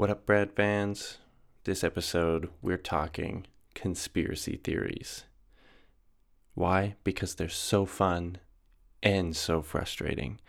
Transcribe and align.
What 0.00 0.08
up, 0.08 0.24
Brad 0.24 0.52
fans? 0.52 1.18
This 1.64 1.84
episode, 1.84 2.48
we're 2.62 2.78
talking 2.78 3.46
conspiracy 3.74 4.56
theories. 4.56 5.24
Why? 6.54 6.94
Because 7.04 7.34
they're 7.34 7.50
so 7.50 7.84
fun 7.84 8.38
and 9.02 9.36
so 9.36 9.60
frustrating. 9.60 10.40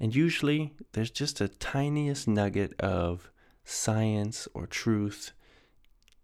And 0.00 0.16
usually, 0.16 0.72
there's 0.92 1.10
just 1.10 1.38
a 1.42 1.48
tiniest 1.48 2.26
nugget 2.26 2.80
of 2.80 3.30
science 3.62 4.48
or 4.54 4.66
truth 4.66 5.32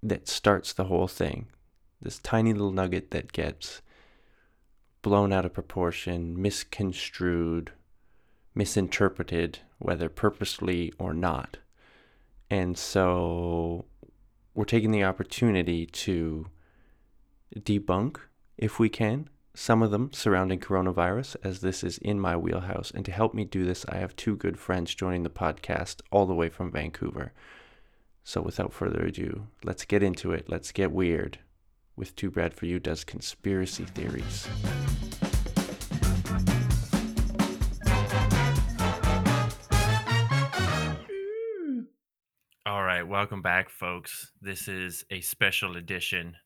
that 0.02 0.26
starts 0.26 0.72
the 0.72 0.84
whole 0.84 1.06
thing. 1.06 1.48
This 2.00 2.18
tiny 2.18 2.54
little 2.54 2.72
nugget 2.72 3.10
that 3.10 3.32
gets 3.32 3.82
blown 5.02 5.34
out 5.34 5.44
of 5.44 5.52
proportion, 5.52 6.40
misconstrued, 6.40 7.72
misinterpreted, 8.54 9.58
whether 9.76 10.08
purposely 10.08 10.94
or 10.98 11.12
not. 11.12 11.58
And 12.50 12.76
so 12.78 13.86
we're 14.54 14.64
taking 14.64 14.90
the 14.90 15.04
opportunity 15.04 15.86
to 15.86 16.46
debunk, 17.56 18.18
if 18.56 18.78
we 18.78 18.88
can, 18.88 19.28
some 19.54 19.82
of 19.82 19.90
them 19.90 20.12
surrounding 20.12 20.58
coronavirus, 20.58 21.36
as 21.44 21.60
this 21.60 21.84
is 21.84 21.98
in 21.98 22.18
my 22.18 22.36
wheelhouse. 22.36 22.90
And 22.90 23.04
to 23.04 23.12
help 23.12 23.34
me 23.34 23.44
do 23.44 23.64
this, 23.64 23.84
I 23.88 23.96
have 23.96 24.16
two 24.16 24.36
good 24.36 24.58
friends 24.58 24.94
joining 24.94 25.22
the 25.22 25.30
podcast 25.30 26.00
all 26.10 26.26
the 26.26 26.34
way 26.34 26.48
from 26.48 26.72
Vancouver. 26.72 27.32
So 28.24 28.42
without 28.42 28.72
further 28.72 29.04
ado, 29.04 29.46
let's 29.62 29.84
get 29.84 30.02
into 30.02 30.32
it. 30.32 30.48
Let's 30.48 30.72
get 30.72 30.90
weird 30.90 31.38
with 31.96 32.16
Too 32.16 32.30
Bad 32.30 32.54
For 32.54 32.66
You 32.66 32.80
does 32.80 33.04
conspiracy 33.04 33.84
theories. 33.84 34.48
All 42.66 42.82
right, 42.82 43.06
welcome 43.06 43.42
back, 43.42 43.68
folks. 43.68 44.32
This 44.40 44.68
is 44.68 45.04
a 45.10 45.20
special 45.20 45.76
edition, 45.76 46.36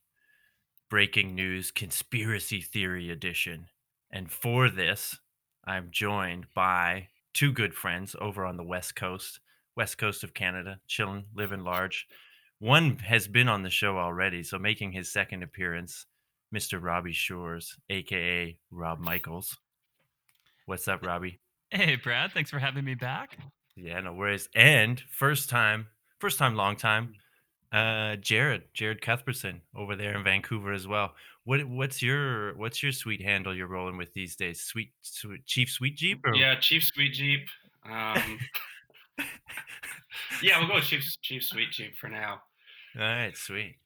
breaking 0.91 1.37
news 1.37 1.71
conspiracy 1.71 2.61
theory 2.61 3.09
edition. 3.09 3.67
And 4.11 4.29
for 4.29 4.69
this, 4.69 5.17
I'm 5.65 5.91
joined 5.93 6.47
by 6.57 7.07
two 7.35 7.53
good 7.53 7.73
friends 7.73 8.17
over 8.21 8.45
on 8.45 8.57
the 8.57 8.65
West 8.65 8.97
Coast, 8.97 9.39
West 9.77 9.97
Coast 9.97 10.25
of 10.25 10.35
Canada, 10.35 10.81
chilling, 10.89 11.27
living 11.37 11.63
large. 11.63 12.09
One 12.59 12.99
has 12.99 13.29
been 13.29 13.49
on 13.49 13.63
the 13.63 13.71
show 13.71 13.97
already, 13.97 14.43
so 14.43 14.59
making 14.59 14.91
his 14.91 15.13
second 15.13 15.45
appearance, 15.45 16.05
Mr. 16.53 16.83
Robbie 16.83 17.13
Shores, 17.13 17.77
aka 17.91 18.59
Rob 18.73 18.99
Michaels. 18.99 19.57
What's 20.67 20.89
up, 20.89 21.07
Robbie? 21.07 21.39
Hey, 21.71 21.95
Brad. 21.95 22.33
Thanks 22.33 22.51
for 22.51 22.59
having 22.59 22.85
me 22.85 22.97
back. 22.97 23.39
Yeah, 23.77 24.01
no 24.01 24.15
worries. 24.15 24.49
And 24.57 25.01
first 25.01 25.49
time, 25.49 25.87
first 26.19 26.39
time, 26.39 26.55
long 26.55 26.77
time, 26.77 27.15
uh, 27.73 28.17
Jared, 28.17 28.63
Jared 28.73 29.01
Cuthbertson 29.03 29.61
over 29.77 29.97
there 29.97 30.17
in 30.17 30.25
Vancouver 30.25 30.73
as 30.73 30.87
well. 30.87 31.15
What 31.45 31.65
what's 31.65 32.03
your 32.03 32.55
what's 32.57 32.83
your 32.83 32.93
sweet 32.93 33.23
handle 33.23 33.55
you're 33.55 33.69
rolling 33.69 33.97
with 33.97 34.13
these 34.13 34.37
days? 34.37 34.61
Sweet, 34.61 34.93
sweet 35.03 35.47
Chief 35.47 35.71
Sweet 35.71 35.97
Jeep 35.97 36.21
or 36.25 36.35
Yeah, 36.35 36.59
Chief 36.59 36.85
Sweet 36.85 37.15
Jeep. 37.15 37.47
Um, 37.91 38.39
yeah, 40.43 40.59
we'll 40.59 40.69
go 40.69 40.75
with 40.77 40.85
Chief 40.85 41.05
Chief 41.23 41.43
Sweet 41.43 41.71
Jeep 41.71 41.97
for 41.97 42.09
now. 42.09 42.43
All 42.99 43.03
right, 43.03 43.37
sweet. 43.37 43.77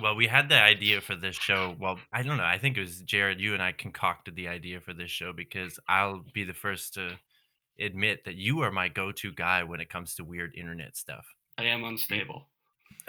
Well, 0.00 0.14
we 0.14 0.26
had 0.26 0.48
the 0.48 0.60
idea 0.60 1.00
for 1.00 1.14
this 1.14 1.36
show. 1.36 1.76
Well, 1.78 1.98
I 2.12 2.22
don't 2.22 2.38
know. 2.38 2.44
I 2.44 2.56
think 2.56 2.76
it 2.76 2.80
was 2.80 3.00
Jared. 3.00 3.40
You 3.40 3.52
and 3.52 3.62
I 3.62 3.72
concocted 3.72 4.34
the 4.34 4.48
idea 4.48 4.80
for 4.80 4.94
this 4.94 5.10
show 5.10 5.32
because 5.32 5.78
I'll 5.86 6.24
be 6.32 6.44
the 6.44 6.54
first 6.54 6.94
to 6.94 7.18
admit 7.78 8.24
that 8.24 8.36
you 8.36 8.60
are 8.62 8.70
my 8.70 8.88
go-to 8.88 9.32
guy 9.32 9.64
when 9.64 9.80
it 9.80 9.90
comes 9.90 10.14
to 10.14 10.24
weird 10.24 10.54
internet 10.56 10.96
stuff. 10.96 11.26
I 11.62 11.66
am 11.66 11.84
unstable. 11.84 12.48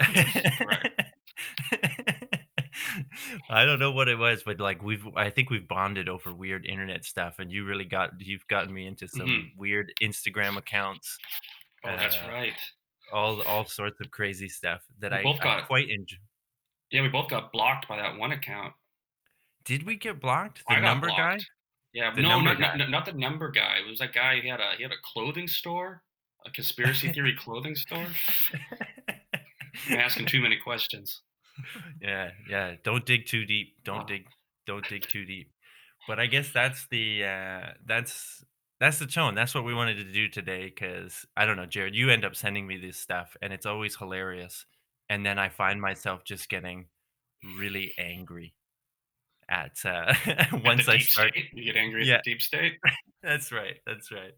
I 3.50 3.64
don't 3.64 3.78
know 3.78 3.90
what 3.90 4.08
it 4.08 4.16
was, 4.18 4.42
but 4.44 4.60
like 4.60 4.82
we've 4.82 5.04
I 5.16 5.30
think 5.30 5.50
we've 5.50 5.66
bonded 5.66 6.08
over 6.08 6.32
weird 6.32 6.66
internet 6.66 7.04
stuff 7.04 7.36
and 7.38 7.50
you 7.50 7.64
really 7.64 7.84
got 7.84 8.10
you've 8.18 8.46
gotten 8.48 8.72
me 8.72 8.86
into 8.86 9.08
some 9.08 9.26
Mhm. 9.26 9.56
weird 9.56 9.92
Instagram 10.02 10.56
accounts, 10.56 11.18
Oh, 11.84 11.96
that's 11.96 12.16
Uh, 12.16 12.28
right. 12.30 12.54
all 13.12 13.42
all 13.42 13.64
sorts 13.66 14.00
of 14.00 14.10
crazy 14.10 14.48
stuff 14.48 14.82
that 15.00 15.12
We 15.12 15.18
I, 15.18 15.22
both 15.22 15.40
I 15.40 15.44
got- 15.44 15.66
quite 15.66 15.90
enjoy. 15.90 16.16
Yeah, 16.90 17.02
we 17.02 17.08
both 17.08 17.28
got 17.28 17.50
blocked 17.52 17.88
by 17.88 17.96
that 17.96 18.16
one 18.16 18.32
account. 18.32 18.74
Did 19.64 19.82
we 19.84 19.96
get 19.96 20.20
blocked? 20.20 20.62
The 20.68 20.74
I 20.74 20.80
number 20.80 21.08
guy? 21.08 21.38
Yeah, 21.92 22.12
The 22.14 22.22
no, 22.22 22.28
number 22.28 22.50
not, 22.54 22.60
guy. 22.60 22.76
not, 22.76 22.90
not 22.90 23.04
the 23.06 23.12
number 23.12 23.50
guy. 23.50 23.78
It 23.78 23.86
was 23.88 23.98
that 23.98 24.12
guy. 24.12 24.40
He 24.40 24.48
had 24.48 24.60
a 24.60 24.74
he 24.76 24.82
had 24.82 24.92
a 24.92 24.98
clothing 25.02 25.48
store, 25.48 26.02
a 26.46 26.50
conspiracy 26.50 27.12
theory 27.12 27.34
clothing 27.38 27.74
store. 27.74 28.06
Asking 29.90 30.26
too 30.26 30.40
many 30.40 30.56
questions. 30.62 31.22
yeah, 32.00 32.30
yeah. 32.48 32.74
Don't 32.84 33.04
dig 33.06 33.26
too 33.26 33.44
deep. 33.44 33.74
Don't 33.84 34.02
Oh. 34.02 34.06
dig 34.06 34.26
don't 34.66 34.88
dig 34.88 35.02
too 35.08 35.24
deep. 35.24 35.50
But 36.08 36.18
I 36.18 36.26
guess 36.26 36.50
that's 36.52 36.86
the 36.88 37.24
uh 37.24 37.72
that's 37.84 38.44
that's 38.80 38.98
the 38.98 39.06
tone. 39.06 39.34
That's 39.34 39.54
what 39.54 39.64
we 39.64 39.74
wanted 39.74 39.96
to 39.96 40.04
do 40.12 40.28
today 40.28 40.70
cuz 40.70 41.26
I 41.36 41.44
don't 41.46 41.56
know, 41.56 41.66
Jared, 41.66 41.94
you 41.94 42.10
end 42.10 42.24
up 42.24 42.34
sending 42.36 42.66
me 42.66 42.76
this 42.78 42.98
stuff 42.98 43.36
and 43.42 43.52
it's 43.52 43.66
always 43.66 43.96
hilarious. 43.96 44.64
And 45.08 45.24
then 45.24 45.38
I 45.38 45.48
find 45.48 45.80
myself 45.80 46.24
just 46.24 46.48
getting 46.48 46.86
really 47.58 47.92
angry 47.98 48.54
at 49.48 49.76
uh 49.84 50.14
At 50.26 50.52
once 50.64 50.88
I 50.88 50.98
start 50.98 51.32
state, 51.32 51.46
you 51.52 51.64
get 51.64 51.76
angry 51.76 52.06
Yeah. 52.06 52.14
at 52.16 52.24
the 52.24 52.32
deep 52.32 52.42
state. 52.42 52.74
That's 53.22 53.50
right. 53.52 53.76
That's 53.86 54.10
right. 54.12 54.32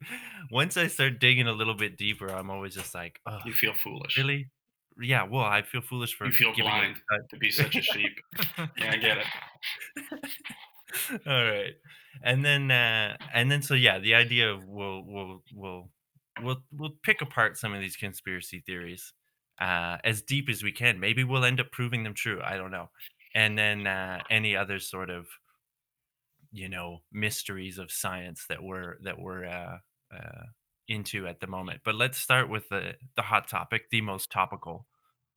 Once 0.50 0.76
I 0.76 0.86
start 0.86 1.18
digging 1.18 1.48
a 1.48 1.52
little 1.52 1.74
bit 1.74 1.96
deeper, 1.96 2.28
I'm 2.28 2.50
always 2.50 2.74
just 2.74 2.94
like, 2.94 3.18
"Oh, 3.26 3.38
You 3.44 3.52
feel 3.52 3.72
foolish. 3.74 4.16
really?" 4.16 4.48
Yeah, 5.00 5.24
well, 5.24 5.44
I 5.44 5.62
feel 5.62 5.80
foolish 5.82 6.14
for 6.16 6.26
You 6.26 6.32
feel 6.32 6.54
blind 6.54 6.96
to 7.30 7.36
be 7.36 7.50
such 7.50 7.76
a 7.76 7.82
sheep. 7.82 8.16
Yeah, 8.78 8.92
I 8.92 8.96
get 8.96 9.18
it. 9.18 9.26
All 11.26 11.44
right. 11.44 11.74
And 12.22 12.44
then 12.44 12.70
uh 12.70 13.16
and 13.34 13.50
then 13.50 13.62
so 13.62 13.74
yeah, 13.74 13.98
the 13.98 14.14
idea 14.14 14.50
of 14.50 14.64
we'll 14.66 15.02
we'll 15.06 15.42
we'll 15.54 15.90
we'll 16.42 16.62
we'll 16.72 16.94
pick 17.02 17.20
apart 17.22 17.58
some 17.58 17.74
of 17.74 17.80
these 17.80 17.96
conspiracy 17.96 18.62
theories 18.66 19.12
uh 19.60 19.98
as 20.04 20.22
deep 20.22 20.48
as 20.48 20.62
we 20.62 20.72
can. 20.72 20.98
Maybe 21.00 21.24
we'll 21.24 21.44
end 21.44 21.60
up 21.60 21.70
proving 21.72 22.02
them 22.04 22.14
true. 22.14 22.40
I 22.42 22.56
don't 22.56 22.70
know. 22.70 22.88
And 23.36 23.56
then 23.58 23.86
uh 23.86 24.22
any 24.30 24.56
other 24.56 24.80
sort 24.80 25.10
of 25.10 25.26
you 26.52 26.68
know 26.68 27.02
mysteries 27.12 27.78
of 27.78 27.90
science 27.90 28.46
that 28.48 28.62
we're 28.62 28.96
that 29.02 29.18
we're 29.18 29.44
uh 29.44 29.78
uh 30.14 30.42
into 30.88 31.26
at 31.26 31.40
the 31.40 31.46
moment. 31.46 31.80
But 31.84 31.96
let's 31.96 32.18
start 32.18 32.48
with 32.48 32.68
the 32.68 32.94
the 33.16 33.22
hot 33.22 33.48
topic, 33.48 33.90
the 33.90 34.00
most 34.00 34.30
topical 34.30 34.86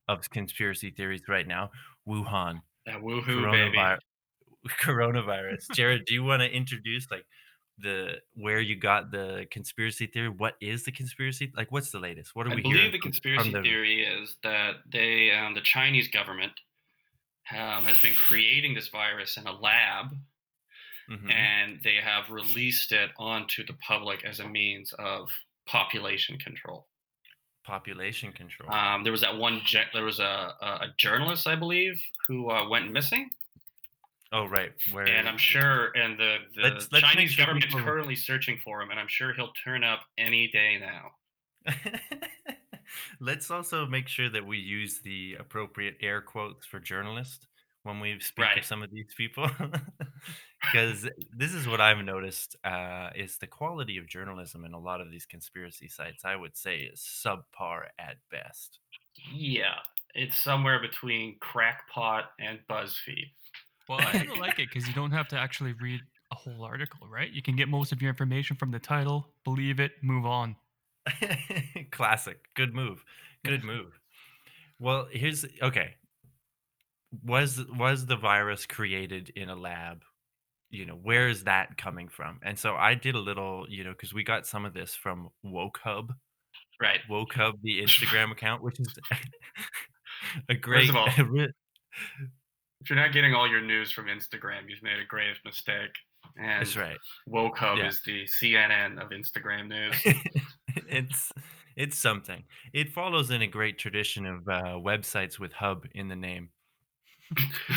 of 0.08 0.30
conspiracy 0.30 0.90
theories 0.90 1.22
right 1.28 1.46
now, 1.46 1.70
Wuhan 2.08 2.62
That 2.86 3.00
woohoo, 3.02 3.50
baby. 3.50 3.76
coronavirus. 3.78 3.98
coronavirus. 4.80 5.70
Jared, 5.74 6.04
do 6.06 6.14
you 6.14 6.24
want 6.24 6.42
to 6.42 6.50
introduce 6.50 7.10
like 7.10 7.26
the 7.78 8.16
where 8.34 8.60
you 8.60 8.76
got 8.76 9.10
the 9.10 9.46
conspiracy 9.50 10.06
theory? 10.06 10.28
What 10.28 10.54
is 10.60 10.84
the 10.84 10.92
conspiracy? 10.92 11.52
Like, 11.56 11.72
what's 11.72 11.90
the 11.90 11.98
latest? 12.00 12.34
What 12.34 12.46
are 12.46 12.50
I 12.52 12.54
we 12.56 12.60
I 12.60 12.62
believe 12.62 12.92
the 12.92 12.98
conspiracy 12.98 13.50
the- 13.52 13.62
theory 13.62 14.04
is 14.04 14.36
that 14.42 14.76
they, 14.92 15.30
um, 15.32 15.54
the 15.54 15.62
Chinese 15.62 16.08
government, 16.08 16.52
um, 17.52 17.84
has 17.84 17.98
been 18.00 18.14
creating 18.14 18.74
this 18.74 18.88
virus 18.88 19.36
in 19.36 19.46
a 19.46 19.52
lab, 19.52 20.16
Mhm. 21.08 21.32
and 21.32 21.82
they 21.82 21.96
have 21.96 22.30
released 22.30 22.92
it 22.92 23.10
onto 23.18 23.64
the 23.64 23.72
public 23.74 24.24
as 24.24 24.38
a 24.40 24.48
means 24.48 24.92
of 24.94 25.28
population 25.66 26.38
control. 26.38 26.86
population 27.64 28.32
control? 28.32 28.72
Um, 28.72 29.02
there 29.04 29.12
was 29.12 29.20
that 29.20 29.36
one. 29.36 29.60
ge- 29.64 29.92
There 29.92 30.04
was 30.04 30.18
a, 30.18 30.54
a, 30.60 30.66
a 30.66 30.94
journalist, 30.96 31.46
I 31.46 31.54
believe, 31.56 32.02
who 32.26 32.50
uh, 32.50 32.68
went 32.68 32.90
missing, 32.90 33.30
oh, 34.32 34.46
right. 34.46 34.72
Where 34.92 35.04
and 35.06 35.28
I'm 35.28 35.38
sure, 35.38 35.92
and 35.96 36.18
the, 36.18 36.38
the 36.56 36.62
Let's- 36.62 36.90
let's 36.90 37.04
Chinese 37.04 37.32
sure 37.32 37.44
government's 37.46 37.66
people- 37.66 37.82
currently 37.82 38.16
searching 38.16 38.58
for 38.58 38.80
him, 38.82 38.90
and 38.90 38.98
I'm 38.98 39.08
sure 39.08 39.32
he'll 39.34 39.52
turn 39.64 39.84
up 39.84 40.00
any 40.18 40.48
day 40.48 40.78
now. 40.78 41.12
Let's 43.20 43.50
also 43.50 43.86
make 43.86 44.08
sure 44.08 44.28
that 44.30 44.46
we 44.46 44.58
use 44.58 45.00
the 45.00 45.36
appropriate 45.38 45.96
air 46.00 46.20
quotes 46.20 46.66
for 46.66 46.80
journalists 46.80 47.46
when 47.82 48.00
we 48.00 48.20
speak 48.20 48.44
Right. 48.44 48.58
of 48.58 48.64
some 48.64 48.82
of 48.82 48.90
these 48.90 49.12
people, 49.16 49.48
because 50.62 51.08
this 51.34 51.54
is 51.54 51.66
what 51.66 51.80
I've 51.80 52.04
noticed 52.04 52.56
uh, 52.64 53.10
is 53.14 53.38
the 53.38 53.46
quality 53.46 53.96
of 53.98 54.06
journalism 54.06 54.64
in 54.64 54.72
a 54.74 54.78
lot 54.78 55.00
of 55.00 55.10
these 55.10 55.26
conspiracy 55.26 55.88
sites. 55.88 56.24
I 56.24 56.36
would 56.36 56.56
say 56.56 56.80
is 56.80 57.00
subpar 57.00 57.84
at 57.98 58.16
best. 58.30 58.80
Yeah, 59.32 59.74
it's 60.14 60.36
somewhere 60.36 60.80
between 60.80 61.38
crackpot 61.40 62.32
and 62.38 62.58
BuzzFeed. 62.68 63.32
Well, 63.88 64.00
I 64.00 64.12
kind 64.12 64.30
of 64.30 64.38
like 64.38 64.58
it 64.58 64.68
because 64.72 64.86
you 64.86 64.94
don't 64.94 65.10
have 65.10 65.28
to 65.28 65.36
actually 65.38 65.72
read 65.74 66.00
a 66.32 66.34
whole 66.34 66.62
article, 66.64 67.08
right? 67.08 67.30
You 67.30 67.42
can 67.42 67.56
get 67.56 67.68
most 67.68 67.92
of 67.92 68.00
your 68.00 68.10
information 68.10 68.56
from 68.56 68.70
the 68.70 68.78
title, 68.78 69.34
believe 69.44 69.80
it, 69.80 69.92
move 70.02 70.26
on. 70.26 70.56
Classic. 71.90 72.38
Good 72.54 72.74
move. 72.74 73.04
Good 73.44 73.64
move. 73.64 73.98
Well, 74.78 75.08
here's 75.10 75.44
okay. 75.62 75.94
Was 77.24 77.60
was 77.76 78.06
the 78.06 78.16
virus 78.16 78.66
created 78.66 79.30
in 79.36 79.48
a 79.48 79.56
lab? 79.56 80.02
You 80.70 80.86
know, 80.86 80.94
where 80.94 81.28
is 81.28 81.44
that 81.44 81.76
coming 81.76 82.08
from? 82.08 82.38
And 82.44 82.56
so 82.58 82.76
I 82.76 82.94
did 82.94 83.16
a 83.16 83.18
little, 83.18 83.66
you 83.68 83.82
know, 83.82 83.90
because 83.90 84.14
we 84.14 84.22
got 84.22 84.46
some 84.46 84.64
of 84.64 84.72
this 84.72 84.94
from 84.94 85.28
Woke 85.42 85.80
Hub, 85.82 86.12
Right. 86.80 87.00
woke 87.08 87.34
hub 87.34 87.56
the 87.62 87.82
Instagram 87.82 88.30
account, 88.30 88.62
which 88.62 88.78
is 88.78 88.94
a 90.48 90.54
great. 90.54 90.88
of 90.90 90.96
all, 90.96 91.08
If 91.08 92.88
you're 92.88 92.98
not 92.98 93.12
getting 93.12 93.34
all 93.34 93.48
your 93.48 93.60
news 93.60 93.90
from 93.90 94.06
Instagram, 94.06 94.68
you've 94.68 94.82
made 94.82 95.00
a 95.00 95.04
grave 95.04 95.36
mistake. 95.44 95.90
And 96.38 96.60
That's 96.64 96.76
right. 96.76 96.96
Woke 97.26 97.58
Hub 97.58 97.78
Yeah. 97.78 97.88
is 97.88 98.00
the 98.06 98.24
CNN 98.26 99.02
of 99.02 99.10
Instagram 99.10 99.68
news. 99.68 100.14
it's 100.88 101.32
it's 101.76 101.98
something. 101.98 102.44
It 102.72 102.92
follows 102.92 103.30
in 103.30 103.42
a 103.42 103.46
great 103.46 103.78
tradition 103.78 104.26
of 104.26 104.48
uh, 104.48 104.78
websites 104.78 105.38
with 105.38 105.52
hub 105.52 105.86
in 105.94 106.08
the 106.08 106.16
name, 106.16 106.50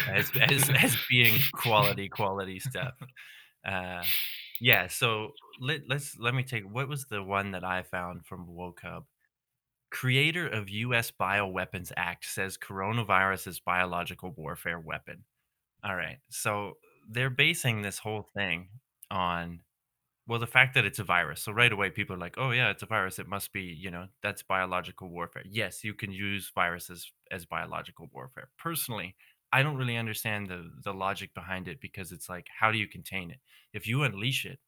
as 0.09 0.31
as 0.41 0.69
as 0.77 0.97
being 1.09 1.39
quality 1.53 2.09
quality 2.09 2.59
stuff. 2.59 2.93
Uh, 3.65 4.03
yeah. 4.59 4.87
So 4.87 5.31
let 5.59 5.81
let's 5.87 6.17
let 6.19 6.33
me 6.33 6.43
take. 6.43 6.63
What 6.69 6.87
was 6.87 7.05
the 7.05 7.23
one 7.23 7.51
that 7.51 7.63
I 7.63 7.83
found 7.83 8.25
from 8.25 8.53
Woke 8.53 8.81
Hub? 8.83 9.05
Creator 9.91 10.47
of 10.47 10.69
U.S. 10.69 11.11
Bioweapons 11.11 11.91
Act 11.95 12.25
says 12.25 12.57
coronavirus 12.57 13.47
is 13.47 13.59
biological 13.59 14.33
warfare 14.35 14.79
weapon. 14.79 15.23
All 15.83 15.95
right. 15.95 16.17
So 16.29 16.77
they're 17.07 17.29
basing 17.29 17.81
this 17.81 17.99
whole 17.99 18.27
thing 18.35 18.69
on 19.11 19.59
well 20.27 20.39
the 20.39 20.47
fact 20.47 20.73
that 20.73 20.85
it's 20.85 20.99
a 20.99 21.03
virus 21.03 21.41
so 21.41 21.51
right 21.51 21.71
away 21.71 21.89
people 21.89 22.15
are 22.15 22.19
like 22.19 22.37
oh 22.37 22.51
yeah 22.51 22.69
it's 22.69 22.83
a 22.83 22.87
virus 22.87 23.19
it 23.19 23.27
must 23.27 23.51
be 23.53 23.63
you 23.63 23.91
know 23.91 24.07
that's 24.21 24.43
biological 24.43 25.09
warfare 25.09 25.43
yes 25.45 25.83
you 25.83 25.93
can 25.93 26.11
use 26.11 26.51
viruses 26.53 27.11
as 27.31 27.45
biological 27.45 28.09
warfare 28.13 28.49
personally 28.57 29.15
i 29.51 29.61
don't 29.63 29.77
really 29.77 29.97
understand 29.97 30.47
the 30.49 30.71
the 30.83 30.93
logic 30.93 31.33
behind 31.33 31.67
it 31.67 31.79
because 31.81 32.11
it's 32.11 32.29
like 32.29 32.47
how 32.59 32.71
do 32.71 32.77
you 32.77 32.87
contain 32.87 33.31
it 33.31 33.39
if 33.73 33.87
you 33.87 34.03
unleash 34.03 34.45
it 34.45 34.59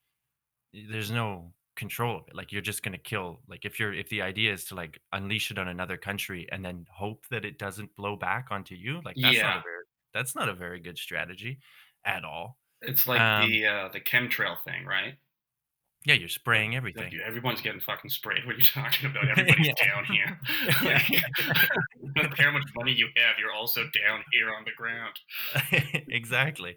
there's 0.73 1.11
no 1.11 1.53
control 1.75 2.17
of 2.17 2.27
it 2.29 2.35
like 2.35 2.51
you're 2.53 2.61
just 2.61 2.83
going 2.83 2.93
to 2.93 2.97
kill 2.97 3.41
like 3.47 3.65
if 3.65 3.79
you're 3.79 3.93
if 3.93 4.07
the 4.09 4.21
idea 4.21 4.53
is 4.53 4.63
to 4.63 4.75
like 4.75 5.01
unleash 5.11 5.51
it 5.51 5.57
on 5.57 5.67
another 5.67 5.97
country 5.97 6.47
and 6.51 6.63
then 6.63 6.85
hope 6.89 7.25
that 7.29 7.43
it 7.43 7.59
doesn't 7.59 7.93
blow 7.97 8.15
back 8.15 8.47
onto 8.49 8.75
you 8.75 9.01
like 9.03 9.17
that's 9.21 9.43
not 9.43 9.51
Yeah. 9.51 9.57
a 9.57 9.61
very 9.61 9.83
that's 10.13 10.35
not 10.35 10.47
a 10.47 10.53
very 10.53 10.79
good 10.79 10.97
strategy 10.97 11.59
at 12.05 12.23
all 12.23 12.59
It's 12.81 13.07
like 13.07 13.23
Um, 13.23 13.35
the 13.35 13.65
uh, 13.65 13.87
the 13.89 14.01
chemtrail 14.01 14.61
thing, 14.63 14.85
right? 14.85 15.17
Yeah 16.05 16.13
you're 16.15 16.29
spraying 16.29 16.75
everything 16.75 17.11
you- 17.11 17.21
everyone's 17.25 17.61
getting 17.61 17.79
fucking 17.81 18.09
sprayed. 18.09 18.43
What 18.45 18.55
are 18.55 18.57
you 18.59 18.63
talking 18.63 19.09
about? 19.09 19.27
Everybody's 19.29 19.67
Yeah. 19.67 19.85
down 19.85 20.05
here. 20.05 20.39
like, 20.83 21.09
no 22.01 22.23
matter 22.23 22.43
how 22.43 22.51
much 22.51 22.63
money 22.75 22.93
you 22.93 23.07
have, 23.17 23.35
you're 23.39 23.51
also 23.53 23.81
down 23.83 24.23
here 24.31 24.49
on 24.53 24.63
the 24.65 24.71
ground. 24.77 25.15
exactly 26.09 26.75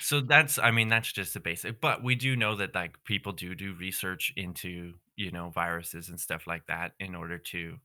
so 0.00 0.20
that's 0.20 0.58
i 0.58 0.70
mean 0.70 0.88
that's 0.88 1.12
just 1.12 1.34
the 1.34 1.40
basic 1.40 1.80
but 1.80 2.02
we 2.02 2.14
do 2.14 2.34
know 2.36 2.54
that 2.56 2.74
like 2.74 2.96
people 3.04 3.32
do 3.32 3.54
do 3.54 3.74
research 3.78 4.32
into 4.36 4.94
you 5.16 5.30
know 5.30 5.50
viruses 5.50 6.08
and 6.08 6.18
stuff 6.18 6.46
like 6.46 6.66
that 6.66 6.92
in 7.00 7.14
order 7.14 7.36
to 7.38 7.76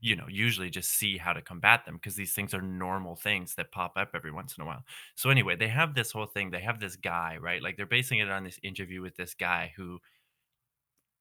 you 0.00 0.14
know 0.14 0.26
usually 0.28 0.70
just 0.70 0.90
see 0.90 1.16
how 1.16 1.32
to 1.32 1.42
combat 1.42 1.84
them 1.84 1.96
because 1.96 2.14
these 2.14 2.32
things 2.32 2.54
are 2.54 2.62
normal 2.62 3.16
things 3.16 3.54
that 3.54 3.72
pop 3.72 3.92
up 3.96 4.10
every 4.14 4.30
once 4.30 4.56
in 4.56 4.62
a 4.62 4.66
while 4.66 4.84
so 5.14 5.30
anyway 5.30 5.56
they 5.56 5.68
have 5.68 5.94
this 5.94 6.12
whole 6.12 6.26
thing 6.26 6.50
they 6.50 6.60
have 6.60 6.80
this 6.80 6.96
guy 6.96 7.36
right 7.40 7.62
like 7.62 7.76
they're 7.76 7.86
basing 7.86 8.18
it 8.20 8.30
on 8.30 8.44
this 8.44 8.60
interview 8.62 9.00
with 9.00 9.16
this 9.16 9.34
guy 9.34 9.72
who 9.76 9.98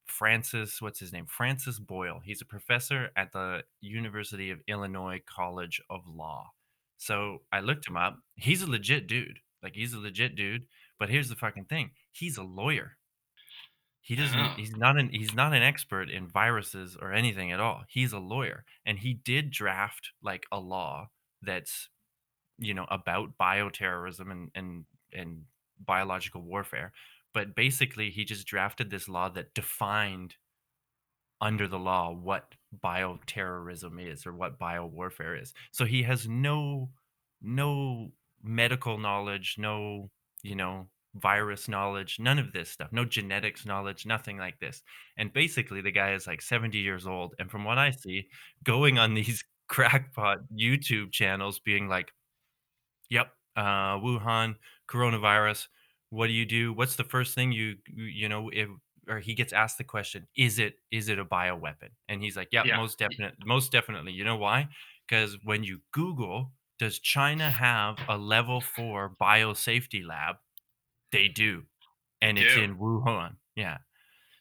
Francis, 0.07 0.81
what's 0.81 1.00
his 1.00 1.13
name? 1.13 1.25
Francis 1.27 1.79
Boyle. 1.79 2.21
He's 2.24 2.41
a 2.41 2.45
professor 2.45 3.12
at 3.15 3.31
the 3.33 3.63
University 3.81 4.51
of 4.51 4.62
Illinois 4.68 5.21
College 5.27 5.81
of 5.89 6.07
Law. 6.07 6.51
So 6.97 7.41
I 7.51 7.59
looked 7.59 7.88
him 7.88 7.97
up. 7.97 8.18
He's 8.35 8.62
a 8.62 8.69
legit 8.69 9.07
dude. 9.07 9.39
Like 9.62 9.75
he's 9.75 9.94
a 9.94 10.00
legit 10.00 10.35
dude. 10.35 10.63
But 11.00 11.09
here's 11.09 11.30
the 11.30 11.35
fucking 11.35 11.65
thing. 11.65 11.91
He's 12.12 12.38
a 12.38 12.44
lawyer. 12.44 12.97
He 14.07 14.15
doesn't. 14.15 14.51
He's 14.56 14.74
not 14.74 14.98
an. 14.98 15.09
He's 15.09 15.33
not 15.33 15.51
an 15.51 15.62
expert 15.62 16.09
in 16.09 16.30
viruses 16.30 16.95
or 16.95 17.12
anything 17.12 17.51
at 17.51 17.59
all. 17.59 17.83
He's 17.89 18.13
a 18.13 18.19
lawyer, 18.19 18.63
and 18.86 18.98
he 18.98 19.13
did 19.13 19.51
draft 19.51 20.12
like 20.24 20.45
a 20.50 20.62
law 20.62 21.09
that's, 21.42 21.89
you 22.57 22.74
know, 22.74 22.86
about 22.89 23.38
bioterrorism 23.38 24.31
and 24.31 24.50
and 24.56 24.86
and 25.12 25.42
biological 25.86 26.42
warfare. 26.42 26.94
But 27.33 27.54
basically, 27.54 28.09
he 28.09 28.24
just 28.24 28.48
drafted 28.48 28.89
this 28.89 29.09
law 29.09 29.27
that 29.31 29.54
defined 29.54 30.36
under 31.42 31.68
the 31.68 31.77
law 31.77 32.09
what 32.13 32.56
bioterrorism 32.81 34.00
is 34.00 34.25
or 34.25 34.31
what 34.31 34.57
biowarfare 34.57 35.42
is. 35.42 35.54
So 35.71 35.83
he 35.83 36.04
has 36.04 36.30
no 36.30 36.92
no 37.42 38.13
medical 38.42 38.98
knowledge, 39.00 39.56
no, 39.57 40.12
you 40.44 40.56
know, 40.56 40.88
virus 41.22 41.68
knowledge, 41.68 42.19
none 42.19 42.40
of 42.40 42.54
this 42.54 42.69
stuff, 42.72 42.92
no 42.92 43.06
genetics 43.06 43.66
knowledge, 43.66 44.06
nothing 44.06 44.38
like 44.38 44.60
this. 44.60 44.84
And 45.18 45.34
basically 45.34 45.81
the 45.81 45.92
guy 45.92 46.14
is 46.14 46.28
like 46.28 46.42
70 46.42 46.80
years 46.80 47.08
old 47.08 47.36
and 47.40 47.50
from 47.52 47.64
what 47.66 47.78
I 47.78 47.92
see, 47.92 48.30
going 48.64 48.98
on 49.00 49.14
these 49.16 49.44
crackpot 49.68 50.40
YouTube 50.54 51.12
channels 51.12 51.60
being 51.60 51.88
like, 51.90 52.12
"Yep, 53.10 53.34
uh 53.56 53.98
Wuhan 54.00 54.56
coronavirus, 54.90 55.68
what 56.10 56.28
do 56.28 56.34
you 56.34 56.46
do? 56.46 56.74
What's 56.74 56.96
the 56.96 57.04
first 57.04 57.36
thing 57.36 57.52
you 57.52 57.78
you 57.88 58.30
know, 58.30 58.50
if 58.50 58.69
or 59.08 59.19
he 59.19 59.36
gets 59.36 59.54
asked 59.54 59.78
the 59.78 59.84
question, 59.84 60.28
is 60.36 60.60
it 60.60 60.75
is 60.92 61.10
it 61.10 61.19
a 61.19 61.25
bioweapon? 61.25 61.92
And 62.10 62.22
he's 62.22 62.36
like, 62.38 62.50
yeah, 62.52 62.64
Yeah. 62.64 62.74
most 62.74 63.00
definite, 63.00 63.36
most 63.46 63.72
definitely. 63.72 64.12
You 64.14 64.24
know 64.25 64.38
why? 64.38 64.69
Because 65.08 65.38
when 65.44 65.64
you 65.64 65.81
Google, 65.92 66.54
does 66.80 67.00
China 67.00 67.50
have 67.50 68.00
a 68.08 68.18
level 68.18 68.62
four 68.62 69.16
biosafety 69.19 70.06
lab? 70.06 70.38
They 71.12 71.27
do, 71.27 71.63
and 72.21 72.38
it's 72.38 72.56
do. 72.56 72.62
in 72.62 72.77
Wuhan. 72.77 73.36
Yeah. 73.56 73.77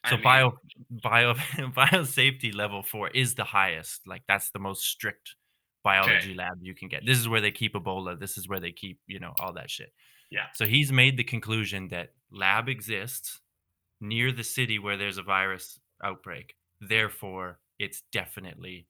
I 0.03 0.09
So 0.09 0.15
mean, 0.15 0.23
bio 0.23 0.51
bio 1.03 1.33
biosafety 1.57 2.53
level 2.53 2.83
four 2.83 3.09
is 3.09 3.35
the 3.35 3.43
highest. 3.43 4.07
Like 4.07 4.23
that's 4.27 4.51
the 4.51 4.59
most 4.59 4.83
strict 4.83 5.35
biology 5.83 6.33
lab 6.33 6.57
you 6.61 6.75
can 6.75 6.89
get. 6.89 7.05
This 7.05 7.17
is 7.17 7.29
where 7.29 7.41
they 7.41 7.51
keep 7.51 7.73
Ebola. 7.73 8.19
This 8.19 8.37
is 8.37 8.47
where 8.47 8.59
they 8.59 8.71
keep 8.71 8.99
you 9.07 9.19
know 9.19 9.33
all 9.39 9.53
that 9.53 9.69
shit. 9.69 9.91
Yeah. 10.29 10.47
So 10.53 10.65
he's 10.65 10.91
made 10.91 11.17
the 11.17 11.23
conclusion 11.23 11.87
that 11.89 12.09
lab 12.31 12.67
exists 12.67 13.39
near 14.01 14.31
the 14.31 14.43
city 14.43 14.79
where 14.79 14.97
there's 14.97 15.17
a 15.17 15.23
virus 15.23 15.79
outbreak. 16.03 16.55
Therefore, 16.81 17.59
it's 17.79 18.03
definitely 18.11 18.87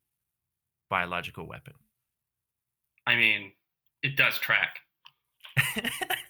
biological 0.89 1.47
weapon. 1.47 1.73
I 3.05 3.15
mean, 3.15 3.53
it 4.03 4.17
does 4.17 4.37
track. 4.37 4.79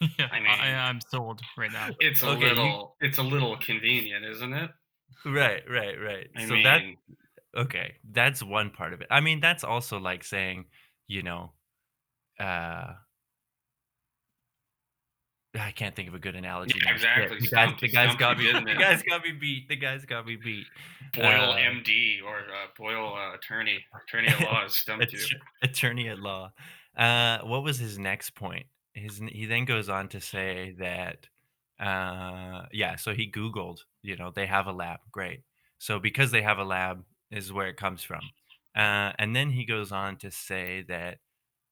yeah, 0.18 0.28
I 0.30 0.38
mean- 0.40 0.46
I, 0.48 0.88
am 0.88 1.00
sold 1.10 1.40
right 1.56 1.72
now. 1.72 1.88
It's 2.00 2.22
a 2.22 2.28
Okay, 2.30 2.40
you- 2.42 2.46
little, 2.48 2.96
it's 3.00 3.18
a 3.18 3.22
little 3.22 3.56
convenient, 3.58 4.24
isn't 4.24 4.52
it? 4.52 4.70
right, 5.24 5.62
right, 5.68 5.96
right. 6.00 6.26
I 6.36 6.46
so 6.46 6.52
mean, 6.54 6.62
that 6.64 6.82
okay, 7.56 7.94
that's 8.12 8.42
one 8.42 8.70
part 8.70 8.92
of 8.92 9.00
it. 9.00 9.08
I 9.10 9.20
mean, 9.20 9.40
that's 9.40 9.64
also 9.64 9.98
like 9.98 10.22
saying, 10.24 10.66
you 11.08 11.22
know, 11.22 11.52
uh 12.38 12.92
I 15.58 15.70
can't 15.72 15.96
think 15.96 16.08
of 16.08 16.14
a 16.14 16.18
good 16.18 16.36
analogy. 16.36 16.78
Yeah, 16.84 16.92
exactly. 16.92 17.38
The 17.40 17.48
guys, 17.48 17.72
the 17.80 17.88
guys 17.88 18.14
got 18.16 18.38
you, 18.38 18.52
me. 18.52 18.60
The 18.74 18.78
guys 18.78 19.02
got 19.02 19.24
me 19.24 19.32
beat. 19.32 19.68
The 19.68 19.76
guys 19.76 20.04
got 20.04 20.26
me 20.26 20.36
beat. 20.36 20.66
Boyle 21.14 21.24
Uh, 21.52 21.56
MD 21.56 22.22
or 22.24 22.36
uh, 22.36 22.66
Boyle 22.76 23.14
uh, 23.16 23.34
attorney, 23.34 23.82
attorney 24.06 24.28
at 24.28 24.40
law 24.52 24.66
stumped 24.68 25.10
you. 25.12 25.18
Attorney 25.62 26.08
at 26.10 26.18
law. 26.18 26.52
Uh, 26.96 27.38
what 27.44 27.64
was 27.64 27.78
his 27.78 27.98
next 27.98 28.34
point? 28.34 28.66
His 28.98 29.18
he 29.18 29.46
then 29.46 29.64
goes 29.64 29.88
on 29.88 30.08
to 30.08 30.20
say 30.20 30.74
that, 30.78 31.28
uh, 31.80 32.66
yeah. 32.72 32.96
So 32.96 33.14
he 33.14 33.30
Googled, 33.30 33.80
you 34.02 34.16
know, 34.16 34.30
they 34.30 34.46
have 34.46 34.66
a 34.66 34.72
lab. 34.72 35.00
Great. 35.12 35.42
So 35.78 35.98
because 36.00 36.30
they 36.32 36.42
have 36.42 36.58
a 36.58 36.64
lab 36.64 37.04
is 37.30 37.52
where 37.52 37.68
it 37.68 37.76
comes 37.76 38.02
from. 38.02 38.20
Uh, 38.76 39.12
and 39.18 39.34
then 39.34 39.50
he 39.50 39.64
goes 39.64 39.92
on 39.92 40.16
to 40.18 40.30
say 40.30 40.82
that 40.88 41.18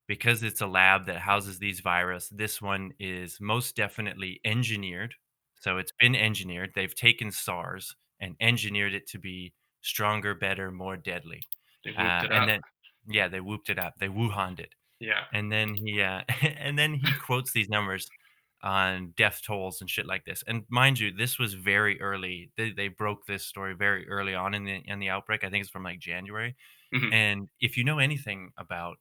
because 0.06 0.42
it's 0.42 0.60
a 0.60 0.66
lab 0.66 1.06
that 1.06 1.18
houses 1.18 1.58
these 1.58 1.80
virus, 1.80 2.28
this 2.28 2.62
one 2.62 2.92
is 2.98 3.38
most 3.40 3.76
definitely 3.76 4.40
engineered. 4.44 5.14
So 5.60 5.78
it's 5.78 5.92
been 5.98 6.14
engineered. 6.16 6.72
They've 6.74 6.94
taken 6.94 7.30
SARS 7.32 7.96
and 8.20 8.36
engineered 8.40 8.94
it 8.94 9.06
to 9.08 9.18
be 9.18 9.54
stronger, 9.82 10.34
better, 10.34 10.70
more 10.70 10.96
deadly. 10.96 11.42
They 11.84 11.92
whooped 11.92 12.00
Uh, 12.00 12.24
it 12.24 12.32
and 12.32 12.42
up. 12.42 12.46
then 12.46 12.60
yeah, 13.08 13.28
they 13.28 13.40
whooped 13.40 13.70
it 13.70 13.78
up. 13.78 13.94
They 13.98 14.08
Wuhaned 14.08 14.60
it. 14.60 14.74
Yeah. 15.00 15.24
And 15.32 15.50
then 15.52 15.74
he 15.74 16.02
uh, 16.02 16.22
and 16.42 16.78
then 16.78 16.94
he 16.94 17.12
quotes 17.24 17.52
these 17.52 17.68
numbers 17.68 18.08
on 18.62 19.12
death 19.16 19.42
tolls 19.46 19.80
and 19.80 19.90
shit 19.90 20.06
like 20.06 20.24
this. 20.24 20.42
And 20.46 20.64
mind 20.68 20.98
you, 20.98 21.12
this 21.12 21.38
was 21.38 21.54
very 21.54 22.00
early. 22.00 22.50
They, 22.56 22.70
they 22.72 22.88
broke 22.88 23.26
this 23.26 23.44
story 23.46 23.74
very 23.74 24.08
early 24.08 24.34
on 24.34 24.54
in 24.54 24.64
the 24.64 24.82
in 24.86 24.98
the 24.98 25.10
outbreak. 25.10 25.44
I 25.44 25.50
think 25.50 25.62
it's 25.62 25.70
from 25.70 25.84
like 25.84 25.98
January. 26.00 26.56
Mhm. 26.94 27.12
And 27.12 27.48
if 27.60 27.76
you 27.76 27.84
know 27.84 27.98
anything 27.98 28.52
about 28.56 28.96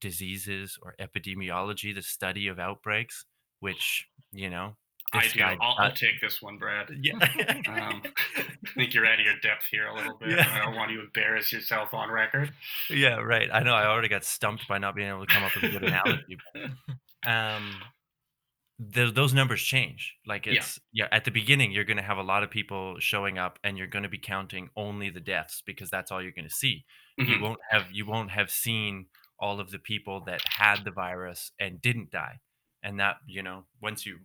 diseases 0.00 0.78
or 0.82 0.94
epidemiology, 1.00 1.94
the 1.94 2.02
study 2.02 2.48
of 2.48 2.58
outbreaks, 2.58 3.26
which 3.60 4.06
you 4.32 4.50
know, 4.50 4.76
I 5.12 5.28
do. 5.28 5.38
guy 5.38 5.56
I'll, 5.60 5.76
I'll 5.78 5.92
take 5.92 6.20
this 6.20 6.42
one, 6.42 6.58
Brad. 6.58 6.88
yeah. 7.00 7.14
Um, 7.68 8.02
I 8.36 8.44
think 8.74 8.92
you're 8.94 9.06
out 9.06 9.18
of 9.20 9.24
your 9.24 9.38
depth 9.42 9.64
here 9.70 9.86
a 9.86 9.94
little 9.94 10.16
bit. 10.18 10.30
Yeah. 10.30 10.48
I 10.52 10.64
don't 10.64 10.74
want 10.74 10.90
you 10.90 10.98
to 10.98 11.04
embarrass 11.04 11.52
yourself 11.52 11.94
on 11.94 12.10
record. 12.10 12.52
Yeah, 12.90 13.16
right. 13.16 13.48
I 13.52 13.60
know. 13.62 13.74
I 13.74 13.86
already 13.86 14.08
got 14.08 14.24
stumped 14.24 14.66
by 14.68 14.78
not 14.78 14.94
being 14.96 15.08
able 15.08 15.24
to 15.26 15.32
come 15.32 15.42
up 15.44 15.52
with 15.54 15.64
a 15.64 15.68
good 15.68 15.84
analogy. 15.84 16.36
but, 16.52 17.30
um, 17.30 17.74
th- 18.92 19.14
those 19.14 19.32
numbers 19.34 19.62
change. 19.62 20.14
Like 20.26 20.46
it's 20.46 20.78
yeah. 20.92 21.06
at 21.12 21.24
the 21.24 21.30
beginning 21.30 21.72
you're 21.72 21.84
going 21.84 21.96
to 21.96 22.02
have 22.02 22.18
a 22.18 22.22
lot 22.22 22.42
of 22.42 22.50
people 22.50 22.96
showing 22.98 23.38
up 23.38 23.58
and 23.64 23.76
you're 23.78 23.86
going 23.86 24.02
to 24.04 24.08
be 24.08 24.18
counting 24.18 24.68
only 24.76 25.10
the 25.10 25.20
deaths 25.20 25.62
because 25.66 25.90
that's 25.90 26.10
all 26.10 26.22
you're 26.22 26.32
going 26.32 26.48
to 26.48 26.54
see. 26.54 26.84
You 27.18 27.26
Mhm. 27.26 27.40
won't 27.40 27.58
have 27.70 27.86
you 27.92 28.04
won't 28.06 28.30
have 28.30 28.50
seen 28.50 29.06
all 29.38 29.60
of 29.60 29.70
the 29.70 29.78
people 29.78 30.22
that 30.24 30.40
had 30.48 30.84
the 30.84 30.90
virus 30.90 31.50
and 31.60 31.80
didn't 31.80 32.10
die. 32.10 32.40
And 32.82 33.00
that, 33.00 33.16
you 33.26 33.42
know, 33.42 33.64
once 33.82 34.04
you 34.06 34.18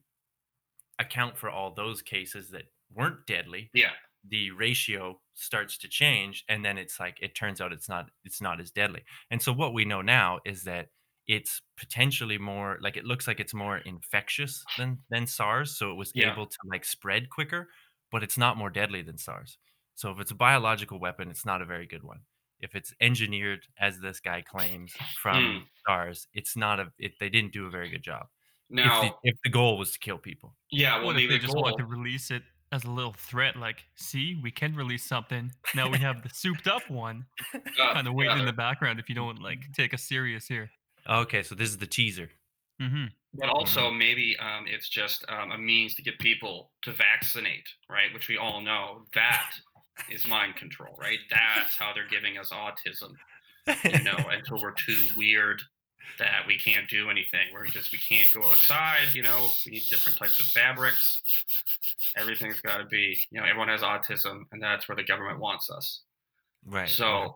account 1.01 1.37
for 1.37 1.49
all 1.49 1.73
those 1.73 2.01
cases 2.01 2.49
that 2.51 2.63
weren't 2.93 3.25
deadly, 3.27 3.69
Yeah. 3.73 3.91
the 4.29 4.51
ratio 4.51 5.19
starts 5.33 5.77
to 5.79 5.87
change 5.87 6.43
and 6.47 6.63
then 6.63 6.77
it's 6.77 6.99
like 6.99 7.17
it 7.21 7.33
turns 7.35 7.59
out 7.61 7.73
it's 7.73 7.89
not 7.89 8.09
it's 8.23 8.41
not 8.41 8.59
as 8.61 8.71
deadly. 8.71 9.03
And 9.31 9.41
so 9.41 9.51
what 9.53 9.73
we 9.73 9.85
know 9.85 10.01
now 10.01 10.39
is 10.45 10.63
that 10.63 10.89
it's 11.27 11.61
potentially 11.77 12.37
more 12.37 12.77
like 12.81 12.97
it 12.97 13.05
looks 13.05 13.27
like 13.27 13.39
it's 13.39 13.53
more 13.53 13.77
infectious 13.79 14.63
than 14.77 14.99
than 15.09 15.25
SARS 15.27 15.77
so 15.77 15.91
it 15.91 15.95
was 15.95 16.11
Yeah. 16.13 16.31
able 16.33 16.45
to 16.47 16.57
like 16.65 16.85
spread 16.85 17.29
quicker 17.29 17.69
but 18.11 18.23
it's 18.23 18.37
not 18.37 18.57
more 18.57 18.69
deadly 18.69 19.01
than 19.01 19.17
SARS. 19.17 19.57
So 19.95 20.11
if 20.11 20.19
it's 20.19 20.31
a 20.31 20.35
biological 20.35 20.99
weapon 20.99 21.29
it's 21.29 21.45
not 21.45 21.61
a 21.61 21.65
very 21.65 21.87
good 21.87 22.03
one. 22.03 22.21
If 22.59 22.75
it's 22.75 22.93
engineered 23.01 23.61
as 23.79 23.99
this 23.99 24.19
guy 24.19 24.41
claims 24.41 24.93
from 25.21 25.43
hmm. 25.43 25.57
SARS 25.87 26.27
it's 26.33 26.55
not 26.55 26.79
a 26.79 26.91
it, 26.99 27.13
they 27.19 27.29
didn't 27.29 27.53
do 27.53 27.65
a 27.67 27.71
very 27.71 27.89
good 27.89 28.03
job 28.03 28.27
Now, 28.71 29.03
if 29.03 29.11
the, 29.11 29.29
if 29.29 29.35
the 29.43 29.49
goal 29.49 29.77
was 29.77 29.91
to 29.91 29.99
kill 29.99 30.17
people 30.17 30.55
yeah, 30.71 30.97
well, 30.97 31.07
what 31.07 31.15
maybe 31.17 31.25
if 31.25 31.29
they 31.31 31.37
the 31.37 31.41
just 31.43 31.53
goal. 31.53 31.63
want 31.63 31.77
to 31.77 31.85
release 31.85 32.31
it 32.31 32.43
as 32.71 32.85
a 32.85 32.89
little 32.89 33.13
threat? 33.13 33.57
Like, 33.57 33.83
see, 33.95 34.39
we 34.41 34.49
can 34.49 34.75
release 34.75 35.03
something. 35.03 35.51
Now 35.75 35.89
we 35.89 35.97
have 35.97 36.23
the 36.23 36.29
souped 36.29 36.67
up 36.67 36.89
one, 36.89 37.25
uh, 37.53 37.59
kind 37.93 38.07
of 38.07 38.13
waiting 38.13 38.35
yeah, 38.35 38.39
in 38.39 38.45
the 38.45 38.53
background 38.53 38.99
if 38.99 39.09
you 39.09 39.15
don't 39.15 39.41
like 39.41 39.59
take 39.75 39.93
us 39.93 40.03
serious 40.03 40.47
here. 40.47 40.71
okay 41.09 41.41
so 41.43 41.55
this 41.55 41.69
is 41.69 41.77
the 41.77 41.87
teaser 41.87 42.29
Mm-hmm. 42.81 43.05
But 43.35 43.49
also, 43.49 43.91
maybe 43.91 44.35
um, 44.39 44.65
it's 44.67 44.89
just 44.89 45.23
um, 45.29 45.51
a 45.51 45.57
means 45.57 45.95
to 45.95 46.01
get 46.01 46.19
people 46.19 46.71
to 46.81 46.91
vaccinate, 46.91 47.67
right? 47.89 48.13
Which 48.13 48.27
we 48.27 48.37
all 48.37 48.61
know 48.61 49.03
that 49.13 49.51
is 50.11 50.27
mind 50.27 50.55
control, 50.55 50.97
right? 50.99 51.19
That's 51.29 51.75
how 51.77 51.93
they're 51.93 52.09
giving 52.09 52.37
us 52.37 52.49
autism, 52.49 53.13
you 53.85 54.03
know, 54.03 54.17
until 54.29 54.61
we're 54.61 54.73
too 54.73 55.05
weird 55.15 55.61
that 56.19 56.43
we 56.47 56.57
can't 56.57 56.87
do 56.89 57.09
anything. 57.09 57.47
We're 57.53 57.65
just, 57.67 57.91
we 57.91 57.97
can't 57.99 58.31
go 58.31 58.43
outside, 58.43 59.13
you 59.13 59.23
know, 59.23 59.47
we 59.65 59.73
need 59.73 59.83
different 59.89 60.17
types 60.17 60.39
of 60.39 60.45
fabrics. 60.47 61.21
Everything's 62.15 62.59
got 62.61 62.77
to 62.77 62.85
be, 62.85 63.17
you 63.31 63.39
know, 63.39 63.45
everyone 63.47 63.69
has 63.69 63.81
autism, 63.81 64.43
and 64.51 64.61
that's 64.61 64.87
where 64.87 64.95
the 64.95 65.03
government 65.03 65.39
wants 65.39 65.69
us. 65.69 66.01
right 66.65 66.89
So 66.89 67.05
right. 67.05 67.29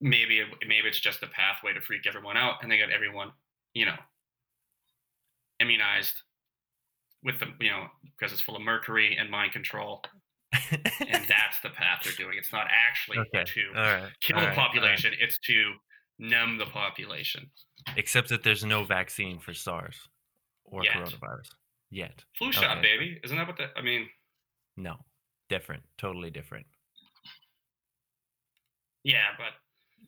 maybe 0.00 0.40
it- 0.40 0.48
maybe 0.66 0.88
it's 0.88 1.00
just 1.00 1.22
a 1.22 1.28
pathway 1.28 1.72
to 1.72 1.80
freak 1.80 2.06
everyone 2.06 2.36
out, 2.36 2.62
and 2.62 2.70
they 2.70 2.78
got 2.78 2.90
everyone, 2.90 3.32
you 3.74 3.86
know, 3.86 3.96
immunized 5.60 6.14
with 7.22 7.38
the 7.38 7.46
you 7.60 7.70
know 7.70 7.86
because 8.18 8.32
it's 8.32 8.42
full 8.42 8.56
of 8.56 8.62
mercury 8.62 9.16
and 9.16 9.30
mind 9.30 9.52
control, 9.52 10.02
and 10.72 11.24
that's 11.28 11.60
the 11.62 11.70
path 11.70 12.00
they're 12.02 12.12
doing. 12.14 12.36
It's 12.36 12.52
not 12.52 12.66
actually 12.70 13.18
Okay. 13.18 13.44
to 13.44 13.60
right. 13.74 14.10
kill 14.20 14.36
all 14.36 14.42
the 14.42 14.48
right. 14.48 14.56
population; 14.56 15.12
it's 15.20 15.38
to 15.40 15.72
numb 16.22 16.56
the 16.56 16.66
population. 16.66 17.50
Except 17.96 18.28
that 18.28 18.42
there's 18.42 18.64
no 18.64 18.84
vaccine 18.84 19.38
for 19.40 19.52
SARS 19.52 19.96
or 20.64 20.84
Yet. 20.84 20.94
coronavirus 20.94 21.48
yet. 21.90 22.24
Flu 22.38 22.52
shot, 22.52 22.80
baby. 22.80 23.20
Isn't 23.24 23.36
that 23.36 23.46
what 23.46 23.56
the? 23.56 23.66
I 23.76 23.82
mean, 23.82 24.08
No. 24.76 24.96
Different. 25.48 25.82
Totally 25.98 26.30
different. 26.30 26.64
yeah, 29.04 29.34
but 29.36 29.52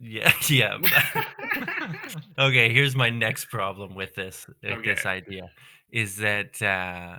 Yeah. 0.00 0.32
Yeah. 0.48 0.78
okay. 2.38 2.72
Here's 2.72 2.96
my 2.96 3.10
next 3.10 3.46
problem 3.46 3.94
with 3.94 4.14
this 4.14 4.46
with 4.62 4.84
this 4.84 5.04
idea 5.04 5.50
is 5.90 6.16
that 6.16 6.62
uh, 6.62 7.18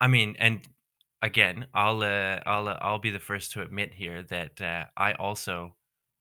I 0.00 0.06
mean, 0.08 0.34
and 0.38 0.66
again, 1.22 1.66
I'll 1.74 2.02
uh, 2.02 2.40
I'll 2.46 2.68
uh, 2.68 2.78
I'll 2.80 2.98
be 2.98 3.10
the 3.10 3.20
first 3.20 3.52
to 3.52 3.62
admit 3.62 3.92
here 3.94 4.22
that 4.24 4.60
uh, 4.60 4.84
I 4.96 5.12
also 5.12 5.76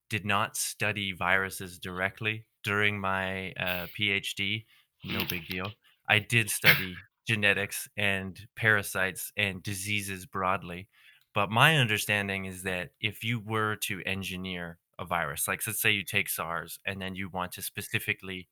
did 0.10 0.26
not 0.26 0.58
study 0.58 1.12
viruses 1.12 1.78
directly 1.80 2.46
during 2.64 3.00
my 3.00 3.52
uh, 3.54 3.88
PhD. 3.98 4.66
No 5.04 5.24
big 5.30 5.48
deal. 5.48 5.72
I 6.08 6.20
did 6.20 6.50
study 6.60 6.96
genetics 7.28 7.88
and 7.96 8.48
parasites 8.56 9.32
and 9.38 9.62
diseases 9.62 10.26
broadly. 10.26 10.88
But 11.36 11.52
my 11.52 11.78
understanding 11.78 12.46
is 12.46 12.64
that 12.64 12.90
if 13.00 13.24
you 13.24 13.40
were 13.40 13.76
to 13.84 14.02
engineer 14.06 14.80
a 14.98 15.06
virus, 15.06 15.48
like 15.48 15.62
let's 15.66 15.82
say 15.82 15.92
you 15.92 16.04
take 16.04 16.28
SARS 16.28 16.80
and 16.86 17.02
then 17.02 17.16
you 17.16 17.30
want 17.30 17.52
to 17.54 17.62
specifically, 17.62 18.50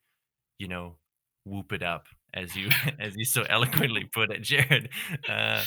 you 0.60 0.68
know, 0.68 0.98
whoop 1.44 1.74
it 1.74 1.82
up, 1.82 2.06
as 2.34 2.56
you 2.56 2.70
as 3.00 3.16
you 3.16 3.26
so 3.26 3.44
eloquently 3.44 4.06
put 4.06 4.32
it, 4.32 4.42
Jared, 4.42 4.90
uh, 5.28 5.66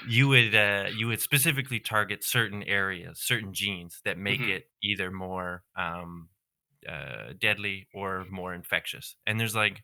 you 0.00 0.28
would 0.28 0.54
uh, 0.54 0.86
you 0.92 1.06
would 1.08 1.20
specifically 1.20 1.80
target 1.80 2.24
certain 2.24 2.62
areas, 2.64 3.20
certain 3.20 3.52
genes 3.54 4.00
that 4.04 4.18
make 4.18 4.40
Mhm. 4.40 4.48
it 4.48 4.64
either 4.82 5.10
more 5.10 5.64
um, 5.76 6.28
uh, 6.88 7.32
deadly 7.38 7.88
or 7.94 8.26
more 8.30 8.54
infectious. 8.54 9.16
And 9.26 9.40
there's 9.40 9.54
like 9.56 9.82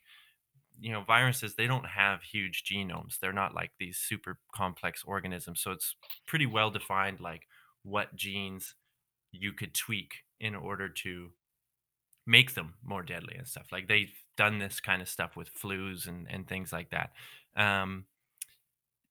you 0.80 0.92
know 0.92 1.02
viruses 1.02 1.54
they 1.54 1.66
don't 1.66 1.87
have 1.87 2.22
huge 2.22 2.62
genomes 2.64 3.18
they're 3.18 3.32
not 3.32 3.54
like 3.54 3.72
these 3.78 3.98
super 3.98 4.38
complex 4.54 5.02
organisms 5.04 5.60
so 5.60 5.72
it's 5.72 5.96
pretty 6.26 6.46
well 6.46 6.70
defined 6.70 7.20
like 7.20 7.42
what 7.82 8.14
genes 8.14 8.75
you 9.32 9.52
could 9.52 9.75
tweak 9.75 10.25
in 10.40 10.54
order 10.54 10.88
to 10.88 11.32
make 12.28 12.54
them 12.54 12.75
more 12.85 13.02
deadly 13.02 13.35
and 13.37 13.49
stuff 13.49 13.66
like 13.73 13.88
they've 13.88 14.12
done 14.37 14.58
this 14.58 14.80
kind 14.80 15.02
of 15.02 15.08
stuff 15.08 15.37
with 15.37 15.52
flus 15.52 16.06
and, 16.06 16.26
and 16.30 16.47
things 16.47 16.73
like 16.73 16.90
that. 16.90 17.11
Um, 17.56 18.04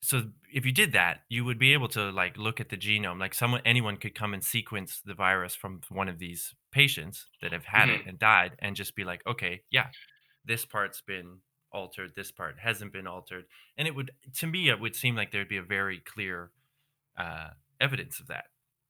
so 0.01 0.23
if 0.53 0.63
you 0.65 0.71
did 0.71 0.93
that 0.93 1.21
you 1.27 1.43
would 1.43 1.57
be 1.57 1.73
able 1.73 1.87
to 1.87 2.11
like 2.11 2.37
look 2.37 2.61
at 2.61 2.69
the 2.69 2.77
genome 2.77 3.19
like 3.19 3.33
someone 3.33 3.61
anyone 3.65 3.97
could 3.97 4.13
come 4.13 4.33
and 4.33 4.43
sequence 4.43 5.01
the 5.03 5.15
virus 5.15 5.55
from 5.55 5.81
one 5.89 6.07
of 6.07 6.19
these 6.19 6.53
patients 6.71 7.25
that 7.41 7.51
have 7.51 7.65
had 7.65 7.89
it 7.89 8.01
and 8.05 8.19
died 8.19 8.51
and 8.59 8.75
just 8.75 8.95
be 8.95 9.03
like 9.03 9.25
okay 9.25 9.61
yeah 9.71 9.87
this 10.45 10.65
part's 10.65 11.01
been 11.01 11.39
altered 11.71 12.13
this 12.15 12.31
part 12.31 12.55
hasn't 12.59 12.93
been 12.93 13.07
altered. 13.07 13.45
And 13.77 13.87
it 13.87 13.95
would 13.95 14.11
to 14.37 14.47
me 14.47 14.69
it 14.69 14.79
would 14.79 14.95
seem 14.95 15.15
like 15.15 15.31
there'd 15.31 15.47
be 15.47 15.57
a 15.57 15.63
very 15.63 15.99
clear 15.99 16.51
uh, 17.17 17.49
evidence 17.79 18.19
of 18.19 18.27
that 18.27 18.45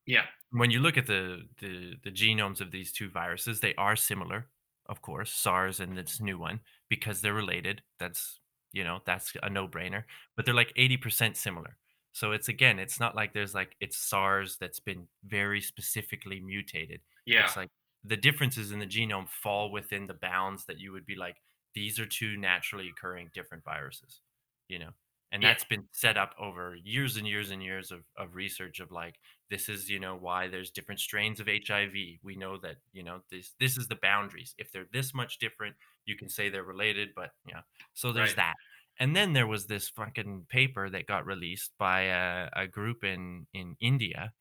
yeah, 0.07 0.23
when 0.51 0.71
you 0.71 0.79
look 0.79 0.97
at 0.97 1.05
the, 1.05 1.43
the 1.59 1.95
the 2.03 2.11
genomes 2.11 2.61
of 2.61 2.71
these 2.71 2.91
two 2.91 3.09
viruses 3.09 3.59
they 3.59 3.75
are 3.75 3.95
similar 3.95 4.47
of 4.87 5.01
course 5.01 5.31
sars 5.31 5.79
and 5.79 5.97
this 5.97 6.21
new 6.21 6.39
one 6.39 6.61
because 6.89 7.21
they're 7.21 7.33
related. 7.33 7.83
That's 7.99 8.39
you 8.73 8.83
know 8.83 9.01
that's 9.05 9.33
a 9.43 9.49
no-brainer 9.49 10.03
but 10.35 10.45
they're 10.45 10.55
like 10.55 10.73
80% 10.77 11.35
similar. 11.35 11.77
So 12.13 12.31
it's 12.31 12.49
again 12.49 12.79
it's 12.79 12.99
not 12.99 13.15
like 13.15 13.33
there's 13.33 13.53
like 13.53 13.75
it's 13.79 13.97
sars 13.97 14.57
that's 14.59 14.79
been 14.79 15.07
very 15.25 15.61
specifically 15.61 16.39
mutated. 16.39 17.01
Yeah, 17.25 17.45
it's 17.45 17.57
like 17.57 17.69
the 18.03 18.17
differences 18.17 18.71
in 18.71 18.79
the 18.79 18.87
genome 18.87 19.27
fall 19.29 19.71
within 19.71 20.07
the 20.07 20.13
bounds 20.13 20.65
that 20.65 20.79
you 20.79 20.91
would 20.93 21.05
be 21.05 21.15
like 21.15 21.35
these 21.75 21.99
are 21.99 22.05
two 22.05 22.37
naturally 22.37 22.89
occurring 22.89 23.29
different 23.33 23.63
viruses 23.63 24.21
you 24.67 24.79
know 24.79 24.89
and 25.31 25.41
Yeah. 25.41 25.49
that's 25.49 25.65
been 25.65 25.87
set 25.91 26.17
up 26.17 26.33
over 26.39 26.75
years 26.75 27.17
and 27.17 27.27
years 27.27 27.51
and 27.51 27.61
years 27.61 27.91
of, 27.91 28.03
of 28.17 28.35
research 28.35 28.79
of 28.79 28.91
like 28.91 29.19
this 29.49 29.69
is 29.69 29.89
you 29.89 29.99
know 29.99 30.15
why 30.15 30.47
there's 30.47 30.71
different 30.71 30.99
strains 30.99 31.39
of 31.39 31.47
hiv 31.47 31.91
we 32.23 32.35
know 32.35 32.57
that 32.57 32.77
you 32.93 33.03
know 33.03 33.21
this 33.29 33.53
this 33.59 33.77
is 33.77 33.87
the 33.87 33.95
boundaries 34.01 34.55
if 34.57 34.71
they're 34.71 34.87
this 34.93 35.13
much 35.13 35.37
different 35.39 35.75
you 36.05 36.15
can 36.15 36.29
say 36.29 36.49
they're 36.49 36.63
related 36.63 37.09
but 37.15 37.31
yeah 37.45 37.61
so 37.93 38.11
there's 38.11 38.33
Right. 38.33 38.35
that 38.35 38.55
and 38.99 39.15
then 39.15 39.33
there 39.33 39.47
was 39.47 39.67
this 39.67 39.89
fucking 39.89 40.45
paper 40.49 40.89
that 40.89 41.05
got 41.07 41.25
released 41.25 41.71
by 41.77 42.01
a, 42.01 42.49
a 42.55 42.67
group 42.67 43.03
in 43.03 43.47
in 43.53 43.75
india 43.79 44.33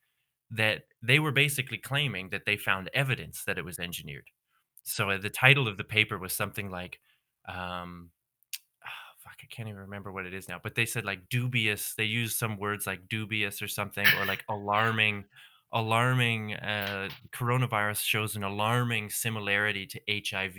that 0.50 0.84
they 1.02 1.18
were 1.18 1.32
basically 1.32 1.78
claiming 1.78 2.30
that 2.30 2.44
they 2.46 2.56
found 2.56 2.90
evidence 2.94 3.44
that 3.44 3.58
it 3.58 3.64
was 3.64 3.78
engineered 3.78 4.28
so 4.84 5.10
uh, 5.10 5.18
the 5.18 5.30
title 5.30 5.68
of 5.68 5.76
the 5.76 5.84
paper 5.84 6.18
was 6.18 6.32
something 6.32 6.70
like 6.70 7.00
um 7.48 8.10
fuck 9.36 9.44
i 9.44 9.54
can't 9.54 9.68
even 9.68 9.80
remember 9.80 10.12
what 10.12 10.26
it 10.26 10.34
is 10.34 10.48
now 10.48 10.58
but 10.62 10.74
they 10.74 10.86
said 10.86 11.04
like 11.04 11.28
dubious 11.28 11.94
they 11.96 12.04
used 12.04 12.38
some 12.38 12.58
words 12.58 12.86
like 12.86 13.08
dubious 13.08 13.62
or 13.62 13.68
something 13.68 14.06
or 14.18 14.26
like 14.26 14.44
alarming 14.48 15.24
alarming 15.72 16.54
uh 16.54 17.08
coronavirus 17.32 18.00
shows 18.00 18.36
an 18.36 18.42
alarming 18.42 19.10
similarity 19.10 19.86
to 19.86 20.00
hiv 20.08 20.56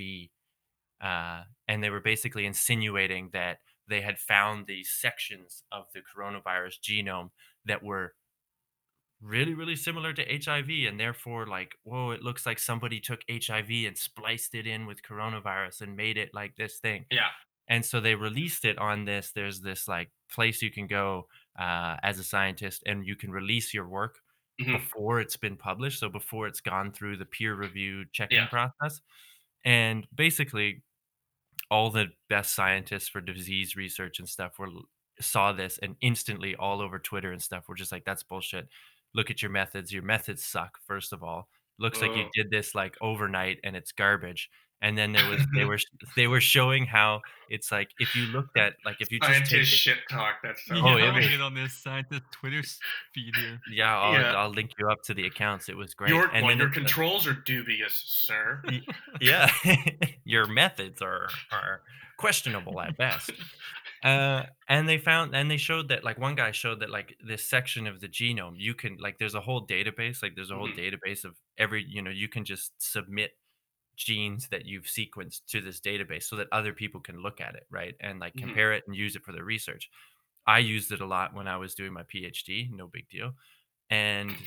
uh 1.01 1.43
and 1.67 1.83
they 1.83 1.89
were 1.89 2.01
basically 2.01 2.45
insinuating 2.45 3.29
that 3.33 3.57
they 3.87 4.01
had 4.01 4.19
found 4.19 4.67
these 4.67 4.89
sections 4.89 5.63
of 5.71 5.85
the 5.93 6.01
coronavirus 6.01 6.79
genome 6.81 7.29
that 7.65 7.83
were 7.83 8.13
really 9.21 9.53
really 9.53 9.75
similar 9.75 10.13
to 10.13 10.23
hiv 10.23 10.69
and 10.87 10.99
therefore 10.99 11.47
like 11.47 11.73
whoa 11.83 12.11
it 12.11 12.21
looks 12.21 12.45
like 12.45 12.59
somebody 12.59 12.99
took 12.99 13.21
hiv 13.29 13.69
and 13.69 13.97
spliced 13.97 14.53
it 14.53 14.67
in 14.67 14.85
with 14.85 15.01
coronavirus 15.01 15.81
and 15.81 15.95
made 15.95 16.17
it 16.17 16.29
like 16.33 16.55
this 16.55 16.77
thing. 16.77 17.05
Yeah, 17.09 17.29
and 17.69 17.85
so 17.85 17.99
they 17.99 18.15
released 18.15 18.65
it 18.65 18.77
on 18.77 19.05
this 19.05 19.31
there's 19.31 19.61
this 19.61 19.87
like 19.87 20.11
place 20.31 20.61
you 20.61 20.71
can 20.71 20.87
go 20.87 21.27
uh, 21.59 21.97
as 22.03 22.19
a 22.19 22.23
scientist 22.23 22.83
and 22.85 23.05
you 23.07 23.15
can 23.15 23.31
release 23.31 23.73
your 23.73 23.87
work 23.87 24.19
Mhm. 24.61 24.73
before 24.73 25.19
it's 25.21 25.37
been 25.37 25.57
published 25.57 25.99
so 25.99 26.09
before 26.09 26.47
it's 26.47 26.61
gone 26.61 26.91
through 26.91 27.17
the 27.17 27.25
peer 27.25 27.55
review 27.55 28.05
checking 28.11 28.37
Yeah. 28.37 28.47
process 28.47 29.01
and 29.65 30.07
basically 30.15 30.83
all 31.69 31.89
the 31.91 32.07
best 32.29 32.53
scientists 32.55 33.07
for 33.09 33.21
disease 33.21 33.75
research 33.75 34.19
and 34.19 34.29
stuff 34.29 34.57
were 34.59 34.69
saw 35.19 35.51
this 35.51 35.77
and 35.79 35.95
instantly 36.01 36.55
all 36.55 36.81
over 36.81 36.99
Twitter 36.99 37.31
and 37.31 37.41
stuff 37.41 37.67
were 37.67 37.75
just 37.75 37.91
like, 37.91 38.05
"That's 38.05 38.23
bullshit. 38.23 38.69
Look 39.13 39.31
at 39.31 39.41
your 39.41 39.51
methods. 39.51 39.91
Your 39.91 40.03
methods 40.03 40.45
suck. 40.45 40.79
First 40.85 41.11
of 41.13 41.23
all, 41.23 41.49
looks 41.79 42.01
like 42.01 42.15
you 42.15 42.25
did 42.33 42.51
this 42.51 42.75
like 42.75 42.95
overnight 43.01 43.59
and 43.63 43.75
it's 43.75 43.91
garbage." 43.91 44.49
And 44.81 44.95
then 44.97 45.11
there 45.11 45.27
was 45.29 45.41
they 45.55 45.65
were 45.71 45.79
they 46.15 46.27
were 46.27 46.39
showing 46.41 46.85
how 46.85 47.21
it's 47.49 47.71
like 47.71 47.89
if 47.99 48.15
you 48.15 48.25
looked 48.27 48.57
at 48.57 48.73
like 48.85 48.97
if 48.99 49.11
you 49.11 49.19
just 49.19 49.31
take 49.31 49.45
Scientist 49.47 49.73
it, 49.73 49.75
shit 49.75 49.97
talk. 50.09 50.35
That's 50.43 50.63
so 50.65 50.75
Yeah, 50.75 50.81
Oh, 50.83 50.87
I'm 50.89 50.97
it 50.97 51.01
gonna 51.01 51.17
was- 51.17 51.27
get 51.29 51.41
on 51.41 51.53
this 51.55 51.73
scientist 51.81 52.21
Twitter 52.31 52.61
feed 53.13 53.35
here. 53.35 53.59
yeah, 53.71 53.97
I'll, 53.97 54.13
Yeah. 54.13 54.33
I'll 54.35 54.49
link 54.51 54.71
you 54.77 54.87
up 54.89 55.01
to 55.05 55.13
the 55.15 55.25
accounts. 55.25 55.67
It 55.69 55.75
was 55.77 55.93
great. 55.95 56.09
Your, 56.11 56.27
and 56.27 56.45
well, 56.45 56.55
your 56.55 56.67
it's 56.67 56.77
like- 56.77 56.85
controls 56.85 57.25
are 57.27 57.33
dubious, 57.33 58.03
sir. 58.05 58.61
yeah 59.19 59.49
your 60.25 60.45
methods 60.47 61.01
are 61.01 61.27
are 61.51 61.81
questionable 62.17 62.79
at 62.81 62.97
best 62.97 63.31
uh 64.03 64.43
and 64.69 64.87
they 64.89 64.97
found 64.97 65.35
and 65.35 65.49
they 65.49 65.57
showed 65.57 65.89
that 65.89 66.03
like 66.03 66.17
one 66.19 66.35
guy 66.35 66.51
showed 66.51 66.79
that 66.81 66.89
like 66.89 67.15
this 67.25 67.43
section 67.47 67.87
of 67.87 67.99
the 67.99 68.07
genome 68.07 68.53
you 68.55 68.73
can 68.75 68.95
like 68.99 69.17
there's 69.19 69.33
a 69.35 69.41
whole 69.41 69.65
database 69.65 70.21
like 70.21 70.33
there's 70.35 70.51
a 70.51 70.55
whole 70.55 70.67
Mhm. 70.69 70.77
database 70.77 71.23
of 71.25 71.35
every 71.57 71.83
you 71.87 72.01
know 72.01 72.11
you 72.11 72.27
can 72.27 72.43
just 72.45 72.71
submit 72.79 73.31
genes 73.97 74.49
that 74.49 74.65
you've 74.65 74.85
sequenced 74.85 75.45
to 75.47 75.61
this 75.61 75.81
database 75.81 76.23
so 76.23 76.37
that 76.37 76.47
other 76.51 76.73
people 76.73 77.01
can 77.01 77.17
look 77.21 77.41
at 77.41 77.55
it 77.55 77.67
right 77.71 77.95
and 78.01 78.19
like 78.19 78.35
Mhm. 78.35 78.37
compare 78.37 78.73
it 78.73 78.83
and 78.87 78.95
use 78.95 79.15
it 79.15 79.23
for 79.25 79.33
their 79.33 79.43
research 79.45 79.89
i 80.47 80.59
used 80.59 80.91
it 80.91 81.01
a 81.01 81.05
lot 81.05 81.33
when 81.33 81.47
i 81.47 81.57
was 81.57 81.75
doing 81.75 81.93
my 81.93 82.03
phd 82.03 82.69
no 82.71 82.87
big 82.87 83.09
deal 83.09 83.33
and 83.89 84.37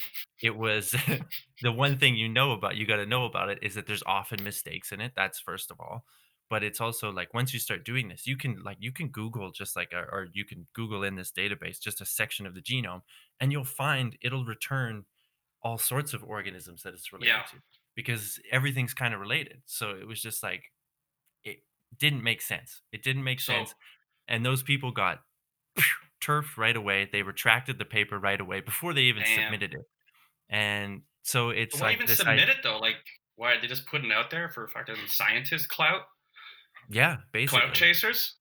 it 0.43 0.57
was 0.57 0.95
the 1.63 1.73
one 1.73 1.99
thing 1.99 2.17
you 2.17 2.29
know 2.29 2.53
about 2.53 2.77
you 2.77 2.87
got 2.87 2.97
to 2.97 3.07
know 3.07 3.25
about 3.25 3.49
it 3.51 3.59
is 3.63 3.75
that 3.75 3.87
there's 3.87 4.03
often 4.07 4.43
mistakes 4.45 4.93
in 4.93 5.01
it 5.01 5.13
that's 5.17 5.41
first 5.41 5.71
of 5.71 5.81
all 5.81 6.05
but 6.49 6.65
it's 6.65 6.81
also 6.81 7.11
like 7.13 7.33
once 7.33 7.55
you 7.55 7.61
start 7.61 7.85
doing 7.85 8.09
this 8.09 8.27
you 8.27 8.37
can 8.37 8.63
like 8.63 8.79
you 8.81 8.93
can 8.93 9.09
google 9.09 9.51
just 9.51 9.77
like 9.77 9.93
a, 9.93 9.99
or 10.01 10.29
you 10.33 10.45
can 10.45 10.67
google 10.75 11.03
in 11.05 11.17
this 11.17 11.33
database 11.33 11.81
just 11.81 12.01
a 12.01 12.07
section 12.07 12.47
of 12.47 12.55
the 12.55 12.63
genome 12.63 13.03
and 13.41 13.53
you'll 13.53 13.65
find 13.65 14.17
it'll 14.23 14.45
return 14.45 15.05
all 15.63 15.79
sorts 15.79 16.15
of 16.15 16.25
organisms 16.25 16.83
that 16.83 16.95
it's 16.95 17.13
related 17.13 17.35
Yeah. 17.37 17.47
to 17.47 17.61
because 17.97 18.39
everything's 18.53 18.95
kind 18.95 19.13
of 19.15 19.21
related 19.21 19.63
so 19.67 19.91
it 19.91 20.07
was 20.07 20.21
just 20.23 20.43
like 20.43 20.63
it 21.45 21.59
didn't 21.99 22.23
make 22.23 22.41
sense 22.43 22.83
it 22.93 23.03
didn't 23.03 23.25
make 23.25 23.41
So- 23.41 23.53
sense 23.53 23.75
and 24.29 24.45
those 24.45 24.63
people 24.63 24.93
got 24.93 25.21
turf 26.21 26.59
right 26.59 26.77
away 26.77 27.09
they 27.11 27.23
retracted 27.23 27.79
the 27.79 27.85
paper 27.85 28.19
right 28.19 28.41
away 28.41 28.61
before 28.61 28.93
they 28.95 29.03
even 29.03 29.23
Damn. 29.23 29.45
submitted 29.45 29.75
it 29.75 29.87
and 30.51 31.03
so 31.23 31.51
it's 31.51 31.81
Why 31.81 31.89
like 31.89 31.97
even 31.97 32.07
this 32.07 32.19
submit 32.19 32.49
i- 32.49 32.53
it 32.53 32.59
though? 32.63 32.79
Like, 32.79 32.97
why 33.37 33.53
are 33.53 33.61
they 33.61 33.67
just 33.67 33.87
putting 33.87 34.11
it 34.11 34.15
out 34.15 34.31
there 34.31 34.49
for 34.51 34.67
fucking 34.69 34.97
scientist 35.07 35.69
clout, 35.69 36.03
yeah 36.91 37.19
basically 37.33 37.61
clout 37.61 37.75
chasers? 37.75 38.35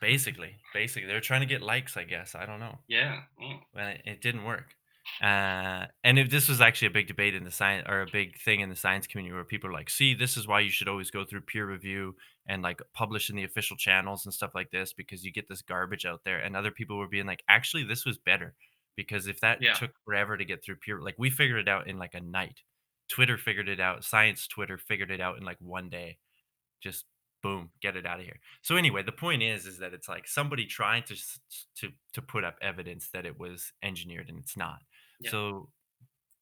basically 0.00 0.56
basically 0.74 1.08
they're 1.08 1.20
trying 1.20 1.40
to 1.40 1.46
get 1.46 1.62
likes 1.62 1.96
i 1.96 2.04
guess 2.04 2.34
i 2.34 2.44
don't 2.44 2.60
know 2.60 2.78
Yeah. 2.86 3.20
Oh. 3.42 3.60
and 3.76 3.88
it, 3.90 4.02
it 4.04 4.20
didn't 4.22 4.44
work 4.44 4.74
uh, 5.22 5.86
and 6.04 6.18
if 6.18 6.28
this 6.30 6.48
was 6.48 6.60
actually 6.60 6.88
a 6.88 6.90
big 6.90 7.06
debate 7.06 7.34
in 7.34 7.44
the 7.44 7.50
science 7.50 7.86
or 7.88 8.02
a 8.02 8.06
big 8.06 8.38
thing 8.40 8.60
in 8.60 8.68
the 8.68 8.76
science 8.76 9.06
community 9.06 9.34
where 9.34 9.44
people 9.44 9.70
are 9.70 9.72
like 9.72 9.88
see 9.90 10.14
this 10.14 10.36
is 10.36 10.46
why 10.46 10.60
you 10.60 10.70
should 10.70 10.88
always 10.88 11.10
go 11.10 11.24
through 11.24 11.40
peer 11.40 11.66
review 11.66 12.14
and 12.46 12.62
like 12.62 12.80
publish 12.92 13.30
in 13.30 13.36
the 13.36 13.44
official 13.44 13.76
channels 13.76 14.24
and 14.26 14.34
stuff 14.34 14.50
like 14.54 14.70
this 14.70 14.92
because 14.92 15.24
you 15.24 15.32
get 15.32 15.48
this 15.48 15.62
garbage 15.62 16.04
out 16.04 16.22
there 16.24 16.38
and 16.38 16.54
other 16.56 16.70
people 16.70 16.98
were 16.98 17.08
being 17.08 17.26
like 17.26 17.42
actually 17.48 17.82
this 17.84 18.04
was 18.04 18.18
better 18.18 18.54
because 18.96 19.26
if 19.26 19.40
that 19.40 19.62
Yeah. 19.62 19.72
took 19.74 19.92
forever 20.04 20.36
to 20.36 20.44
get 20.44 20.62
through 20.64 20.76
peer 20.76 21.00
like 21.00 21.16
we 21.18 21.30
figured 21.30 21.60
it 21.60 21.68
out 21.68 21.86
in 21.88 21.98
like 21.98 22.14
a 22.14 22.20
night. 22.20 22.60
Twitter 23.08 23.38
figured 23.38 23.68
it 23.68 23.80
out 23.80 24.04
science 24.04 24.46
twitter 24.46 24.76
figured 24.78 25.10
it 25.10 25.20
out 25.20 25.38
in 25.38 25.44
like 25.44 25.58
one 25.60 25.88
day. 25.88 26.18
Just 26.82 27.06
boom 27.42 27.70
get 27.80 27.96
it 27.96 28.06
out 28.06 28.18
of 28.18 28.24
here. 28.24 28.40
So 28.62 28.76
anyway 28.76 29.02
the 29.02 29.12
point 29.12 29.42
is 29.42 29.66
is 29.66 29.78
that 29.78 29.94
it's 29.94 30.08
like 30.08 30.26
somebody 30.28 30.66
trying 30.66 31.04
to 31.04 31.16
to 31.76 31.90
to 32.14 32.22
put 32.22 32.44
up 32.44 32.56
evidence 32.60 33.10
that 33.12 33.26
it 33.26 33.38
was 33.38 33.72
engineered 33.82 34.28
and 34.28 34.38
it's 34.38 34.56
not 34.56 34.80
Yeah. 35.20 35.30
so 35.30 35.70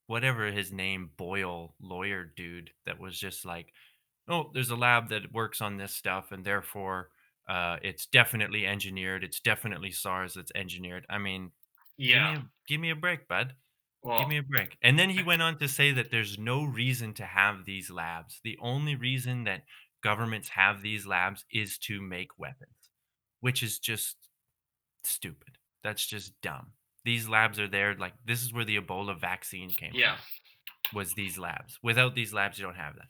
whatever 0.06 0.50
his 0.52 0.72
name 0.72 1.10
boyle 1.16 1.74
lawyer 1.80 2.24
dude 2.36 2.70
that 2.86 2.98
was 3.00 3.18
just 3.18 3.44
like 3.44 3.72
oh 4.28 4.50
there's 4.54 4.70
a 4.70 4.76
lab 4.76 5.08
that 5.10 5.32
works 5.32 5.60
on 5.60 5.76
this 5.76 5.94
stuff 5.94 6.32
and 6.32 6.44
therefore 6.44 7.10
uh, 7.48 7.76
it's 7.82 8.06
definitely 8.06 8.66
engineered 8.66 9.22
it's 9.24 9.40
definitely 9.40 9.90
sars 9.90 10.34
that's 10.34 10.52
engineered 10.54 11.06
i 11.10 11.18
mean 11.18 11.52
Yeah. 11.96 12.32
give, 12.34 12.42
me 12.42 12.46
a, 12.46 12.50
give 12.68 12.80
me 12.80 12.90
a 12.90 12.96
break 12.96 13.28
bud 13.28 13.54
well, 14.02 14.18
Give 14.18 14.28
me 14.28 14.36
a 14.36 14.42
break. 14.42 14.76
And 14.82 14.98
then 14.98 15.08
he 15.08 15.22
went 15.30 15.40
on 15.40 15.58
to 15.60 15.66
say 15.66 15.90
that 15.92 16.10
there's 16.10 16.38
no 16.38 16.62
reason 16.62 17.14
to 17.14 17.24
have 17.24 17.64
these 17.64 17.88
labs. 17.90 18.38
The 18.44 18.58
only 18.60 18.96
reason 18.96 19.44
that 19.44 19.62
governments 20.02 20.50
have 20.50 20.82
these 20.82 21.06
labs 21.06 21.46
is 21.50 21.78
to 21.78 22.02
make 22.02 22.38
weapons, 22.38 22.90
which 23.40 23.62
is 23.62 23.78
just 23.78 24.16
stupid. 25.04 25.58
That's 25.82 26.06
just 26.06 26.40
dumb. 26.42 26.72
These 27.04 27.28
labs 27.28 27.58
are 27.58 27.68
there. 27.68 27.94
Like, 27.94 28.14
this 28.26 28.42
is 28.42 28.52
where 28.52 28.64
the 28.64 28.78
Ebola 28.78 29.18
vaccine 29.18 29.70
came 29.70 29.90
from. 29.90 30.00
yeah. 30.00 30.16
from, 30.16 30.96
was 30.98 31.14
these 31.14 31.38
labs. 31.38 31.78
Without 31.82 32.14
these 32.14 32.32
labs, 32.32 32.58
you 32.58 32.64
don't 32.64 32.76
have 32.76 32.94
that. 32.96 33.08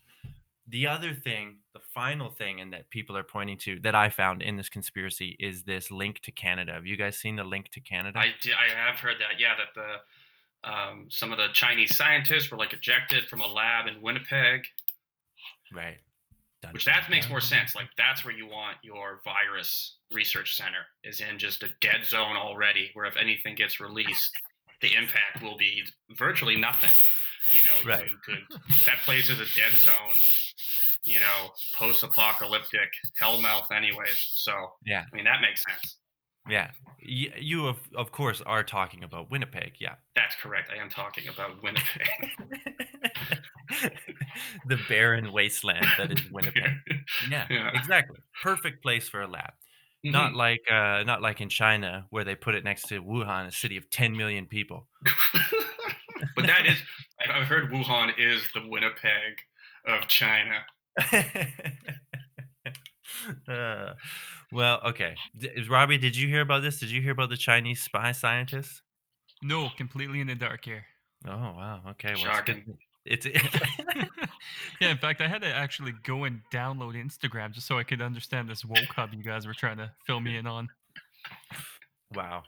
The 0.66 0.86
other 0.86 1.12
thing, 1.12 1.58
the 1.74 1.80
final 1.92 2.30
thing, 2.30 2.60
and 2.60 2.72
that 2.72 2.88
people 2.88 3.16
are 3.16 3.22
pointing 3.22 3.58
to 3.58 3.78
that 3.80 3.94
I 3.94 4.08
found 4.08 4.40
in 4.40 4.56
this 4.56 4.70
conspiracy 4.70 5.36
is 5.38 5.62
this 5.62 5.90
link 5.90 6.20
to 6.20 6.32
Canada. 6.32 6.72
Have 6.72 6.86
you 6.86 6.96
guys 6.96 7.18
seen 7.18 7.36
the 7.36 7.44
link 7.44 7.70
to 7.72 7.80
Canada? 7.80 8.18
I 8.18 8.28
did, 8.40 8.54
I 8.54 8.74
have 8.74 8.98
heard 8.98 9.16
that. 9.20 9.38
Yeah, 9.38 9.54
that 9.56 9.74
the 9.74 10.70
um, 10.70 11.06
some 11.10 11.32
of 11.32 11.38
the 11.38 11.48
Chinese 11.52 11.94
scientists 11.94 12.50
were 12.50 12.56
like 12.56 12.72
ejected 12.72 13.28
from 13.28 13.42
a 13.42 13.46
lab 13.46 13.86
in 13.86 14.00
Winnipeg, 14.00 14.62
right. 15.74 15.98
Dun, 16.64 16.72
which 16.72 16.84
dun, 16.84 16.94
that 16.94 17.10
makes 17.10 17.28
more 17.28 17.40
sense. 17.40 17.74
Like 17.74 17.88
that's 17.96 18.24
where 18.24 18.34
you 18.34 18.46
want 18.46 18.76
your 18.82 19.20
virus 19.24 19.96
research 20.12 20.56
center 20.56 20.86
is 21.02 21.20
in 21.20 21.38
just 21.38 21.62
a 21.62 21.68
dead 21.80 22.04
zone 22.04 22.36
already, 22.36 22.90
where 22.94 23.06
if 23.06 23.16
anything 23.16 23.54
gets 23.54 23.80
released, 23.80 24.30
the 24.80 24.94
impact 24.94 25.42
will 25.42 25.56
be 25.56 25.82
virtually 26.16 26.56
nothing. 26.56 26.90
You 27.52 27.60
know, 27.62 27.88
Right. 27.90 28.08
you 28.08 28.16
could 28.24 28.40
that 28.86 28.98
place 29.04 29.28
is 29.30 29.38
a 29.40 29.46
dead 29.54 29.72
zone. 29.74 30.16
You 31.04 31.20
know, 31.20 31.52
post-apocalyptic 31.74 32.90
hellmouth, 33.20 33.70
anyways. 33.70 34.32
So 34.34 34.72
Yeah. 34.84 35.04
I 35.12 35.14
mean 35.16 35.24
that 35.26 35.40
makes 35.40 35.62
sense. 35.62 35.96
Yeah, 36.48 36.70
you, 37.00 37.32
you 37.38 37.66
of, 37.66 37.78
of 37.96 38.12
course 38.12 38.42
are 38.44 38.62
talking 38.62 39.02
about 39.02 39.30
Winnipeg. 39.30 39.74
Yeah, 39.80 39.94
That's 40.14 40.34
correct. 40.36 40.70
I 40.70 40.80
am 40.82 40.90
talking 40.90 41.28
about 41.28 41.62
Winnipeg. 41.62 42.08
the 44.68 44.78
barren 44.88 45.32
wasteland 45.32 45.86
that 45.98 46.12
is 46.12 46.30
Winnipeg. 46.30 46.70
Yeah, 47.30 47.46
Yeah. 47.50 47.70
exactly. 47.74 48.18
Perfect 48.42 48.82
place 48.82 49.08
for 49.08 49.22
a 49.22 49.26
lab. 49.26 49.52
Not 50.02 50.32
Mhm. 50.32 50.36
like 50.36 50.60
uh, 50.70 51.02
not 51.04 51.22
like 51.22 51.40
in 51.40 51.48
China 51.48 52.04
where 52.10 52.24
they 52.24 52.34
put 52.34 52.54
it 52.54 52.62
next 52.62 52.88
to 52.88 53.02
Wuhan, 53.02 53.46
a 53.46 53.52
city 53.52 53.78
of 53.78 53.88
10 53.88 54.14
million 54.14 54.44
people. 54.46 54.86
but 56.36 56.46
that 56.46 56.66
is, 56.66 56.76
I've 57.20 57.30
I've 57.30 57.46
heard 57.48 57.70
Wuhan 57.70 58.12
is 58.18 58.42
the 58.52 58.68
Winnipeg 58.68 59.38
of 59.86 60.06
China. 60.08 60.62
uh, 63.48 63.94
well, 64.54 64.80
okay. 64.86 65.14
D- 65.36 65.50
Robbie, 65.68 65.98
did 65.98 66.16
you 66.16 66.28
hear 66.28 66.40
about 66.40 66.62
this? 66.62 66.78
Did 66.80 66.90
you 66.90 67.02
hear 67.02 67.12
about 67.12 67.28
the 67.28 67.36
Chinese 67.36 67.82
spy 67.82 68.12
scientists? 68.12 68.80
No, 69.42 69.68
completely 69.76 70.20
in 70.20 70.28
the 70.28 70.34
dark 70.34 70.64
here. 70.64 70.84
Oh 71.26 71.30
wow. 71.32 71.80
Okay. 71.90 72.14
Well, 72.14 72.24
Shocking. 72.24 72.78
it's, 73.04 73.26
it's 73.26 73.36
yeah, 74.80 74.90
in 74.90 74.98
fact, 74.98 75.20
I 75.20 75.28
had 75.28 75.42
to 75.42 75.48
actually 75.52 75.92
go 76.04 76.24
and 76.24 76.40
download 76.52 76.94
Instagram 76.94 77.52
just 77.52 77.66
so 77.66 77.78
I 77.78 77.82
could 77.82 78.00
understand 78.00 78.48
this 78.48 78.64
woke 78.64 78.92
hub 78.94 79.12
you 79.12 79.22
guys 79.22 79.46
were 79.46 79.54
trying 79.54 79.78
to 79.78 79.90
fill 80.06 80.20
me 80.20 80.36
in 80.36 80.46
on. 80.46 80.68
Wow. 82.14 82.42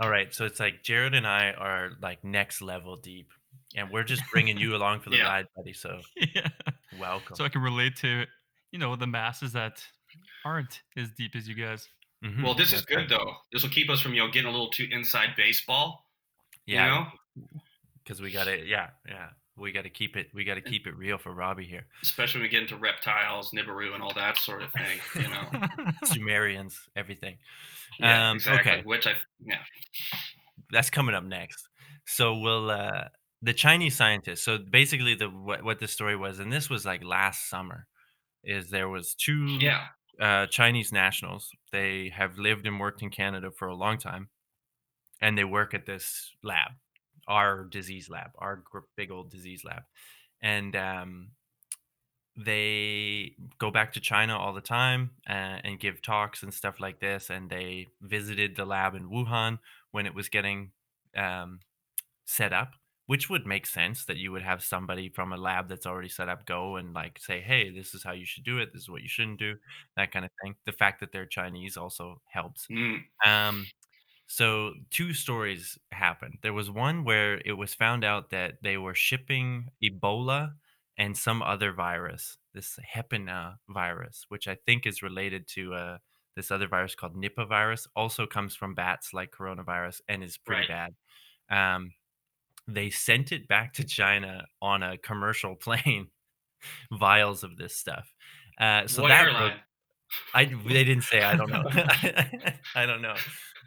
All 0.00 0.10
right. 0.10 0.32
So 0.32 0.44
it's 0.44 0.60
like 0.60 0.82
Jared 0.82 1.14
and 1.14 1.26
I 1.26 1.50
are 1.52 1.90
like 2.00 2.22
next 2.24 2.62
level 2.62 2.96
deep, 2.96 3.30
and 3.74 3.90
we're 3.90 4.04
just 4.04 4.22
bringing 4.32 4.58
you 4.58 4.76
along 4.76 5.00
for 5.00 5.10
the 5.10 5.16
Yeah. 5.18 5.24
ride, 5.28 5.46
buddy. 5.56 5.72
So 5.72 6.00
yeah. 6.34 6.48
welcome. 7.00 7.36
So 7.36 7.44
I 7.44 7.48
can 7.48 7.62
relate 7.62 7.96
to, 7.96 8.24
you 8.72 8.78
know, 8.78 8.94
the 8.96 9.06
masses 9.06 9.52
that 9.52 9.82
aren't 10.46 10.82
as 10.96 11.10
deep 11.12 11.34
as 11.34 11.48
you 11.48 11.54
guys. 11.54 11.88
Mhm, 12.24 12.42
Well, 12.42 12.54
this 12.54 12.68
is 12.72 12.80
that's 12.84 12.96
right. 12.96 13.08
good 13.08 13.18
though. 13.18 13.34
This 13.52 13.62
will 13.62 13.70
keep 13.70 13.90
us 13.90 14.00
from 14.00 14.14
you 14.14 14.20
know 14.20 14.28
getting 14.30 14.48
a 14.48 14.50
little 14.50 14.70
too 14.70 14.88
inside 14.90 15.30
baseball. 15.36 16.06
Yeah, 16.66 16.86
You 16.86 16.90
know, 17.44 17.50
because 18.02 18.20
we 18.22 18.30
got 18.32 18.44
to. 18.44 18.64
Yeah, 18.64 18.90
yeah. 19.08 19.28
We 19.58 19.72
got 19.72 19.84
to 19.84 19.90
keep 19.90 20.16
it. 20.16 20.28
We 20.34 20.44
got 20.44 20.54
to 20.54 20.60
keep 20.60 20.86
it 20.86 20.94
real 20.96 21.16
for 21.18 21.32
Robbie 21.32 21.64
here. 21.64 21.86
especially 22.02 22.40
when 22.40 22.44
we 22.46 22.48
get 22.50 22.62
into 22.62 22.76
reptiles, 22.76 23.52
Nibiru, 23.52 23.94
and 23.94 24.02
all 24.02 24.12
that 24.14 24.36
sort 24.38 24.62
of 24.62 24.70
thing. 24.72 24.98
You 25.14 25.28
know. 25.28 25.92
Sumerians, 26.04 26.78
everything. 26.94 27.38
Yeah, 27.98 28.30
Um, 28.30 28.36
exactly. 28.36 28.72
okay. 28.72 28.82
Which 28.84 29.06
I 29.06 29.12
yeah. 29.44 29.58
That's 30.70 30.90
coming 30.90 31.14
up 31.14 31.24
next. 31.24 31.68
So 32.06 32.36
we'll. 32.38 32.70
uh 32.70 33.04
the 33.42 33.52
Chinese 33.52 33.94
scientists. 33.94 34.42
So 34.42 34.58
basically, 34.58 35.14
the 35.14 35.28
what, 35.28 35.62
what 35.62 35.78
the 35.78 35.86
story 35.86 36.16
was, 36.16 36.38
and 36.40 36.50
this 36.52 36.68
was 36.70 36.84
like 36.86 37.04
last 37.04 37.48
summer, 37.50 37.86
is 38.42 38.70
there 38.70 38.88
was 38.88 39.14
two 39.14 39.58
Yeah. 39.60 39.84
Uh, 40.20 40.46
Chinese 40.46 40.92
nationals. 40.92 41.52
They 41.72 42.12
have 42.14 42.38
lived 42.38 42.66
and 42.66 42.80
worked 42.80 43.02
in 43.02 43.10
Canada 43.10 43.50
for 43.50 43.68
a 43.68 43.74
long 43.74 43.98
time, 43.98 44.28
and 45.20 45.36
they 45.36 45.44
work 45.44 45.74
at 45.74 45.86
this 45.86 46.32
lab, 46.42 46.72
our 47.28 47.64
disease 47.64 48.08
lab, 48.08 48.30
our 48.38 48.62
big 48.96 49.10
old 49.10 49.30
disease 49.30 49.64
lab. 49.64 49.82
And 50.42 50.76
um, 50.76 51.28
they 52.36 53.34
go 53.58 53.70
back 53.70 53.94
to 53.94 54.00
China 54.00 54.38
all 54.38 54.52
the 54.52 54.60
time 54.60 55.10
uh, 55.28 55.58
and 55.64 55.80
give 55.80 56.02
talks 56.02 56.42
and 56.42 56.52
stuff 56.52 56.80
like 56.80 57.00
this. 57.00 57.30
And 57.30 57.48
they 57.48 57.86
visited 58.02 58.56
the 58.56 58.66
lab 58.66 58.94
in 58.94 59.08
Wuhan 59.08 59.58
when 59.92 60.06
it 60.06 60.14
was 60.14 60.28
getting 60.28 60.70
um, 61.16 61.60
set 62.26 62.52
up, 62.52 62.72
which 63.06 63.30
would 63.30 63.46
make 63.46 63.66
sense 63.66 64.04
that 64.06 64.16
you 64.18 64.32
would 64.32 64.42
have 64.42 64.62
somebody 64.62 65.08
from 65.08 65.32
a 65.32 65.36
lab 65.36 65.68
that's 65.68 65.86
already 65.86 66.08
set 66.08 66.28
up 66.28 66.44
go 66.46 66.76
and 66.76 66.92
like 66.94 67.18
say, 67.18 67.40
hey, 67.40 67.70
this 67.70 67.94
is 67.94 68.02
how 68.02 68.12
you 68.12 68.24
should 68.26 68.44
do 68.44 68.58
it. 68.58 68.72
This 68.72 68.82
is 68.82 68.90
what 68.90 69.02
you 69.02 69.08
shouldn't 69.08 69.38
do, 69.38 69.56
that 69.96 70.12
kind 70.12 70.24
of 70.24 70.30
thing. 70.42 70.56
The 70.64 70.72
fact 70.72 71.00
that 71.00 71.12
they're 71.12 71.26
Chinese 71.26 71.76
also 71.76 72.20
helps. 72.30 72.68
Mm, 72.70 73.06
Um, 73.24 73.66
so 74.26 74.74
two 74.90 75.14
stories 75.14 75.78
happened. 75.92 76.38
There 76.42 76.52
was 76.52 76.70
one 76.70 77.04
where 77.04 77.40
it 77.44 77.52
was 77.52 77.74
found 77.74 78.04
out 78.04 78.30
that 78.30 78.62
they 78.62 78.76
were 78.76 78.94
shipping 78.94 79.70
Ebola 79.82 80.56
and 80.98 81.16
some 81.16 81.42
other 81.42 81.72
virus, 81.72 82.38
this 82.52 82.78
Henipah 82.94 83.58
virus, 83.68 84.26
which 84.28 84.48
I 84.48 84.56
think 84.56 84.86
is 84.86 85.02
related 85.02 85.46
to 85.48 85.74
uh, 85.74 85.98
this 86.34 86.50
other 86.50 86.66
virus 86.68 86.94
called 86.94 87.14
Nipah 87.16 87.48
virus. 87.48 87.86
Also 87.94 88.26
comes 88.26 88.56
from 88.56 88.74
bats 88.74 89.12
like 89.12 89.30
coronavirus 89.30 90.00
and 90.08 90.24
is 90.24 90.38
pretty 90.38 90.62
Right. 90.62 90.68
bad. 90.68 90.94
Um, 91.48 91.92
they 92.68 92.90
sent 92.90 93.32
it 93.32 93.48
back 93.48 93.74
to 93.74 93.84
China 93.84 94.44
on 94.60 94.82
a 94.82 94.98
commercial 94.98 95.54
plane, 95.60 96.08
vials 96.92 97.44
of 97.44 97.56
this 97.56 97.76
stuff. 97.76 98.06
Uh, 98.58 98.86
so 98.86 99.02
what 99.02 99.08
that 99.08 99.26
airline? 99.26 99.60
I 100.34 100.44
they 100.44 100.84
didn't 100.84 101.04
say. 101.04 101.22
I 101.22 101.36
don't 101.36 101.50
know. 101.50 101.64
I 102.74 102.86
don't 102.86 103.02
know. 103.02 103.16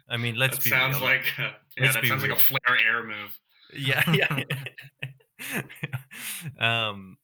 I 0.08 0.16
mean, 0.16 0.36
let's 0.36 0.56
that 0.56 0.64
be 0.64 0.70
sounds 0.70 0.96
real. 0.96 1.04
like 1.04 1.24
uh, 1.38 1.42
yeah, 1.76 1.84
Let's 1.84 1.94
that 1.94 2.06
sounds 2.06 2.22
like 2.22 2.32
a 2.32 2.36
Flair 2.36 2.78
Air 2.84 3.04
move. 3.04 3.38
yeah, 3.76 4.02
yeah. 4.12 5.62
um, 6.58 7.16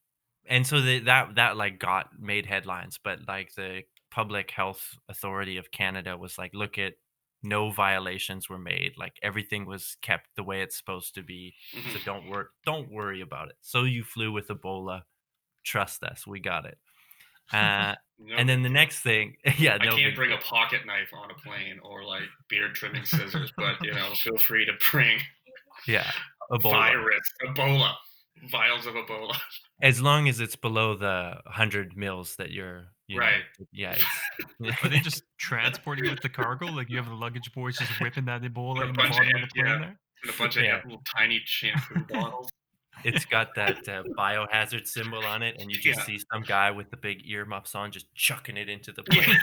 and 0.49 0.67
so 0.67 0.81
they, 0.81 1.01
that 1.01 1.35
that 1.37 1.57
like 1.57 1.79
got 1.79 2.11
made 2.19 2.47
headlines, 2.47 2.99
but 3.03 3.21
like 3.27 3.53
the 3.55 3.83
public 4.11 4.51
health 4.51 4.97
authority 5.09 5.57
of 5.57 5.71
Canada 5.71 6.17
was 6.17 6.39
like, 6.39 6.55
look 6.55 6.79
at 6.79 6.95
no 7.49 7.71
violations 7.71 8.49
were 8.49 8.59
made, 8.59 8.93
like 8.99 9.19
everything 9.23 9.67
was 9.67 9.97
kept 10.03 10.29
the 10.37 10.43
way 10.45 10.63
it's 10.63 10.77
supposed 10.77 11.15
to 11.15 11.23
be. 11.23 11.55
So 11.73 11.99
Mhm. 11.99 12.05
don't 12.05 12.27
worry, 12.31 12.47
don't 12.65 12.91
worry 12.91 13.21
about 13.23 13.49
it. 13.51 13.57
So 13.63 13.85
you 13.85 14.05
flew 14.05 14.33
with 14.33 14.49
Ebola. 14.49 15.03
Trust 15.65 16.05
us, 16.05 16.27
we 16.27 16.41
got 16.41 16.67
it. 16.67 16.79
Uh, 17.53 17.95
No 18.19 18.35
and 18.37 18.49
then 18.49 18.63
the 18.63 18.71
next 18.71 19.01
thing, 19.01 19.37
yeah, 19.59 19.75
I 19.79 19.87
can't 19.89 20.17
bring 20.17 20.31
deal. 20.31 20.39
a 20.39 20.41
pocket 20.41 20.87
knife 20.87 21.11
on 21.13 21.31
a 21.31 21.35
plane 21.35 21.79
or 21.83 22.03
like 22.03 22.23
beard 22.49 22.75
trimming 22.75 23.05
scissors, 23.05 23.53
but 23.59 23.77
you 23.85 23.93
know, 23.93 24.15
feel 24.15 24.39
free 24.39 24.65
to 24.65 24.73
bring 24.91 25.21
yeah, 25.87 26.11
Ebola. 26.51 26.71
virus, 26.73 27.31
Ebola, 27.45 27.95
vials 28.51 28.87
of 28.87 28.95
Ebola. 28.95 29.37
as 29.83 30.01
long 30.01 30.29
as 30.29 30.41
it's 30.41 30.57
below 30.57 30.97
the 30.97 31.39
100 31.45 31.95
mils 31.97 32.37
that 32.37 32.53
you're 32.53 32.87
you 33.09 33.17
know, 33.21 33.27
Right. 33.27 33.43
yeah 33.73 33.93
it's, 33.95 34.05
Are 34.85 34.89
they 34.89 34.99
just 35.01 35.23
transporting 35.39 36.11
with 36.11 36.21
the 36.23 36.29
cargo? 36.29 36.67
Like 36.67 36.91
you 36.91 36.97
have 36.97 37.07
the 37.09 37.15
luggage 37.15 37.53
boys 37.55 37.79
just 37.79 37.91
whipping 38.01 38.25
that 38.27 38.43
Ebola 38.43 38.81
A 38.81 38.83
in 38.83 38.89
the 38.89 38.93
bunch 38.95 39.11
of 39.11 39.17
bottom 39.17 39.35
of 39.35 39.41
the 39.43 39.47
plane 39.55 39.67
yeah. 39.67 39.79
there? 39.79 39.99
And 40.23 40.31
a 40.35 40.39
bunch 40.39 40.57
of 40.57 40.63
Yeah. 40.65 40.81
little 40.85 41.03
tiny 41.05 41.41
shampoo 41.45 42.05
bottles. 42.11 42.49
it's 43.05 43.25
got 43.27 43.55
that 43.55 43.87
uh, 43.89 44.03
biohazard 44.19 44.87
symbol 44.87 45.23
on 45.25 45.43
it 45.43 45.57
and 45.61 45.71
you 45.71 45.79
just 45.79 46.01
Yeah. 46.01 46.05
see 46.07 46.21
some 46.33 46.43
guy 46.43 46.71
with 46.71 46.91
the 46.91 46.97
big 46.97 47.27
earmuffs 47.29 47.75
on 47.75 47.93
just 47.93 48.13
chucking 48.15 48.57
it 48.57 48.69
into 48.69 48.91
the 48.93 49.03
plane 49.03 49.37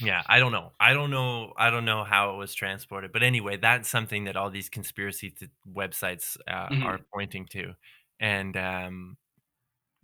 yeah 0.00 0.22
i 0.26 0.38
don't 0.38 0.52
know 0.52 0.70
i 0.78 0.92
don't 0.92 1.10
know 1.10 1.52
i 1.56 1.70
don't 1.70 1.84
know 1.84 2.04
how 2.04 2.32
it 2.32 2.36
was 2.36 2.54
transported 2.54 3.10
but 3.12 3.22
anyway 3.22 3.56
that's 3.56 3.88
something 3.88 4.24
that 4.24 4.36
all 4.36 4.48
these 4.50 4.68
conspiracy 4.68 5.30
th- 5.30 5.50
websites 5.74 6.36
uh, 6.46 6.68
Mhm. 6.68 6.84
are 6.84 7.00
pointing 7.12 7.46
to 7.46 7.74
and 8.20 8.56
um 8.56 9.16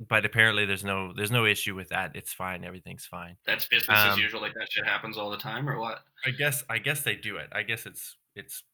but 0.09 0.25
apparently 0.25 0.65
there's 0.67 0.85
no 0.85 1.13
there's 1.15 1.31
no 1.31 1.47
issue 1.47 1.75
with 1.75 1.89
that 1.91 2.17
it's 2.17 2.33
fine 2.33 2.65
everything's 2.65 3.07
fine 3.07 3.37
That's 3.47 3.67
business 3.67 3.97
as 3.99 4.15
Um, 4.15 4.21
usual. 4.21 4.41
Like 4.41 4.55
that 4.55 4.71
shit 4.71 4.85
happens 4.87 5.17
all 5.17 5.31
the 5.31 5.37
time, 5.39 5.69
or 5.69 5.79
what? 5.79 6.01
I 6.27 6.31
guess 6.31 6.65
I 6.69 6.79
guess 6.79 7.03
they 7.03 7.15
do 7.17 7.37
it. 7.37 7.49
I 7.53 7.63
guess 7.63 7.87
it's 7.87 8.17
it's 8.35 8.65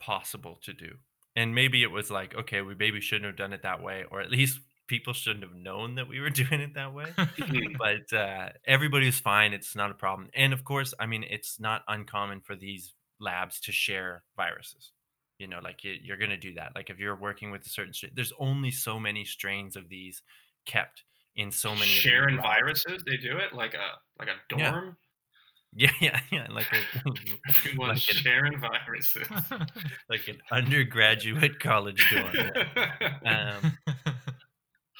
possible 0.00 0.60
to 0.62 0.72
do. 0.72 0.94
And 1.36 1.54
maybe 1.54 1.82
it 1.82 1.90
was 1.90 2.10
like, 2.10 2.34
okay, 2.34 2.62
we 2.62 2.74
maybe 2.74 3.00
shouldn't 3.00 3.26
have 3.26 3.36
done 3.36 3.52
it 3.52 3.62
that 3.62 3.82
way, 3.82 4.04
or 4.10 4.20
at 4.20 4.30
least 4.30 4.60
people 4.88 5.12
shouldn't 5.12 5.44
have 5.44 5.54
known 5.54 5.96
that 5.96 6.08
we 6.08 6.20
were 6.20 6.30
doing 6.42 6.60
it 6.60 6.74
that 6.74 6.92
way. 6.94 7.12
But 7.78 8.12
uh, 8.16 8.50
everybody's 8.66 9.20
fine. 9.20 9.52
It's 9.52 9.74
not 9.76 9.90
a 9.90 9.94
problem. 9.94 10.30
And 10.34 10.52
of 10.52 10.64
course, 10.64 10.94
I 10.98 11.06
mean, 11.06 11.24
it's 11.28 11.60
not 11.60 11.82
uncommon 11.88 12.40
for 12.40 12.56
these 12.56 12.94
labs 13.20 13.60
to 13.62 13.72
share 13.72 14.24
viruses. 14.36 14.92
You 15.38 15.46
know, 15.46 15.60
like 15.62 15.84
you, 15.84 15.94
you're 16.02 16.16
going 16.16 16.30
to 16.30 16.36
do 16.36 16.54
that. 16.54 16.72
Like 16.74 16.90
if 16.90 16.98
you're 16.98 17.14
working 17.16 17.50
with 17.50 17.64
a 17.64 17.68
certain 17.68 17.92
strain, 17.92 18.12
there's 18.14 18.32
only 18.38 18.70
so 18.70 18.98
many 18.98 19.24
strains 19.24 19.76
of 19.76 19.88
these 19.88 20.22
kept 20.66 21.04
in 21.36 21.52
so 21.52 21.74
many 21.74 21.86
sharing 21.86 22.40
viruses. 22.40 23.02
They 23.06 23.16
do 23.16 23.36
it 23.38 23.52
like 23.54 23.74
a 23.74 23.98
like 24.18 24.28
a 24.28 24.54
dorm. 24.56 24.96
Yeah, 25.76 25.90
yeah, 26.00 26.18
yeah. 26.32 26.46
Like 26.50 26.66
a, 26.72 27.10
Everyone's 27.48 28.08
Like 28.08 28.16
an- 28.16 28.22
sharing 28.22 28.58
viruses. 28.58 29.28
like 30.08 30.26
an 30.26 30.38
undergraduate 30.50 31.60
college 31.60 32.02
dorm. 32.10 32.32
yeah. 33.22 33.58
Um, 33.62 33.76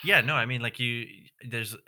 yeah, 0.04 0.20
no, 0.20 0.34
I 0.34 0.44
mean, 0.44 0.60
like 0.60 0.78
you, 0.78 1.06
there's 1.48 1.72
uh, 1.74 1.78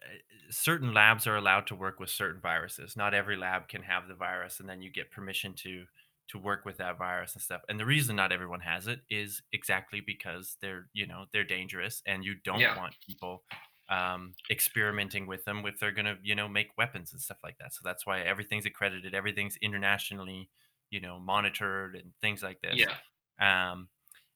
certain 0.49 0.95
labs 0.95 1.27
are 1.27 1.37
allowed 1.37 1.67
to 1.67 1.75
work 1.75 2.01
with 2.01 2.09
certain 2.09 2.41
viruses. 2.41 2.97
Not 2.97 3.13
every 3.13 3.37
lab 3.37 3.69
can 3.69 3.83
have 3.83 4.09
the 4.09 4.15
virus, 4.15 4.61
and 4.61 4.69
then 4.69 4.81
you 4.81 4.91
get 4.91 5.11
permission 5.11 5.53
to 5.59 5.85
to 6.31 6.39
work 6.39 6.65
with 6.65 6.77
that 6.79 6.99
virus 6.99 7.35
and 7.35 7.43
stuff. 7.43 7.63
And 7.69 7.79
the 7.81 7.87
reason 7.87 8.17
not 8.17 8.33
everyone 8.33 8.61
has 8.61 8.87
it 8.87 9.01
is 9.11 9.43
exactly 9.53 10.01
because 10.01 10.57
they're, 10.61 10.89
you 10.93 11.07
know, 11.07 11.27
they're 11.33 11.45
dangerous, 11.45 12.03
and 12.07 12.25
you 12.25 12.35
don't 12.37 12.61
Yeah. 12.61 12.75
want 12.75 12.95
people 13.07 13.45
um, 13.89 14.35
experimenting 14.51 15.27
with 15.27 15.45
them 15.45 15.65
if 15.67 15.79
they're 15.81 15.91
gonna, 15.93 16.19
you 16.23 16.35
know, 16.35 16.49
make 16.49 16.69
weapons 16.79 17.13
and 17.13 17.21
stuff 17.21 17.39
like 17.43 17.59
that. 17.59 17.75
So 17.75 17.81
that's 17.85 18.07
why 18.07 18.21
everything's 18.21 18.67
accredited, 18.67 19.15
everything's 19.15 19.57
internationally, 19.57 20.51
you 20.91 21.01
know, 21.01 21.19
monitored 21.19 21.97
and 21.97 22.13
things 22.21 22.43
like 22.43 22.61
this 22.61 22.87
yeah. 22.87 22.99
um, 23.41 23.89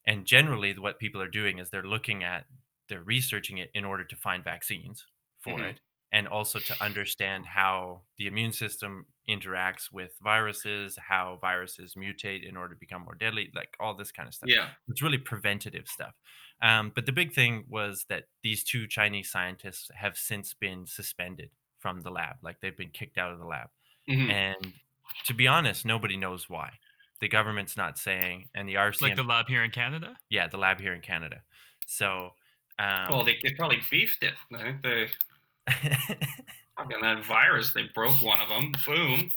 and 0.05 0.25
generally 0.25 0.77
what 0.77 0.99
people 0.99 1.21
are 1.21 1.29
doing 1.29 1.59
is 1.59 1.69
they're 1.69 1.83
looking 1.83 2.23
at 2.23 2.45
they're 2.89 3.03
researching 3.03 3.57
it 3.57 3.71
in 3.73 3.83
order 3.85 4.03
to 4.03 4.15
find 4.15 4.43
vaccines 4.43 5.05
for 5.39 5.63
Mhm. 5.63 5.65
it 5.65 5.79
and 6.15 6.27
also 6.27 6.59
to 6.59 6.73
understand 6.83 7.45
how 7.45 8.01
the 8.17 8.25
immune 8.27 8.51
system 8.53 9.05
interacts 9.29 9.91
with 9.91 10.11
viruses 10.23 10.97
how 11.11 11.37
viruses 11.41 11.95
mutate 11.95 12.47
in 12.47 12.55
order 12.55 12.73
to 12.75 12.79
become 12.79 13.01
more 13.03 13.15
deadly 13.15 13.45
like 13.55 13.71
all 13.79 13.93
this 13.95 14.11
kind 14.11 14.27
of 14.29 14.33
stuff 14.33 14.49
Yeah. 14.49 14.67
it's 14.87 15.01
really 15.01 15.17
preventative 15.17 15.87
stuff 15.87 16.13
um, 16.61 16.91
but 16.95 17.05
the 17.05 17.11
big 17.11 17.33
thing 17.33 17.65
was 17.69 18.05
that 18.09 18.23
these 18.43 18.63
two 18.63 18.87
chinese 18.87 19.29
scientists 19.31 19.89
have 20.03 20.15
since 20.17 20.53
been 20.53 20.85
suspended 20.85 21.49
from 21.79 22.01
the 22.01 22.11
lab 22.11 22.35
like 22.47 22.57
they've 22.61 22.77
been 22.83 22.91
kicked 22.99 23.17
out 23.17 23.31
of 23.33 23.39
the 23.39 23.45
lab 23.55 23.69
Mhm. 24.09 24.31
and 24.31 24.73
to 25.25 25.33
be 25.33 25.47
honest 25.47 25.85
nobody 25.85 26.17
knows 26.17 26.47
why 26.49 26.69
the 27.21 27.27
government's 27.27 27.75
not 27.77 27.97
saying 27.97 28.49
and 28.55 28.67
the 28.69 28.75
RCMP 28.75 29.01
like 29.01 29.15
the 29.15 29.23
lab 29.23 29.47
here 29.47 29.63
in 29.63 29.71
Canada. 29.71 30.15
yeah, 30.29 30.47
the 30.47 30.57
lab 30.57 30.79
here 30.81 30.93
in 30.93 31.01
Canada. 31.01 31.37
So, 31.87 32.31
um, 32.77 33.07
well, 33.09 33.23
they, 33.23 33.37
they 33.41 33.53
probably 33.53 33.79
beefed 33.89 34.21
it. 34.23 34.33
I 34.53 34.61
think 34.63 34.81
they 34.83 35.07
fucking 36.77 37.01
that 37.01 37.23
virus. 37.25 37.73
They 37.73 37.89
broke 37.93 38.21
one 38.21 38.39
of 38.39 38.49
them. 38.49 38.71
Boom. 38.85 39.31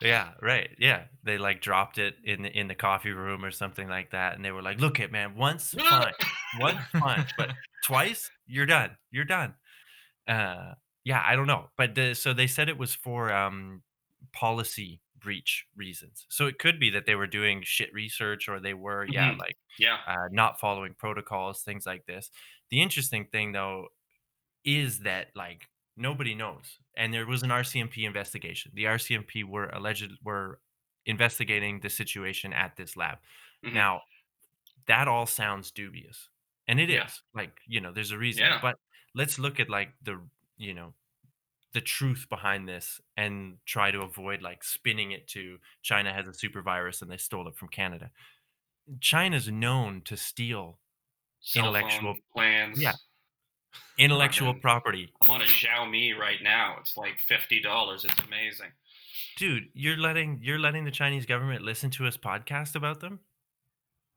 yeah, 0.00 0.32
right, 0.40 0.70
yeah, 0.78 1.04
they 1.22 1.38
like 1.38 1.60
dropped 1.60 1.98
it 1.98 2.16
in 2.24 2.42
the 2.42 2.50
in 2.58 2.68
the 2.68 2.74
coffee 2.74 3.12
room 3.12 3.44
or 3.44 3.50
something 3.50 3.88
like 3.88 4.10
that, 4.12 4.34
and 4.34 4.44
they 4.44 4.50
were 4.52 4.62
like, 4.62 4.80
"Look 4.80 5.00
it, 5.00 5.12
man, 5.12 5.36
once 5.36 5.70
fine, 5.74 6.12
once 6.58 6.78
fine, 6.98 7.26
but 7.36 7.50
twice 7.84 8.30
you're 8.46 8.66
done, 8.66 8.96
you're 9.10 9.24
done." 9.24 9.54
Uh, 10.26 10.74
yeah, 11.04 11.22
I 11.26 11.36
don't 11.36 11.46
know, 11.48 11.66
but 11.76 11.94
the, 11.94 12.14
so 12.14 12.32
they 12.32 12.46
said 12.46 12.68
it 12.68 12.78
was 12.78 12.94
for 12.94 13.32
um 13.32 13.82
policy 14.32 15.00
breach 15.18 15.66
reasons. 15.76 16.26
So 16.30 16.46
it 16.46 16.58
could 16.58 16.80
be 16.80 16.90
that 16.90 17.06
they 17.06 17.14
were 17.14 17.26
doing 17.28 17.62
shit 17.64 17.92
research, 17.92 18.48
or 18.48 18.58
they 18.60 18.74
were, 18.74 19.06
yeah, 19.08 19.32
Mhm. 19.32 19.38
like 19.38 19.56
Yeah. 19.78 19.98
uh, 20.06 20.28
not 20.32 20.58
following 20.58 20.94
protocols, 20.94 21.62
things 21.62 21.86
like 21.86 22.06
this. 22.06 22.30
The 22.70 22.82
interesting 22.82 23.26
thing, 23.26 23.52
though, 23.52 23.88
is 24.64 25.00
that 25.00 25.28
like 25.34 25.68
nobody 25.96 26.34
knows, 26.34 26.78
and 26.96 27.12
there 27.12 27.26
was 27.26 27.42
an 27.42 27.50
RCMP 27.50 28.04
investigation. 28.04 28.72
The 28.74 28.84
RCMP 28.84 29.44
were 29.44 29.68
alleged 29.70 30.10
were 30.24 30.60
investigating 31.06 31.80
the 31.80 31.90
situation 31.90 32.52
at 32.52 32.76
this 32.76 32.96
lab. 32.96 33.18
Mhm. 33.64 33.72
Now, 33.74 34.02
that 34.86 35.08
all 35.08 35.26
sounds 35.26 35.70
dubious, 35.70 36.28
and 36.68 36.78
it 36.80 36.90
is 36.90 36.96
Yeah. 36.96 37.08
like 37.34 37.60
you 37.66 37.80
know, 37.80 37.92
there's 37.92 38.10
a 38.12 38.18
reason. 38.18 38.44
Yeah. 38.44 38.60
But 38.60 38.78
let's 39.14 39.38
look 39.38 39.60
at 39.60 39.68
like 39.68 39.92
the 40.02 40.20
you 40.56 40.74
know 40.74 40.94
the 41.72 41.80
truth 41.80 42.26
behind 42.28 42.68
this 42.68 43.00
and 43.16 43.56
try 43.64 43.90
to 43.90 44.00
avoid 44.02 44.42
like 44.42 44.62
spinning 44.62 45.12
it 45.12 45.26
to 45.26 45.58
China 45.82 46.12
has 46.12 46.28
a 46.28 46.34
super 46.34 46.60
virus 46.60 47.00
and 47.00 47.10
they 47.10 47.16
stole 47.16 47.48
it 47.48 47.56
from 47.56 47.68
Canada. 47.68 48.10
China's 49.00 49.48
known 49.48 50.02
to 50.02 50.16
steal 50.16 50.78
Cell 51.40 51.74
Intellectual- 51.74 52.16
plans. 52.32 52.78
yeah. 52.80 52.92
Intellectual 53.98 54.54
property. 54.54 55.12
I'm 55.22 55.30
on 55.30 55.42
a 55.42 55.44
Xiaomi 55.44 56.16
right 56.16 56.42
now. 56.42 56.76
It's 56.80 56.96
like 56.96 57.18
fifty 57.18 57.60
dollars. 57.60 58.04
It's 58.04 58.20
amazing. 58.26 58.70
Dude, 59.36 59.64
you're 59.74 59.96
letting 59.96 60.40
you're 60.42 60.58
letting 60.58 60.84
the 60.84 60.90
Chinese 60.90 61.26
government 61.26 61.62
listen 61.62 61.90
to 61.90 62.06
us 62.06 62.16
podcast 62.16 62.74
about 62.74 63.00
them? 63.00 63.20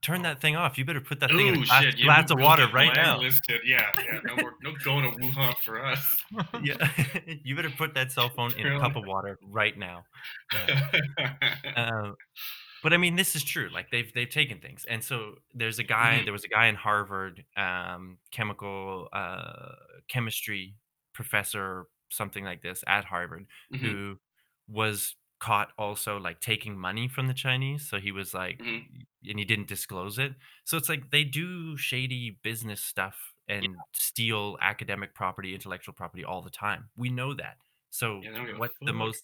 turn 0.06 0.22
that 0.22 0.40
thing 0.40 0.56
off. 0.56 0.78
You 0.78 0.86
better 0.86 1.02
put 1.02 1.20
that 1.22 1.32
thing 1.32 1.48
in 1.48 1.56
a 1.56 1.66
glass, 1.66 1.84
shit! 1.84 1.98
Yeah, 1.98 2.06
glass 2.06 2.32
of 2.32 2.40
water 2.40 2.68
right 2.72 2.94
now. 2.96 3.18
blacklisted. 3.18 3.62
Yeah, 3.66 3.90
yeah. 3.98 4.20
No 4.24 4.36
more, 4.36 4.54
no 4.62 4.74
going 4.84 5.12
to 5.12 5.18
Wuhan 5.18 5.56
for 5.66 5.84
us. 5.84 6.24
Yeah, 6.64 6.90
you 7.44 7.56
better 7.56 7.70
put 7.70 7.94
that 7.96 8.12
cell 8.12 8.30
phone 8.30 8.54
in 8.54 8.68
a 8.68 8.80
cup 8.80 8.96
of 8.96 9.06
water 9.06 9.38
right 9.50 9.78
now. 9.78 10.04
Yeah. 10.54 11.34
Uh, 11.76 12.12
but 12.86 12.94
I 12.94 12.98
mean, 12.98 13.18
this 13.18 13.36
is 13.36 13.44
true. 13.44 13.70
Like 13.70 13.92
they've 13.92 14.14
they've 14.14 14.30
taken 14.30 14.62
things, 14.62 14.86
and 14.86 15.04
so 15.04 15.38
there's 15.54 15.80
a 15.80 15.84
guy. 15.84 16.22
Mhm. 16.22 16.26
There 16.26 16.34
was 16.34 16.46
a 16.46 16.50
guy 16.50 16.68
in 16.68 16.76
Harvard, 16.76 17.46
um, 17.58 18.20
chemical 18.32 19.10
uh, 19.14 19.76
chemistry 20.10 20.78
professor, 21.14 21.88
something 22.12 22.46
like 22.46 22.62
this 22.64 22.84
at 22.88 23.06
Harvard, 23.06 23.48
Mhm, 23.70 23.96
who 23.96 24.20
was 24.68 25.16
caught 25.40 25.74
also 25.80 26.18
like 26.20 26.42
taking 26.42 26.78
money 26.80 27.10
from 27.10 27.28
the 27.28 27.36
Chinese. 27.36 27.90
So 27.90 28.00
he 28.00 28.14
was 28.14 28.34
like, 28.36 28.60
mhm. 28.60 29.06
and 29.28 29.40
he 29.40 29.46
didn't 29.46 29.68
disclose 29.68 30.20
it. 30.20 30.36
So 30.66 30.78
it's 30.78 30.90
like 30.90 31.12
they 31.12 31.24
do 31.24 31.78
shady 31.78 32.40
business 32.44 32.82
stuff 32.84 33.34
and 33.48 33.86
steal 33.94 34.58
academic 34.62 35.16
property, 35.16 35.54
intellectual 35.54 35.94
property 35.94 36.24
all 36.26 36.42
the 36.42 36.50
time. 36.52 36.90
We 36.96 37.10
know 37.10 37.34
that. 37.36 37.58
So 37.90 38.24
Yeah, 38.24 38.32
they 38.32 38.38
don't 38.38 38.48
give 38.48 38.58
a 38.58 38.60
what's 38.60 38.78
the 38.86 38.94
most 38.94 39.24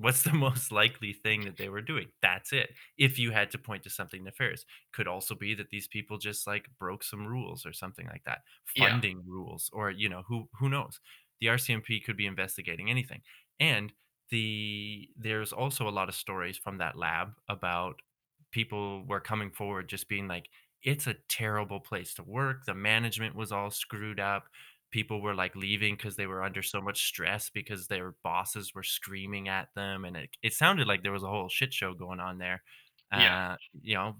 what's 0.00 0.22
the 0.22 0.32
most 0.32 0.72
likely 0.72 1.12
thing 1.12 1.44
that 1.44 1.56
they 1.58 1.68
were 1.68 1.82
doing? 1.82 2.08
That's 2.22 2.52
it. 2.52 2.74
If 2.98 3.18
you 3.18 3.30
had 3.32 3.50
to 3.52 3.58
point 3.58 3.82
to 3.84 3.90
something 3.90 4.24
nefarious, 4.24 4.64
could 4.92 5.08
also 5.08 5.34
be 5.34 5.54
that 5.54 5.70
these 5.70 5.88
people 5.88 6.18
just 6.18 6.46
like 6.46 6.68
broke 6.78 7.04
some 7.04 7.26
rules 7.26 7.66
or 7.66 7.72
something 7.72 8.06
like 8.06 8.24
that, 8.24 8.42
Yeah. 8.74 9.00
funding 9.00 9.22
rules, 9.26 9.70
or 9.72 9.90
you 9.90 10.08
know 10.08 10.22
who 10.26 10.48
who 10.58 10.68
knows. 10.68 11.00
The 11.40 11.48
RCMP 11.48 12.00
could 12.00 12.16
be 12.16 12.26
investigating 12.26 12.90
anything, 12.90 13.22
and 13.58 13.92
the 14.30 15.10
there's 15.16 15.52
also 15.52 15.88
a 15.88 15.90
lot 15.90 16.08
of 16.08 16.14
stories 16.14 16.56
from 16.58 16.78
that 16.78 16.96
lab 16.96 17.34
about 17.48 18.00
people 18.52 19.04
were 19.06 19.20
coming 19.20 19.50
forward 19.50 19.88
just 19.88 20.08
being 20.08 20.28
like 20.28 20.48
it's 20.82 21.06
a 21.06 21.14
terrible 21.28 21.80
place 21.80 22.14
to 22.14 22.22
work 22.22 22.64
the 22.64 22.74
management 22.74 23.34
was 23.34 23.52
all 23.52 23.70
screwed 23.70 24.18
up 24.20 24.48
people 24.90 25.20
were 25.20 25.34
like 25.34 25.54
leaving 25.54 25.94
because 25.94 26.16
they 26.16 26.26
were 26.26 26.42
under 26.42 26.62
so 26.62 26.80
much 26.80 27.06
stress 27.06 27.50
because 27.52 27.86
their 27.86 28.14
bosses 28.24 28.74
were 28.74 28.82
screaming 28.82 29.48
at 29.48 29.68
them 29.74 30.04
and 30.04 30.16
it, 30.16 30.30
it 30.42 30.52
sounded 30.52 30.86
like 30.88 31.02
there 31.02 31.12
was 31.12 31.22
a 31.22 31.28
whole 31.28 31.48
shit 31.48 31.72
show 31.72 31.94
going 31.94 32.20
on 32.20 32.38
there 32.38 32.62
Yeah. 33.12 33.52
uh, 33.52 33.56
you 33.82 33.94
know 33.94 34.16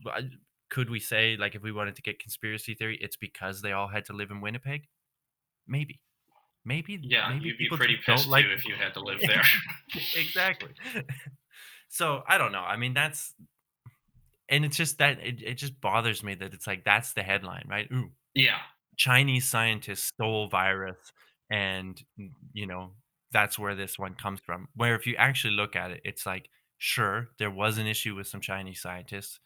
could 0.69 0.89
we 0.91 1.01
say 1.01 1.37
like 1.37 1.55
if 1.55 1.63
we 1.63 1.73
wanted 1.73 1.97
to 1.97 2.03
get 2.03 2.19
conspiracy 2.21 2.75
theory 2.75 2.99
it's 3.01 3.17
because 3.17 3.63
they 3.63 3.73
all 3.73 3.89
had 3.89 4.05
to 4.07 4.13
live 4.13 4.31
in 4.31 4.41
winnipeg 4.41 4.83
maybe 5.67 6.01
maybe 6.65 6.99
Yeah, 7.03 7.31
maybe 7.31 7.47
you'd 7.47 7.59
be 7.59 7.65
people 7.65 7.79
pretty 7.79 7.97
pissed 8.05 8.29
like 8.29 8.45
too 8.45 8.53
if 8.53 8.65
you 8.67 8.75
had 8.77 8.95
to 8.95 9.01
live 9.01 9.21
there. 9.21 9.43
exactly. 10.17 10.71
so 11.89 12.23
I 12.29 12.37
don't 12.39 12.53
know. 12.53 12.61
I 12.61 12.77
mean, 12.77 12.93
that's 12.93 13.35
and 14.49 14.65
it's 14.65 14.77
just 14.77 14.99
that 14.99 15.21
it, 15.21 15.43
it 15.43 15.55
just 15.55 15.81
bothers 15.81 16.23
me 16.23 16.35
that 16.35 16.53
it's 16.53 16.67
like 16.67 16.85
that's 16.85 17.15
the 17.15 17.23
headline, 17.23 17.67
right? 17.69 17.89
Ooh, 17.93 18.11
yeah, 18.35 18.59
Chinese 19.01 19.49
scientists 19.49 20.05
stole 20.05 20.47
virus, 20.49 20.99
and 21.49 21.99
mm, 22.21 22.33
you 22.53 22.67
know 22.67 22.91
that's 23.33 23.59
where 23.59 23.75
this 23.75 23.99
one 23.99 24.15
comes 24.15 24.41
from. 24.45 24.69
Where 24.77 24.95
if 24.95 25.07
you 25.07 25.17
actually 25.17 25.55
look 25.55 25.75
at 25.75 25.91
it, 25.91 26.03
it's 26.05 26.27
like 26.27 26.51
sure 26.77 27.29
there 27.39 27.51
was 27.51 27.79
an 27.79 27.87
issue 27.87 28.15
with 28.15 28.27
some 28.27 28.43
Chinese 28.43 28.83
scientists, 28.83 29.41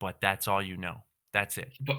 but 0.00 0.16
that's 0.22 0.48
all 0.48 0.62
you 0.62 0.78
know. 0.78 1.04
That's 1.34 1.58
it. 1.58 1.72
but 1.80 1.96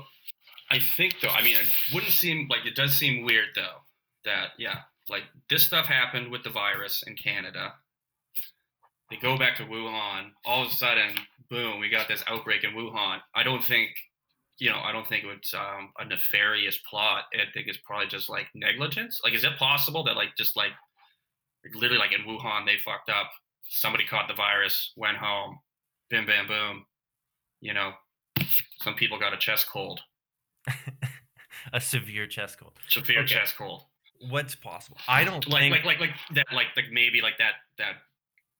I 0.71 0.79
think 0.97 1.15
though, 1.21 1.29
I 1.29 1.43
mean, 1.43 1.55
it 1.55 1.93
wouldn't 1.93 2.13
seem 2.13 2.47
like 2.49 2.65
it 2.65 2.75
does 2.75 2.93
seem 2.93 3.23
weird 3.23 3.49
though 3.53 3.81
that 4.25 4.49
yeah, 4.57 4.79
like 5.09 5.23
this 5.51 5.63
stuff 5.63 5.85
happened 5.85 6.31
with 6.31 6.43
the 6.43 6.49
virus 6.49 7.03
in 7.05 7.15
Canada. 7.15 7.73
They 9.11 9.17
go 9.17 9.37
back 9.37 9.57
to 9.57 9.65
Wuhan. 9.65 10.31
All 10.45 10.63
of 10.65 10.71
a 10.71 10.75
sudden, 10.75 11.15
boom, 11.47 11.79
we 11.79 11.89
got 11.89 12.07
this 12.07 12.23
outbreak 12.27 12.63
in 12.63 12.71
Wuhan. 12.71 13.19
I 13.35 13.43
don't 13.43 13.63
think, 13.63 13.91
you 14.59 14.69
know, 14.69 14.79
I 14.79 14.91
don't 14.91 15.07
think 15.07 15.25
it's 15.25 15.53
um, 15.53 15.91
a 15.99 16.05
nefarious 16.05 16.77
plot. 16.89 17.25
I 17.33 17.51
think 17.53 17.67
it's 17.67 17.79
probably 17.83 18.07
just 18.07 18.29
like 18.29 18.47
negligence. 18.53 19.19
Like, 19.23 19.33
is 19.33 19.43
it 19.43 19.57
possible 19.57 20.03
that 20.05 20.15
like 20.15 20.35
just 20.37 20.55
like, 20.55 20.71
literally 21.73 21.97
like 21.99 22.13
in 22.13 22.21
Wuhan 22.25 22.65
they 22.65 22.77
fucked 22.83 23.09
up? 23.09 23.31
Somebody 23.67 24.05
caught 24.05 24.27
the 24.27 24.33
virus, 24.35 24.93
went 24.95 25.17
home, 25.17 25.57
bim 26.09 26.25
bam 26.25 26.47
boom. 26.47 26.85
You 27.61 27.73
know, 27.73 27.93
some 28.81 28.93
people 28.95 29.17
got 29.19 29.33
a 29.33 29.37
chest 29.37 29.67
cold, 29.71 30.01
a 31.73 31.81
severe 31.81 32.27
chest 32.27 32.59
cold. 32.59 32.73
severe 32.89 33.19
Okay. 33.21 33.35
chest 33.35 33.55
cold. 33.57 33.83
What's 34.29 34.55
possible? 34.55 34.97
I 35.07 35.23
don't 35.23 35.47
like 35.49 35.61
think. 35.61 35.73
like 35.75 35.85
like 35.85 35.99
like 35.99 36.15
that 36.35 36.45
like 36.53 36.67
like 36.75 36.85
maybe 36.91 37.21
like 37.21 37.37
that 37.39 37.53
that 37.77 37.95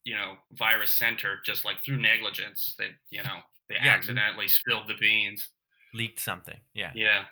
you 0.04 0.16
know 0.16 0.36
virus 0.54 0.94
center 0.94 1.40
just 1.46 1.64
like 1.66 1.78
through 1.86 1.98
negligence 2.02 2.76
that 2.80 2.90
you 3.10 3.24
know 3.24 3.38
they 3.70 3.76
Yeah, 3.76 3.92
accidentally 3.94 4.48
spilled 4.48 4.88
the 4.88 4.96
beans. 5.00 5.50
Leaked 5.94 6.20
something. 6.20 6.60
Yeah. 6.74 6.92
Yeah, 6.96 7.26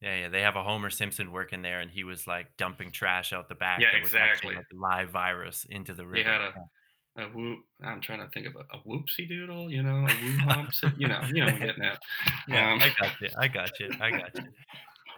Yeah, 0.00 0.16
yeah. 0.20 0.28
They 0.28 0.42
have 0.42 0.56
a 0.56 0.62
Homer 0.62 0.90
Simpson 0.90 1.32
working 1.32 1.62
there, 1.62 1.80
and 1.80 1.90
he 1.90 2.04
was 2.04 2.26
like 2.26 2.56
dumping 2.56 2.92
trash 2.92 3.32
out 3.32 3.48
the 3.48 3.54
back. 3.54 3.80
Yeah, 3.80 3.92
that 3.92 4.02
was 4.02 4.14
actually, 4.14 4.54
exactly. 4.54 4.78
like, 4.78 4.98
live 4.98 5.10
virus 5.10 5.66
into 5.68 5.94
the 5.94 6.06
river. 6.06 6.24
they 6.24 6.30
had 6.30 6.40
a 6.40 6.54
a 7.18 7.24
whoop. 7.28 7.60
I'm 7.82 8.00
trying 8.02 8.20
to 8.20 8.28
think 8.28 8.46
of 8.46 8.56
a, 8.56 8.60
a 8.76 8.80
whoopsie 8.86 9.26
doodle. 9.28 9.70
You 9.70 9.82
know, 9.82 10.06
a 10.06 10.10
whoop 10.10 10.68
you 10.98 11.08
know, 11.08 11.20
you 11.32 11.40
know, 11.44 11.46
I'm 11.46 11.58
getting 11.58 11.80
that. 11.82 11.98
yeah, 12.48 12.72
Um, 12.74 12.80
I 12.82 12.92
got 13.00 13.20
you. 13.20 13.28
I 13.38 13.48
got 13.48 13.80
you. 13.80 13.90
I 14.00 14.10
got 14.10 14.34
you. 14.34 14.44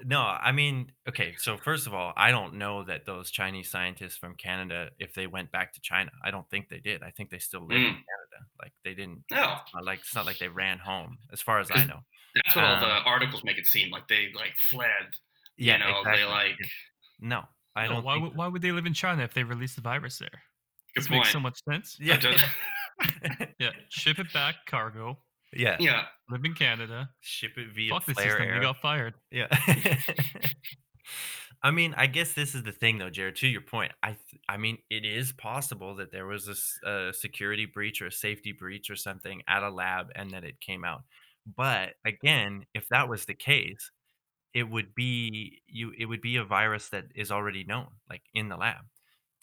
No, 0.05 0.20
I 0.20 0.53
mean, 0.53 0.92
okay. 1.09 1.35
So 1.38 1.57
first 1.57 1.88
of 1.88 1.94
all, 1.94 2.12
I 2.16 2.31
don't 2.31 2.55
know 2.55 2.85
that 2.85 3.05
those 3.05 3.33
Chinese 3.33 3.68
scientists 3.68 4.16
from 4.16 4.37
Canada, 4.37 4.90
if 5.01 5.12
they 5.12 5.27
went 5.27 5.51
back 5.51 5.72
to 5.72 5.81
China, 5.81 6.12
I 6.24 6.31
don't 6.31 6.48
think 6.51 6.68
they 6.68 6.79
did. 6.79 7.03
I 7.03 7.11
think 7.11 7.31
they 7.31 7.38
still 7.40 7.62
live 7.66 7.77
in 7.79 7.83
Mm. 7.83 7.87
Canada. 7.87 8.46
Like 8.62 8.72
they 8.85 8.94
didn't. 8.94 9.24
No, 9.33 9.57
it's 9.66 9.85
like 9.85 9.98
it's 9.98 10.14
not 10.14 10.24
like 10.24 10.38
they 10.38 10.46
ran 10.48 10.79
home, 10.79 11.18
as 11.33 11.40
far 11.40 11.59
as 11.59 11.68
I 11.72 11.85
know. 11.85 11.98
That's 12.44 12.57
what 12.57 12.64
all 12.64 12.74
Um, 12.74 12.81
the 12.81 12.87
articles 12.88 13.44
make 13.44 13.59
it 13.59 13.66
seem 13.66 13.90
like 13.90 14.09
they 14.09 14.29
like 14.35 14.55
fled. 14.70 14.90
Yeah, 15.57 15.74
you 15.74 15.79
know, 15.85 15.98
exactly. 16.01 16.22
they 16.22 16.29
like. 16.29 16.57
No, 17.20 17.42
I 17.77 17.87
No, 17.87 17.94
don't. 17.94 18.05
why, 18.05 18.14
think 18.14 18.24
would, 18.29 18.37
why 18.37 18.46
would 18.48 18.62
they 18.62 18.72
live 18.72 18.87
in 18.87 18.94
China 18.94 19.22
if 19.24 19.35
they 19.35 19.44
released 19.44 19.77
the 19.77 19.83
virus 19.83 20.18
there? 20.18 20.29
Good 20.94 21.03
This 21.03 21.09
point. 21.09 21.18
makes 21.20 21.33
so 21.33 21.40
much 21.40 21.59
sense. 21.70 21.96
Yeah. 22.01 22.18
Does- 22.18 22.40
Yeah, 23.61 23.70
ship 23.90 24.18
it 24.18 24.33
back, 24.33 24.57
cargo. 24.66 25.18
yeah. 25.53 25.77
yeah, 25.79 26.07
Live 26.31 26.44
in 26.44 26.55
Canada. 26.55 27.09
Ship 27.20 27.53
it 27.57 27.68
via 27.74 27.90
Fuck 27.90 28.07
the 28.07 28.14
system. 28.14 28.42
air. 28.42 28.55
They 28.55 28.61
got 28.61 28.79
fired. 28.79 29.14
Yeah. 29.31 29.46
I 31.62 31.70
mean, 31.72 31.92
I 31.96 32.07
guess 32.07 32.35
this 32.35 32.55
is 32.55 32.62
the 32.62 32.70
thing, 32.72 32.98
though, 32.98 33.11
Jared. 33.11 33.35
To 33.37 33.48
your 33.48 33.62
point, 33.62 33.90
I, 34.03 34.09
th- 34.11 34.40
I 34.48 34.57
mean, 34.59 34.79
it 34.90 35.05
is 35.05 35.33
possible 35.33 35.96
that 35.96 36.12
there 36.12 36.27
was 36.27 36.48
a 36.85 37.12
security 37.12 37.66
breach 37.66 38.01
or 38.01 38.07
a 38.07 38.12
safety 38.12 38.53
breach 38.53 38.90
or 38.90 38.96
something 38.96 39.42
at 39.48 39.62
a 39.64 39.70
lab, 39.70 40.09
and 40.14 40.31
that 40.31 40.44
it 40.44 40.61
came 40.61 40.85
out. 40.85 41.03
But 41.56 41.94
again, 42.04 42.66
if 42.74 42.88
that 42.88 43.08
was 43.08 43.24
the 43.26 43.34
case, 43.34 43.90
it 44.54 44.64
would 44.64 44.94
be 44.94 45.62
you. 45.66 45.92
It 45.98 46.06
would 46.06 46.20
be 46.22 46.37
a 46.37 46.44
virus 46.44 46.88
that 46.90 47.06
is 47.14 47.30
already 47.32 47.64
known, 47.64 47.88
like 48.08 48.22
in 48.34 48.48
the 48.48 48.56
lab. 48.56 48.87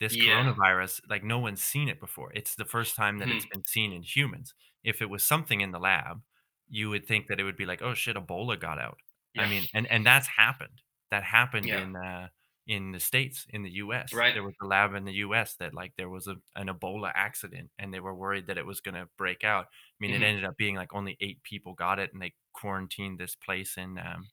This 0.00 0.16
Yeah. 0.16 0.18
coronavirus, 0.18 1.00
like 1.08 1.24
no 1.24 1.38
one's 1.38 1.62
seen 1.62 1.88
it 1.88 2.00
before. 2.00 2.32
It's 2.34 2.54
the 2.54 2.66
first 2.66 2.96
time 2.96 3.18
that 3.18 3.30
it's 3.30 3.46
been 3.46 3.64
seen 3.66 3.92
in 3.92 4.02
humans. 4.02 4.54
If 4.84 5.00
it 5.02 5.10
was 5.10 5.24
something 5.24 5.60
in 5.62 5.72
the 5.72 5.78
lab, 5.80 6.22
you 6.68 6.90
would 6.90 7.06
think 7.06 7.28
that 7.28 7.40
it 7.40 7.44
would 7.44 7.56
be 7.56 7.66
like, 7.66 7.82
oh 7.82 7.94
shit, 7.94 8.16
Ebola 8.16 8.58
got 8.60 8.78
out. 8.78 8.98
I 9.38 9.46
mean, 9.46 9.68
and 9.74 9.86
and 9.88 10.04
that's 10.06 10.28
happened. 10.28 10.82
That 11.10 11.24
happened 11.24 11.72
Yeah. 11.72 11.74
in 11.74 11.96
uh, 11.96 12.28
in 12.66 12.92
the 12.92 13.00
states, 13.00 13.46
in 13.50 13.62
the 13.62 13.70
U.S. 13.74 14.10
Right. 14.10 14.34
There 14.34 14.42
was 14.42 14.54
a 14.62 14.66
lab 14.66 14.94
in 14.94 15.04
the 15.04 15.12
U.S. 15.14 15.54
that 15.56 15.74
like 15.74 15.94
there 15.96 16.08
was 16.10 16.26
a, 16.26 16.36
an 16.56 16.68
Ebola 16.68 17.12
accident, 17.14 17.70
and 17.78 17.92
they 17.94 18.00
were 18.00 18.14
worried 18.14 18.46
that 18.48 18.58
it 18.58 18.66
was 18.66 18.80
going 18.80 18.94
to 18.96 19.08
break 19.16 19.44
out. 19.44 19.66
I 19.66 19.70
mean, 20.00 20.12
Mhm. 20.12 20.22
it 20.22 20.22
ended 20.22 20.44
up 20.44 20.56
being 20.56 20.76
like 20.76 20.92
only 20.94 21.16
eight 21.20 21.42
people 21.42 21.74
got 21.74 21.98
it, 21.98 22.12
and 22.12 22.20
they 22.22 22.34
quarantined 22.52 23.18
this 23.18 23.36
place 23.36 23.76
in 23.76 23.98
um, 23.98 24.28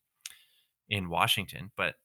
in 0.88 1.08
Washington. 1.08 1.72
But 1.76 1.96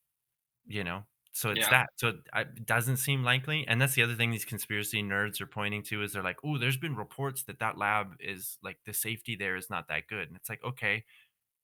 you 0.65 0.83
know, 0.83 1.05
so 1.33 1.51
it's 1.51 1.67
Yeah. 1.67 1.69
that. 1.69 1.89
So 1.97 2.19
it 2.35 2.65
doesn't 2.65 2.97
seem 2.97 3.23
likely, 3.23 3.67
and 3.67 3.81
that's 3.81 3.95
the 3.95 4.03
other 4.03 4.15
thing 4.15 4.31
these 4.31 4.45
conspiracy 4.45 5.03
nerds 5.03 5.41
are 5.41 5.47
pointing 5.47 5.83
to 5.85 6.03
is 6.03 6.13
they're 6.13 6.23
like, 6.23 6.39
oh, 6.43 6.57
there's 6.57 6.77
been 6.77 6.95
reports 6.95 7.43
that 7.45 7.59
that 7.59 7.77
lab 7.77 8.15
is 8.19 8.57
like 8.63 8.79
the 8.85 8.93
safety 8.93 9.35
there 9.35 9.55
is 9.57 9.69
not 9.69 9.87
that 9.89 10.07
good, 10.07 10.27
and 10.29 10.37
it's 10.37 10.49
like, 10.49 10.63
okay, 10.63 11.05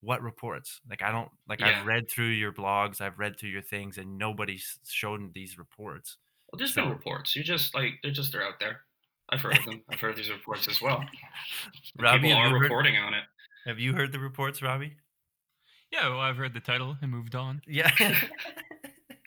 what 0.06 0.22
reports? 0.22 0.80
Like 0.88 1.02
I 1.02 1.10
don't 1.10 1.28
like 1.48 1.60
Yeah. 1.60 1.80
I've 1.80 1.86
read 1.86 2.08
through 2.10 2.28
your 2.42 2.52
blogs, 2.52 3.00
I've 3.00 3.18
read 3.18 3.38
through 3.38 3.50
your 3.50 3.62
things, 3.62 3.98
and 3.98 4.16
nobody's 4.16 4.78
shown 4.88 5.30
these 5.34 5.58
reports. 5.58 6.16
Well, 6.52 6.58
there's 6.58 6.74
So- 6.74 6.82
been 6.82 6.92
reports. 6.92 7.34
You 7.36 7.42
just 7.42 7.74
like 7.74 7.94
they're 8.02 8.12
just 8.12 8.30
they're 8.32 8.44
out 8.46 8.60
there. 8.60 8.82
I've 9.30 9.40
heard 9.40 9.58
of 9.58 9.64
them. 9.64 9.82
I've 9.90 9.98
heard 9.98 10.14
these 10.16 10.30
reports 10.30 10.68
as 10.68 10.80
well. 10.80 11.04
Robbie, 11.98 12.28
People 12.28 12.36
have 12.36 12.46
are 12.46 12.48
you, 12.48 12.54
heard, 12.54 12.62
reporting 12.62 12.96
on 12.96 13.12
it. 13.14 13.24
have 13.66 13.80
you 13.80 13.92
heard 13.92 14.12
the 14.12 14.20
reports, 14.20 14.62
Robbie? 14.62 14.94
Yeah, 15.90 16.08
well, 16.10 16.20
I've 16.20 16.38
read 16.38 16.54
the 16.54 16.60
title 16.60 16.96
and 17.02 17.10
moved 17.10 17.34
on. 17.34 17.60
Yeah. 17.66 17.90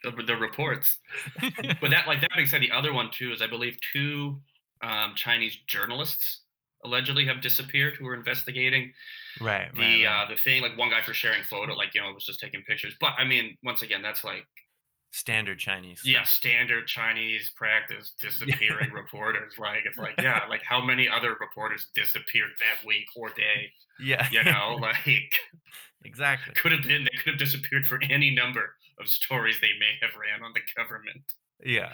The, 0.01 0.11
the 0.23 0.35
reports. 0.37 0.97
But 1.81 1.91
that, 1.91 2.07
like 2.07 2.21
that 2.21 2.29
being 2.33 2.47
said, 2.47 2.61
the 2.61 2.71
other 2.71 2.93
one 2.93 3.09
too 3.11 3.33
is 3.33 3.41
I 3.41 3.47
believe 3.47 3.77
two 3.91 4.39
um, 4.81 5.11
Chinese 5.15 5.57
journalists 5.67 6.43
allegedly 6.83 7.25
have 7.25 7.41
disappeared 7.41 7.95
who 7.97 8.05
were 8.05 8.15
investigating 8.15 8.93
right. 9.41 9.73
the 9.73 9.79
right, 9.81 10.03
right. 10.05 10.23
uh, 10.25 10.29
the 10.29 10.35
thing. 10.35 10.61
Like 10.61 10.77
one 10.77 10.89
guy 10.89 11.01
for 11.01 11.13
sharing 11.13 11.43
photo, 11.43 11.73
like 11.73 11.93
you 11.93 12.01
know, 12.01 12.11
was 12.13 12.25
just 12.25 12.39
taking 12.39 12.61
pictures. 12.63 12.95
But 12.99 13.13
I 13.17 13.25
mean, 13.25 13.57
once 13.63 13.81
again, 13.81 14.01
that's 14.01 14.23
like 14.23 14.45
standard 15.11 15.59
Chinese. 15.59 16.01
yeah, 16.05 16.23
standard 16.23 16.87
Chinese 16.87 17.51
practice 17.55 18.13
disappearing 18.21 18.91
reporters. 18.93 19.53
Like 19.57 19.81
it's 19.85 19.97
like 19.97 20.15
yeah, 20.21 20.41
like 20.49 20.61
how 20.63 20.83
many 20.83 21.09
other 21.09 21.35
reporters 21.39 21.87
disappeared 21.95 22.51
that 22.59 22.85
week 22.87 23.05
or 23.15 23.29
day? 23.29 23.71
yeah, 23.99 24.27
You 24.31 24.43
know, 24.43 24.77
like 24.81 25.33
exactly. 26.05 26.53
could 26.55 26.71
have 26.71 26.83
been 26.83 27.03
they 27.03 27.17
could 27.23 27.31
have 27.31 27.39
disappeared 27.39 27.85
for 27.87 27.99
any 28.09 28.29
number 28.33 28.75
of 28.99 29.07
stories 29.07 29.57
they 29.61 29.73
may 29.79 29.93
have 30.01 30.11
ran 30.19 30.43
on 30.43 30.53
the 30.53 30.61
government. 30.75 31.21
Yeah. 31.63 31.91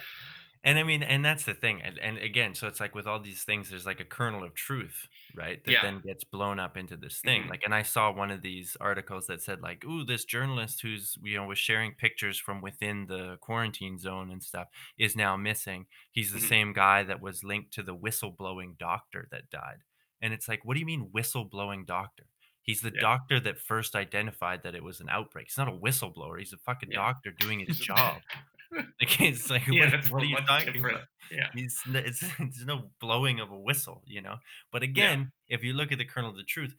And 0.66 0.78
I 0.80 0.82
mean, 0.82 1.02
and 1.04 1.24
that's 1.24 1.44
the 1.46 1.54
thing. 1.54 1.80
And, 1.82 1.98
and 2.00 2.18
again, 2.18 2.54
so 2.56 2.66
it's 2.66 2.80
like 2.80 2.94
with 2.94 3.06
all 3.06 3.20
these 3.20 3.44
things, 3.44 3.70
there's 3.70 3.86
like 3.86 4.00
a 4.00 4.04
kernel 4.04 4.44
of 4.44 4.54
truth, 4.54 5.08
right? 5.34 5.64
That 5.64 5.70
Yeah. 5.72 5.80
then 5.80 6.00
gets 6.00 6.24
blown 6.24 6.58
up 6.60 6.76
into 6.76 6.96
this 6.98 7.22
thing. 7.22 7.46
Mhm. 7.46 7.50
Like, 7.50 7.62
and 7.64 7.74
I 7.74 7.82
saw 7.84 8.10
one 8.12 8.32
of 8.32 8.42
these 8.42 8.76
articles 8.80 9.28
that 9.28 9.40
said, 9.42 9.62
like, 9.62 9.84
ooh, 9.84 10.04
this 10.04 10.26
journalist 10.26 10.82
who's, 10.82 11.16
you 11.22 11.36
know, 11.36 11.46
was 11.46 11.58
sharing 11.60 11.94
pictures 11.94 12.38
from 12.38 12.60
within 12.62 13.06
the 13.06 13.38
quarantine 13.38 13.98
zone 13.98 14.30
and 14.30 14.42
stuff 14.42 14.68
is 14.98 15.16
now 15.16 15.36
missing. 15.36 15.86
He's 16.12 16.32
the 16.32 16.40
Mhm. 16.40 16.48
same 16.48 16.72
guy 16.74 17.04
that 17.04 17.20
was 17.22 17.44
linked 17.44 17.72
to 17.74 17.84
the 17.84 17.96
whistleblowing 17.96 18.76
doctor 18.76 19.28
that 19.30 19.48
died. 19.50 19.84
And 20.20 20.34
it's 20.34 20.48
like, 20.48 20.64
what 20.64 20.74
do 20.74 20.80
you 20.80 20.86
mean 20.86 21.10
whistleblowing 21.14 21.86
doctor? 21.86 22.26
He's 22.62 22.80
the 22.82 22.90
Yeah. 22.92 23.02
doctor 23.02 23.38
that 23.40 23.60
first 23.60 23.94
identified 23.94 24.64
that 24.64 24.74
it 24.74 24.82
was 24.82 25.00
an 25.00 25.08
outbreak. 25.08 25.46
He's 25.48 25.58
not 25.58 25.68
a 25.68 25.72
whistleblower. 25.72 26.40
He's 26.40 26.52
a 26.52 26.58
fucking 26.58 26.90
Yeah. 26.90 26.98
doctor 27.02 27.30
doing 27.30 27.60
his 27.60 27.78
job. 27.78 28.24
Like 29.00 29.20
it's 29.20 29.50
like 29.50 29.66
Yeah, 29.66 29.84
what, 29.84 29.90
that's 29.92 30.10
what 30.10 30.22
are 30.22 30.26
you 30.26 30.36
talking 30.46 30.72
different. 30.72 30.96
about? 30.96 31.08
Yeah. 31.30 31.48
N- 31.54 31.66
it's 32.04 32.24
it's 32.38 32.64
no 32.64 32.90
blowing 33.00 33.40
of 33.40 33.50
a 33.50 33.58
whistle, 33.58 34.02
you 34.06 34.22
know. 34.22 34.36
But 34.72 34.82
again, 34.82 35.32
if 35.48 35.62
you 35.64 35.72
look 35.72 35.92
at 35.92 35.98
the 35.98 36.04
kernel 36.04 36.30
of 36.30 36.36
the 36.36 36.42
truth, 36.44 36.74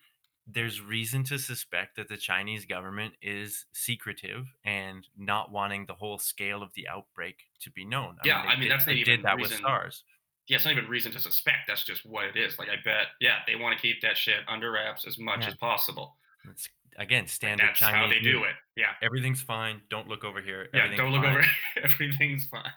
there's 0.49 0.79
reason 0.81 1.23
to 1.25 1.37
suspect 1.37 1.97
that 1.97 2.07
the 2.07 2.17
Chinese 2.17 2.65
government 2.65 3.13
is 3.21 3.65
secretive 3.73 4.45
and 4.63 5.05
not 5.17 5.51
wanting 5.51 5.85
the 5.85 5.93
whole 5.93 6.17
scale 6.17 6.63
of 6.63 6.71
the 6.75 6.87
outbreak 6.87 7.39
to 7.61 7.71
be 7.71 7.83
known. 7.83 8.15
Yeah, 8.23 8.43
they 8.43 8.47
I 8.47 8.51
mean, 8.53 8.61
did, 8.63 8.71
that's 8.71 8.87
not 8.87 8.93
they 8.93 8.99
even 8.99 9.15
did 9.17 9.25
that 9.25 9.37
with 9.37 9.51
reason- 9.51 9.63
SARS. 9.65 10.03
Yeah, 10.47 10.55
it's 10.55 10.63
not 10.65 10.71
even 10.71 10.87
reason 10.87 11.11
to 11.11 11.19
suspect. 11.19 11.67
That's 11.67 11.83
just 11.83 12.05
what 12.05 12.23
it 12.23 12.37
is. 12.37 12.57
Like 12.57 12.69
I 12.69 12.75
bet, 12.81 13.07
yeah, 13.19 13.39
they 13.45 13.57
want 13.57 13.75
to 13.75 13.81
keep 13.81 14.01
that 14.01 14.15
shit 14.15 14.37
under 14.47 14.71
wraps 14.71 15.05
as 15.05 15.17
much 15.17 15.41
Yeah. 15.41 15.49
as 15.49 15.55
possible. 15.55 16.15
It's 16.49 16.69
again 16.97 17.23
Like, 17.23 17.29
standard 17.29 17.67
that's 17.69 17.79
Chinese. 17.79 17.95
how 17.95 18.07
they 18.09 18.19
do 18.19 18.43
it. 18.43 18.55
Yeah. 18.75 18.93
Everything's 19.01 19.41
fine. 19.41 19.81
Don't 19.89 20.07
look 20.07 20.23
over 20.23 20.41
here. 20.41 20.67
Yeah, 20.73 20.87
don't 20.95 21.11
look 21.11 21.23
fine. 21.23 21.31
over. 21.37 21.45
Everything's 21.83 22.45
fine. 22.45 22.71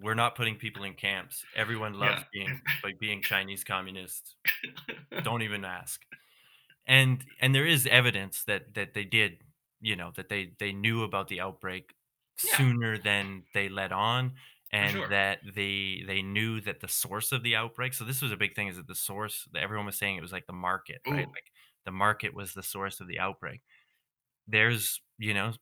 We're 0.00 0.14
not 0.14 0.34
putting 0.36 0.54
people 0.56 0.84
in 0.84 0.94
camps. 0.94 1.44
Everyone 1.56 1.94
Yeah. 1.94 2.00
loves 2.00 2.22
being 2.32 2.60
like 2.84 2.98
being 2.98 3.22
Chinese 3.22 3.64
communists. 3.64 4.36
don't 5.22 5.42
even 5.42 5.64
ask 5.64 6.00
and 6.86 7.24
and 7.40 7.54
there 7.54 7.66
is 7.66 7.86
evidence 7.86 8.44
that 8.44 8.74
that 8.74 8.94
they 8.94 9.04
did 9.04 9.38
you 9.80 9.96
know 9.96 10.12
that 10.16 10.28
they 10.28 10.52
they 10.58 10.72
knew 10.72 11.02
about 11.02 11.28
the 11.28 11.40
outbreak 11.40 11.94
Yeah. 12.44 12.56
sooner 12.56 12.98
than 12.98 13.42
they 13.54 13.68
let 13.68 13.92
on 13.92 14.32
and 14.72 14.92
sure. 14.92 15.08
that 15.08 15.40
they 15.54 16.02
they 16.06 16.22
knew 16.22 16.60
that 16.62 16.80
the 16.80 16.88
source 16.88 17.32
of 17.32 17.42
the 17.42 17.56
outbreak 17.56 17.94
so 17.94 18.04
this 18.04 18.22
was 18.22 18.32
a 18.32 18.36
big 18.36 18.54
thing 18.54 18.68
is 18.68 18.76
that 18.76 18.86
the 18.86 18.94
source 18.94 19.48
that 19.52 19.62
everyone 19.62 19.86
was 19.86 19.98
saying 19.98 20.16
it 20.16 20.22
was 20.22 20.32
like 20.32 20.46
the 20.46 20.52
market 20.52 21.00
right 21.06 21.26
like 21.28 21.44
the 21.88 21.92
market 21.92 22.34
was 22.34 22.54
the 22.54 22.62
source 22.62 23.00
of 23.00 23.08
the 23.08 23.18
outbreak. 23.20 23.62
There's 24.48 25.00
you 25.18 25.34
know 25.34 25.52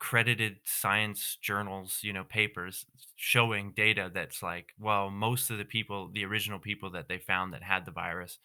credited 0.00 0.58
science 0.64 1.38
journals 1.42 2.00
you 2.02 2.12
know 2.12 2.24
papers 2.24 2.86
showing 3.16 3.72
data 3.74 4.10
that's 4.14 4.42
like 4.42 4.74
well 4.78 5.10
most 5.10 5.50
of 5.50 5.58
the 5.58 5.64
people 5.64 6.10
the 6.12 6.24
original 6.24 6.58
people 6.60 6.90
that 6.90 7.08
they 7.08 7.18
found 7.18 7.54
that 7.54 7.62
had 7.62 7.86
the 7.86 7.92
virus 7.92 8.38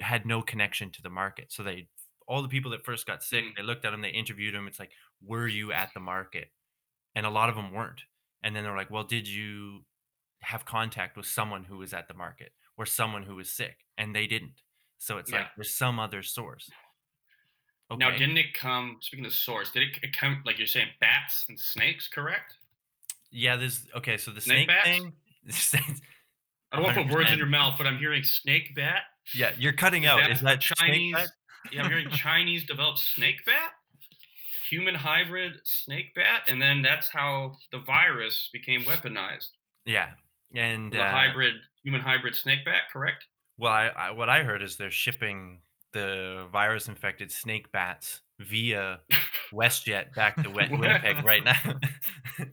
had 0.00 0.26
no 0.26 0.42
connection 0.42 0.90
to 0.92 1.02
the 1.02 1.10
market. 1.10 1.52
So 1.52 1.62
they 1.62 1.88
all 2.26 2.42
the 2.42 2.48
people 2.48 2.70
that 2.72 2.84
first 2.84 3.06
got 3.06 3.22
sick 3.22 3.44
Mm. 3.44 3.56
they 3.56 3.62
looked 3.62 3.84
at 3.84 3.90
them 3.90 4.02
they 4.02 4.10
interviewed 4.10 4.54
them 4.54 4.68
it's 4.68 4.78
like 4.78 4.92
were 5.22 5.48
you 5.48 5.72
at 5.72 5.92
the 5.94 6.00
market? 6.00 6.52
And 7.14 7.26
a 7.26 7.30
lot 7.30 7.48
of 7.50 7.56
them 7.56 7.72
weren't. 7.72 8.02
And 8.42 8.54
then 8.56 8.64
they're 8.64 8.76
like 8.76 8.90
well 8.90 9.04
did 9.04 9.28
you 9.28 9.84
have 10.42 10.64
contact 10.66 11.16
with 11.16 11.26
someone 11.26 11.64
who 11.64 11.78
was 11.78 11.94
at 11.94 12.08
the 12.08 12.14
market 12.14 12.52
or 12.78 12.86
someone 12.86 13.24
who 13.24 13.36
was 13.36 13.50
sick? 13.50 13.86
And 13.98 14.14
they 14.14 14.26
didn't 14.26 14.62
so 14.98 15.18
it's 15.18 15.30
Yeah. 15.30 15.38
like 15.38 15.46
there's 15.56 15.74
some 15.74 15.98
other 15.98 16.22
source 16.22 16.70
Okay. 17.90 17.98
Now, 18.04 18.10
didn't 18.10 18.36
it 18.36 18.52
come? 18.52 18.98
Speaking 19.00 19.24
of 19.24 19.32
source, 19.32 19.70
did 19.70 19.82
it, 19.82 19.88
it 20.02 20.14
come 20.14 20.42
like 20.44 20.58
you're 20.58 20.66
saying 20.66 20.88
bats 21.00 21.46
and 21.48 21.58
snakes? 21.58 22.06
Correct. 22.06 22.54
Yeah, 23.30 23.56
there's 23.56 23.86
okay. 23.96 24.18
So 24.18 24.30
the 24.30 24.42
Snake 24.42 24.70
snake, 24.70 24.84
thing. 24.84 25.12
I 26.72 26.76
don't 26.76 26.84
want 26.84 26.98
to 26.98 27.04
put 27.04 27.12
words 27.14 27.32
in 27.32 27.38
your 27.38 27.46
mouth, 27.58 27.76
but 27.78 27.86
I'm 27.86 27.96
hearing 27.96 28.22
snake 28.24 28.74
bat. 28.76 29.04
yeah, 29.34 29.52
you're 29.58 29.72
cutting 29.72 30.04
out. 30.04 30.30
Is 30.30 30.40
that 30.42 30.60
Chinese? 30.60 31.16
Yeah, 31.72 31.82
I'm 31.84 31.88
hearing 31.90 32.10
Chinese 32.12 32.66
developed 32.66 32.98
snake 32.98 33.42
bat, 33.46 33.72
human 34.68 34.94
hybrid 34.94 35.54
snake 35.64 36.14
bat, 36.14 36.42
and 36.46 36.60
then 36.60 36.82
that's 36.82 37.08
how 37.08 37.56
the 37.72 37.78
virus 37.78 38.50
became 38.52 38.82
weaponized. 38.82 39.48
Yeah, 39.86 40.10
and 40.54 40.92
The 40.92 41.00
uh, 41.02 41.10
hybrid 41.10 41.54
human 41.82 42.02
hybrid 42.02 42.34
snake 42.34 42.66
bat. 42.66 42.82
Correct. 42.92 43.24
Well, 43.58 43.72
I, 43.72 43.86
I, 43.88 44.10
what 44.12 44.28
I 44.28 44.42
heard 44.42 44.62
is 44.62 44.76
they're 44.76 44.90
shipping 44.90 45.60
the 45.92 46.46
virus-infected 46.52 47.32
snake 47.32 47.72
bats 47.72 48.20
via 48.38 49.00
WestJet 49.52 50.14
back 50.14 50.40
to 50.42 50.50
Win- 50.50 50.78
Winnipeg 50.78 51.24
right 51.24 51.44
now. 51.44 51.56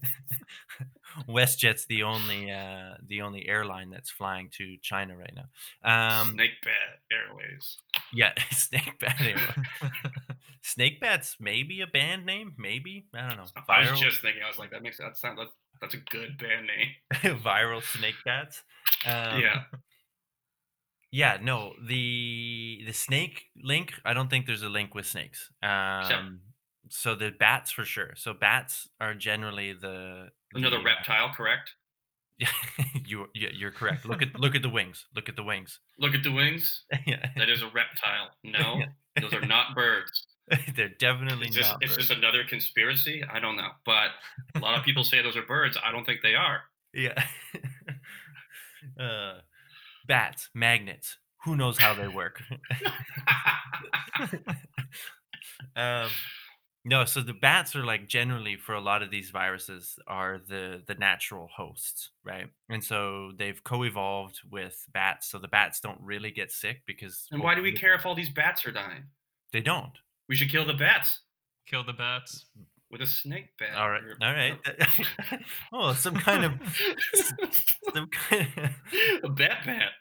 WestJet's 1.29 1.85
the 1.85 2.03
only 2.03 2.51
uh, 2.51 2.95
the 3.07 3.21
only 3.21 3.47
airline 3.47 3.89
that's 3.89 4.09
flying 4.11 4.49
to 4.57 4.75
China 4.81 5.15
right 5.15 5.33
now. 5.33 6.19
Um, 6.21 6.33
snake 6.33 6.51
bat 6.63 6.99
Airways. 7.11 7.77
yeah, 8.13 8.33
Snake 8.51 8.99
Bat. 8.99 9.15
Airline. 9.21 9.65
Snake 10.61 10.99
Bat's 10.99 11.37
maybe 11.39 11.79
a 11.81 11.87
band 11.87 12.25
name, 12.25 12.53
maybe 12.57 13.05
I 13.13 13.29
don't 13.29 13.37
know. 13.37 13.43
Viral. 13.69 13.87
I 13.87 13.91
was 13.91 13.99
just 14.01 14.21
thinking. 14.21 14.41
I 14.43 14.49
was 14.49 14.59
like, 14.59 14.71
that 14.71 14.81
makes 14.83 14.97
that 14.97 15.15
sound. 15.17 15.37
That, 15.37 15.47
that's 15.79 15.93
a 15.93 15.97
good 16.09 16.37
band 16.37 16.67
name. 16.67 17.37
viral 17.39 17.81
snake 17.83 18.15
bats. 18.25 18.63
Um, 19.05 19.39
yeah. 19.39 19.63
Yeah. 21.15 21.37
No, 21.41 21.73
the 21.81 22.83
the 22.85 22.93
snake 22.93 23.37
link. 23.63 23.93
I 24.03 24.13
don't 24.13 24.29
think 24.29 24.45
there's 24.45 24.63
a 24.63 24.69
link 24.79 24.93
with 24.95 25.05
snakes. 25.05 25.49
Um, 25.63 26.41
so 26.89 27.15
the 27.15 27.31
bats 27.31 27.71
for 27.71 27.85
sure. 27.85 28.11
So 28.15 28.33
bats 28.33 28.89
are 28.99 29.13
generally 29.13 29.71
the 29.73 30.29
Another 30.53 30.77
the, 30.77 30.81
uh, 30.83 30.85
reptile. 30.85 31.29
Correct. 31.35 31.69
Yeah, 32.37 32.49
you 33.05 33.27
yeah, 33.33 33.51
you're 33.53 33.71
correct. 33.71 34.03
Look 34.05 34.21
at 34.21 34.37
look 34.37 34.55
at 34.55 34.61
the 34.61 34.73
wings. 34.77 35.05
Look 35.15 35.29
at 35.29 35.37
the 35.37 35.43
wings. 35.51 35.79
Look 36.03 36.13
at 36.13 36.23
the 36.23 36.33
wings. 36.33 36.83
yeah, 37.07 37.29
That 37.37 37.49
is 37.49 37.61
a 37.61 37.67
reptile. 37.73 38.27
No, 38.43 38.81
those 39.21 39.33
are 39.33 39.45
not 39.47 39.73
birds. 39.73 40.27
they're 40.75 40.95
definitely 40.99 41.47
It's 41.47 41.55
just, 41.55 41.71
not. 41.71 41.81
it's 41.81 41.95
birds. 41.95 42.07
just 42.09 42.19
another 42.19 42.43
conspiracy. 42.43 43.23
I 43.33 43.39
don't 43.39 43.55
know, 43.55 43.69
but 43.85 44.09
a 44.53 44.59
lot 44.59 44.77
of 44.77 44.83
people 44.83 45.05
say 45.05 45.21
those 45.23 45.37
are 45.37 45.45
birds. 45.47 45.77
I 45.81 45.93
don't 45.93 46.03
think 46.03 46.19
they 46.23 46.35
are. 46.35 46.59
Yeah. 46.93 47.15
uh, 48.99 49.39
bats, 50.07 50.49
magnets. 50.53 51.17
Who 51.43 51.55
knows 51.55 51.77
how 51.77 51.93
they 51.93 52.07
work? 52.07 52.41
um, 55.75 56.09
no, 56.83 57.05
so 57.05 57.21
the 57.21 57.33
bats 57.33 57.75
are 57.75 57.85
like 57.85 58.07
generally 58.07 58.55
for 58.55 58.73
a 58.73 58.81
lot 58.81 59.03
of 59.03 59.11
these 59.11 59.29
viruses 59.29 59.97
are 60.07 60.39
the 60.47 60.81
the 60.87 60.95
natural 60.95 61.47
hosts, 61.55 62.11
right? 62.23 62.47
And 62.69 62.83
so 62.83 63.31
they've 63.37 63.63
co-evolved 63.63 64.39
with 64.51 64.83
bats, 64.93 65.29
so 65.29 65.39
the 65.39 65.47
bats 65.47 65.79
don't 65.79 66.01
really 66.01 66.31
get 66.31 66.51
sick 66.51 66.81
because 66.87 67.27
and 67.31 67.41
why 67.41 67.55
do 67.55 67.61
we 67.61 67.73
care 67.73 67.95
if 67.95 68.05
all 68.05 68.15
these 68.15 68.29
bats 68.29 68.65
are 68.65 68.71
dying? 68.71 69.03
They 69.53 69.61
don't. 69.61 69.93
We 70.27 70.35
should 70.35 70.49
kill 70.49 70.65
the 70.65 70.73
bats 70.73 71.21
Kill 71.67 71.83
the 71.83 71.93
bats. 71.93 72.45
With 72.91 73.01
a 73.01 73.07
snake 73.07 73.49
bat. 73.59 73.75
All 73.75 73.89
right, 73.89 74.03
or- 74.03 74.17
all 74.21 74.33
right. 74.33 74.59
oh, 75.73 75.93
some 75.93 76.15
kind 76.15 76.45
of 76.45 76.51
some 77.93 78.07
kind 78.07 78.47
a 79.23 79.29
bat 79.29 79.57
bat. 79.65 79.91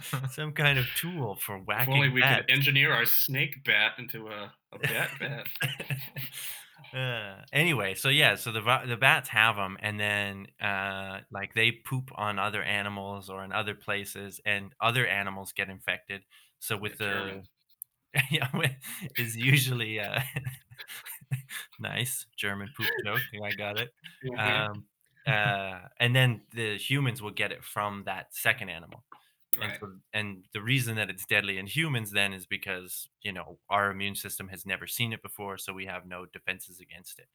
some 0.32 0.52
kind 0.52 0.78
of 0.78 0.86
tool 0.96 1.36
for 1.36 1.56
If 1.58 1.66
whacking 1.66 1.94
only 1.94 2.08
we 2.08 2.20
bats. 2.20 2.46
could 2.46 2.50
engineer 2.54 2.92
our 2.92 3.06
snake 3.06 3.64
bat 3.64 3.92
into 3.98 4.28
a, 4.28 4.52
a 4.72 4.78
bat 4.78 5.10
bat. 5.20 5.46
uh, 6.94 7.42
anyway, 7.52 7.94
so 7.94 8.08
yeah, 8.08 8.34
so 8.34 8.52
the 8.52 8.60
the 8.86 8.96
bats 8.96 9.28
have 9.28 9.56
them, 9.56 9.76
and 9.80 9.98
then 9.98 10.46
uh, 10.60 11.20
like 11.30 11.54
they 11.54 11.72
poop 11.72 12.10
on 12.14 12.38
other 12.38 12.62
animals 12.62 13.30
or 13.30 13.44
in 13.44 13.52
other 13.52 13.74
places, 13.74 14.40
and 14.44 14.72
other 14.80 15.06
animals 15.06 15.52
get 15.52 15.68
infected. 15.68 16.22
So 16.58 16.76
with 16.76 16.98
the. 16.98 17.42
yeah, 18.30 18.48
is 19.18 19.36
usually 19.36 20.00
uh, 20.00 20.20
nice 21.80 22.26
German 22.36 22.68
poop 22.76 22.88
joke. 23.04 23.20
I 23.44 23.50
got 23.52 23.78
it. 23.78 23.90
Mhm. 24.24 24.38
Um, 24.38 24.84
uh, 25.26 25.80
and 25.98 26.14
then 26.14 26.42
the 26.54 26.78
humans 26.78 27.20
will 27.20 27.32
get 27.32 27.50
it 27.50 27.64
from 27.64 28.04
that 28.06 28.26
second 28.30 28.68
animal. 28.68 29.02
And, 29.60 29.70
right. 29.70 29.80
so, 29.80 29.92
and 30.12 30.44
the 30.52 30.60
reason 30.60 30.96
that 30.96 31.10
it's 31.10 31.24
deadly 31.24 31.58
in 31.58 31.66
humans 31.66 32.10
then 32.10 32.32
is 32.32 32.46
because 32.46 33.08
you 33.22 33.32
know 33.32 33.58
our 33.70 33.90
immune 33.90 34.14
system 34.14 34.48
has 34.48 34.66
never 34.66 34.86
seen 34.86 35.12
it 35.12 35.22
before, 35.22 35.58
so 35.58 35.72
we 35.72 35.86
have 35.86 36.06
no 36.06 36.26
defenses 36.26 36.80
against 36.80 37.18
it. 37.18 37.28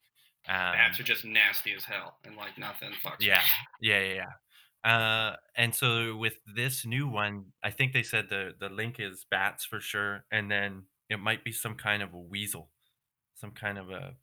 Um, 0.47 0.73
Bats 0.73 0.99
are 0.99 1.03
just 1.03 1.25
nasty 1.25 1.73
as 1.73 1.83
hell 1.83 2.17
and 2.23 2.35
like 2.35 2.57
nothing 2.57 2.91
fucks. 3.03 3.17
yeah, 3.19 3.41
yeah, 3.79 3.99
yeah, 3.99 4.13
yeah. 4.13 4.31
Uh, 4.83 5.35
and 5.55 5.75
so 5.75 6.15
with 6.15 6.35
this 6.55 6.85
new 6.85 7.07
one, 7.07 7.45
I 7.63 7.69
think 7.71 7.93
they 7.93 8.03
said 8.03 8.29
the 8.29 8.55
the 8.59 8.69
link 8.69 8.95
is 8.99 9.25
bats 9.29 9.63
for 9.65 9.79
sure, 9.79 10.25
and 10.31 10.49
then 10.49 10.83
it 11.09 11.19
might 11.19 11.43
be 11.43 11.51
some 11.51 11.75
kind 11.75 12.01
of 12.01 12.13
a 12.13 12.19
weasel, 12.19 12.69
some 13.35 13.51
kind 13.51 13.77
of 13.77 13.89
a 13.91 14.15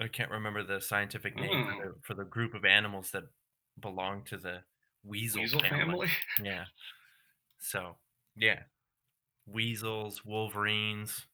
I 0.00 0.08
can't 0.08 0.30
remember 0.30 0.62
the 0.62 0.80
scientific 0.80 1.36
name 1.36 1.64
Mm. 1.64 1.76
for, 1.76 1.84
the, 1.86 1.94
for 2.02 2.14
the 2.14 2.24
group 2.24 2.54
of 2.54 2.64
animals 2.66 3.10
that 3.12 3.24
belong 3.80 4.24
to 4.24 4.36
the 4.36 4.62
weasel, 5.04 5.40
Weasel 5.40 5.60
family. 5.60 6.08
Yeah. 6.42 6.64
So 7.58 7.96
yeah, 8.36 8.64
weasels, 9.46 10.24
wolverines. 10.24 11.26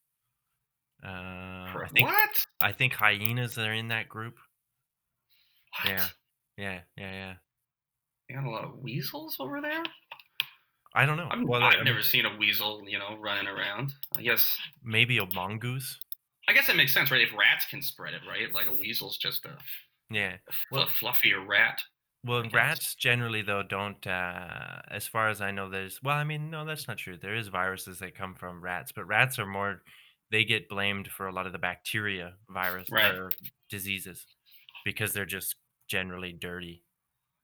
Uh, 1.04 1.08
I 1.08 1.88
think 1.92 2.08
what? 2.08 2.30
I 2.60 2.72
think 2.72 2.92
hyenas 2.92 3.58
are 3.58 3.72
in 3.72 3.88
that 3.88 4.08
group. 4.08 4.36
What? 5.82 5.92
Yeah. 5.92 6.06
Yeah, 6.58 6.80
yeah, 6.96 7.12
yeah. 7.12 7.34
You 8.32 8.38
got 8.40 8.46
a 8.46 8.50
lot 8.50 8.64
of 8.64 8.78
weasels 8.78 9.36
over 9.40 9.60
there. 9.60 9.82
I 10.94 11.04
don't 11.04 11.18
know. 11.18 11.28
I've, 11.30 11.42
Well, 11.46 11.62
I've 11.62 11.74
I 11.74 11.76
mean, 11.76 11.84
never 11.84 12.02
seen 12.02 12.24
a 12.24 12.34
weasel, 12.38 12.82
you 12.86 12.98
know, 12.98 13.18
running 13.20 13.46
around. 13.46 13.92
I 14.16 14.22
guess. 14.22 14.56
maybe 14.82 15.18
a 15.18 15.26
mongoose. 15.34 15.98
I 16.48 16.54
guess 16.54 16.66
that 16.66 16.76
makes 16.76 16.94
sense, 16.94 17.10
right? 17.10 17.20
If 17.20 17.36
rats 17.38 17.66
can 17.66 17.82
spread 17.82 18.14
it, 18.14 18.22
right? 18.26 18.50
Like 18.52 18.68
a 18.68 18.72
weasel's 18.72 19.18
just 19.18 19.44
a, 19.44 19.56
Yeah. 20.10 20.36
fl- 20.70 20.76
Well- 20.76 20.86
fluffier 20.86 21.46
rat. 21.46 21.78
Well, 22.24 22.48
rats 22.52 22.94
generally 22.94 23.42
though 23.42 23.62
don't. 23.64 24.06
Uh, 24.06 24.80
as 24.88 25.06
far 25.08 25.28
as 25.28 25.40
I 25.42 25.50
know, 25.50 25.68
there's. 25.68 26.00
Well, 26.02 26.16
I 26.16 26.22
mean, 26.24 26.50
no, 26.50 26.64
that's 26.64 26.86
not 26.88 26.96
true. 26.98 27.18
There 27.18 27.34
is 27.34 27.48
viruses 27.48 27.98
that 27.98 28.14
come 28.14 28.34
from 28.36 28.62
rats, 28.62 28.92
but 28.92 29.04
rats 29.06 29.38
are 29.40 29.46
more. 29.46 29.82
They 30.30 30.44
get 30.44 30.68
blamed 30.70 31.08
for 31.08 31.26
a 31.26 31.32
lot 31.32 31.46
of 31.46 31.52
the 31.52 31.58
bacteria 31.58 32.34
virus 32.48 32.88
Right. 32.90 33.12
or 33.14 33.30
diseases 33.68 34.24
because 34.84 35.12
they're 35.12 35.26
just 35.26 35.56
generally 35.88 36.32
dirty, 36.32 36.84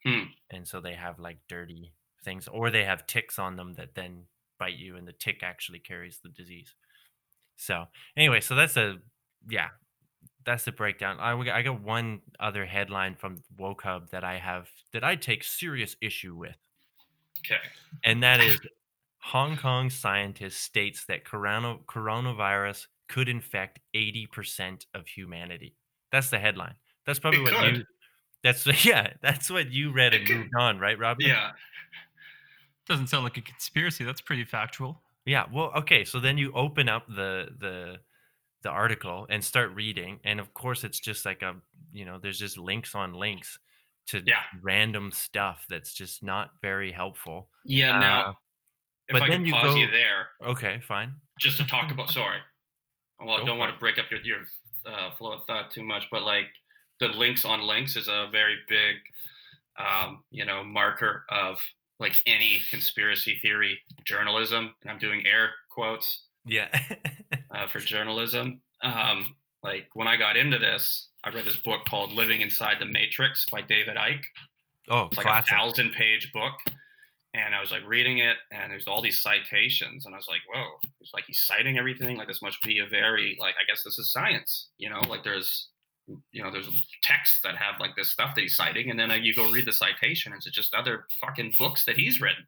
Hmm. 0.05 0.25
and 0.51 0.67
so 0.67 0.81
they 0.81 0.95
have 0.95 1.19
like 1.19 1.39
dirty 1.49 1.93
things, 2.25 2.49
or 2.49 2.71
they 2.71 2.85
have 2.85 3.07
ticks 3.07 3.39
on 3.39 3.57
them 3.57 3.75
that 3.75 3.95
then 3.95 4.25
bite 4.59 4.77
you, 4.77 4.97
and 4.97 5.07
the 5.09 5.13
tick 5.13 5.43
actually 5.43 5.79
carries 5.81 6.21
the 6.23 6.29
disease. 6.31 6.75
So 7.57 7.87
anyway, 8.17 8.41
so 8.41 8.55
that's 8.55 8.77
a 8.77 8.99
yeah, 9.49 9.69
that's 10.45 10.65
the 10.65 10.73
breakdown. 10.73 11.19
I, 11.21 11.33
I 11.51 11.63
got 11.63 11.81
one 11.83 12.23
other 12.41 12.67
headline 12.67 13.17
from 13.17 13.43
Woke 13.59 13.83
Hub 13.83 14.11
that 14.11 14.25
I 14.25 14.39
have 14.39 14.69
that 14.93 15.05
I 15.05 15.17
take 15.17 15.45
serious 15.45 15.97
issue 16.03 16.37
with, 16.37 16.57
Okay. 17.41 17.61
and 18.05 18.23
that 18.23 18.41
is 18.41 18.61
Hong 19.21 19.57
Kong 19.57 19.91
scientist 19.91 20.61
states 20.63 21.05
that 21.07 21.25
corona, 21.25 21.79
coronavirus 21.89 22.87
could 23.09 23.29
infect 23.29 23.81
80% 23.95 24.87
of 24.95 25.07
humanity. 25.07 25.77
That's 26.13 26.31
the 26.31 26.39
headline. 26.39 26.75
That's 27.07 27.19
probably 27.19 27.41
It 27.41 27.43
what 27.43 27.55
could. 27.55 27.77
you 27.77 27.85
that's 28.53 28.85
yeah, 28.85 29.13
that's 29.23 29.51
what 29.51 29.71
you 29.73 29.93
read 29.93 30.15
and 30.15 30.29
moved 30.29 30.55
on, 30.59 30.79
right, 30.79 30.99
Rob? 30.99 31.19
Yeah. 31.21 31.51
Doesn't 32.87 33.09
sound 33.09 33.25
like 33.25 33.37
a 33.37 33.43
conspiracy. 33.43 34.05
That's 34.05 34.21
pretty 34.21 34.45
factual. 34.45 35.01
Yeah, 35.27 35.45
well, 35.53 35.73
okay, 35.77 36.05
so 36.05 36.21
then 36.21 36.39
you 36.39 36.53
open 36.53 36.89
up 36.89 37.07
the 37.09 37.49
the 37.59 37.99
the 38.63 38.71
article 38.71 39.27
and 39.31 39.45
start 39.45 39.75
reading, 39.75 40.19
and 40.25 40.41
of 40.41 40.53
course 40.55 40.85
it's 40.85 40.99
just 40.99 41.25
like 41.27 41.43
a 41.43 41.55
you 41.93 42.05
know, 42.05 42.19
there's 42.19 42.39
just 42.39 42.59
links 42.59 42.95
on 42.95 43.13
links 43.15 43.59
to 44.09 44.23
Yeah. 44.27 44.43
random 44.63 45.11
stuff 45.13 45.65
that's 45.69 45.93
just 45.93 46.23
not 46.23 46.51
very 46.63 46.91
helpful. 46.93 47.49
Yeah. 47.65 47.99
Now, 47.99 48.21
Uh, 48.21 48.31
if 49.09 49.13
but 49.13 49.23
I 49.23 49.29
then 49.29 49.39
can 49.41 49.47
you 49.47 49.53
pause 49.53 49.77
you 49.77 49.91
there, 49.91 50.29
Okay, 50.43 50.81
fine. 50.81 51.15
just 51.39 51.59
to 51.59 51.67
talk 51.67 51.91
about. 51.91 52.11
sorry. 52.21 52.39
Well, 53.21 53.41
I 53.41 53.45
don't 53.45 53.59
want 53.59 53.71
it. 53.71 53.75
to 53.75 53.79
break 53.81 53.99
up 53.99 54.07
your 54.11 54.21
your 54.23 54.41
uh, 54.87 55.11
flow 55.19 55.33
of 55.33 55.45
thought 55.47 55.71
too 55.71 55.83
much, 55.83 56.05
but 56.11 56.23
like 56.23 56.47
the 57.01 57.09
links 57.09 57.45
on 57.45 57.63
links 57.63 57.97
is 57.97 58.09
a 58.09 58.29
very 58.33 58.57
big, 58.69 58.97
um, 59.79 60.23
you 60.31 60.45
know, 60.45 60.65
marker 60.65 61.25
of 61.31 61.59
like 62.01 62.15
any 62.27 62.61
conspiracy 62.71 63.39
theory 63.43 63.79
journalism. 64.05 64.75
And 64.83 64.91
I'm 64.91 64.99
doing 64.99 65.27
air 65.27 65.51
quotes 65.71 66.25
Yeah. 66.45 66.69
uh, 67.55 67.67
for 67.73 67.81
journalism. 67.81 68.61
Um, 68.83 69.35
like 69.63 69.89
when 69.95 70.07
I 70.09 70.17
got 70.17 70.37
into 70.37 70.59
this, 70.59 71.09
I 71.25 71.31
read 71.31 71.45
this 71.45 71.57
book 71.57 71.81
called 71.89 72.13
Living 72.13 72.41
Inside 72.41 72.77
the 72.81 72.87
Matrix 72.87 73.47
by 73.51 73.63
David 73.63 73.97
Icke. 73.97 74.23
oh, 74.91 75.07
It's 75.07 75.17
like 75.17 75.27
classic. 75.27 75.53
a 75.53 75.57
thousand 75.57 75.93
page 75.93 76.31
book. 76.33 76.55
And 77.35 77.55
I 77.55 77.61
was 77.61 77.71
like 77.71 77.87
reading 77.87 78.19
it, 78.19 78.37
and 78.51 78.73
there's 78.73 78.87
all 78.89 79.03
these 79.03 79.21
citations, 79.21 80.07
and 80.07 80.15
I 80.15 80.19
was 80.19 80.27
like, 80.29 80.41
"Whoa!" 80.53 80.65
It's 81.03 81.13
like 81.13 81.25
he's 81.27 81.43
citing 81.45 81.77
everything. 81.77 82.17
Like 82.17 82.27
this 82.27 82.41
must 82.41 82.57
be 82.63 82.79
a 82.79 82.87
very 82.87 83.37
like 83.39 83.55
I 83.61 83.65
guess 83.69 83.83
this 83.85 83.99
is 83.99 84.11
science, 84.11 84.69
you 84.79 84.89
know? 84.89 85.01
Like 85.09 85.23
there's, 85.25 85.69
you 86.33 86.43
know, 86.43 86.51
there's 86.51 86.69
texts 87.03 87.41
that 87.45 87.57
have 87.57 87.81
like 87.81 87.97
this 87.97 88.11
stuff 88.11 88.35
that 88.35 88.41
he's 88.41 88.57
citing, 88.57 88.91
and 88.91 88.99
then 88.99 89.11
uh, 89.11 89.15
you 89.15 89.35
go 89.35 89.51
read 89.51 89.67
the 89.67 89.73
citation, 89.73 90.33
and 90.33 90.43
it's 90.45 90.55
just 90.55 90.75
other 90.75 91.07
fucking 91.21 91.55
books 91.59 91.85
that 91.85 91.97
he's 91.97 92.21
written, 92.21 92.45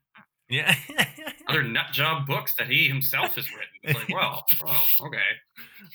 Yeah. 0.48 0.74
other 1.48 1.62
nut 1.62 1.86
job 1.92 2.26
books 2.26 2.54
that 2.58 2.68
he 2.68 2.88
himself 2.88 3.34
has 3.34 3.50
written. 3.50 3.68
It's 3.82 3.94
like, 3.98 4.08
well, 4.08 4.44
oh, 4.66 4.82
okay. 5.06 5.18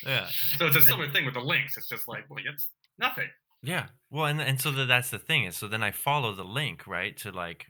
yeah. 0.05 0.27
So 0.57 0.67
it's 0.67 0.75
a 0.75 0.81
similar 0.81 1.09
thing 1.09 1.25
with 1.25 1.33
the 1.33 1.41
links. 1.41 1.77
It's 1.77 1.87
just 1.89 2.07
like, 2.07 2.29
well, 2.29 2.39
it's 2.45 2.67
nothing. 2.99 3.29
Yeah. 3.63 3.87
Well, 4.11 4.25
and 4.25 4.39
and 4.41 4.61
so 4.61 4.71
that 4.71 4.85
that's 4.85 5.09
the 5.09 5.19
thing 5.19 5.45
is 5.45 5.57
so 5.57 5.67
then 5.67 5.81
I 5.81 5.91
follow 5.91 6.33
the 6.33 6.43
link, 6.43 6.85
right? 6.85 7.17
To 7.17 7.31
like 7.31 7.65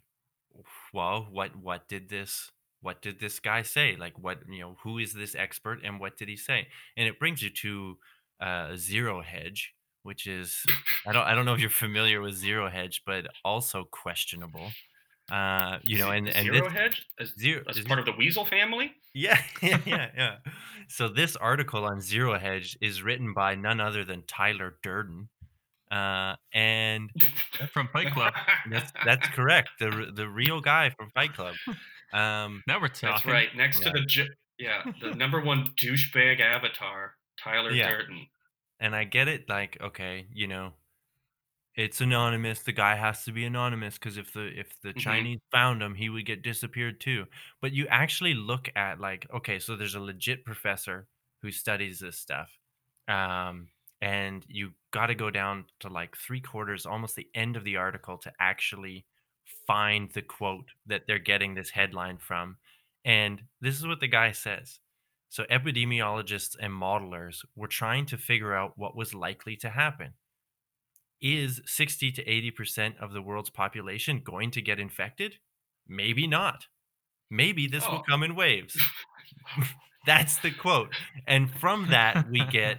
well, 0.93 1.27
what 1.31 1.55
what 1.55 1.87
did 1.87 2.09
this 2.09 2.51
what 2.81 3.01
did 3.01 3.19
this 3.19 3.39
guy 3.39 3.61
say? 3.61 3.95
Like 3.95 4.19
what, 4.19 4.39
you 4.49 4.59
know, 4.59 4.77
who 4.83 4.97
is 4.99 5.13
this 5.13 5.35
expert 5.35 5.79
and 5.83 5.99
what 5.99 6.17
did 6.17 6.27
he 6.29 6.35
say? 6.37 6.67
And 6.97 7.07
it 7.07 7.19
brings 7.19 7.41
you 7.41 7.49
to 7.49 7.97
uh 8.41 8.75
Zero 8.75 9.21
Hedge, 9.21 9.73
which 10.05 10.27
is 10.27 10.63
I 11.05 11.11
don't 11.11 11.23
I 11.25 11.33
don't 11.35 11.45
know 11.45 11.53
if 11.53 11.59
you're 11.59 11.69
familiar 11.69 12.21
with 12.21 12.35
Zero 12.35 12.69
Hedge, 12.69 13.01
but 13.05 13.25
also 13.43 13.83
questionable. 13.91 14.71
Uh, 15.31 15.79
you 15.83 15.97
know, 15.97 16.11
and 16.11 16.27
and 16.27 16.45
zero 16.45 16.65
this, 16.69 16.73
hedge 16.73 17.05
as, 17.19 17.33
zero 17.39 17.63
as 17.67 17.77
is- 17.77 17.85
part 17.85 17.97
of 17.99 18.05
the 18.05 18.11
Weasel 18.11 18.45
family. 18.45 18.93
yeah, 19.15 19.41
yeah, 19.61 19.79
yeah, 19.85 20.09
yeah. 20.15 20.35
So 20.87 21.07
this 21.09 21.35
article 21.35 21.83
on 21.83 21.99
Zero 21.99 22.37
Hedge 22.37 22.77
is 22.79 23.01
written 23.01 23.33
by 23.33 23.55
none 23.55 23.79
other 23.81 24.05
than 24.05 24.21
Tyler 24.27 24.75
Durden, 24.83 25.29
uh, 25.89 26.35
and 26.53 27.09
From 27.73 27.87
Fight 27.91 28.13
Club. 28.13 28.33
that's 28.69 28.91
that's 29.03 29.27
correct. 29.29 29.69
The 29.79 30.11
the 30.13 30.29
real 30.29 30.61
guy 30.61 30.91
from 30.91 31.09
Fight 31.15 31.33
Club. 31.33 31.55
Um, 32.13 32.61
Now 32.67 32.79
we're 32.79 32.87
talking. 32.89 33.09
That's 33.09 33.25
right. 33.25 33.49
Next 33.57 33.81
Yeah. 33.81 33.91
to 33.91 33.99
the 33.99 34.05
ju- 34.05 34.33
yeah, 34.59 34.83
the 35.01 35.15
number 35.15 35.41
one 35.41 35.73
douchebag 35.81 36.39
avatar, 36.39 37.15
Tyler 37.43 37.71
Yeah. 37.71 37.89
Durden. 37.89 38.27
And 38.79 38.95
I 38.95 39.03
get 39.05 39.27
it. 39.27 39.49
Like, 39.49 39.77
okay, 39.81 40.27
you 40.31 40.47
know, 40.47 40.73
it's 41.75 41.99
anonymous. 41.99 42.63
The 42.63 42.71
guy 42.71 42.95
has 42.95 43.23
to 43.25 43.31
be 43.33 43.43
anonymous 43.45 43.95
because 43.95 44.17
if 44.17 44.31
the 44.33 44.47
if 44.57 44.79
the 44.81 44.93
Mhm. 44.95 44.95
Chinese 44.95 45.39
found 45.51 45.81
him, 45.81 45.95
he 45.95 46.09
would 46.09 46.25
get 46.25 46.41
disappeared 46.41 47.01
too. 47.01 47.25
But 47.61 47.73
you 47.73 47.87
actually 47.87 48.33
look 48.33 48.69
at 48.75 48.99
like, 48.99 49.27
okay, 49.33 49.59
so 49.59 49.75
there's 49.75 49.95
a 49.95 49.99
legit 49.99 50.45
professor 50.45 51.07
who 51.41 51.51
studies 51.51 51.99
this 51.99 52.17
stuff, 52.17 52.49
um, 53.09 53.69
and 54.01 54.45
you 54.47 54.73
got 54.91 55.07
to 55.07 55.15
go 55.15 55.29
down 55.29 55.65
to 55.81 55.89
like 55.89 56.15
three 56.15 56.41
quarters, 56.41 56.85
almost 56.85 57.15
the 57.15 57.29
end 57.35 57.57
of 57.57 57.65
the 57.65 57.75
article 57.77 58.17
to 58.19 58.31
actually 58.39 59.05
find 59.67 60.11
the 60.11 60.21
quote 60.21 60.71
that 60.85 61.03
they're 61.07 61.19
getting 61.19 61.55
this 61.55 61.71
headline 61.71 62.17
from. 62.17 62.57
And 63.03 63.43
this 63.61 63.75
is 63.75 63.85
what 63.85 63.99
the 63.99 64.07
guy 64.07 64.31
says. 64.31 64.79
So, 65.35 65.43
epidemiologists 65.51 66.55
and 66.57 66.71
modelers 66.71 67.43
were 67.57 67.67
trying 67.67 68.05
to 68.05 68.17
figure 68.17 68.53
out 68.55 68.77
what 68.77 68.95
was 68.95 69.13
likely 69.13 69.57
to 69.57 69.69
happen. 69.69 70.13
Is 71.19 71.59
60 71.65 72.13
to 72.13 72.23
80% 72.23 72.97
of 73.01 73.11
the 73.11 73.21
world's 73.21 73.49
population 73.49 74.21
going 74.23 74.49
to 74.51 74.61
get 74.61 74.79
infected? 74.79 75.35
Maybe 75.89 76.25
not. 76.25 76.67
Maybe 77.29 77.67
this 77.67 77.85
will 77.85 77.97
Oh. 77.97 78.03
come 78.07 78.23
in 78.23 78.33
waves. 78.33 78.81
That's 80.05 80.37
the 80.37 80.51
quote. 80.51 80.95
And 81.27 81.53
from 81.59 81.87
that, 81.89 82.29
we 82.29 82.45
get 82.45 82.77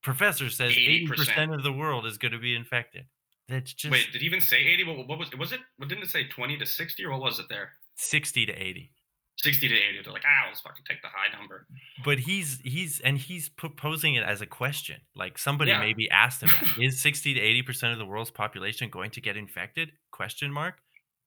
professor 0.00 0.50
says 0.50 0.70
80% 0.70 1.08
80%. 1.08 1.54
of 1.56 1.64
the 1.64 1.72
world 1.72 2.06
is 2.06 2.18
going 2.18 2.30
to 2.30 2.38
be 2.38 2.54
infected. 2.54 3.06
That's 3.48 3.74
just 3.74 3.90
Wait, 3.90 4.12
did 4.12 4.20
he 4.20 4.28
even 4.28 4.40
say 4.40 4.58
80? 4.58 4.84
What, 5.08 5.18
was 5.18 5.32
was 5.36 5.50
it? 5.50 5.58
Didn't 5.80 6.04
it 6.04 6.10
say 6.10 6.28
20 6.28 6.56
to 6.58 6.66
60 6.66 7.04
or 7.04 7.10
what 7.10 7.22
was 7.22 7.40
it 7.40 7.46
there? 7.48 7.72
60 7.96 8.46
to 8.46 8.52
80. 8.52 8.92
60 9.38 9.68
to 9.68 9.74
80. 9.74 9.82
They're 10.04 10.12
like, 10.12 10.22
ah, 10.26 10.46
let's 10.48 10.60
fucking 10.60 10.84
take 10.88 11.02
the 11.02 11.08
high 11.08 11.36
number. 11.36 11.66
but 12.04 12.18
he's 12.20 12.60
he's 12.64 13.00
and 13.00 13.18
he's 13.18 13.48
proposing 13.48 14.14
it 14.14 14.22
as 14.24 14.40
a 14.40 14.46
question 14.46 14.96
like 15.16 15.38
somebody 15.38 15.70
Yeah. 15.70 15.80
maybe 15.80 16.08
asked 16.10 16.42
him 16.42 16.50
that. 16.60 16.78
is 16.82 17.00
60 17.00 17.34
to 17.34 17.40
80 17.40 17.62
percent 17.62 17.92
of 17.92 17.98
the 17.98 18.06
world's 18.06 18.30
population 18.30 18.88
going 18.90 19.10
to 19.12 19.20
get 19.20 19.36
infected 19.36 19.90
question 20.12 20.52
mark 20.52 20.76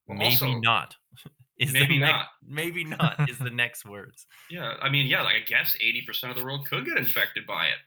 Well, 0.08 0.18
maybe 0.18 0.32
also- 0.34 0.60
not 0.60 0.96
is 1.60 1.74
Maybe 1.74 1.98
next, 2.00 2.12
not. 2.12 2.26
maybe 2.48 2.84
not 2.98 3.30
is 3.30 3.38
the 3.40 3.50
next 3.50 3.86
words 3.86 4.26
Yeah, 4.50 4.76
I 4.82 4.90
mean, 4.90 5.08
yeah, 5.08 5.24
like 5.24 5.36
I 5.36 5.40
guess 5.46 5.76
80% 5.84 6.30
of 6.30 6.36
the 6.38 6.44
world 6.44 6.68
could 6.70 6.86
get 6.86 6.98
infected 6.98 7.46
by 7.48 7.66
it 7.68 7.78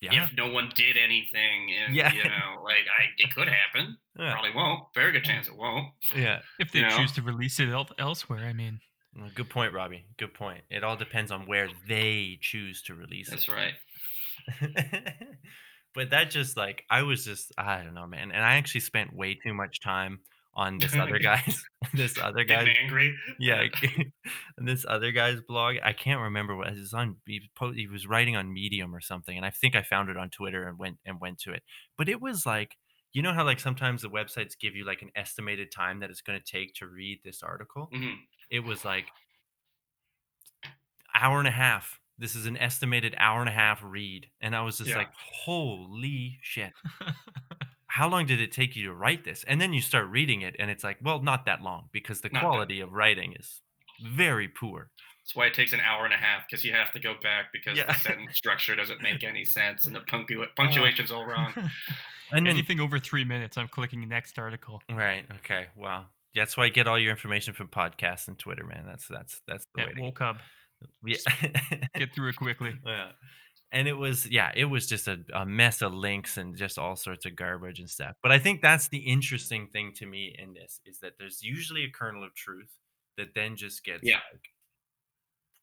yeah 0.00 0.24
if 0.24 0.36
no 0.36 0.50
one 0.50 0.70
did 0.74 0.96
anything. 0.96 1.72
And, 1.84 1.94
Yeah. 1.94 2.12
you 2.12 2.24
know, 2.24 2.62
like 2.64 2.86
I, 2.98 3.04
it 3.18 3.34
could 3.34 3.48
happen. 3.48 3.96
yeah, 4.18 4.32
Probably 4.32 4.50
won't. 4.54 4.84
Very 4.94 5.12
good 5.12 5.24
chance 5.24 5.46
it 5.48 5.56
won't. 5.56 5.88
yeah. 6.16 6.40
If 6.58 6.72
they 6.72 6.80
You 6.80 6.88
know? 6.88 6.96
choose 6.96 7.12
to 7.12 7.22
release 7.22 7.60
it 7.60 7.68
el- 7.68 7.88
elsewhere, 7.98 8.46
I 8.46 8.52
mean, 8.52 8.80
good 9.34 9.50
point 9.50 9.72
robbie 9.74 10.06
good 10.18 10.32
point 10.32 10.62
it 10.70 10.84
all 10.84 10.96
depends 10.96 11.30
on 11.32 11.44
where 11.46 11.68
they 11.88 12.38
choose 12.40 12.80
to 12.82 12.94
release 12.94 13.28
That's 13.28 13.48
it 13.48 13.50
that's 14.48 14.70
right. 14.72 15.14
but 15.94 16.10
that 16.10 16.30
just 16.30 16.56
like 16.56 16.84
I 16.88 17.02
was 17.02 17.24
just 17.24 17.52
I 17.58 17.82
don't 17.82 17.94
know, 17.94 18.06
man. 18.06 18.30
And 18.32 18.42
I 18.44 18.54
actually 18.54 18.80
spent 18.82 19.14
way 19.14 19.34
too 19.34 19.52
much 19.52 19.80
time 19.80 20.20
on 20.54 20.78
this 20.78 20.94
other 20.96 21.18
guy's 21.22 21.62
this 21.94 22.18
other 22.18 22.44
guy's 22.44 22.66
Getting 22.66 22.76
angry. 22.84 23.16
yeah 23.38 23.64
this 24.58 24.84
other 24.88 25.12
guy's 25.12 25.40
blog 25.40 25.76
i 25.84 25.92
can't 25.92 26.20
remember 26.20 26.56
what 26.56 26.68
it 26.68 26.78
was 26.78 26.92
on 26.92 27.16
he, 27.26 27.40
po- 27.56 27.72
he 27.72 27.86
was 27.86 28.06
writing 28.06 28.36
on 28.36 28.52
medium 28.52 28.94
or 28.94 29.00
something 29.00 29.36
and 29.36 29.46
i 29.46 29.50
think 29.50 29.76
i 29.76 29.82
found 29.82 30.08
it 30.10 30.16
on 30.16 30.28
twitter 30.30 30.66
and 30.66 30.78
went 30.78 30.98
and 31.06 31.20
went 31.20 31.38
to 31.38 31.52
it 31.52 31.62
but 31.96 32.08
it 32.08 32.20
was 32.20 32.44
like 32.46 32.76
you 33.12 33.22
know 33.22 33.32
how 33.32 33.44
like 33.44 33.60
sometimes 33.60 34.02
the 34.02 34.10
websites 34.10 34.58
give 34.58 34.74
you 34.76 34.84
like 34.84 35.02
an 35.02 35.10
estimated 35.16 35.70
time 35.72 36.00
that 36.00 36.10
it's 36.10 36.20
going 36.20 36.38
to 36.38 36.44
take 36.44 36.74
to 36.74 36.86
read 36.86 37.20
this 37.24 37.42
article 37.42 37.88
Mhm. 37.94 38.14
it 38.50 38.60
was 38.64 38.84
like 38.84 39.06
hour 41.14 41.38
and 41.38 41.48
a 41.48 41.52
half 41.52 41.98
this 42.18 42.34
is 42.34 42.46
an 42.46 42.56
estimated 42.56 43.14
hour 43.18 43.40
and 43.40 43.48
a 43.48 43.52
half 43.52 43.80
read 43.84 44.26
and 44.40 44.54
i 44.54 44.62
was 44.62 44.78
just 44.78 44.90
Yeah. 44.90 44.98
like 44.98 45.10
holy 45.14 46.38
shit 46.42 46.72
how 47.90 48.08
long 48.08 48.24
did 48.26 48.40
it 48.40 48.52
take 48.52 48.76
you 48.76 48.84
to 48.86 48.94
write 48.94 49.24
this 49.24 49.44
and 49.48 49.60
then 49.60 49.72
you 49.72 49.80
start 49.80 50.08
reading 50.08 50.40
it 50.42 50.54
and 50.58 50.70
it's 50.70 50.84
like 50.84 50.96
well 51.02 51.20
not 51.20 51.44
that 51.46 51.60
long 51.62 51.88
because 51.92 52.20
the 52.20 52.28
Not 52.28 52.40
that- 52.40 52.46
quality 52.48 52.80
of 52.80 52.92
writing 52.92 53.34
is 53.38 53.60
very 54.02 54.48
poor 54.48 54.90
That's 55.22 55.34
why 55.36 55.46
it 55.46 55.54
takes 55.54 55.72
an 55.72 55.80
hour 55.80 56.04
and 56.04 56.14
a 56.14 56.16
half 56.16 56.42
because 56.48 56.64
you 56.64 56.72
have 56.72 56.92
to 56.92 57.00
go 57.00 57.14
back 57.22 57.46
because 57.52 57.76
Yeah. 57.76 57.86
the 57.86 57.94
sentence 57.98 58.36
structure 58.36 58.74
doesn't 58.76 59.02
make 59.02 59.22
any 59.24 59.44
sense 59.44 59.84
and 59.86 59.94
the 59.94 60.00
punctu- 60.00 60.46
punctuation's 60.56 61.10
all 61.10 61.26
wrong. 61.26 61.52
and 62.32 62.46
then 62.46 62.54
Anything 62.56 62.80
over 62.80 62.98
three 62.98 63.24
minutes, 63.24 63.58
I'm 63.58 63.68
clicking 63.68 64.08
next 64.08 64.38
article. 64.38 64.80
right 64.90 65.24
okay 65.40 65.66
wow 65.76 66.06
that's 66.34 66.56
why 66.56 66.64
i 66.66 66.68
get 66.68 66.86
all 66.86 66.98
your 66.98 67.10
information 67.10 67.52
from 67.54 67.66
podcasts 67.66 68.28
and 68.28 68.38
twitter 68.38 68.64
man 68.64 68.84
that's 68.86 69.06
that's 69.08 69.40
that's 69.48 69.66
the 69.74 69.80
Yeah, 69.82 69.86
way 69.88 69.92
to 69.94 70.00
woke 70.02 70.20
up. 70.20 70.36
yeah. 71.04 71.16
Get 71.94 72.14
through 72.14 72.28
it 72.30 72.36
quickly. 72.36 72.72
yeah. 72.86 73.10
And 73.72 73.86
it 73.86 73.92
was, 73.92 74.28
yeah, 74.28 74.50
it 74.54 74.64
was 74.64 74.86
just 74.86 75.06
a, 75.06 75.18
a 75.32 75.46
mess 75.46 75.80
of 75.80 75.94
links 75.94 76.36
and 76.36 76.56
just 76.56 76.78
all 76.78 76.96
sorts 76.96 77.24
of 77.24 77.36
garbage 77.36 77.78
and 77.78 77.88
stuff. 77.88 78.16
But 78.22 78.32
I 78.32 78.36
mm-hmm. 78.36 78.44
think 78.44 78.62
that's 78.62 78.88
the 78.88 78.98
interesting 78.98 79.68
thing 79.68 79.92
to 79.96 80.06
me 80.06 80.34
in 80.36 80.54
this 80.54 80.80
is 80.84 80.98
that 81.00 81.12
there's 81.18 81.42
usually 81.42 81.84
a 81.84 81.90
kernel 81.90 82.24
of 82.24 82.34
truth 82.34 82.70
that 83.16 83.34
then 83.34 83.56
just 83.56 83.84
gets 83.84 84.02
Yeah. 84.02 84.20
like 84.32 84.48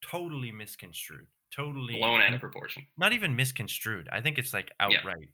totally 0.02 0.52
misconstrued, 0.52 1.28
totally 1.54 1.96
Blown 1.98 2.22
out 2.22 2.34
of 2.34 2.40
proportion. 2.40 2.88
not 2.98 3.12
even 3.12 3.36
misconstrued. 3.36 4.08
I 4.12 4.22
think 4.22 4.38
it's 4.38 4.54
like 4.54 4.72
Yeah. 4.80 5.00
outright 5.00 5.30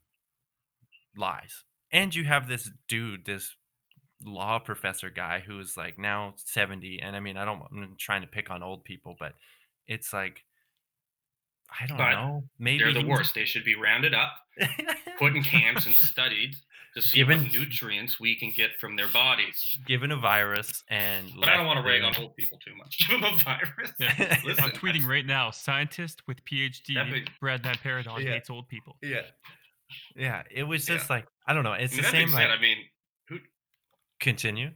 lies. 1.16 1.64
And 1.92 2.14
you 2.16 2.24
have 2.24 2.48
this 2.48 2.72
dude, 2.88 3.26
this 3.26 3.56
law 4.26 4.60
professor 4.60 5.10
guy 5.10 5.44
who's 5.46 5.76
like 5.78 5.98
now 5.98 6.34
70 6.38 7.02
and 7.02 7.16
I 7.16 7.20
mean 7.20 7.38
I 7.38 7.46
don't 7.46 7.62
I'm 7.72 7.96
trying 8.00 8.22
to 8.22 8.28
pick 8.28 8.50
on 8.50 8.64
old 8.64 8.86
people 8.86 9.16
but 9.20 9.34
it's 9.88 10.14
like 10.14 10.46
I 11.80 11.86
don't 11.88 11.98
But 11.98 12.12
know. 12.12 12.44
Maybe 12.60 12.84
They're 12.84 12.94
the 12.94 13.00
he's- 13.00 13.10
worst. 13.10 13.36
They 13.36 13.46
should 13.46 13.64
be 13.64 13.76
rounded 13.76 14.14
up, 14.14 14.34
put 15.20 15.36
in 15.36 15.44
camps, 15.44 15.86
and 15.86 15.96
studied 16.14 16.54
to 16.96 17.02
see 17.02 17.18
Given- 17.18 17.44
what 17.44 17.52
nutrients 17.52 18.20
we 18.20 18.36
can 18.38 18.52
get 18.56 18.72
from 18.80 18.96
their 18.96 19.08
bodies. 19.08 19.80
given 19.88 20.12
a 20.12 20.16
virus 20.16 20.84
and 20.90 21.28
But 21.40 21.50
I 21.50 21.58
don't 21.58 21.66
want 21.66 21.78
to 21.78 21.82
left 21.82 22.02
rag 22.04 22.04
on 22.04 22.24
old 22.24 22.36
people 22.36 22.60
too 22.64 22.76
much. 22.76 23.00
Give 23.10 23.20
them 23.20 23.24
a 23.34 23.38
virus. 23.44 23.92
Yeah. 24.00 24.38
Listen, 24.46 24.64
I'm 24.66 24.72
tweeting 24.72 25.06
right 25.08 25.26
now. 25.26 25.50
Scientist 25.50 26.22
with 26.28 26.38
PhD, 26.46 26.94
That'd 26.94 27.12
be- 27.14 27.26
Brad 27.40 27.64
Van 27.64 27.76
Paradox 27.82 28.22
Yeah. 28.24 28.34
hates 28.34 28.50
old 28.52 28.68
people. 28.70 28.98
Yeah. 29.02 29.22
Yeah, 30.16 30.44
it 30.52 30.64
was 30.64 30.88
Yeah. 30.88 30.98
just 30.98 31.10
like 31.10 31.26
I 31.48 31.54
don't 31.54 31.64
know. 31.64 31.74
It's 31.74 31.94
I 31.94 31.96
mean, 31.98 32.04
the 32.04 32.10
same 32.12 32.30
said, 32.30 32.36
like 32.50 32.50
I 32.50 32.62
mean, 32.62 32.78
who 33.28 33.40
continue. 34.20 34.72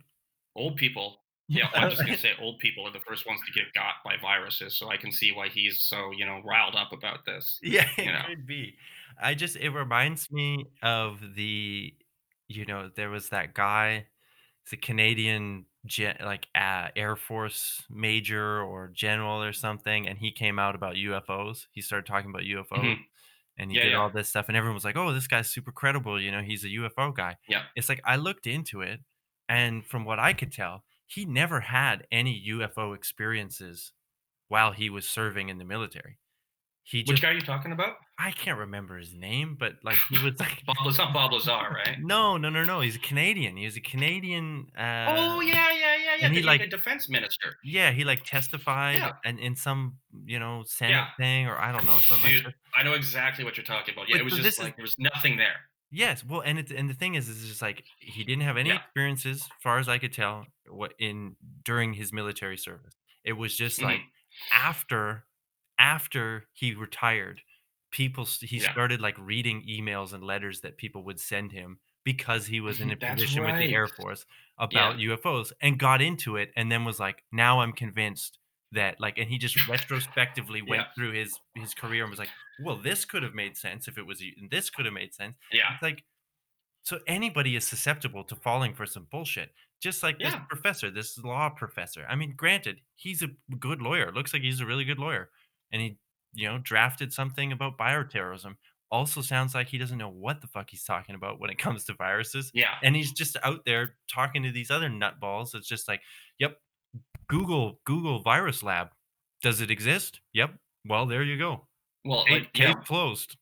old 0.55 0.75
people. 0.77 1.21
Yeah, 1.49 1.69
I'm 1.75 1.89
just 1.89 2.03
gonna 2.05 2.17
say 2.17 2.33
old 2.39 2.59
people 2.59 2.85
are 2.85 2.91
the 2.91 2.99
first 2.99 3.25
ones 3.25 3.41
to 3.45 3.51
get 3.53 3.73
got 3.73 3.95
by 4.03 4.17
viruses, 4.17 4.75
so 4.77 4.89
I 4.89 4.97
can 4.97 5.11
see 5.13 5.31
why 5.31 5.47
he's 5.49 5.81
so 5.81 6.11
you 6.11 6.25
know 6.25 6.41
riled 6.43 6.75
up 6.75 6.91
about 6.91 7.25
this. 7.25 7.61
Yeah, 7.61 7.89
it 7.97 8.03
you 8.03 8.11
know. 8.11 8.25
could 8.25 8.45
be. 8.45 8.77
I 9.19 9.33
just 9.33 9.55
it 9.55 9.71
reminds 9.71 10.31
me 10.31 10.65
of 10.81 11.35
the 11.35 11.93
you 12.49 12.65
know, 12.65 12.89
there 12.95 13.09
was 13.09 13.29
that 13.29 13.53
guy, 13.53 14.07
it's 14.63 14.73
a 14.73 14.77
Canadian 14.77 15.65
gen, 15.85 16.17
like 16.21 16.47
uh, 16.55 16.89
Air 16.95 17.15
Force 17.17 17.85
major 17.89 18.61
or 18.61 18.89
general 18.89 19.43
or 19.43 19.53
something, 19.53 20.07
and 20.07 20.17
he 20.19 20.31
came 20.31 20.59
out 20.59 20.75
about 20.75 20.95
UFOs. 20.97 21.67
He 21.71 21.81
started 21.81 22.05
talking 22.07 22.29
about 22.29 22.43
UFOs. 22.45 22.95
Mhm. 22.95 23.05
And 23.57 23.71
he 23.71 23.77
Yeah, 23.77 23.81
did 23.81 23.93
yeah. 23.93 23.95
all 23.95 24.09
this 24.11 24.29
stuff, 24.29 24.47
and 24.49 24.57
everyone 24.57 24.75
was 24.75 24.85
like, 24.85 24.97
"Oh, 24.97 25.13
this 25.13 25.27
guy's 25.27 25.49
super 25.51 25.71
credible. 25.73 26.21
You 26.21 26.31
know, 26.31 26.41
he's 26.43 26.63
a 26.65 26.69
UFO 26.69 27.11
guy." 27.11 27.37
Yeah. 27.47 27.67
It's 27.75 27.89
like 27.89 28.01
I 28.05 28.17
looked 28.17 28.47
into 28.47 28.81
it, 28.81 29.01
and 29.49 29.85
from 29.85 30.05
what 30.05 30.19
I 30.19 30.33
could 30.33 30.51
tell, 30.53 30.85
he 31.07 31.25
never 31.25 31.61
had 31.61 32.05
any 32.11 32.43
UFO 32.49 32.93
experiences 32.95 33.93
while 34.49 34.71
he 34.71 34.89
was 34.89 35.07
serving 35.07 35.49
in 35.49 35.57
the 35.57 35.65
military. 35.65 36.19
He 36.83 37.03
Which 37.05 37.21
guy 37.21 37.31
are 37.31 37.33
you 37.33 37.41
talking 37.41 37.73
about? 37.73 37.95
I 38.17 38.31
can't 38.31 38.57
remember 38.59 38.97
his 38.97 39.13
name, 39.13 39.57
but 39.59 39.73
like 39.83 39.97
he 40.09 40.17
was 40.19 40.39
like 40.39 40.65
Bob 40.65 40.77
Lazar, 40.85 41.07
Bob 41.13 41.33
Lazar, 41.33 41.51
right? 41.51 41.97
no, 42.01 42.37
no, 42.37 42.49
no, 42.49 42.63
no. 42.63 42.79
He's 42.79 42.95
a 42.95 42.99
Canadian. 42.99 43.57
He 43.57 43.65
was 43.65 43.75
a 43.75 43.81
Canadian. 43.81 44.67
Uh, 44.77 45.05
oh 45.09 45.41
yeah, 45.41 45.53
yeah, 45.73 45.73
yeah, 45.73 45.95
yeah. 46.19 46.25
and 46.25 46.33
he, 46.33 46.43
like- 46.43 46.61
a 46.61 46.67
defense 46.67 47.09
minister. 47.09 47.57
yeah. 47.63 47.91
He 47.91 48.05
like 48.05 48.23
testified 48.23 48.95
Yeah. 48.99 49.11
and 49.25 49.37
in 49.37 49.55
some 49.57 49.97
you 50.25 50.39
know 50.39 50.63
Senate 50.65 50.91
Yeah. 50.93 51.07
thing 51.19 51.47
or 51.47 51.57
I 51.57 51.73
don't 51.73 51.85
know 51.85 51.99
something. 51.99 52.29
Dude, 52.31 52.45
like 52.45 52.53
that. 52.53 52.79
I 52.79 52.83
know 52.83 52.93
exactly 52.93 53.43
what 53.43 53.57
you're 53.57 53.65
talking 53.65 53.93
about. 53.93 54.07
Yeah, 54.07 54.13
But 54.15 54.21
it 54.21 54.23
was 54.23 54.33
just 54.35 54.43
this 54.45 54.53
is- 54.53 54.63
like 54.63 54.77
there 54.77 54.83
was 54.83 54.95
nothing 54.97 55.35
there. 55.35 55.55
Yes, 55.91 56.23
well, 56.23 56.39
and 56.41 56.57
it's 56.57 56.71
and 56.71 56.89
the 56.89 56.93
thing 56.93 57.15
is, 57.15 57.27
is 57.27 57.47
just 57.49 57.61
like 57.61 57.83
he 57.99 58.23
didn't 58.23 58.43
have 58.43 58.55
any 58.55 58.69
Yeah. 58.69 58.77
experiences, 58.77 59.41
as 59.41 59.47
far 59.61 59.77
as 59.79 59.89
I 59.89 59.97
could 59.97 60.13
tell, 60.13 60.45
what 60.69 60.93
in 60.99 61.35
during 61.63 61.93
his 61.93 62.11
military 62.13 62.57
service. 62.57 62.93
It 63.23 63.33
was 63.33 63.55
just 63.55 63.81
like 63.81 63.99
Mhm. 64.01 64.09
after 64.51 65.25
after 65.79 66.47
he 66.53 66.73
retired, 66.73 67.41
people 67.91 68.25
he 68.25 68.57
Yeah. 68.57 68.71
started 68.71 68.99
like 69.01 69.15
reading 69.17 69.65
emails 69.67 70.13
and 70.13 70.23
letters 70.23 70.61
that 70.61 70.77
people 70.77 71.03
would 71.03 71.19
send 71.19 71.51
him 71.51 71.79
because 72.03 72.47
he 72.47 72.59
was 72.59 72.79
in 72.81 72.89
a 72.91 72.95
That's 72.95 73.21
position 73.21 73.43
with 73.43 73.57
the 73.59 73.73
Air. 73.73 73.87
Force 73.87 74.25
about 74.57 74.97
UFOs 74.99 75.51
and 75.61 75.77
got 75.77 76.01
into 76.01 76.35
it 76.37 76.51
and 76.55 76.71
then 76.71 76.83
was 76.85 76.99
like, 76.99 77.23
now 77.31 77.59
I'm 77.61 77.73
convinced 77.73 78.39
that 78.71 78.99
like 78.99 79.17
and 79.17 79.29
he 79.29 79.37
just 79.37 79.55
retrospectively 79.67 80.61
went 80.61 80.81
Yeah. 80.87 80.93
through 80.93 81.11
his 81.11 81.39
his 81.55 81.73
career 81.73 82.03
and 82.03 82.09
was 82.09 82.19
like, 82.19 82.29
well, 82.59 82.75
this 82.75 83.05
could 83.05 83.23
have 83.23 83.33
made 83.35 83.55
sense 83.55 83.87
if 83.87 83.97
it 83.97 84.05
was 84.05 84.21
and 84.21 84.49
this 84.49 84.69
could 84.69 84.85
have 84.85 84.93
made 84.93 85.13
sense. 85.13 85.37
Yeah, 85.51 85.73
It's 85.73 85.81
like, 85.83 86.03
so 86.83 86.99
anybody 87.05 87.55
is 87.55 87.67
susceptible 87.67 88.23
to 88.25 88.35
falling 88.35 88.73
for 88.73 88.85
some 88.85 89.05
bullshit. 89.05 89.53
Just 89.81 90.01
like 90.01 90.17
this 90.17 90.33
professor, 90.49 90.89
this 90.89 91.17
law 91.19 91.49
professor. 91.49 92.05
I 92.09 92.15
mean, 92.15 92.33
granted, 92.35 92.77
he's 92.95 93.21
a 93.21 93.27
good 93.59 93.81
lawyer. 93.81 94.11
Looks 94.11 94.33
like 94.33 94.41
he's 94.41 94.59
a 94.59 94.65
really 94.65 94.85
good 94.85 94.97
lawyer. 94.99 95.29
And 95.71 95.81
he, 95.81 95.97
you 96.33 96.47
know, 96.47 96.57
drafted 96.57 97.13
something 97.13 97.51
about 97.51 97.77
bioterrorism. 97.77 98.55
Also 98.89 99.21
sounds 99.21 99.53
like 99.53 99.67
he 99.67 99.77
doesn't 99.77 99.97
know 99.97 100.09
what 100.09 100.41
the 100.41 100.47
fuck 100.47 100.69
he's 100.69 100.83
talking 100.83 101.13
about 101.13 101.39
when 101.39 101.49
it 101.49 101.57
comes 101.59 101.83
to 101.85 101.93
viruses. 101.93 102.49
yeah. 102.53 102.75
And 102.81 102.95
he's 102.95 103.11
just 103.11 103.37
out 103.43 103.65
there 103.65 103.95
talking 104.11 104.43
to 104.43 104.51
these 104.51 104.71
other 104.71 104.89
nutballs. 104.89 105.53
It's 105.53 105.67
just 105.67 105.87
like, 105.87 106.01
yep, 106.39 106.57
Google, 107.27 107.79
Google 107.85 108.21
Virus 108.21 108.63
Lab. 108.63 108.89
Does 109.43 109.61
it 109.61 109.69
exist? 109.69 110.21
Yep. 110.33 110.55
Well, 110.87 111.05
there 111.05 111.21
you 111.21 111.37
go. 111.37 111.67
Well, 112.05 112.23
Case, 112.23 112.31
like 112.31 112.49
yeah, 112.57 112.73
closed. 112.73 113.35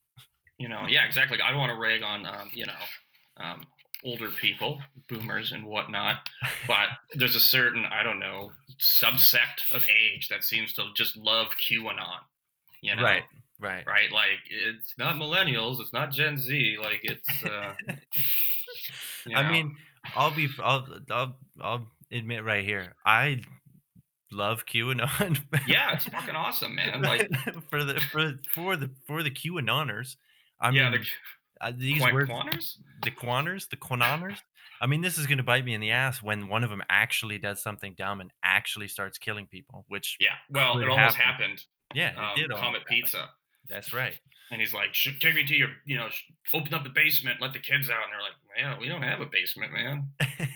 you 0.57 0.67
know, 0.67 0.85
yeah, 0.89 1.05
exactly. 1.05 1.39
I 1.41 1.51
don't 1.51 1.59
want 1.59 1.71
to 1.71 1.77
rag 1.77 2.01
on, 2.01 2.25
um, 2.25 2.49
you 2.53 2.65
know, 2.65 2.73
um, 3.37 3.65
older 4.05 4.29
people, 4.29 4.79
boomers 5.09 5.51
and 5.51 5.65
whatnot, 5.65 6.29
but 6.67 6.87
there's 7.15 7.35
a 7.35 7.39
certain, 7.39 7.85
I 7.85 8.03
don't 8.03 8.19
know, 8.19 8.51
subsect 8.79 9.73
of 9.73 9.83
age 9.89 10.27
that 10.29 10.43
seems 10.43 10.73
to 10.73 10.83
just 10.95 11.17
love 11.17 11.47
QAnon. 11.69 12.19
You 12.81 12.95
know, 12.95 13.03
Right. 13.03 13.23
Right. 13.59 13.85
right? 13.87 14.11
Like 14.11 14.39
it's 14.49 14.93
not 14.97 15.15
millennials, 15.15 15.79
it's 15.79 15.93
not 15.93 16.11
Gen 16.11 16.37
Z. 16.37 16.77
Like 16.79 16.99
it's, 17.03 17.43
uh, 17.43 17.73
you 19.25 19.35
I 19.35 19.49
mean, 19.51 19.75
I'll 20.15 20.35
be, 20.35 20.47
I'll, 20.61 20.87
I'll, 21.09 21.35
I'll 21.61 21.87
admit 22.11 22.43
right 22.43 22.63
here, 22.63 22.93
I 23.05 23.41
love 24.31 24.65
QAnon. 24.65 25.41
yeah, 25.67 25.93
it's 25.93 26.05
fucking 26.09 26.35
awesome, 26.35 26.75
man. 26.75 27.01
Like, 27.01 27.29
for 27.69 27.83
the 27.83 27.99
for 28.11 28.23
the 28.23 28.39
for 28.53 28.75
the 28.77 28.89
for 29.07 29.23
the 29.23 29.31
QAnoners. 29.31 30.15
I 30.59 30.71
mean, 30.71 30.81
yeah, 30.81 30.91
the 30.91 31.05
uh, 31.61 31.71
these 31.75 32.01
words, 32.01 32.29
Quaners? 32.29 32.75
the 33.03 33.11
Quaners, 33.11 33.69
the 33.69 33.77
Quanoners. 33.77 34.37
I 34.81 34.87
mean, 34.87 35.01
this 35.01 35.17
is 35.17 35.25
going 35.25 35.37
to 35.37 35.43
bite 35.43 35.63
me 35.63 35.73
in 35.73 35.81
the 35.81 35.91
ass 35.91 36.21
when 36.21 36.47
one 36.49 36.63
of 36.63 36.69
them 36.69 36.83
actually 36.89 37.37
does 37.37 37.61
something 37.63 37.95
dumb 37.97 38.19
and 38.21 38.31
actually 38.43 38.87
starts 38.89 39.17
killing 39.17 39.47
people. 39.47 39.85
Which, 39.87 40.17
Yeah, 40.19 40.33
well, 40.49 40.77
it 40.79 40.89
almost 40.89 41.15
happen. 41.15 41.43
happened. 41.43 41.63
yeah, 41.93 42.09
it 42.11 42.17
Um, 42.17 42.35
did. 42.35 42.51
almost 42.51 42.63
Comet. 42.63 42.85
Pizza. 42.87 43.29
That's 43.69 43.93
right. 43.93 44.13
And 44.51 44.61
he's 44.61 44.73
like, 44.73 44.93
take 45.19 45.33
me 45.33 45.43
to 45.45 45.55
your, 45.55 45.69
you 45.85 45.97
know, 45.97 46.07
open 46.53 46.73
up 46.73 46.83
the 46.83 46.89
basement, 46.89 47.41
let 47.41 47.53
the 47.53 47.59
kids 47.59 47.89
out." 47.89 48.03
And 48.03 48.11
they're 48.13 48.21
like, 48.21 48.33
"Man, 48.73 48.79
we 48.79 48.87
don't 48.87 49.01
have 49.01 49.19
a 49.21 49.25
basement, 49.25 49.73
man. 49.73 50.09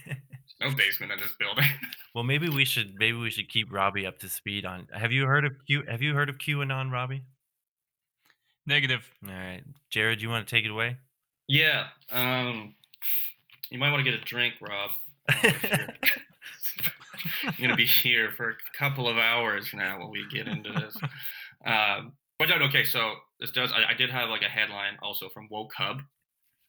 No 0.61 0.71
basement 0.75 1.11
in 1.13 1.19
this 1.19 1.31
building." 1.39 1.65
well, 2.13 2.23
maybe 2.25 2.49
we 2.49 2.65
should 2.65 2.93
maybe 2.99 3.17
we 3.17 3.29
should 3.29 3.47
keep 3.49 3.71
Robbie 3.71 4.05
up 4.05 4.19
to 4.19 4.29
speed 4.29 4.65
on. 4.65 4.87
Have 4.93 5.11
you 5.13 5.25
heard 5.25 5.45
of 5.45 5.53
Q? 5.65 5.83
Have 5.89 6.01
you 6.01 6.13
heard 6.13 6.27
of 6.29 6.37
QAnon, 6.37 6.91
Robbie? 6.91 7.23
Negative. 8.69 9.01
All 9.27 9.33
right, 9.33 9.63
Jared, 9.89 10.21
you 10.21 10.29
want 10.29 10.47
to 10.47 10.55
take 10.55 10.63
it 10.63 10.69
away? 10.71 10.95
yeah, 11.47 11.87
um, 12.11 12.75
you 13.71 13.79
might 13.79 13.89
want 13.91 14.05
to 14.05 14.09
get 14.11 14.19
a 14.19 14.23
drink, 14.23 14.53
Rob. 14.61 14.91
if 15.29 15.63
you're- 15.63 15.93
You're 17.43 17.67
gonna 17.67 17.75
be 17.75 17.85
here 17.87 18.31
for 18.37 18.51
a 18.51 18.55
couple 18.77 19.07
of 19.09 19.17
hours 19.17 19.73
now 19.73 19.99
when 19.99 20.09
we 20.11 20.25
get 20.29 20.47
into 20.47 20.71
this. 20.71 20.95
Um, 21.65 22.13
but 22.37 22.47
no, 22.47 22.55
okay. 22.67 22.85
So 22.85 23.15
this 23.39 23.51
does. 23.51 23.71
I, 23.73 23.91
I 23.91 23.93
did 23.95 24.09
have 24.11 24.29
like 24.29 24.41
a 24.43 24.47
headline 24.49 24.97
also 25.01 25.27
from 25.29 25.47
Woke 25.49 25.73
Hub. 25.75 26.01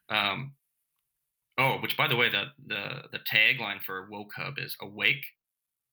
Um, 0.09 0.55
Oh, 1.59 1.77
which 1.83 1.97
by 1.97 2.09
the 2.09 2.17
way, 2.17 2.31
the 2.31 2.47
the 2.67 3.03
the 3.13 3.19
tagline 3.31 3.83
for 3.83 4.09
Woke 4.11 4.33
Hub 4.37 4.55
is 4.59 4.75
"Awake, 4.81 5.25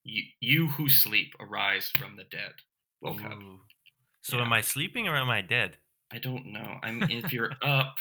you, 0.06 0.24
you 0.40 0.68
who 0.70 0.88
sleep, 0.90 1.34
arise 1.40 1.92
from 1.98 2.16
the 2.16 2.24
dead." 2.24 2.54
Woke 3.02 3.20
Hub. 3.20 3.40
So 4.22 4.38
Yeah. 4.38 4.44
am 4.46 4.54
I 4.54 4.62
sleeping 4.62 5.08
or 5.08 5.18
am 5.18 5.30
I 5.30 5.42
dead? 5.42 5.78
I 6.12 6.20
don't 6.20 6.48
know. 6.48 6.78
I'm 6.84 7.04
if 7.04 7.32
you're 7.34 7.52
up, 7.62 7.96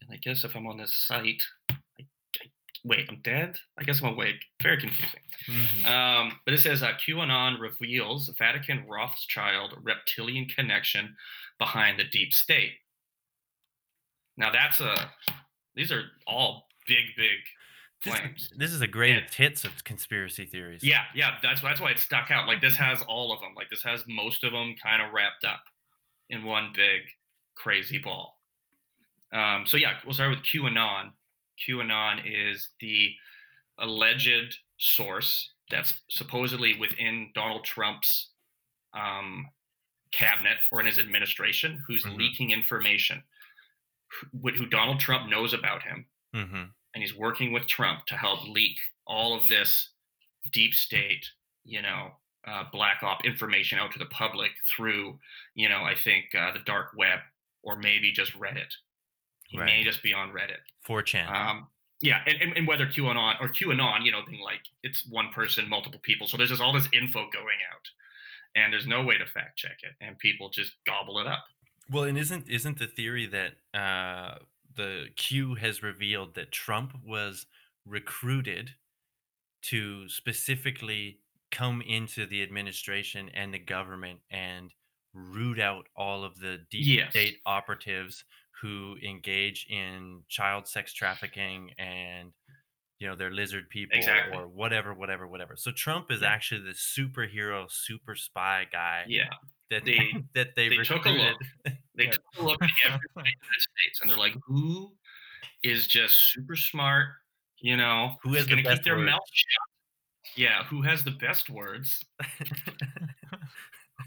and 0.00 0.10
I 0.10 0.16
guess 0.16 0.44
if 0.44 0.54
I'm 0.56 0.66
on 0.66 0.78
this 0.78 0.94
site, 0.96 1.42
I, 1.70 1.74
I, 2.00 2.46
wait, 2.84 3.06
I'm 3.08 3.20
dead. 3.22 3.56
I 3.78 3.84
guess 3.84 4.02
I'm 4.02 4.12
awake. 4.14 4.36
Very 4.62 4.78
confusing. 4.78 5.20
Mhm. 5.48 5.84
Um, 5.86 6.40
but 6.44 6.54
it 6.54 6.60
says 6.60 6.82
uh, 6.82 6.92
QAnon 7.06 7.60
reveals 7.60 8.28
Vatican 8.38 8.86
Rothschild 8.88 9.74
reptilian 9.82 10.46
connection 10.46 11.14
behind 11.58 11.98
the 11.98 12.04
deep 12.04 12.32
state. 12.32 12.72
Now 14.36 14.50
that's 14.50 14.80
a. 14.80 15.10
These 15.74 15.92
are 15.92 16.04
all 16.26 16.66
big, 16.88 17.04
big 17.18 17.36
This, 18.02 18.14
claims. 18.18 18.50
this 18.56 18.72
is 18.72 18.80
a 18.80 18.86
greatest 18.86 19.34
hits 19.34 19.64
of 19.66 19.84
conspiracy 19.84 20.46
theories. 20.46 20.82
Yeah, 20.82 21.02
yeah. 21.14 21.32
That's 21.42 21.60
that's 21.60 21.80
why 21.82 21.90
it 21.90 21.98
stuck 21.98 22.30
out. 22.30 22.46
Like 22.48 22.62
this 22.62 22.76
has 22.76 23.02
all 23.02 23.32
of 23.32 23.40
them. 23.40 23.52
Like 23.54 23.68
this 23.70 23.82
has 23.82 24.02
most 24.08 24.42
of 24.42 24.52
them 24.52 24.74
kind 24.82 25.02
of 25.02 25.12
wrapped 25.12 25.44
up 25.44 25.60
in 26.30 26.44
one 26.44 26.72
big 26.74 27.02
crazy 27.56 27.98
ball. 27.98 28.40
Um, 29.32 29.66
so 29.66 29.76
yeah, 29.76 29.98
we'll 30.04 30.14
start 30.14 30.30
with 30.30 30.44
QAnon. 30.44 31.12
QAnon 31.68 32.22
is 32.24 32.70
the 32.80 33.14
alleged 33.78 34.58
source 34.78 35.52
that's 35.70 35.94
supposedly 36.10 36.78
within 36.78 37.30
Donald 37.34 37.64
Trump's 37.64 38.30
um, 38.94 39.48
cabinet 40.12 40.58
or 40.72 40.80
in 40.80 40.86
his 40.86 40.98
administration, 40.98 41.82
who's 41.86 42.04
Mhm. 42.04 42.16
leaking 42.16 42.50
information, 42.52 43.22
who, 44.42 44.48
who 44.52 44.66
Donald 44.66 45.00
Trump 45.00 45.28
knows 45.28 45.52
about 45.52 45.82
him, 45.82 46.06
hmm 46.32 46.64
and 46.94 47.02
he's 47.02 47.14
working 47.14 47.52
with 47.52 47.66
Trump 47.66 48.06
to 48.06 48.16
help 48.16 48.46
leak 48.48 48.78
all 49.06 49.34
of 49.38 49.48
this 49.48 49.90
deep 50.52 50.74
state, 50.74 51.26
you 51.64 51.82
know, 51.82 52.12
uh, 52.46 52.64
black 52.72 53.02
op 53.02 53.24
information 53.24 53.78
out 53.78 53.92
to 53.92 53.98
the 53.98 54.06
public 54.06 54.52
through, 54.76 55.18
you 55.54 55.68
know, 55.68 55.84
I 55.84 55.94
think 55.94 56.34
uh, 56.34 56.52
the 56.52 56.60
dark 56.60 56.92
web 56.96 57.20
or 57.66 57.76
maybe 57.76 58.12
just 58.12 58.32
Reddit. 58.38 58.72
He 59.48 59.58
may 59.58 59.82
just 59.84 60.02
be 60.02 60.14
on 60.14 60.30
Reddit. 60.30 60.62
4chan. 60.88 61.30
Um, 61.30 61.68
yeah, 62.00 62.20
and, 62.26 62.40
and, 62.40 62.56
and 62.56 62.66
whether 62.66 62.86
QAnon 62.86 63.40
or 63.40 63.48
QAnon, 63.48 64.04
you 64.04 64.12
know, 64.12 64.20
being 64.28 64.42
like 64.42 64.60
it's 64.82 65.06
one 65.08 65.30
person, 65.34 65.68
multiple 65.68 66.00
people. 66.02 66.26
So 66.26 66.36
there's 66.36 66.50
just 66.50 66.62
all 66.62 66.72
this 66.72 66.88
info 66.92 67.28
going 67.32 67.58
out, 67.72 67.86
and 68.54 68.72
there's 68.72 68.86
no 68.86 69.02
way 69.02 69.18
to 69.18 69.26
fact 69.26 69.58
check 69.58 69.78
it, 69.82 69.92
and 70.04 70.18
people 70.18 70.48
just 70.50 70.72
gobble 70.86 71.18
it 71.18 71.26
up. 71.26 71.44
Well, 71.90 72.04
and 72.04 72.18
isn't 72.18 72.48
isn't 72.48 72.78
the 72.78 72.86
theory 72.86 73.26
that 73.26 73.52
uh, 73.78 74.38
the 74.76 75.06
Q 75.16 75.54
has 75.54 75.82
revealed 75.82 76.34
that 76.34 76.52
Trump 76.52 76.92
was 77.04 77.46
recruited 77.86 78.72
to 79.62 80.08
specifically 80.08 81.20
come 81.50 81.80
into 81.80 82.26
the 82.26 82.42
administration 82.42 83.30
and 83.32 83.54
the 83.54 83.58
government 83.58 84.20
and 84.30 84.72
root 85.16 85.58
out 85.58 85.86
all 85.96 86.24
of 86.24 86.38
the 86.38 86.58
deep 86.70 86.86
Yes. 86.98 87.10
state 87.10 87.38
operatives 87.46 88.24
who 88.60 88.96
engage 89.02 89.66
in 89.70 90.22
child 90.28 90.68
sex 90.68 90.92
trafficking 90.92 91.70
and 91.78 92.32
you 92.98 93.06
know 93.06 93.14
they're 93.16 93.30
lizard 93.30 93.68
people 93.70 93.96
Exactly. 93.98 94.36
or 94.36 94.46
whatever 94.48 94.94
whatever 94.94 95.26
whatever 95.26 95.54
so 95.56 95.70
trump 95.72 96.10
is 96.10 96.20
Yeah. 96.22 96.28
actually 96.28 96.62
the 96.62 96.70
superhero 96.74 97.70
super 97.70 98.14
spy 98.14 98.66
guy 98.70 99.04
Yeah, 99.06 99.28
that 99.70 99.84
They- 99.84 100.12
that 100.34 100.54
they, 100.56 100.68
they 100.70 100.76
took 100.78 101.04
a 101.06 101.10
look. 101.10 101.38
they 101.94 102.04
Yeah. 102.04 102.10
took 102.12 102.24
a 102.38 102.42
look 102.42 102.62
at 102.62 102.70
everybody 102.84 103.30
in 103.30 103.38
the 103.40 103.46
United 103.46 103.60
States, 103.60 104.00
and 104.00 104.10
they're 104.10 104.16
like, 104.16 104.34
who 104.46 104.94
is 105.62 105.86
just 105.86 106.32
super 106.32 106.56
smart? 106.56 107.08
You 107.58 107.76
know, 107.76 108.16
Who 108.22 108.34
has 108.34 108.46
going 108.46 108.62
to 108.62 108.68
best 108.68 108.78
keep 108.80 108.84
their 108.84 108.96
words? 108.96 109.10
mouth 109.10 109.20
shut? 109.32 110.36
Yeah, 110.36 110.64
who 110.64 110.82
has 110.82 111.02
the 111.04 111.10
best 111.12 111.48
words? 111.50 112.04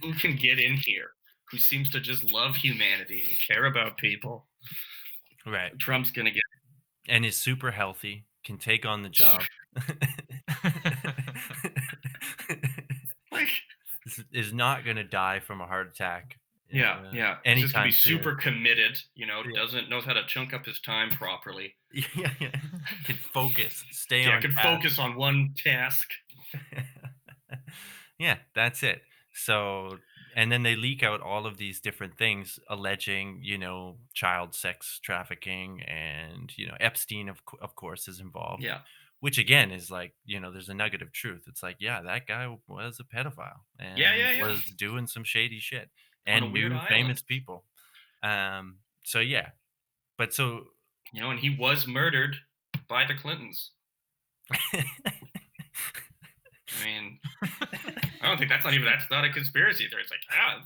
Who 0.01 0.13
can 0.13 0.35
get 0.35 0.59
in 0.59 0.73
here? 0.75 1.11
Who 1.51 1.57
seems 1.57 1.89
to 1.91 1.99
just 1.99 2.23
love 2.31 2.55
humanity 2.55 3.23
and 3.27 3.39
care 3.39 3.65
about 3.65 3.97
people? 3.97 4.47
right 5.45 5.77
Trump's 5.79 6.11
going 6.11 6.25
to 6.25 6.31
get. 6.31 6.43
and 7.07 7.25
is 7.25 7.37
super 7.37 7.71
healthy 7.71 8.25
can 8.45 8.57
take 8.57 8.85
on 8.85 9.01
the 9.03 9.09
job 9.09 9.41
Like, 13.31 13.49
is, 14.31 14.53
not 14.53 14.83
going 14.83 14.97
to 14.97 15.03
die 15.03 15.39
from 15.39 15.61
a 15.61 15.65
heart 15.65 15.87
attack 15.87 16.37
yeah, 16.71 16.99
uh, 16.99 17.09
yeah. 17.11 17.37
He's 17.45 17.61
just 17.63 17.73
gonna 17.73 17.85
anytime 17.85 17.87
be 17.87 17.91
soon. 17.91 18.17
super 18.19 18.35
committed. 18.35 18.95
You 19.15 19.25
know, 19.25 19.41
Yeah. 19.43 19.59
doesn't 19.59 19.89
knows 19.89 20.05
how 20.05 20.13
to 20.13 20.23
chunk 20.27 20.53
up 20.53 20.67
his 20.67 20.79
time 20.81 21.09
properly. 21.09 21.75
yeah, 21.91 22.29
yeah. 22.39 22.51
Can 23.05 23.15
focus, 23.15 23.83
stay 23.91 24.25
Yeah, 24.25 24.35
on 24.35 24.41
can 24.43 24.53
task. 24.53 24.67
focus 24.67 24.99
on 24.99 25.15
one 25.15 25.55
task. 25.57 26.07
yeah, 28.19 28.37
that's 28.53 28.83
it. 28.83 29.01
So, 29.45 29.97
and 30.35 30.51
then 30.51 30.63
they 30.63 30.75
leak 30.75 31.03
out 31.03 31.21
all 31.21 31.45
of 31.45 31.57
these 31.57 31.79
different 31.79 32.17
things 32.17 32.59
alleging, 32.69 33.39
you 33.41 33.57
know, 33.57 33.97
child 34.13 34.53
sex 34.53 34.99
trafficking 35.03 35.81
and, 35.83 36.51
you 36.57 36.67
know, 36.67 36.75
Epstein, 36.79 37.29
of, 37.29 37.41
of 37.61 37.75
course, 37.75 38.07
is 38.07 38.19
involved. 38.19 38.63
Yeah, 38.63 38.79
Which 39.21 39.37
again 39.37 39.71
is 39.71 39.89
like, 39.89 40.13
you 40.25 40.39
know, 40.39 40.51
there's 40.51 40.69
a 40.69 40.73
nugget 40.73 41.01
of 41.01 41.11
truth. 41.11 41.43
It's 41.47 41.63
like, 41.63 41.77
yeah, 41.79 42.01
that 42.01 42.27
guy 42.27 42.53
was 42.67 42.99
a 42.99 43.03
pedophile 43.03 43.61
and 43.79 43.97
Yeah, 43.97 44.15
yeah, 44.15 44.31
yeah. 44.31 44.47
was 44.47 44.61
doing 44.77 45.07
some 45.07 45.23
shady 45.23 45.59
shit 45.59 45.89
and 46.25 46.51
knew 46.53 46.67
island. 46.67 46.87
famous 46.87 47.21
people. 47.21 47.63
Um, 48.21 48.77
so 49.03 49.19
yeah. 49.19 49.49
But 50.17 50.33
so 50.33 50.65
you 51.13 51.21
know, 51.21 51.31
and 51.31 51.39
he 51.39 51.49
was 51.49 51.87
murdered 51.87 52.35
by 52.87 53.05
the 53.05 53.15
Clintons. 53.15 53.71
I 54.73 54.83
mean, 56.85 57.19
don't 58.30 58.38
think 58.38 58.49
that's 58.49 58.63
not 58.65 58.73
even 58.73 58.86
that's 58.86 59.09
not 59.11 59.25
a 59.25 59.30
conspiracy 59.30 59.88
theory. 59.89 60.03
It's 60.03 60.11
like, 60.11 60.19
yeah, 60.32 60.59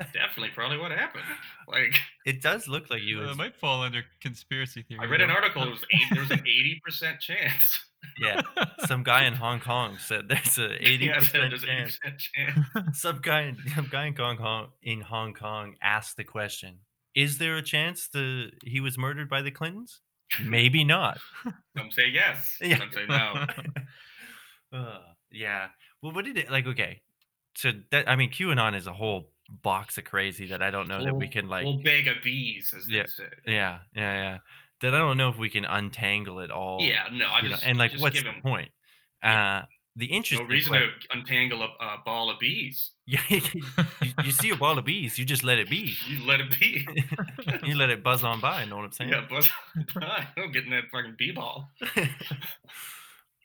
it's 0.00 0.12
definitely 0.12 0.50
probably 0.54 0.78
what 0.78 0.90
happened. 0.90 1.24
Like, 1.66 1.94
it 2.26 2.42
does 2.42 2.68
look 2.68 2.90
like 2.90 3.02
you 3.02 3.20
Uh, 3.22 3.30
it 3.32 3.36
might 3.36 3.56
fall 3.56 3.82
under 3.82 4.02
conspiracy 4.20 4.82
theory. 4.82 5.00
I 5.02 5.06
read 5.06 5.20
an 5.20 5.30
article. 5.30 5.62
It 5.62 5.70
was 5.70 5.84
eight, 5.92 6.02
there 6.12 6.22
was 6.22 6.30
an 6.30 6.40
eighty 6.40 6.80
percent 6.84 7.20
chance. 7.20 7.78
yeah. 8.20 8.40
Some 8.86 9.02
guy 9.02 9.24
in 9.24 9.34
Hong 9.34 9.60
Kong 9.60 9.98
said 9.98 10.28
there's 10.28 10.58
a 10.58 10.74
eighty 10.86 11.06
Yeah, 11.06 11.18
percent 11.18 11.52
an 11.52 11.60
chance 11.60 11.98
80% 12.04 12.18
chance. 12.18 12.66
some 13.00 13.18
guy 13.20 13.42
in 13.42 13.56
some 13.74 13.88
guy 13.90 14.06
in 14.06 14.14
Hong 14.16 14.36
Kong 14.36 14.68
in 14.82 15.00
Hong 15.00 15.34
Kong 15.34 15.74
asked 15.82 16.16
the 16.16 16.24
question: 16.24 16.78
Is 17.14 17.38
there 17.38 17.56
a 17.56 17.62
chance 17.62 18.08
the 18.08 18.50
he 18.62 18.80
was 18.80 18.96
murdered 18.98 19.28
by 19.28 19.42
the 19.42 19.50
Clintons? 19.50 20.00
Maybe 20.44 20.84
not. 20.84 21.18
Some 21.76 21.90
say 21.90 22.08
yes. 22.12 22.56
Yeah. 22.60 22.78
Some 22.78 22.90
say 22.92 23.06
no. 23.08 23.46
Uh, 24.72 24.98
yeah. 25.32 25.68
Well, 26.02 26.12
what 26.12 26.24
did 26.24 26.36
it 26.38 26.50
like? 26.50 26.66
Okay, 26.66 27.00
so 27.56 27.72
that 27.90 28.08
I 28.08 28.16
mean, 28.16 28.30
QAnon 28.30 28.76
is 28.76 28.86
a 28.86 28.92
whole 28.92 29.30
box 29.62 29.96
of 29.98 30.04
crazy 30.04 30.46
that 30.48 30.62
I 30.62 30.70
don't 30.70 30.88
know 30.88 31.02
that 31.04 31.16
we 31.16 31.26
can 31.28 31.48
like. 31.48 31.64
whole 31.64 31.82
bag 31.82 32.06
of 32.08 32.16
bees, 32.22 32.74
as 32.76 32.88
Yeah. 32.88 33.02
they 33.02 33.08
say. 33.08 33.28
yeah, 33.46 33.78
yeah, 33.94 34.14
yeah. 34.14 34.38
That 34.82 34.94
I 34.94 34.98
don't 34.98 35.16
know 35.16 35.28
if 35.30 35.36
we 35.38 35.48
can 35.50 35.64
untangle 35.64 36.38
it 36.40 36.50
all. 36.50 36.78
Yeah, 36.80 37.04
no, 37.12 37.26
I 37.26 37.40
you 37.40 37.48
know, 37.48 37.56
and 37.64 37.78
like, 37.78 37.90
just 37.92 38.02
what's 38.02 38.22
the 38.22 38.28
him 38.28 38.40
point? 38.42 38.70
Uh, 39.22 39.62
the 39.96 40.06
no 40.08 40.14
interesting 40.14 40.46
reason 40.46 40.72
que- 40.74 40.80
to 40.80 41.18
untangle 41.18 41.62
a, 41.62 41.66
a 41.84 41.96
ball 42.04 42.30
of 42.30 42.38
bees. 42.38 42.92
Yeah, 43.08 43.20
you, 43.30 43.40
you 44.22 44.30
see 44.32 44.50
a 44.50 44.56
ball 44.56 44.78
of 44.78 44.84
bees, 44.84 45.18
you 45.18 45.24
just 45.24 45.42
let 45.42 45.58
it 45.58 45.70
be. 45.70 45.94
You 46.06 46.26
let 46.26 46.40
it 46.40 46.60
be. 46.60 46.86
you 47.64 47.74
let 47.74 47.88
it 47.88 48.04
buzz 48.04 48.22
on 48.22 48.38
by. 48.38 48.64
You 48.64 48.68
know 48.68 48.76
what 48.76 48.84
I'm 48.84 48.92
saying? 48.98 49.10
yeah, 49.10 49.24
but 49.30 49.50
I'm 50.36 50.52
getting 50.52 50.68
that 50.72 50.84
fucking 50.92 51.14
bee 51.18 51.32
ball. 51.32 51.70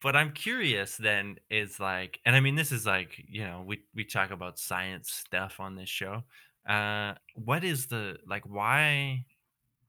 But 0.04 0.16
I'm 0.16 0.32
curious 0.34 0.98
then 0.98 1.38
is 1.50 1.80
like 1.80 2.20
and 2.26 2.36
I 2.36 2.40
mean 2.42 2.56
this 2.56 2.72
is 2.72 2.86
like, 2.86 3.12
you 3.28 3.44
know, 3.44 3.64
we 3.66 3.82
we 3.96 4.04
talk 4.04 4.32
about 4.32 4.60
science 4.60 5.12
stuff 5.12 5.60
on 5.60 5.76
this 5.76 5.90
show. 5.90 6.24
Uh 6.68 7.14
what 7.36 7.64
is 7.64 7.88
the 7.88 8.18
like 8.28 8.44
why 8.46 9.26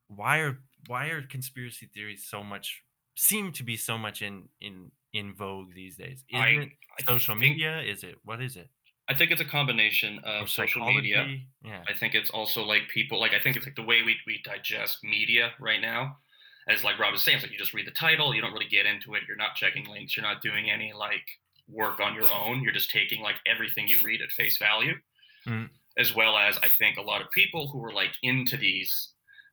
why 0.09 0.39
are 0.39 0.59
why 0.87 1.09
are 1.09 1.23
conspiracy 1.23 1.87
theories 1.95 2.25
so 2.25 2.43
much 2.45 2.83
seem 3.17 3.53
to 3.53 3.63
be 3.63 3.77
so 3.77 3.97
much 3.99 4.23
in 4.23 4.49
in 4.61 4.91
in 5.13 5.35
vogue 5.35 5.75
these 5.75 5.97
days? 5.97 6.25
Isn't 6.31 6.43
I- 6.43 6.49
it 6.63 6.69
I 6.99 7.03
social 7.13 7.35
think- 7.35 7.51
media? 7.57 7.81
Is 7.83 8.05
it 8.05 8.17
what 8.25 8.41
is 8.43 8.57
it? 8.57 8.69
I 9.07 9.13
think 9.15 9.31
it's 9.33 9.41
a 9.43 9.45
combination 9.59 10.19
Or 10.25 10.43
of 10.45 10.49
social 10.49 10.83
media. 10.87 11.37
Yeah. 11.63 11.85
I 11.87 11.93
think 11.93 12.15
it's 12.15 12.31
also 12.31 12.63
like 12.65 12.89
people 12.89 13.21
like 13.21 13.35
I 13.35 13.39
think 13.43 13.55
it's 13.57 13.67
like 13.67 13.77
the 13.77 13.83
way 13.83 14.01
we, 14.03 14.17
we 14.27 14.41
digest 14.43 15.05
media 15.05 15.53
right 15.61 15.81
now. 15.81 16.17
As 16.69 16.83
like 16.83 16.99
Rob 16.99 17.13
was 17.13 17.23
saying, 17.23 17.37
it's 17.37 17.45
like 17.45 17.53
you 17.53 17.59
just 17.59 17.75
read 17.75 17.87
the 17.87 17.93
title, 17.93 18.35
you 18.35 18.41
don't 18.41 18.53
really 18.53 18.69
get 18.69 18.87
into 18.87 19.15
it, 19.15 19.23
you're 19.29 19.37
not 19.37 19.55
checking 19.55 19.87
links, 19.87 20.17
you're 20.17 20.25
not 20.25 20.43
doing 20.43 20.71
any 20.71 20.93
like 20.93 21.27
work 21.69 22.01
on 22.01 22.15
your 22.15 22.31
own. 22.33 22.63
You're 22.63 22.73
just 22.73 22.91
taking 22.91 23.23
like 23.23 23.37
everything 23.47 23.89
you 23.89 23.99
read 24.03 24.23
at 24.23 24.31
face 24.31 24.59
value. 24.59 24.95
Mhm. 25.47 25.71
As 25.97 26.15
well 26.15 26.37
as 26.37 26.59
I 26.59 26.69
think 26.69 26.97
a 26.97 27.03
lot 27.03 27.21
of 27.21 27.31
people 27.31 27.69
who 27.69 27.85
are 27.85 27.93
like 27.93 28.13
into 28.23 28.57
these 28.57 29.11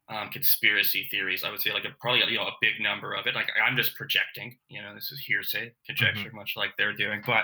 um, 0.10 0.30
conspiracy 0.30 1.08
theories, 1.12 1.44
I 1.44 1.52
would 1.52 1.62
say 1.62 1.72
like 1.72 1.86
a, 1.86 1.90
probably 2.00 2.22
you 2.32 2.38
know 2.38 2.48
a 2.48 2.58
big 2.62 2.82
number 2.82 3.14
of 3.14 3.28
it. 3.28 3.36
Like 3.36 3.50
I'm 3.64 3.78
just 3.78 3.96
projecting, 3.96 4.58
you 4.68 4.82
know, 4.82 4.94
this 4.94 5.12
is 5.12 5.20
hearsay, 5.20 5.74
conjecture, 5.86 6.32
much 6.34 6.54
like 6.58 6.72
they're 6.78 6.94
doing. 6.94 7.22
But 7.26 7.44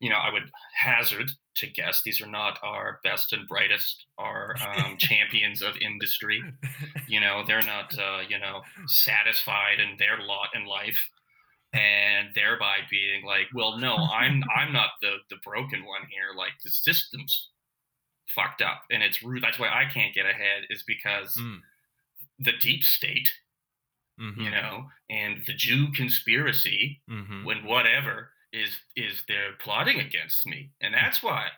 you 0.00 0.10
know, 0.10 0.16
I 0.16 0.32
would 0.32 0.50
hazard 0.74 1.30
to 1.56 1.66
guess 1.68 2.02
these 2.02 2.20
are 2.20 2.26
not 2.30 2.58
our 2.62 3.00
best 3.04 3.32
and 3.32 3.48
brightest, 3.48 4.06
our 4.18 4.56
um, 4.60 4.96
champions 4.98 5.62
of 5.62 5.76
industry. 5.78 6.42
You 7.08 7.20
know, 7.20 7.44
they're 7.46 7.62
not, 7.62 7.98
uh, 7.98 8.22
you 8.28 8.38
know, 8.38 8.62
satisfied 8.86 9.80
in 9.80 9.96
their 9.98 10.18
lot 10.22 10.50
in 10.54 10.66
life, 10.66 10.98
and 11.72 12.28
thereby 12.34 12.78
being 12.90 13.24
like, 13.24 13.48
well, 13.54 13.78
no, 13.78 13.96
I'm 13.96 14.42
I'm 14.56 14.72
not 14.72 14.90
the 15.02 15.18
the 15.30 15.36
broken 15.44 15.84
one 15.86 16.02
here. 16.10 16.34
Like 16.36 16.52
the 16.64 16.70
system's 16.70 17.50
fucked 18.34 18.62
up, 18.62 18.82
and 18.90 19.02
it's 19.02 19.22
rude. 19.22 19.42
That's 19.42 19.58
why 19.58 19.68
I 19.68 19.90
can't 19.92 20.14
get 20.14 20.26
ahead 20.26 20.64
is 20.70 20.84
because 20.86 21.36
Mm. 21.36 21.60
the 22.38 22.52
deep 22.60 22.82
state, 22.84 23.32
Mhm, 24.18 24.44
you 24.44 24.50
know, 24.50 24.90
and 25.10 25.44
the 25.46 25.54
Jew 25.54 25.92
conspiracy 25.92 27.02
mhm. 27.08 27.44
when 27.44 27.64
whatever 27.64 28.32
is 28.52 28.70
is 28.96 29.22
they're 29.28 29.52
plotting 29.60 30.00
against 30.00 30.46
me. 30.46 30.70
And 30.80 30.94
that's 30.94 31.22
why 31.22 31.48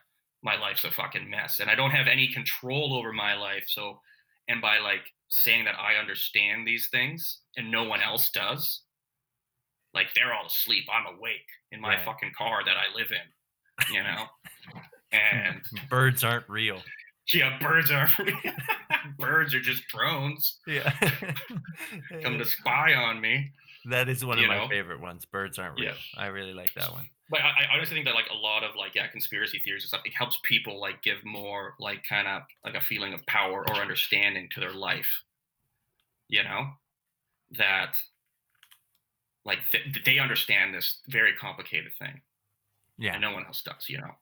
my 0.42 0.56
life's 0.58 0.84
a 0.84 0.90
fucking 0.90 1.28
mess. 1.28 1.60
And 1.60 1.70
i 1.70 1.74
don't 1.74 1.90
have 1.90 2.06
any 2.06 2.28
control 2.28 2.94
over 2.94 3.12
my 3.12 3.34
life. 3.34 3.64
So 3.66 4.00
and 4.48 4.60
by 4.62 4.78
like 4.78 5.02
saying 5.28 5.64
that 5.66 5.74
i 5.78 6.00
understand 6.00 6.66
these 6.66 6.88
things 6.88 7.40
and 7.56 7.70
no 7.70 7.84
one 7.84 8.00
else 8.00 8.30
does 8.30 8.82
like 9.94 10.06
they're 10.14 10.32
all 10.32 10.46
asleep. 10.46 10.84
I'm 10.92 11.16
awake 11.16 11.46
in 11.72 11.80
my 11.80 11.96
Right. 11.96 12.04
fucking 12.04 12.32
car 12.36 12.64
that 12.64 12.76
i 12.76 12.96
live 12.98 13.10
in 13.12 13.94
you 13.94 14.02
know? 14.02 14.24
And 15.12 15.62
Birds 15.88 16.22
aren't 16.24 16.48
real. 16.50 16.82
yeah 17.32 17.58
birds 17.60 17.90
are 17.90 18.08
birds 19.18 19.54
are 19.54 19.60
just 19.60 19.86
drones. 19.88 20.58
Yeah. 20.66 20.90
come 22.22 22.38
to 22.38 22.44
spy 22.44 22.92
on 22.94 23.20
me 23.20 23.50
that 23.88 24.08
is 24.08 24.24
one 24.24 24.38
of 24.38 24.46
my 24.46 24.58
know? 24.58 24.68
favorite 24.68 25.00
ones. 25.00 25.24
Birds 25.24 25.58
aren't 25.58 25.78
real. 25.78 25.90
Yeah. 25.90 25.94
I 26.16 26.26
really 26.26 26.54
like 26.54 26.72
that 26.74 26.92
one. 26.92 27.08
But 27.30 27.40
I, 27.40 27.48
I 27.48 27.74
honestly 27.74 27.94
think 27.94 28.06
that 28.06 28.14
like 28.14 28.28
a 28.30 28.36
lot 28.36 28.64
of 28.64 28.74
like 28.76 28.94
yeah 28.94 29.06
conspiracy 29.08 29.60
theories 29.64 29.82
and 29.82 29.88
stuff 29.88 30.00
it 30.04 30.14
helps 30.14 30.38
people 30.44 30.80
like 30.80 31.02
give 31.02 31.18
more 31.24 31.74
like 31.78 32.02
kind 32.08 32.26
of 32.26 32.42
like 32.64 32.74
a 32.74 32.80
feeling 32.80 33.12
of 33.12 33.24
power 33.26 33.64
or 33.68 33.76
understanding 33.76 34.48
to 34.54 34.60
their 34.60 34.72
life. 34.72 35.10
You 36.28 36.42
know 36.44 36.68
that 37.58 37.96
like 39.44 39.58
th- 39.72 40.04
they 40.04 40.18
understand 40.18 40.74
this 40.74 41.00
very 41.08 41.32
complicated 41.34 41.92
thing 41.98 42.20
Yeah. 42.98 43.12
and 43.12 43.22
no 43.22 43.32
one 43.32 43.44
else 43.46 43.62
does. 43.62 43.88
You 43.88 43.98
know. 43.98 44.12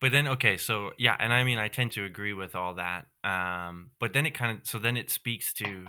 But 0.00 0.10
then 0.10 0.26
okay, 0.28 0.56
so 0.56 0.90
yeah, 0.98 1.16
and 1.18 1.32
I 1.32 1.44
mean 1.44 1.58
I 1.58 1.68
tend 1.68 1.92
to 1.92 2.04
agree 2.04 2.32
with 2.32 2.54
all 2.54 2.74
that. 2.74 3.06
Um, 3.22 3.90
but 4.00 4.12
then 4.12 4.26
it 4.26 4.32
kind 4.34 4.58
of 4.58 4.66
so 4.66 4.78
then 4.78 4.96
it 4.96 5.10
speaks 5.10 5.52
to 5.54 5.86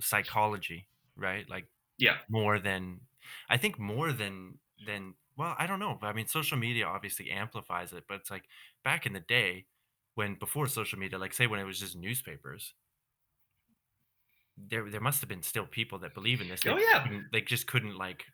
psychology, 0.00 0.86
right? 1.16 1.48
Like 1.48 1.66
Yeah. 2.00 2.16
more 2.28 2.58
than 2.58 3.00
I 3.48 3.56
think 3.56 3.78
more 3.78 4.12
than 4.12 4.58
than 4.86 5.14
well, 5.36 5.54
I 5.58 5.66
don't 5.66 5.78
know. 5.78 5.98
I 6.02 6.12
mean 6.12 6.26
social 6.26 6.58
media 6.58 6.86
obviously 6.86 7.30
amplifies 7.30 7.92
it, 7.92 8.04
but 8.08 8.16
it's 8.16 8.30
like 8.30 8.44
back 8.84 9.06
in 9.06 9.12
the 9.12 9.20
day 9.20 9.66
when 10.14 10.34
before 10.34 10.66
social 10.66 10.98
media, 10.98 11.18
like 11.18 11.32
say 11.32 11.46
when 11.46 11.60
it 11.60 11.64
was 11.64 11.78
just 11.78 11.96
newspapers, 11.96 12.74
there 14.56 14.90
there 14.90 15.00
must 15.00 15.20
have 15.20 15.28
been 15.28 15.42
still 15.42 15.66
people 15.66 15.98
that 16.00 16.14
believe 16.14 16.40
in 16.40 16.48
this. 16.48 16.60
They 16.62 16.70
Oh, 16.70 16.78
yeah. 16.78 17.06
They 17.32 17.40
just 17.40 17.66
couldn't 17.66 17.96
like 17.96 18.24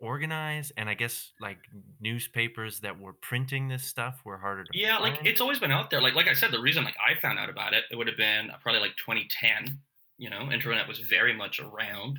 organize 0.00 0.70
and 0.76 0.88
I 0.88 0.94
guess 0.94 1.32
like 1.40 1.58
newspapers 2.00 2.80
that 2.80 3.00
were 3.00 3.14
printing 3.14 3.66
this 3.68 3.84
stuff 3.84 4.20
were 4.24 4.38
harder 4.38 4.64
to 4.64 4.70
Yeah, 4.72 4.98
like 4.98 5.18
it's 5.24 5.40
always 5.40 5.58
been 5.58 5.72
out 5.72 5.90
there. 5.90 6.00
Like 6.00 6.14
like 6.14 6.28
I 6.28 6.34
said, 6.34 6.50
the 6.52 6.60
reason 6.60 6.84
like 6.84 6.96
I 7.04 7.18
found 7.20 7.38
out 7.38 7.50
about 7.50 7.74
it, 7.74 7.84
it 7.90 7.96
would 7.96 8.06
have 8.06 8.16
been 8.16 8.50
probably 8.62 8.80
like 8.80 8.96
2010. 8.96 9.78
You 10.20 10.30
know, 10.30 10.50
internet 10.50 10.88
was 10.88 10.98
very 10.98 11.32
much 11.32 11.60
around, 11.60 12.18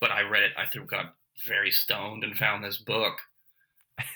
but 0.00 0.10
I 0.10 0.22
read 0.22 0.42
it. 0.42 0.52
I 0.56 0.66
threw 0.66 0.86
got 0.86 1.14
very 1.46 1.70
stoned 1.70 2.24
and 2.24 2.36
found 2.36 2.62
this 2.64 2.78
book 2.78 3.14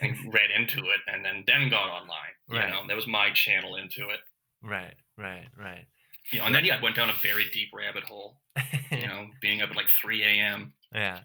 and 0.01 0.17
read 0.33 0.51
into 0.57 0.81
it, 0.81 1.01
and 1.07 1.25
then 1.25 1.45
then 1.47 1.69
got 1.71 1.89
online. 1.89 2.35
You 2.49 2.59
Right. 2.59 2.71
know, 2.71 2.83
that 2.87 2.97
was 2.97 3.07
my 3.07 3.31
channel 3.33 3.77
into 3.77 4.09
it. 4.11 4.21
Right, 4.63 4.95
right, 5.19 5.47
right. 5.57 5.87
You 6.31 6.39
know, 6.39 6.47
and 6.47 6.55
then 6.55 6.65
yeah, 6.65 6.79
I 6.79 6.83
went 6.83 6.97
down 6.97 7.11
a 7.11 7.15
very 7.23 7.45
deep 7.53 7.69
rabbit 7.75 8.05
hole. 8.05 8.41
You 8.91 9.07
know, 9.07 9.27
being 9.43 9.61
up 9.63 9.71
at 9.71 9.77
like 9.77 9.89
3 10.01 10.23
a.m. 10.23 10.73
yeah. 10.95 11.19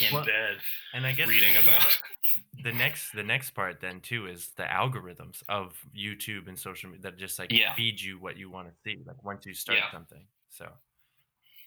in 0.00 0.14
Well, 0.14 0.24
bed 0.24 0.56
And 0.92 1.04
I 1.06 1.12
guess 1.12 1.28
reading 1.28 1.56
about. 1.56 1.84
the 2.62 2.72
next 2.72 3.10
the 3.12 3.22
next 3.22 3.50
part 3.50 3.80
then 3.80 4.00
too 4.00 4.26
is 4.26 4.50
the 4.56 4.62
algorithms 4.64 5.42
of 5.48 5.76
YouTube 5.96 6.46
and 6.48 6.58
social 6.58 6.88
media 6.90 7.02
that 7.02 7.18
just 7.18 7.38
like 7.38 7.50
Yeah. 7.52 7.74
feed 7.74 8.00
you 8.00 8.18
what 8.18 8.36
you 8.36 8.48
want 8.50 8.68
to 8.68 8.74
see 8.84 9.02
like 9.04 9.22
once 9.24 9.44
you 9.44 9.54
start 9.54 9.78
Yeah. 9.78 9.90
something. 9.90 10.24
So 10.50 10.70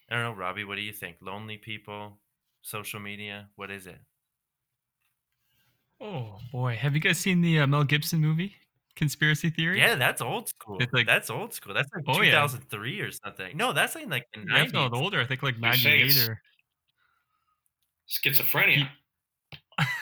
I 0.10 0.16
don't 0.16 0.24
know, 0.24 0.34
Robbie, 0.34 0.64
what 0.64 0.76
do 0.76 0.82
you 0.82 0.94
think? 0.94 1.18
Lonely 1.20 1.58
people, 1.58 2.20
social 2.68 3.00
media, 3.00 3.48
what 3.56 3.72
is 3.72 3.88
it? 3.88 3.98
Oh 6.02 6.38
boy, 6.52 6.76
have 6.76 6.94
you 6.94 7.00
guys 7.00 7.18
seen 7.18 7.42
the 7.42 7.62
uh, 7.62 7.68
Mel 7.68 7.84
Gibson 7.86 8.20
movie, 8.20 8.54
Conspiracy 8.96 9.50
Theory? 9.50 9.80
Yeah, 9.80 9.96
that's 9.96 10.22
old 10.22 10.50
school. 10.50 10.78
It's 10.82 10.92
like- 10.94 11.08
that's 11.08 11.30
old 11.30 11.54
school. 11.54 11.74
That's 11.74 11.90
like 11.96 12.04
Oh, 12.08 12.22
yeah. 12.22 12.42
2003 12.42 13.00
or 13.02 13.12
something. 13.12 13.56
No, 13.58 13.72
that's 13.74 13.96
like, 13.96 14.08
like 14.10 14.28
the 14.34 14.46
that's 14.54 14.74
not 14.74 14.92
90s. 14.92 14.98
older. 15.02 15.22
I 15.22 15.26
think 15.26 15.42
like 15.44 15.56
You 15.56 15.74
say 15.74 16.00
98 16.02 16.30
or. 16.30 16.42
Schizophrenia. 18.10 18.90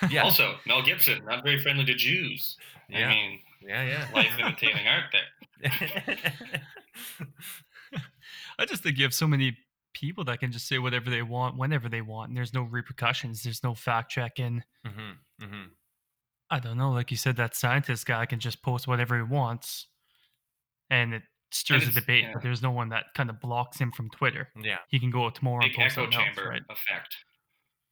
Yeah. 0.09 0.23
Also, 0.23 0.55
Mel 0.65 0.81
Gibson, 0.81 1.23
not 1.25 1.43
very 1.43 1.59
friendly 1.61 1.85
to 1.85 1.93
Jews. 1.93 2.57
Yeah. 2.89 3.07
I 3.07 3.09
mean, 3.09 3.39
Yeah, 3.61 3.83
yeah. 3.83 4.07
life 4.13 4.31
imitating 4.39 4.87
art 4.87 5.05
there. 5.11 6.17
I 8.59 8.65
just 8.65 8.83
think 8.83 8.97
you 8.97 9.03
have 9.03 9.13
so 9.13 9.27
many 9.27 9.57
people 9.95 10.23
that 10.25 10.39
can 10.39 10.51
just 10.51 10.67
say 10.67 10.77
whatever 10.77 11.09
they 11.09 11.23
want 11.23 11.57
whenever 11.57 11.89
they 11.89 12.01
want, 12.01 12.29
and 12.29 12.37
there's 12.37 12.53
no 12.53 12.61
repercussions. 12.63 13.41
There's 13.41 13.63
no 13.63 13.73
fact 13.73 14.11
checking. 14.11 14.61
hmm 14.85 15.11
hmm 15.41 15.63
I 16.51 16.59
don't 16.59 16.77
know. 16.77 16.91
Like 16.91 17.09
you 17.09 17.17
said, 17.17 17.37
that 17.37 17.55
scientist 17.55 18.05
guy 18.05 18.27
can 18.27 18.39
just 18.39 18.61
post 18.61 18.87
whatever 18.87 19.15
he 19.17 19.23
wants, 19.23 19.87
and 20.91 21.13
it 21.15 21.23
stirs 21.51 21.87
a 21.87 21.91
debate. 21.91 22.23
yeah. 22.25 22.33
But 22.33 22.43
there's 22.43 22.61
no 22.61 22.69
one 22.71 22.89
that 22.89 23.05
kind 23.15 23.31
of 23.31 23.39
blocks 23.41 23.79
him 23.79 23.91
from 23.91 24.09
Twitter. 24.11 24.49
Yeah. 24.61 24.77
He 24.89 24.99
can 24.99 25.09
go 25.09 25.25
out 25.25 25.33
tomorrow 25.33 25.61
Big 25.61 25.71
and 25.71 25.77
post 25.83 25.93
echo 25.97 26.01
something 26.03 26.19
else, 26.19 26.35
chamber 26.35 26.49
right? 26.51 26.61
effect. 26.69 27.15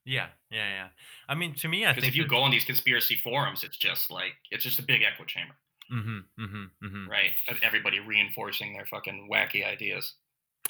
Yeah, 0.06 0.28
yeah, 0.52 0.68
yeah. 0.70 0.88
I 1.30 1.34
mean, 1.36 1.56
to 1.56 1.68
me, 1.68 1.86
I 1.86 1.92
Because 1.94 2.04
think 2.04 2.12
if 2.14 2.18
you 2.18 2.24
that- 2.24 2.30
go 2.30 2.42
on 2.42 2.52
these 2.52 2.66
conspiracy 2.66 3.16
forums, 3.16 3.64
it's 3.64 3.78
just 3.78 4.12
like 4.12 4.34
it's 4.52 4.64
just 4.64 4.78
a 4.80 4.84
big 4.84 5.02
echo 5.02 5.24
chamber, 5.24 5.56
Mhm, 5.92 6.26
mhm, 6.40 6.70
mhm. 6.84 7.08
right? 7.08 7.32
Everybody 7.64 8.00
reinforcing 8.02 8.74
their 8.74 8.86
fucking 8.86 9.30
wacky 9.32 9.66
ideas. 9.66 10.14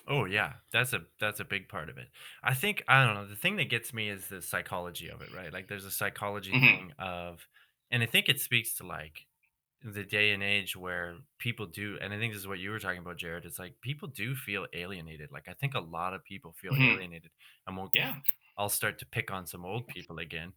Oh 0.08 0.26
yeah, 0.26 0.54
that's 0.72 0.92
a 0.94 1.02
that's 1.20 1.40
a 1.40 1.46
big 1.46 1.70
part 1.70 1.90
of 1.90 1.98
it. 1.98 2.08
I 2.44 2.54
think 2.54 2.84
I 2.88 3.06
don't 3.06 3.16
know. 3.16 3.28
The 3.28 3.36
thing 3.38 3.56
that 3.58 3.70
gets 3.70 3.94
me 3.94 4.10
is 4.10 4.28
the 4.28 4.42
psychology 4.42 5.10
of 5.10 5.22
it, 5.22 5.32
right? 5.32 5.52
Like 5.54 5.68
there's 5.70 5.86
a 5.86 5.92
psychology 5.92 6.56
Mhm. 6.56 6.78
thing 6.78 6.92
of, 7.00 7.48
and 7.90 8.04
I 8.04 8.06
think 8.06 8.28
it 8.28 8.40
speaks 8.42 8.76
to 8.76 8.86
like 8.86 9.26
the 9.84 10.04
day 10.04 10.32
and 10.34 10.44
age 10.44 10.76
where 10.76 11.18
people 11.40 11.68
do, 11.68 11.98
and 12.02 12.14
I 12.14 12.20
think 12.20 12.34
this 12.34 12.42
is 12.42 12.48
what 12.48 12.60
you 12.60 12.72
were 12.72 12.80
talking 12.80 13.00
about, 13.00 13.18
Jared. 13.18 13.46
It's 13.46 13.60
like 13.60 13.76
people 13.82 14.10
do 14.10 14.36
feel 14.36 14.68
alienated. 14.74 15.32
Like 15.32 15.48
I 15.48 15.54
think 15.54 15.74
a 15.76 15.80
lot 15.80 16.14
of 16.14 16.24
people 16.26 16.54
feel 16.54 16.76
Mhm. 16.76 16.84
alienated, 16.84 17.32
and 17.68 17.78
we'll, 17.78 17.94
Yeah, 17.94 18.16
I'll 18.58 18.70
start 18.70 19.00
to 19.00 19.06
pick 19.06 19.32
on 19.32 19.48
some 19.48 19.66
old 19.66 19.88
people 19.88 20.20
again, 20.20 20.54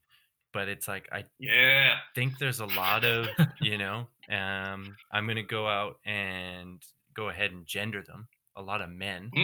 but 0.53 0.69
it's 0.69 0.89
like 0.89 1.09
I 1.13 1.27
yeah. 1.39 1.99
think 2.15 2.39
there's 2.39 2.61
a 2.61 2.67
lot 2.67 3.05
of 3.05 3.31
you 3.59 3.79
know 3.79 4.07
um 4.31 4.97
i'm 5.13 5.27
gonna 5.27 5.43
go 5.43 5.67
out 5.69 5.97
and 6.05 6.83
go 7.15 7.29
ahead 7.29 7.53
and 7.53 7.67
gender 7.67 8.03
them 8.03 8.29
a 8.57 8.63
lot 8.63 8.81
of 8.83 8.91
men 8.91 9.31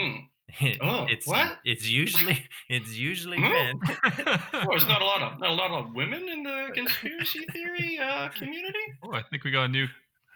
Mm. 0.60 0.76
Oh, 0.82 1.06
it's 1.08 1.26
what? 1.26 1.58
it's 1.64 1.88
usually 1.88 2.46
it's 2.68 2.92
usually 2.94 3.38
Hmm? 3.38 3.44
men 3.48 3.80
Oh, 4.52 4.66
there's 4.70 4.86
not 4.86 5.00
a 5.00 5.04
lot 5.04 5.22
of 5.22 5.40
not 5.40 5.50
a 5.50 5.54
lot 5.54 5.70
of 5.70 5.94
women 5.94 6.28
in 6.28 6.42
the 6.42 6.68
conspiracy 6.74 7.46
theory 7.52 7.98
uh, 7.98 8.28
community. 8.30 8.78
Oh, 9.02 9.12
I 9.14 9.22
think 9.30 9.44
we 9.44 9.50
got 9.50 9.64
a 9.64 9.68
new, 9.68 9.86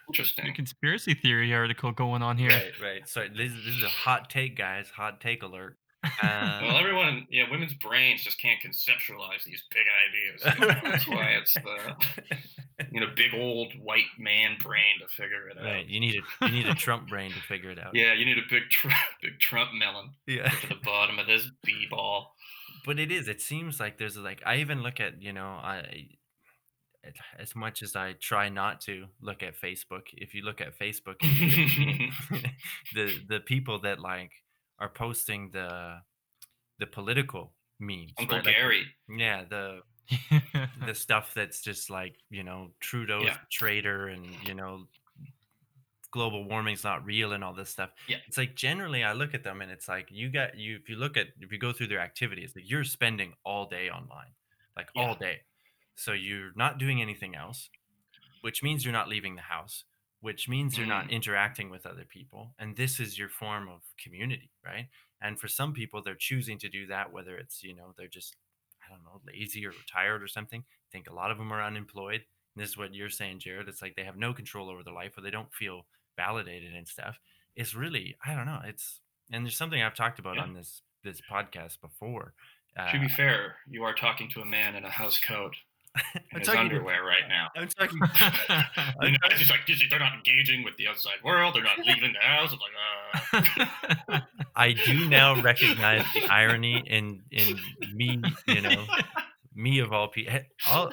interesting 0.09 0.45
new 0.45 0.51
Interesting. 0.51 0.55
conspiracy 0.55 1.13
theory 1.15 1.53
article 1.53 1.93
going 1.93 2.23
on 2.23 2.39
here. 2.39 2.49
right 2.51 2.73
right 2.81 3.09
so 3.09 3.27
this, 3.29 3.53
this 3.53 3.75
is 3.77 3.83
a 3.83 3.89
hot 3.89 4.31
take 4.31 4.57
guys 4.57 4.89
hot 4.89 5.21
take 5.21 5.43
alert 5.43 5.77
Well, 6.23 6.71
um, 6.71 6.77
everyone, 6.77 7.27
yeah, 7.29 7.51
women's 7.51 7.75
brains 7.75 8.23
just 8.23 8.41
can't 8.41 8.61
conceptualize 8.65 9.43
these 9.45 9.65
big 9.75 9.87
ideas. 10.07 10.59
You 10.61 10.67
know? 10.67 10.91
That's 10.93 11.09
why 11.09 11.25
it's 11.41 11.53
the 11.55 11.95
you 12.93 13.01
know 13.01 13.07
big 13.17 13.33
old 13.35 13.73
white 13.83 14.05
man 14.19 14.57
brain 14.63 14.99
to 15.01 15.07
figure 15.09 15.49
it 15.49 15.57
out. 15.59 15.65
right 15.65 15.87
you 15.87 15.99
need 16.01 16.15
a 16.41 16.47
you 16.47 16.53
need 16.53 16.67
a 16.67 16.75
trump 16.75 17.09
brain 17.09 17.31
to 17.31 17.41
figure 17.41 17.71
it 17.71 17.79
out 17.85 17.95
Yeah, 17.95 18.13
you 18.13 18.25
need 18.27 18.39
a 18.39 18.43
big 18.51 18.65
tr- 18.71 18.89
big 19.23 19.39
Trump 19.41 19.71
melon 19.73 20.11
yeah 20.27 20.49
to 20.49 20.69
the 20.69 20.75
bottom 20.85 21.19
of 21.19 21.27
this 21.27 21.47
b 21.65 21.87
ball. 21.91 22.35
but 22.85 22.99
it 22.99 23.11
is 23.11 23.29
it 23.29 23.41
seems 23.41 23.81
like 23.81 23.97
there's 23.99 24.17
like 24.17 24.43
i 24.45 24.57
even 24.57 24.83
look 24.83 25.01
at 25.01 25.23
you 25.23 25.33
know 25.33 25.47
i 25.47 26.07
as 27.39 27.55
much 27.55 27.83
as 27.83 27.95
i 27.95 28.13
try 28.21 28.49
not 28.49 28.81
to 28.81 29.07
look 29.21 29.43
at 29.43 29.55
facebook 29.61 30.03
if 30.15 30.35
you 30.35 30.43
look 30.43 30.61
at 30.61 30.77
facebook 30.79 31.15
and 31.23 31.41
you 31.41 32.09
look- 32.31 32.43
the 32.95 33.13
the 33.29 33.41
people 33.41 33.79
that 33.81 34.01
like 34.01 34.33
are 34.79 34.89
posting 34.91 35.51
the 35.53 35.99
the 36.79 36.87
political 36.87 37.53
memes 37.81 38.13
Uncle 38.19 38.37
right? 38.39 38.45
Like, 38.47 38.55
Gary. 38.57 38.85
yeah 39.09 39.45
the 39.49 39.81
the 40.87 40.95
stuff 40.95 41.33
that's 41.35 41.61
just 41.63 41.91
like 41.91 42.17
you 42.31 42.43
know 42.45 42.71
trudeau's 42.81 43.25
Yeah. 43.25 43.39
traitor 43.51 44.09
and 44.09 44.25
you 44.47 44.55
know 44.55 44.87
global 46.13 46.45
warming's 46.49 46.85
not 46.85 47.05
real 47.05 47.33
and 47.33 47.43
all 47.45 47.53
this 47.53 47.69
stuff 47.71 47.91
Yeah. 48.09 48.19
it's 48.27 48.39
like 48.39 48.55
generally 48.55 49.03
i 49.05 49.13
look 49.13 49.35
at 49.35 49.43
them 49.45 49.61
and 49.61 49.71
it's 49.71 49.89
like 49.89 50.09
you 50.11 50.31
got 50.31 50.57
you 50.57 50.77
if 50.77 50.89
you 50.89 50.97
look 50.97 51.17
at 51.17 51.27
if 51.41 51.53
you 51.53 51.59
go 51.59 51.73
through 51.73 51.89
their 51.89 52.01
activities 52.01 52.53
like 52.55 52.69
you're 52.69 52.85
spending 52.85 53.35
all 53.45 53.67
day 53.69 53.91
online 53.91 54.33
like 54.77 54.89
Yeah. 54.95 55.03
all 55.03 55.15
day 55.15 55.41
so 55.97 56.13
you're 56.13 56.53
not 56.55 56.79
doing 56.79 57.03
anything 57.03 57.35
else 57.35 57.69
which 58.43 58.63
means 58.63 58.85
you're 58.85 58.93
not 58.93 59.09
leaving 59.09 59.35
the 59.35 59.43
house, 59.43 59.85
which 60.21 60.49
means 60.49 60.79
you're 60.79 60.87
not 60.87 61.07
Mm. 61.07 61.11
interacting 61.11 61.69
with 61.69 61.85
other 61.85 62.05
people. 62.05 62.55
And 62.61 62.77
this 62.77 63.01
is 63.01 63.19
your 63.19 63.29
form 63.29 63.69
of 63.69 63.83
community, 63.99 64.53
right? 64.65 64.89
And 65.21 65.41
for 65.41 65.49
some 65.49 65.73
people, 65.73 66.01
they're 66.01 66.15
choosing 66.15 66.57
to 66.59 66.69
do 66.69 66.87
that, 66.87 67.11
whether 67.13 67.37
it's, 67.37 67.65
you 67.65 67.75
know, 67.75 67.93
they're 67.99 68.07
just, 68.07 68.37
I 68.87 68.93
don't 68.95 69.05
know, 69.05 69.21
lazy 69.27 69.67
or 69.67 69.71
retired 69.71 70.23
or 70.23 70.29
something. 70.29 70.61
I 70.61 70.89
think 70.93 71.09
a 71.09 71.15
lot 71.15 71.31
of 71.31 71.39
them 71.39 71.53
are 71.53 71.63
unemployed. 71.63 72.23
And 72.55 72.63
this 72.63 72.71
is 72.71 72.79
what 72.79 72.95
you're 72.95 73.11
saying, 73.11 73.41
Jared. 73.41 73.69
It's 73.69 73.83
like 73.83 73.97
they 73.97 74.05
have 74.05 74.17
no 74.17 74.33
control 74.33 74.71
over 74.71 74.83
their 74.83 74.95
life 74.95 75.13
or 75.17 75.21
they 75.21 75.31
don't 75.31 75.53
feel 75.53 75.87
validated 76.17 76.75
and 76.75 76.87
stuff. 76.89 77.19
It's 77.55 77.75
really, 77.75 78.17
I 78.25 78.35
don't 78.35 78.47
know. 78.47 78.61
It's, 78.65 79.01
and 79.33 79.45
there's 79.45 79.57
something 79.57 79.83
I've 79.83 79.95
talked 79.95 80.19
about 80.19 80.37
Yeah. 80.37 80.43
on 80.43 80.55
this 80.55 80.83
this 81.05 81.21
podcast 81.31 81.81
before. 81.81 82.35
Uh, 82.77 82.91
to 82.91 82.99
be 82.99 83.09
fair, 83.09 83.57
you 83.69 83.85
are 83.85 83.95
talking 83.95 84.29
to 84.31 84.41
a 84.41 84.45
man 84.45 84.75
in 84.75 84.85
a 84.85 84.91
house 84.91 85.19
coat 85.21 85.55
in 86.33 86.39
his 86.39 86.47
talking 86.47 86.69
to- 86.69 86.77
underwear 86.77 87.03
right 87.05 87.29
now. 87.29 87.49
I'm 87.57 87.69
talking. 87.69 87.99
You 89.03 89.11
know, 89.13 89.19
it's 89.25 89.39
just 89.39 89.51
like 89.51 89.67
"This 89.67 89.83
they're 89.91 89.99
not 89.99 90.15
engaging 90.15 90.65
with 90.65 90.77
the 90.77 90.89
outside 90.89 91.17
world. 91.25 91.55
They're 91.55 91.63
not 91.63 91.79
leaving 91.79 92.13
the 92.13 92.27
house. 92.27 92.53
It's 92.53 92.63
like, 92.63 94.13
uh, 94.13 94.21
I 94.55 94.73
do 94.73 95.09
now 95.09 95.41
recognize 95.43 96.05
the 96.15 96.25
irony 96.27 96.83
in 96.87 97.23
in 97.31 97.59
me, 97.95 98.23
you 98.47 98.61
know, 98.61 98.85
me 99.55 99.79
of 99.81 99.93
all 99.93 100.09
people. 100.09 100.35
All, 100.69 100.91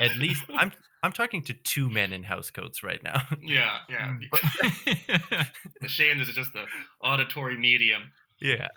at 0.00 0.16
least 0.16 0.44
I'm 0.54 0.72
I'm 1.02 1.12
talking 1.12 1.42
to 1.44 1.54
two 1.54 1.90
men 1.90 2.12
in 2.12 2.22
house 2.22 2.50
coats 2.50 2.82
right 2.82 3.02
now. 3.02 3.22
yeah, 3.42 3.78
yeah. 3.90 4.14
The 5.80 5.88
shame 5.88 6.20
is 6.20 6.28
just 6.28 6.52
the 6.52 6.64
auditory 7.02 7.58
medium. 7.58 8.02
Yeah, 8.40 8.68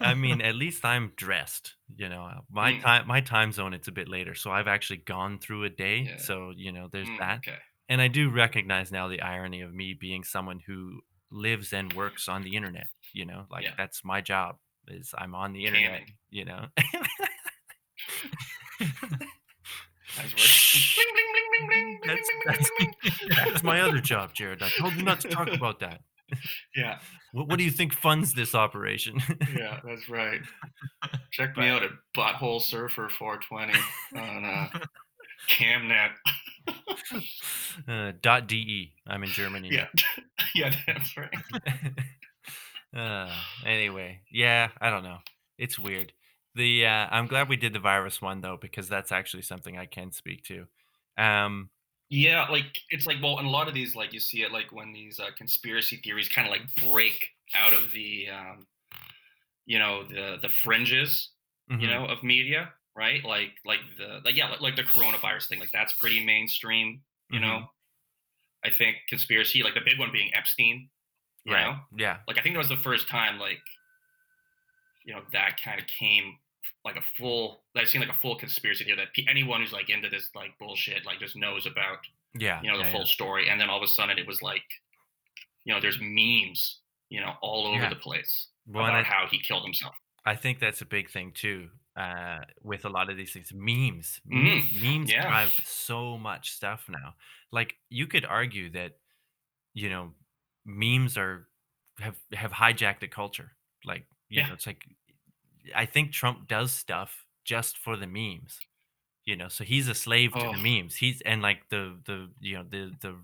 I 0.00 0.14
mean, 0.14 0.40
at 0.40 0.54
least 0.54 0.84
I'm 0.84 1.12
dressed. 1.16 1.74
You 1.96 2.08
know, 2.08 2.30
my 2.50 2.72
Mm. 2.74 2.82
time 2.82 3.06
my 3.06 3.20
time 3.20 3.52
zone 3.52 3.74
it's 3.74 3.88
a 3.88 3.92
bit 3.92 4.08
later, 4.08 4.34
so 4.34 4.50
I've 4.50 4.68
actually 4.68 4.98
gone 4.98 5.38
through 5.38 5.64
a 5.64 5.70
day. 5.70 5.98
Yeah. 6.10 6.16
So 6.18 6.52
you 6.56 6.72
know, 6.72 6.88
there's 6.92 7.08
Mm, 7.08 7.18
that, 7.18 7.38
Okay. 7.38 7.58
and 7.88 8.00
I 8.00 8.08
do 8.08 8.30
recognize 8.30 8.90
now 8.92 9.08
the 9.08 9.20
irony 9.22 9.60
of 9.62 9.72
me 9.74 9.94
being 9.94 10.24
someone 10.24 10.60
who 10.66 11.00
lives 11.30 11.72
and 11.72 11.92
works 11.94 12.28
on 12.28 12.42
the 12.42 12.54
internet. 12.56 12.88
You 13.12 13.24
know, 13.26 13.46
like 13.50 13.64
Yeah. 13.64 13.74
that's 13.76 14.04
my 14.04 14.20
job. 14.20 14.56
Is 14.88 15.14
I'm 15.18 15.34
on 15.34 15.52
the 15.52 15.64
internet. 15.66 16.02
Camming. 16.02 16.14
You 16.30 16.44
know. 16.44 16.66
That's 23.28 23.62
my 23.62 23.80
other 23.80 24.00
job, 24.00 24.32
Jared. 24.34 24.62
I 24.62 24.68
told 24.70 24.94
you 24.94 25.02
not 25.04 25.20
to 25.20 25.28
talk 25.28 25.48
about 25.52 25.80
that. 25.80 26.00
Yeah, 26.74 26.98
What, 27.32 27.48
what 27.48 27.58
do 27.58 27.64
you 27.64 27.70
think 27.70 27.92
funds 27.92 28.34
this 28.34 28.54
operation? 28.54 29.18
yeah, 29.56 29.80
that's 29.84 30.08
right. 30.08 30.40
Check 31.30 31.56
me 31.56 31.68
out 31.68 31.82
at 31.82 31.90
Butthole 32.16 32.60
Surfer 32.60 33.08
420 33.08 33.72
on 34.16 34.44
uh, 34.44 34.68
Camnet. 35.48 36.10
uh, 37.88 38.12
dot 38.20 38.46
de. 38.48 38.92
I'm 39.06 39.22
in 39.22 39.28
Germany. 39.30 39.68
Yeah, 39.72 39.86
yeah, 40.54 40.74
that's 40.86 41.16
right. 41.16 41.30
uh, 42.96 43.30
anyway, 43.64 44.20
yeah, 44.30 44.68
I 44.80 44.90
don't 44.90 45.04
know. 45.04 45.18
It's 45.58 45.78
weird. 45.78 46.12
The 46.54 46.86
uh, 46.86 47.06
I'm 47.10 47.26
glad 47.26 47.48
we 47.48 47.56
did 47.56 47.72
the 47.72 47.78
virus 47.78 48.20
one 48.22 48.40
though 48.40 48.58
because 48.60 48.88
that's 48.88 49.12
actually 49.12 49.42
something 49.42 49.76
I 49.78 49.86
can 49.86 50.10
speak 50.10 50.42
to. 50.44 50.66
Um, 51.18 51.70
Yeah, 52.08 52.46
like 52.48 52.82
it's 52.90 53.04
like 53.06 53.20
well, 53.20 53.38
and 53.38 53.46
a 53.48 53.50
lot 53.50 53.66
of 53.66 53.74
these, 53.74 53.96
like 53.96 54.12
you 54.12 54.20
see 54.20 54.42
it, 54.42 54.52
like 54.52 54.70
when 54.70 54.92
these 54.92 55.18
uh, 55.18 55.30
conspiracy 55.36 55.96
theories 55.96 56.28
kind 56.28 56.46
of 56.46 56.52
like 56.52 56.72
break 56.76 57.30
out 57.54 57.72
of 57.72 57.90
the, 57.92 58.28
um, 58.30 58.68
you 59.66 59.78
know, 59.78 60.04
the 60.04 60.38
the 60.42 60.48
fringes, 60.48 61.32
you 61.78 61.88
mhm, 61.88 61.88
know, 61.88 62.06
of 62.06 62.22
media, 62.22 62.72
right? 62.96 63.24
Like 63.24 63.52
like 63.64 63.80
the 63.98 64.20
like 64.24 64.36
yeah, 64.36 64.50
like, 64.50 64.60
like 64.60 64.76
the 64.76 64.82
coronavirus 64.84 65.48
thing, 65.48 65.60
like 65.60 65.72
that's 65.72 65.92
pretty 65.94 66.24
mainstream, 66.24 67.02
you 67.30 67.40
mhm, 67.40 67.40
know. 67.40 67.68
I 68.64 68.70
think 68.70 68.98
conspiracy, 69.08 69.62
like 69.62 69.74
the 69.74 69.80
big 69.84 69.98
one 69.98 70.12
being 70.12 70.34
Epstein, 70.34 70.90
you 71.44 71.54
right, 71.54 71.58
know, 71.58 71.76
yeah, 71.96 72.20
like 72.28 72.38
I 72.38 72.42
think 72.42 72.54
that 72.54 72.60
was 72.60 72.68
the 72.70 72.76
first 72.78 73.08
time, 73.08 73.38
like, 73.38 73.60
you 75.04 75.14
know, 75.14 75.22
that 75.32 75.60
kind 75.62 75.80
of 75.80 75.86
came 75.86 76.38
like 76.86 76.96
a 76.96 77.06
full, 77.18 77.62
that 77.74 77.86
seemed 77.88 78.06
like 78.06 78.14
a 78.16 78.20
full 78.20 78.36
conspiracy 78.36 78.84
theory 78.84 78.96
that 78.96 79.08
anyone 79.28 79.60
who's 79.60 79.72
like 79.72 79.90
into 79.90 80.08
this 80.08 80.30
like 80.34 80.52
bullshit 80.58 81.04
like 81.04 81.18
just 81.18 81.36
knows 81.36 81.66
about 81.66 81.98
yeah, 82.38 82.60
you 82.62 82.70
know 82.70 82.78
the 82.78 82.84
yeah, 82.84 82.92
full 82.92 83.00
yeah. 83.00 83.16
story 83.18 83.44
and 83.50 83.60
then 83.60 83.68
all 83.70 83.78
of 83.78 83.82
a 83.82 83.92
sudden 83.98 84.16
it 84.18 84.26
was 84.26 84.40
like 84.50 84.62
you 85.64 85.74
know 85.74 85.80
there's 85.80 85.98
memes 86.00 86.80
you 87.08 87.20
know 87.20 87.32
all 87.42 87.66
over 87.66 87.82
Yeah. 87.84 87.88
the 87.90 87.96
place 88.08 88.48
Well, 88.66 88.84
about 88.86 89.00
I- 89.00 89.02
how 89.02 89.26
he 89.30 89.38
killed 89.40 89.64
himself 89.64 89.94
I 90.24 90.34
think 90.34 90.58
that's 90.58 90.80
a 90.80 90.86
big 90.86 91.08
thing 91.10 91.30
too. 91.32 91.68
Uh, 91.96 92.38
with 92.62 92.84
a 92.84 92.88
lot 92.88 93.08
of 93.10 93.16
these 93.16 93.32
things, 93.32 93.52
memes, 93.54 94.20
Mhm, 94.30 94.82
memes 94.82 95.10
yeah. 95.12 95.22
drive 95.22 95.52
so 95.64 96.18
much 96.18 96.50
stuff 96.50 96.88
now. 96.88 97.14
Like 97.52 97.76
you 97.90 98.06
could 98.08 98.24
argue 98.24 98.68
that, 98.72 98.92
you 99.72 99.88
know, 99.88 100.14
memes 100.64 101.16
are 101.16 101.48
have 102.00 102.16
have 102.34 102.50
hijacked 102.52 103.00
the 103.00 103.08
culture. 103.08 103.52
Like 103.84 104.04
you 104.28 104.40
Yeah. 104.40 104.48
know, 104.48 104.54
it's 104.54 104.66
like 104.66 104.84
I 105.74 105.86
think 105.86 106.12
Trump 106.12 106.48
does 106.48 106.72
stuff 106.72 107.24
just 107.44 107.78
for 107.78 107.96
the 107.96 108.06
memes. 108.06 108.58
You 109.24 109.34
know, 109.36 109.48
so 109.48 109.64
he's 109.64 109.88
a 109.88 109.94
slave 109.94 110.32
to 110.34 110.46
Oh. 110.46 110.52
the 110.52 110.58
memes. 110.58 110.94
He's 110.94 111.20
and 111.22 111.42
like 111.42 111.68
the 111.68 111.98
the 112.04 112.30
you 112.40 112.56
know 112.56 112.64
the 112.68 112.92
the 113.00 113.16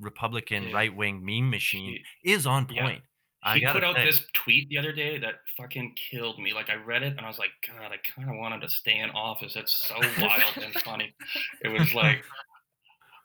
Republican 0.00 0.68
Yeah. 0.68 0.74
right 0.74 0.94
wing 0.94 1.24
meme 1.24 1.50
machine 1.50 2.02
He- 2.22 2.32
is 2.32 2.46
on 2.46 2.66
point. 2.66 3.02
I 3.42 3.58
he 3.58 3.66
put 3.66 3.82
out 3.84 3.96
say. 3.96 4.04
this 4.04 4.24
tweet 4.34 4.68
the 4.68 4.76
other 4.78 4.92
day 4.92 5.16
that 5.18 5.36
fucking 5.56 5.94
killed 5.96 6.38
me. 6.38 6.52
Like 6.52 6.68
I 6.70 6.74
read 6.74 7.02
it 7.02 7.16
and 7.16 7.20
I 7.20 7.26
was 7.28 7.38
like, 7.38 7.52
God, 7.66 7.90
I 7.92 7.96
kind 7.98 8.28
of 8.30 8.36
want 8.36 8.52
him 8.54 8.60
to 8.60 8.68
stay 8.68 8.98
in 8.98 9.08
office. 9.10 9.56
It's 9.56 9.86
so 9.86 9.96
wild 10.20 10.56
and 10.58 10.74
funny. 10.82 11.14
It 11.62 11.68
was 11.68 11.92
like 11.94 12.22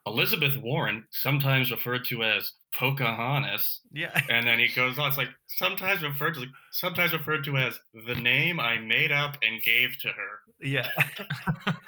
Elizabeth 0.07 0.55
Warren, 0.61 1.03
sometimes 1.11 1.71
referred 1.71 2.05
to 2.05 2.23
as 2.23 2.51
Pocahontas, 2.73 3.81
yeah. 3.91 4.11
and 4.29 4.45
then 4.45 4.59
he 4.59 4.67
goes 4.75 4.99
on. 4.99 5.07
It's 5.09 5.17
like 5.17 5.29
sometimes 5.47 6.03
referred 6.03 6.35
to, 6.35 6.45
sometimes 6.71 7.13
referred 7.13 7.43
to 7.45 7.57
as 7.57 7.79
the 8.07 8.15
name 8.15 8.59
I 8.59 8.77
made 8.77 9.11
up 9.11 9.37
and 9.41 9.61
gave 9.63 9.97
to 10.01 10.09
her. 10.09 10.39
Yeah. 10.61 10.87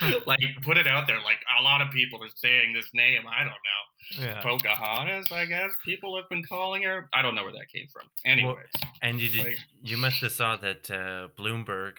like 0.26 0.40
put 0.64 0.78
it 0.78 0.88
out 0.88 1.08
there. 1.08 1.18
Like 1.18 1.38
a 1.60 1.64
lot 1.64 1.82
of 1.82 1.92
people 1.92 2.24
are 2.24 2.30
saying 2.36 2.74
this 2.74 2.90
name. 2.94 3.22
I 3.30 3.40
don't 3.44 3.50
know. 3.50 4.26
yeah. 4.26 4.42
Pocahontas, 4.42 5.32
I 5.32 5.46
guess 5.46 5.72
people 5.86 6.16
have 6.16 6.28
been 6.30 6.44
calling 6.44 6.84
her. 6.84 7.10
I 7.14 7.22
don't 7.22 7.36
know 7.36 7.44
where 7.44 7.54
that 7.54 7.70
came 7.74 7.88
from. 7.92 8.04
Anyways, 8.26 8.66
And 9.02 9.20
you 9.20 9.30
did, 9.30 9.46
Like- 9.46 9.58
you 9.84 9.98
must 9.98 10.22
have 10.22 10.32
saw 10.32 10.58
that 10.58 10.90
uh, 10.90 11.28
Bloomberg 11.38 11.94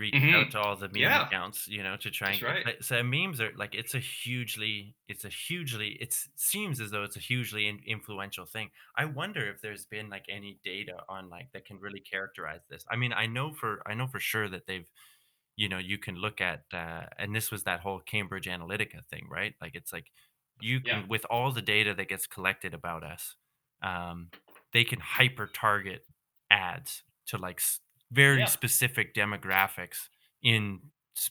reached 0.00 0.16
Mhm. 0.16 0.34
out 0.34 0.50
to 0.52 0.58
all 0.60 0.76
the 0.76 0.88
meme 0.88 0.96
Yeah. 1.02 1.26
accounts, 1.26 1.68
you 1.68 1.82
know, 1.84 1.96
to 1.98 2.10
try 2.10 2.30
and 2.32 2.40
That's 2.42 2.64
get- 2.64 2.66
right. 2.66 2.84
so 2.84 3.02
memes 3.04 3.40
are 3.40 3.52
like 3.54 3.74
it's 3.74 3.94
a 3.94 4.00
hugely, 4.00 4.96
it's 5.08 5.24
a 5.24 5.28
hugely, 5.28 5.90
it 6.00 6.12
seems 6.36 6.80
as 6.80 6.90
though 6.90 7.04
it's 7.04 7.16
a 7.16 7.20
hugely 7.20 7.68
in, 7.68 7.78
influential 7.86 8.46
thing. 8.46 8.70
I 8.96 9.04
wonder 9.04 9.48
if 9.48 9.60
there's 9.60 9.86
been 9.86 10.08
like 10.10 10.24
any 10.28 10.58
data 10.64 11.04
on 11.08 11.28
like 11.28 11.52
that 11.52 11.64
can 11.66 11.78
really 11.78 12.00
characterize 12.00 12.62
this. 12.68 12.84
I 12.90 12.96
mean, 12.96 13.12
I 13.12 13.26
know 13.26 13.52
for 13.52 13.82
I 13.86 13.94
know 13.94 14.08
for 14.08 14.20
sure 14.20 14.48
that 14.48 14.66
they've, 14.66 14.90
you 15.56 15.68
know, 15.68 15.78
you 15.78 15.98
can 15.98 16.16
look 16.16 16.40
at, 16.40 16.64
uh, 16.72 17.06
and 17.18 17.34
this 17.36 17.50
was 17.50 17.64
that 17.64 17.80
whole 17.80 18.00
Cambridge 18.00 18.46
Analytica 18.46 19.04
thing, 19.06 19.28
right? 19.28 19.54
Like 19.60 19.74
it's 19.76 19.92
like 19.92 20.10
you 20.60 20.80
can 20.80 21.00
Yeah. 21.00 21.06
with 21.06 21.24
all 21.30 21.52
the 21.52 21.62
data 21.62 21.94
that 21.94 22.08
gets 22.08 22.26
collected 22.26 22.74
about 22.74 23.02
us, 23.04 23.36
um, 23.82 24.30
they 24.72 24.84
can 24.84 25.00
hyper 25.00 25.46
target 25.46 26.06
ads 26.50 27.02
to 27.26 27.38
like 27.38 27.60
very 28.10 28.44
Yeah. 28.44 28.46
specific 28.46 29.14
demographics 29.14 30.08
in 30.42 30.80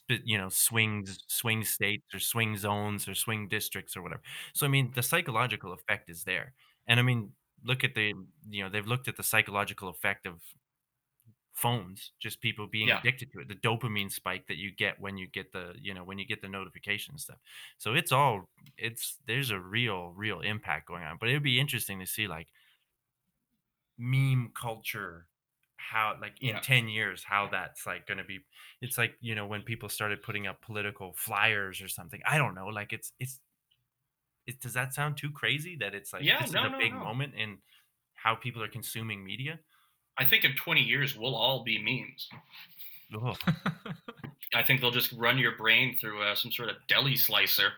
you 0.10 0.38
know 0.38 0.50
swings 0.50 1.24
swing 1.28 1.64
states 1.64 2.06
or 2.14 2.20
swing 2.20 2.56
zones 2.58 3.08
or 3.08 3.16
swing 3.16 3.48
districts 3.48 3.98
or 3.98 4.02
whatever 4.04 4.22
so 4.54 4.66
i 4.66 4.70
mean 4.70 4.92
the 4.94 5.02
psychological 5.02 5.74
effect 5.74 6.10
is 6.10 6.26
there 6.26 6.54
and 6.88 7.00
i 7.00 7.04
mean 7.04 7.34
look 7.64 7.84
at 7.84 7.96
the 7.96 8.14
you 8.50 8.64
know 8.64 8.70
they've 8.70 8.86
looked 8.88 9.08
at 9.08 9.16
the 9.18 9.24
psychological 9.24 9.90
effect 9.90 10.26
of 10.28 10.42
phones 11.54 12.14
just 12.20 12.40
people 12.40 12.68
being 12.68 12.88
Yeah. 12.88 13.00
addicted 13.00 13.32
to 13.34 13.40
it 13.42 13.48
the 13.50 13.56
dopamine 13.56 14.10
spike 14.12 14.48
that 14.48 14.56
you 14.56 14.72
get 14.74 15.00
when 15.02 15.18
you 15.18 15.28
get 15.28 15.52
the 15.52 15.76
you 15.82 15.94
know 15.94 16.06
when 16.06 16.18
you 16.18 16.26
get 16.26 16.42
the 16.42 16.48
notification 16.48 17.18
stuff 17.18 17.38
so 17.78 17.94
it's 17.94 18.14
all 18.14 18.50
it's 18.78 19.18
there's 19.26 19.50
a 19.50 19.60
real 19.60 20.14
real 20.14 20.40
impact 20.40 20.88
going 20.88 21.04
on 21.04 21.18
but 21.20 21.28
it 21.28 21.34
would 21.34 21.44
be 21.44 21.60
interesting 21.60 22.00
to 22.00 22.06
see 22.06 22.28
like 22.28 22.48
meme 23.98 24.52
culture 24.54 25.28
how 25.80 26.16
like 26.22 26.34
in 26.42 26.50
Yeah. 26.50 26.60
10 26.60 26.88
years 26.90 27.24
how 27.24 27.48
that's 27.52 27.88
like 27.88 28.06
going 28.06 28.18
to 28.18 28.24
be 28.24 28.40
it's 28.82 28.98
like 28.98 29.14
you 29.22 29.34
know 29.34 29.48
when 29.48 29.62
people 29.64 29.90
started 29.90 30.22
putting 30.22 30.46
up 30.46 30.62
political 30.62 31.14
flyers 31.16 31.82
or 31.82 31.88
something 31.88 32.20
i 32.30 32.38
don't 32.38 32.54
know 32.54 32.68
like 32.68 32.92
it's 32.94 33.14
it's 33.20 33.40
it, 34.46 34.60
does 34.62 34.74
that 34.74 34.94
sound 34.94 35.16
too 35.18 35.32
crazy 35.32 35.76
that 35.80 35.94
it's 35.96 36.12
like 36.14 36.24
Yeah, 36.24 36.42
this 36.42 36.52
no, 36.52 36.62
is 36.62 36.68
a 36.68 36.70
no, 36.72 36.78
big 36.78 36.94
no. 36.94 37.00
moment 37.00 37.34
in 37.36 37.58
how 38.16 38.36
people 38.36 38.62
are 38.64 38.68
consuming 38.68 39.24
media 39.24 39.60
I 40.18 40.26
think 40.26 40.44
in 40.44 40.54
20 40.56 40.82
years 40.82 41.16
we'll 41.18 41.34
all 41.36 41.64
be 41.64 41.78
memes. 41.82 42.28
Ugh. 43.16 43.38
I 44.54 44.64
think 44.64 44.82
they'll 44.82 44.92
just 44.92 45.14
run 45.14 45.38
your 45.38 45.56
brain 45.56 45.96
through 45.98 46.22
uh, 46.22 46.36
some 46.36 46.52
sort 46.52 46.68
of 46.70 46.76
deli 46.90 47.16
slicer 47.16 47.70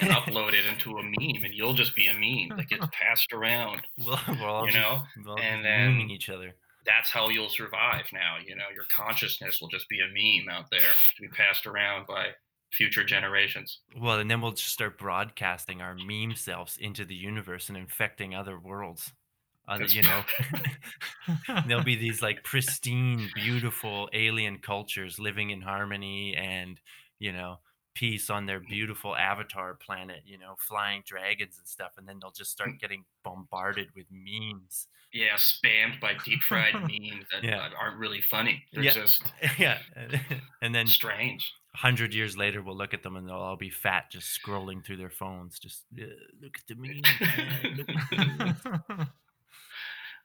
and 0.00 0.10
upload 0.10 0.54
it 0.54 0.64
into 0.64 0.98
a 0.98 1.02
meme, 1.04 1.44
and 1.44 1.52
you'll 1.54 1.74
just 1.74 1.94
be 1.94 2.08
a 2.08 2.14
meme 2.14 2.56
that 2.58 2.68
gets 2.68 2.86
passed 3.00 3.32
around. 3.32 3.82
well, 3.98 4.18
we'll 4.40 4.66
You 4.66 4.72
be- 4.72 4.78
know, 4.80 5.02
we'll 5.24 5.38
and 5.38 5.64
then- 5.64 6.10
each 6.10 6.28
other 6.30 6.54
that's 6.86 7.10
how 7.10 7.28
you'll 7.28 7.48
survive 7.48 8.04
now. 8.12 8.36
You 8.44 8.56
know, 8.56 8.64
your 8.74 8.84
consciousness 8.94 9.60
will 9.60 9.68
just 9.68 9.88
be 9.88 10.00
a 10.00 10.06
meme 10.06 10.54
out 10.54 10.66
there 10.70 10.80
to 10.80 11.22
be 11.22 11.28
passed 11.28 11.66
around 11.66 12.06
by 12.06 12.28
future 12.72 13.04
generations. 13.04 13.80
Well, 13.98 14.18
and 14.18 14.30
then 14.30 14.40
we'll 14.40 14.52
just 14.52 14.72
start 14.72 14.98
broadcasting 14.98 15.80
our 15.80 15.94
meme 15.94 16.34
selves 16.34 16.76
into 16.76 17.04
the 17.04 17.14
universe 17.14 17.68
and 17.68 17.78
infecting 17.78 18.34
other 18.34 18.58
worlds. 18.58 19.12
Other, 19.66 19.84
you 19.84 20.02
know, 20.02 20.22
there'll 21.66 21.84
be 21.84 21.96
these 21.96 22.20
like 22.20 22.44
pristine, 22.44 23.30
beautiful 23.34 24.10
alien 24.12 24.58
cultures 24.58 25.18
living 25.18 25.50
in 25.50 25.62
harmony 25.62 26.36
and 26.36 26.78
you 27.18 27.32
know 27.32 27.58
peace 27.94 28.28
on 28.30 28.46
their 28.46 28.60
beautiful 28.60 29.14
avatar 29.16 29.74
planet. 29.74 30.22
You 30.26 30.38
know, 30.38 30.54
flying 30.58 31.02
dragons 31.06 31.58
and 31.58 31.66
stuff, 31.66 31.92
and 31.96 32.06
then 32.08 32.18
they'll 32.20 32.30
just 32.32 32.50
start 32.50 32.78
getting 32.80 33.04
bombarded 33.24 33.88
with 33.94 34.06
memes. 34.10 34.88
Yeah, 35.12 35.34
spammed 35.36 36.00
by 36.00 36.14
deep 36.24 36.40
fried 36.42 36.74
memes 36.80 37.26
that 37.32 37.44
Yeah. 37.44 37.60
uh, 37.60 37.70
aren't 37.80 37.98
really 37.98 38.20
funny. 38.20 38.64
They're 38.72 38.82
Yeah. 38.82 38.92
just 38.92 39.22
yeah, 39.58 39.78
and 40.60 40.74
then 40.74 40.86
strange. 40.88 41.52
hundred 41.76 42.12
years 42.14 42.36
later, 42.36 42.62
we'll 42.62 42.76
look 42.76 42.94
at 42.94 43.02
them 43.04 43.14
and 43.16 43.28
they'll 43.28 43.36
all 43.36 43.56
be 43.56 43.70
fat, 43.70 44.10
just 44.10 44.40
scrolling 44.42 44.84
through 44.84 44.96
their 44.96 45.10
phones. 45.10 45.58
Just 45.60 45.84
"Yeah, 45.94 46.06
look 46.42 46.56
at 46.58 46.66
the 46.66 46.74
meme. 46.74 47.02
look 47.76 47.88
at 47.88 48.10
the 48.10 48.84
meme." 48.88 49.08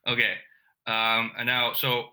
Okay. 0.08 0.36
Um, 0.88 1.34
and 1.38 1.46
now, 1.46 1.74
so 1.74 2.06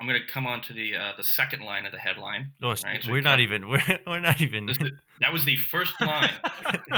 I'm 0.00 0.06
going 0.06 0.20
to 0.20 0.26
come 0.32 0.46
on 0.46 0.62
to 0.62 0.72
the 0.72 0.96
uh, 0.96 1.12
the 1.16 1.22
second 1.24 1.62
line 1.62 1.84
of 1.84 1.92
the 1.92 1.98
headline. 1.98 2.52
Oh, 2.62 2.68
Right, 2.84 3.02
so 3.02 3.10
we're 3.12 3.20
not 3.20 3.40
even. 3.40 3.68
We're, 3.68 3.82
we're 4.06 4.20
not 4.20 4.40
even. 4.40 4.68
Is- 4.70 4.78
that 5.20 5.32
was 5.32 5.44
the 5.44 5.56
first 5.56 5.92
line. 6.00 6.32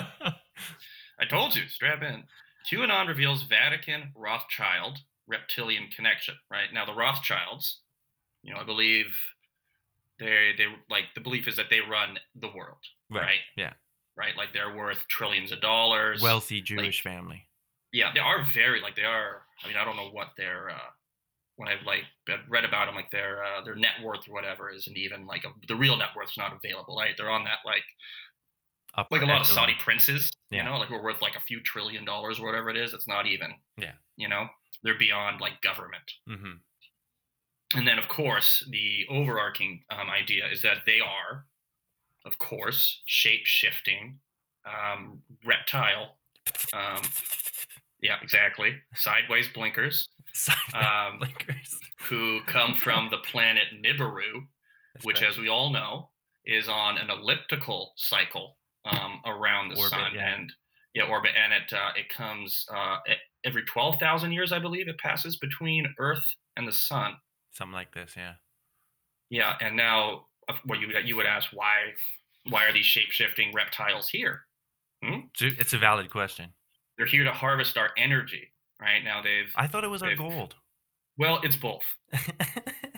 I 1.21 1.25
told 1.29 1.55
you, 1.57 1.63
strap 1.69 2.03
in. 2.03 2.25
QAnon 2.71 3.09
reveals 3.09 3.43
Vatican 3.43 4.13
Rothschild 4.17 4.99
reptilian 5.29 5.89
connection. 5.95 6.35
Right 6.51 6.73
now, 6.73 6.85
the 6.87 6.95
Rothschilds, 6.95 7.79
you 8.43 8.53
know, 8.55 8.61
I 8.61 8.65
believe 8.65 9.07
they 10.19 10.53
they 10.57 10.67
like 10.89 11.05
the 11.15 11.21
belief 11.21 11.49
is 11.49 11.57
that 11.57 11.67
they 11.71 11.81
run 11.81 12.19
the 12.41 12.49
world. 12.49 12.79
right? 13.11 13.41
Yeah. 13.57 13.73
Right, 14.17 14.37
like 14.37 14.53
they're 14.53 14.77
worth 14.77 15.09
trillions 15.09 15.53
of 15.53 15.61
dollars. 15.63 16.21
Wealthy 16.21 16.61
Jewish 16.61 17.03
family. 17.03 17.47
yeah, 17.93 18.11
they 18.13 18.21
are 18.21 18.45
very 18.55 18.81
like 18.81 18.95
they 18.95 19.05
are. 19.05 19.43
I 19.65 19.69
mean, 19.69 19.77
I 19.77 19.85
don't 19.85 19.97
know 19.97 20.11
what 20.11 20.29
their 20.37 20.71
uh, 20.71 20.91
when 21.57 21.69
I've 21.69 21.85
like 21.87 22.05
I've 22.29 22.49
read 22.49 22.65
about 22.65 22.87
them, 22.87 22.95
like 22.95 23.11
their 23.11 23.43
uh, 23.45 23.63
their 23.65 23.75
net 23.77 24.03
worth 24.03 24.29
or 24.29 24.33
whatever 24.33 24.71
isn't 24.71 24.97
even 24.97 25.27
like 25.27 25.45
a, 25.45 25.49
the 25.69 25.77
real 25.77 25.97
net 25.97 26.09
worth's 26.17 26.39
not 26.39 26.53
available. 26.53 26.97
Right, 26.97 27.15
they're 27.17 27.31
on 27.31 27.45
that 27.45 27.59
like 27.65 27.85
Upper 28.95 29.15
like 29.17 29.23
a 29.23 29.27
lot 29.27 29.41
of. 29.41 29.47
Saudi 29.47 29.75
princes, 29.81 30.31
Yeah. 30.51 30.59
you 30.59 30.71
know, 30.71 30.77
like 30.79 30.91
we're 30.91 31.03
worth 31.03 31.23
like 31.23 31.37
a 31.37 31.41
few 31.41 31.61
trillion 31.63 32.05
dollars 32.05 32.39
or 32.39 32.45
whatever 32.47 32.69
it 32.69 32.77
is. 32.77 32.93
It's 32.93 33.09
not 33.09 33.27
even. 33.27 33.53
Yeah. 33.79 33.93
You 34.17 34.29
know, 34.29 34.49
they're 34.83 34.99
beyond 34.99 35.41
like 35.41 35.61
government. 35.63 36.13
Mhm. 36.29 36.59
And 37.75 37.89
then, 37.89 37.99
of 37.99 38.07
course, 38.09 38.63
the 38.69 39.07
overarching 39.09 39.83
um, 39.91 40.11
idea 40.11 40.47
is 40.47 40.61
that 40.61 40.79
they 40.85 41.01
are, 41.01 41.47
of 42.27 42.39
course, 42.39 43.01
shape 43.07 43.47
shifting, 43.47 44.19
um, 44.67 45.23
reptile. 45.43 46.19
Um, 46.75 47.01
yeah, 48.03 48.17
exactly. 48.21 48.75
Sideways 48.95 49.49
blinkers 49.49 50.11
um, 50.75 51.21
who 52.09 52.41
come 52.47 52.75
from 52.75 53.09
the 53.11 53.19
planet 53.19 53.65
Nibiru, 53.85 54.47
That's 54.95 55.05
which, 55.05 55.21
right. 55.21 55.31
as 55.31 55.39
we 55.39 55.49
all 55.49 55.71
know, 55.71 56.11
is 56.45 56.69
on 56.69 56.99
an 56.99 57.11
elliptical 57.11 57.93
cycle 57.97 58.57
um, 58.85 59.21
around 59.27 59.69
the 59.69 59.77
Orbit, 59.77 59.91
sun. 59.91 60.11
yeah. 60.15 60.35
And 60.35 60.53
yeah, 60.95 61.05
orbit, 61.05 61.31
and 61.43 61.53
it 61.53 61.73
uh, 61.73 61.91
it 61.97 62.09
comes 62.11 62.67
uh, 62.75 62.99
every 63.45 63.63
twelve 63.65 63.97
thousand 63.99 64.33
years, 64.33 64.53
I 64.53 64.59
believe, 64.59 64.89
it 64.89 64.99
passes 64.99 65.37
between 65.39 65.87
Earth 65.99 66.25
and 66.57 66.69
the 66.69 66.73
sun. 66.73 67.15
something 67.53 67.73
like 67.73 67.95
this. 67.95 68.13
Yeah. 68.17 68.35
Yeah, 69.31 69.57
and 69.63 69.75
now, 69.77 70.27
of- 70.49 70.57
well, 70.67 70.79
you 70.79 70.89
would- 70.89 71.09
you 71.09 71.17
would 71.17 71.25
ask 71.27 71.49
why 71.53 71.93
why 72.51 72.65
are 72.67 72.73
these 72.73 72.85
shape 72.85 73.11
shifting 73.11 73.55
reptiles 73.55 74.09
here? 74.09 74.43
A- 75.05 75.23
It's 75.41 75.73
a 75.73 75.79
valid 75.79 76.11
question. 76.11 76.53
They're 76.99 77.07
here 77.07 77.25
to 77.25 77.33
harvest 77.33 77.79
our 77.79 77.91
energy, 77.97 78.52
right? 78.83 79.03
Now 79.05 79.23
they've 79.23 79.53
I 79.57 79.67
thought 79.67 79.85
it 79.85 79.91
was 79.91 80.03
our 80.03 80.15
gold. 80.15 80.55
well, 81.17 81.41
it's 81.43 81.57
both. 81.57 81.85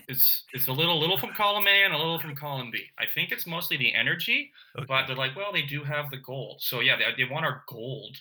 It's 0.07 0.45
it's 0.53 0.69
a 0.69 0.73
little 0.73 1.01
little 1.01 1.19
from 1.19 1.33
column 1.33 1.67
A 1.67 1.85
and 1.85 1.95
a 1.95 1.97
little 1.97 2.19
from 2.19 2.37
column 2.37 2.71
B. 2.71 2.79
I 2.99 3.05
think 3.15 3.33
it's 3.33 3.47
mostly 3.47 3.77
the 3.77 3.95
energy, 3.95 4.53
but 4.87 5.07
they're 5.07 5.17
like, 5.17 5.35
well, 5.35 5.53
they 5.53 5.63
do 5.63 5.83
have 5.83 6.11
the 6.11 6.19
gold, 6.19 6.61
so 6.61 6.81
yeah, 6.81 6.97
they, 6.97 7.25
they 7.25 7.31
want 7.31 7.47
our 7.47 7.65
gold, 7.69 8.17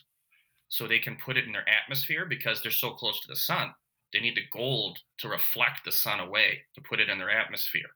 so 0.70 0.88
they 0.88 1.00
can 1.00 1.18
put 1.18 1.38
it 1.38 1.46
in 1.46 1.52
their 1.52 1.68
atmosphere 1.68 2.26
because 2.26 2.62
they're 2.62 2.72
so 2.72 2.92
close 2.92 3.20
to 3.22 3.28
the 3.28 3.36
sun. 3.36 3.74
They 4.14 4.20
need 4.22 4.36
the 4.36 4.48
gold 4.58 4.98
to 5.20 5.28
reflect 5.28 5.84
the 5.84 5.92
sun 5.92 6.20
away 6.20 6.62
to 6.76 6.82
put 6.82 7.00
it 7.00 7.10
in 7.10 7.18
their 7.18 7.32
atmosphere. 7.32 7.90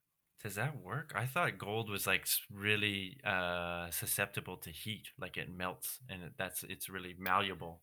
Does 0.44 0.56
that 0.56 0.76
work? 0.78 1.14
I 1.16 1.26
thought 1.26 1.58
gold 1.58 1.90
was 1.90 2.06
like 2.06 2.28
really 2.52 3.18
uh, 3.26 3.90
susceptible 3.92 4.58
to 4.58 4.70
heat, 4.70 5.08
like 5.20 5.38
it 5.38 5.50
melts, 5.50 6.00
and 6.10 6.32
that's 6.38 6.64
it's 6.64 6.90
really 6.90 7.16
malleable. 7.18 7.82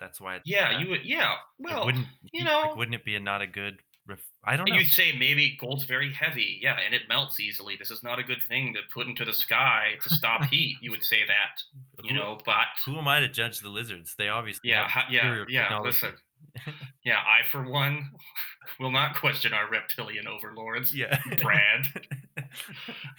That's 0.00 0.20
why. 0.20 0.36
It's 0.36 0.48
Yeah, 0.48 0.78
you 0.78 0.88
would. 0.90 1.04
Yeah, 1.04 1.34
well, 1.58 1.86
wouldn't 1.86 2.06
you 2.32 2.44
know- 2.44 2.60
like, 2.68 2.76
wouldn't 2.76 2.94
it 2.94 3.04
be 3.04 3.16
a 3.16 3.20
not 3.20 3.42
a 3.42 3.46
good? 3.46 3.78
Ref- 4.08 4.20
I 4.44 4.56
don't 4.56 4.68
know. 4.68 4.76
You'd 4.76 4.86
say 4.86 5.10
maybe 5.18 5.56
gold's 5.60 5.82
very 5.82 6.12
heavy, 6.12 6.60
yeah, 6.62 6.76
and 6.84 6.94
it 6.94 7.02
melts 7.08 7.40
easily. 7.40 7.74
This 7.76 7.90
is 7.90 8.04
not 8.04 8.20
a 8.20 8.22
good 8.22 8.38
thing 8.48 8.72
to 8.74 8.80
put 8.94 9.08
into 9.08 9.24
the 9.24 9.32
sky 9.32 9.94
to 10.04 10.08
stop 10.10 10.44
heat. 10.50 10.76
You 10.80 10.92
would 10.92 11.02
say 11.02 11.20
that, 11.26 11.60
you 12.04 12.10
Who- 12.14 12.20
know, 12.20 12.38
but 12.46 12.66
Who 12.84 12.96
am 12.98 13.08
I 13.08 13.18
to 13.20 13.28
judge 13.28 13.58
the 13.60 13.68
lizards? 13.68 14.14
They 14.16 14.28
obviously 14.28 14.70
yeah, 14.70 14.88
yeah, 15.10 15.44
yeah. 15.48 15.78
Listen, 15.80 16.12
yeah, 17.04 17.16
I 17.18 17.44
for 17.50 17.68
one 17.68 18.10
will 18.80 18.92
not 18.92 19.16
question 19.16 19.52
our 19.52 19.68
reptilian 19.68 20.28
overlords, 20.28 20.94
yeah, 20.94 21.18
Brad. 21.42 21.86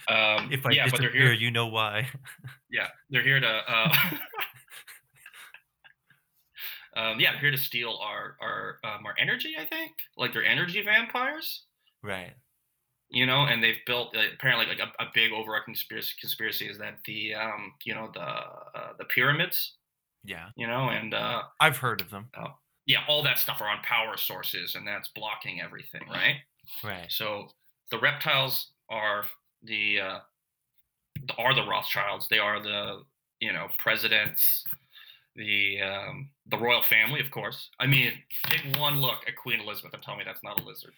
Um, 0.08 0.50
if 0.52 0.64
I 0.64 0.70
yeah, 0.70 0.86
but 0.90 1.00
they're 1.00 1.08
disappear, 1.10 1.22
here. 1.24 1.32
you 1.32 1.50
know 1.50 1.66
why. 1.66 2.08
Yeah, 2.70 2.88
they're 3.10 3.22
here 3.22 3.40
to. 3.40 3.46
Uh, 3.68 3.94
um, 6.98 7.20
yeah, 7.20 7.32
they're 7.32 7.40
here 7.40 7.50
to 7.52 7.58
steal 7.58 7.98
our 8.02 8.36
our 8.40 8.78
um, 8.84 9.06
our 9.06 9.14
energy. 9.18 9.54
I 9.58 9.64
think, 9.66 9.92
like 10.16 10.32
they're 10.32 10.44
energy 10.44 10.82
vampires. 10.82 11.64
right. 12.02 12.32
you 13.10 13.24
know, 13.26 13.44
and 13.46 13.62
they've 13.62 13.80
built 13.86 14.14
uh, 14.16 14.20
apparently 14.34 14.66
like 14.66 14.80
a, 14.80 15.02
a 15.02 15.06
big 15.14 15.32
overarching 15.32 15.74
conspiracy, 15.74 16.14
conspiracy 16.20 16.66
is 16.68 16.78
that 16.78 16.98
the 17.06 17.34
um, 17.34 17.72
you 17.84 17.94
know 17.94 18.10
the 18.14 18.20
uh, 18.20 18.92
the 18.98 19.04
pyramids, 19.06 19.76
Yeah, 20.24 20.48
you 20.56 20.66
know, 20.66 20.90
and 20.90 21.14
uh, 21.14 21.42
I've 21.60 21.78
heard 21.78 22.00
of 22.00 22.10
them. 22.10 22.28
yeah, 22.86 23.00
all 23.08 23.22
that 23.22 23.38
stuff 23.38 23.60
are 23.60 23.68
on 23.68 23.78
power 23.82 24.16
sources, 24.16 24.74
and 24.74 24.86
that's 24.86 25.08
blocking 25.14 25.60
everything, 25.62 26.02
right? 26.10 26.36
Right. 26.84 27.10
So 27.10 27.48
the 27.90 27.98
reptiles 27.98 28.72
are 28.90 29.24
the 29.62 30.00
uh, 30.00 30.18
are 31.38 31.54
the 31.54 31.62
Rothschilds. 31.66 32.28
They 32.28 32.38
are 32.38 32.62
the 32.62 33.02
you 33.40 33.52
know 33.52 33.68
presidents, 33.78 34.64
the 35.38 35.80
um, 35.80 36.28
the 36.48 36.58
royal 36.58 36.82
family, 36.82 37.20
of 37.20 37.30
course. 37.30 37.70
I 37.80 37.86
mean, 37.86 38.12
take 38.44 38.76
one 38.76 39.00
look 39.00 39.20
at 39.26 39.36
Queen 39.36 39.60
Elizabeth 39.60 39.94
and 39.94 40.02
tell 40.02 40.16
me 40.16 40.24
that's 40.26 40.42
not 40.44 40.60
a 40.60 40.64
lizard. 40.64 40.92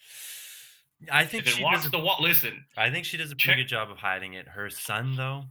I 1.13 1.25
think 1.25 1.47
If 1.47 1.55
she 1.55 1.63
walks 1.63 1.79
does. 1.79 1.87
A, 1.87 1.91
the 1.91 1.99
wall, 2.01 2.17
listen. 2.21 2.65
I 2.77 2.91
think 2.91 3.05
she 3.05 3.17
does 3.17 3.31
a 3.31 3.35
check- 3.35 3.55
pretty 3.55 3.63
good 3.63 3.69
job 3.69 3.91
of 3.91 3.99
hiding 3.99 4.35
it. 4.35 4.49
Her 4.49 4.69
son, 4.69 5.15
though, 5.17 5.45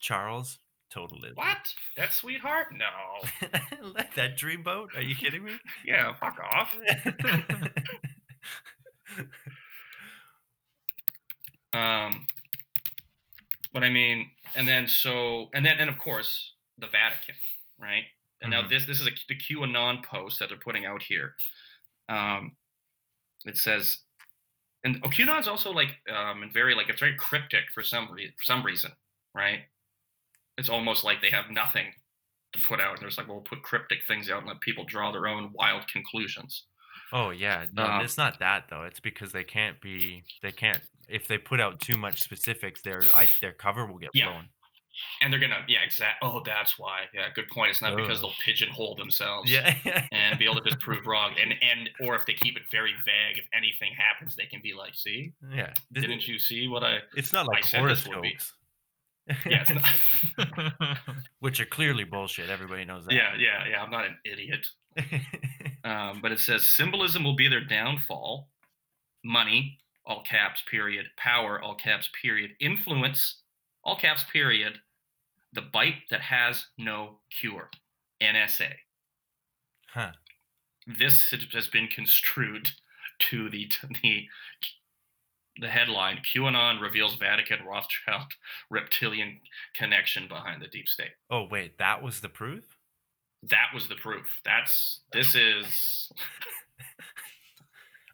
Charles, 0.00 0.58
total 0.90 1.18
lizard. 1.20 1.36
What? 1.36 1.58
That 1.96 2.12
sweetheart? 2.12 2.68
No. 2.72 3.50
That 4.16 4.36
dreamboat? 4.38 4.96
Are 4.96 5.02
you 5.02 5.14
kidding 5.14 5.44
me? 5.44 5.52
Yeah, 5.84 6.12
fuck 6.14 6.38
off. 6.40 6.74
Um, 11.72 12.26
but 13.72 13.84
I 13.84 13.90
mean, 13.90 14.30
and 14.54 14.66
then 14.66 14.88
so, 14.88 15.48
and 15.52 15.64
then, 15.64 15.76
and 15.78 15.90
of 15.90 15.98
course, 15.98 16.54
the 16.78 16.86
Vatican, 16.86 17.34
right? 17.78 18.04
And 18.42 18.50
now 18.50 18.62
Mhm. 18.62 18.68
this 18.68 18.86
this 18.86 19.00
is 19.00 19.06
a, 19.06 19.10
the 19.28 19.36
QAnon 19.36 20.04
post 20.04 20.38
that 20.38 20.48
they're 20.50 20.58
putting 20.58 20.84
out 20.86 21.02
here. 21.02 21.36
Um, 22.08 22.56
it 23.44 23.56
says, 23.56 23.98
and 24.84 25.00
oh, 25.04 25.08
QAnon's 25.08 25.48
also 25.48 25.72
like 25.72 25.96
um, 26.10 26.42
and 26.42 26.52
very 26.52 26.74
like 26.74 26.88
it's 26.88 27.00
very 27.00 27.16
cryptic 27.16 27.64
for 27.74 27.82
some 27.82 28.10
re- 28.12 28.34
for 28.36 28.44
some 28.44 28.62
reason, 28.64 28.92
right? 29.34 29.60
It's 30.58 30.68
almost 30.68 31.04
like 31.04 31.20
they 31.20 31.30
have 31.30 31.50
nothing 31.50 31.92
to 32.52 32.62
put 32.62 32.80
out. 32.80 32.94
And 32.94 33.02
there's 33.02 33.18
like, 33.18 33.26
well, 33.28 33.36
we'll 33.36 33.44
put 33.44 33.62
cryptic 33.62 34.00
things 34.06 34.30
out 34.30 34.38
and 34.38 34.46
let 34.48 34.60
people 34.60 34.84
draw 34.84 35.12
their 35.12 35.26
own 35.26 35.52
wild 35.52 35.86
conclusions. 35.88 36.64
oh 37.12 37.30
yeah, 37.30 37.66
no, 37.72 37.84
Um, 37.84 38.00
it's 38.04 38.16
not 38.18 38.38
that 38.40 38.68
though. 38.68 38.82
It's 38.84 39.00
because 39.00 39.32
they 39.32 39.44
can't 39.44 39.80
be. 39.80 40.24
They 40.42 40.52
can't. 40.52 40.82
If 41.08 41.28
they 41.28 41.38
put 41.38 41.60
out 41.60 41.80
too 41.80 41.96
much 41.96 42.20
specifics, 42.22 42.82
their 42.82 43.02
I, 43.14 43.28
their 43.40 43.52
cover 43.52 43.86
will 43.86 43.98
get 43.98 44.10
Yeah. 44.14 44.26
blown. 44.30 44.48
And 45.22 45.32
they're 45.32 45.40
gonna, 45.40 45.64
yeah, 45.68 45.80
exact. 45.84 46.22
Oh, 46.22 46.40
that's 46.44 46.78
why. 46.78 47.02
Yeah, 47.14 47.28
good 47.34 47.48
point. 47.48 47.70
It's 47.70 47.82
not 47.82 47.96
because 47.96 48.20
they'll 48.20 48.32
pigeonhole 48.44 48.94
themselves. 48.96 49.50
Yeah. 49.50 49.74
and 50.12 50.38
be 50.38 50.44
able 50.44 50.56
to 50.56 50.62
just 50.70 50.80
prove 50.80 51.06
wrong 51.06 51.32
and 51.40 51.54
and 51.62 51.90
or 52.00 52.14
if 52.14 52.24
they 52.26 52.32
keep 52.34 52.56
it 52.56 52.62
very 52.70 52.92
vague 53.04 53.38
if 53.38 53.44
anything 53.56 53.92
happens 53.96 54.36
they 54.36 54.46
can 54.46 54.60
be 54.62 54.72
like 54.74 54.94
see 54.94 55.32
yeah. 55.54 55.72
Didn't 55.92 56.26
you 56.28 56.38
see 56.38 56.68
what 56.68 56.82
i 56.84 56.98
It's 57.16 57.32
not 57.32 57.46
like 57.46 57.64
said 57.64 57.84
this 57.88 58.06
would 58.06 58.22
be- 58.22 58.36
horoscopes. 59.28 59.44
yeah 59.46 59.64
it's 59.66 59.70
not, 60.38 60.98
Which 61.40 61.60
are 61.60 61.66
clearly 61.66 62.04
bullshit. 62.04 62.48
Everybody 62.50 62.84
knows 62.84 63.04
that. 63.06 63.14
yeah 63.14 63.34
yeah 63.38 63.66
yeah 63.70 63.82
i'm 63.82 63.90
not 63.90 64.04
an 64.06 64.16
idiot 64.24 64.66
um, 65.84 66.20
but 66.22 66.32
it 66.32 66.40
says 66.40 66.70
symbolism 66.74 67.22
will 67.24 67.36
be 67.36 67.48
their 67.48 67.64
downfall 67.64 68.48
money 69.24 69.78
all 70.06 70.22
caps 70.22 70.62
period 70.70 71.06
power 71.16 71.60
all 71.62 71.74
caps 71.74 72.08
period 72.22 72.52
influence 72.60 73.42
all 73.84 73.96
caps 73.96 74.24
period 74.32 74.78
the 75.56 75.62
bite 75.62 76.02
that 76.10 76.20
has 76.20 76.66
no 76.78 77.18
cure. 77.40 77.68
NSA. 78.22 78.72
Huh. 79.92 80.12
This 80.86 81.30
has- 81.52 81.66
been 81.68 81.88
construed 81.88 82.70
to 83.18 83.50
the 83.50 83.66
to 83.66 83.88
the 84.02 84.28
the 85.58 85.68
headline 85.68 86.18
QAnon 86.18 86.80
reveals 86.82 87.14
Vatican 87.16 87.64
Rothschild 87.66 88.26
reptilian 88.70 89.40
connection 89.74 90.28
behind 90.28 90.60
the 90.62 90.68
deep 90.68 90.86
state. 90.86 91.12
Oh 91.30 91.46
wait, 91.50 91.78
that 91.78 92.02
was 92.02 92.20
the 92.20 92.28
proof. 92.28 92.64
That 93.42 93.68
was 93.74 93.88
the 93.88 93.96
proof. 93.96 94.26
That's 94.44 95.00
this 95.12 95.34
is 95.34 96.12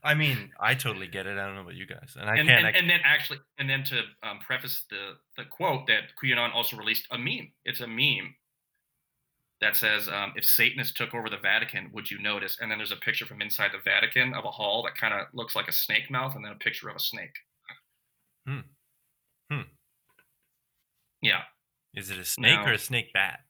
I 0.04 0.14
mean, 0.14 0.50
I 0.58 0.74
totally 0.74 1.06
get 1.06 1.26
it. 1.26 1.38
I 1.38 1.46
don't 1.46 1.54
know 1.54 1.60
about 1.60 1.74
you 1.76 1.86
guys, 1.86 2.16
and 2.18 2.28
I 2.28 2.36
and, 2.36 2.48
can't. 2.48 2.66
and, 2.66 2.66
I- 2.66 2.78
and 2.78 2.90
then 2.90 3.00
actually 3.04 3.38
and 3.58 3.70
then 3.70 3.84
to 3.84 4.02
um, 4.22 4.40
preface 4.40 4.84
the 4.90 5.16
the 5.36 5.44
quote 5.44 5.86
that 5.86 6.04
QAnon 6.22 6.52
also 6.52 6.76
released 6.76 7.06
a 7.10 7.18
meme. 7.18 7.52
It's 7.64 7.80
a 7.80 7.86
meme 7.86 8.34
that 9.60 9.76
says, 9.76 10.08
um, 10.08 10.32
"If 10.34 10.44
Satanists 10.44 10.94
took 10.94 11.14
over 11.14 11.30
the 11.30 11.36
Vatican, 11.38 11.90
would 11.92 12.10
you 12.10 12.18
notice?" 12.18 12.58
And 12.60 12.70
then 12.70 12.78
there's 12.78 12.90
a 12.90 12.96
picture 12.96 13.26
from 13.26 13.40
inside 13.40 13.70
the 13.72 13.78
Vatican 13.78 14.34
of 14.34 14.44
a 14.44 14.50
hall 14.50 14.82
that 14.84 14.96
kind 14.96 15.14
of 15.14 15.28
looks 15.34 15.54
like 15.54 15.68
a 15.68 15.72
snake 15.72 16.10
mouth, 16.10 16.34
and 16.34 16.44
then 16.44 16.52
a 16.52 16.56
picture 16.56 16.88
of 16.88 16.96
a 16.96 17.00
snake. 17.00 17.36
Hmm. 18.46 18.58
Hmm. 19.50 19.62
Yeah, 21.20 21.42
is 21.94 22.10
it 22.10 22.18
a 22.18 22.24
snake 22.24 22.58
or 22.66 22.72
a 22.72 22.78
snake 22.78 23.12
bat? 23.12 23.40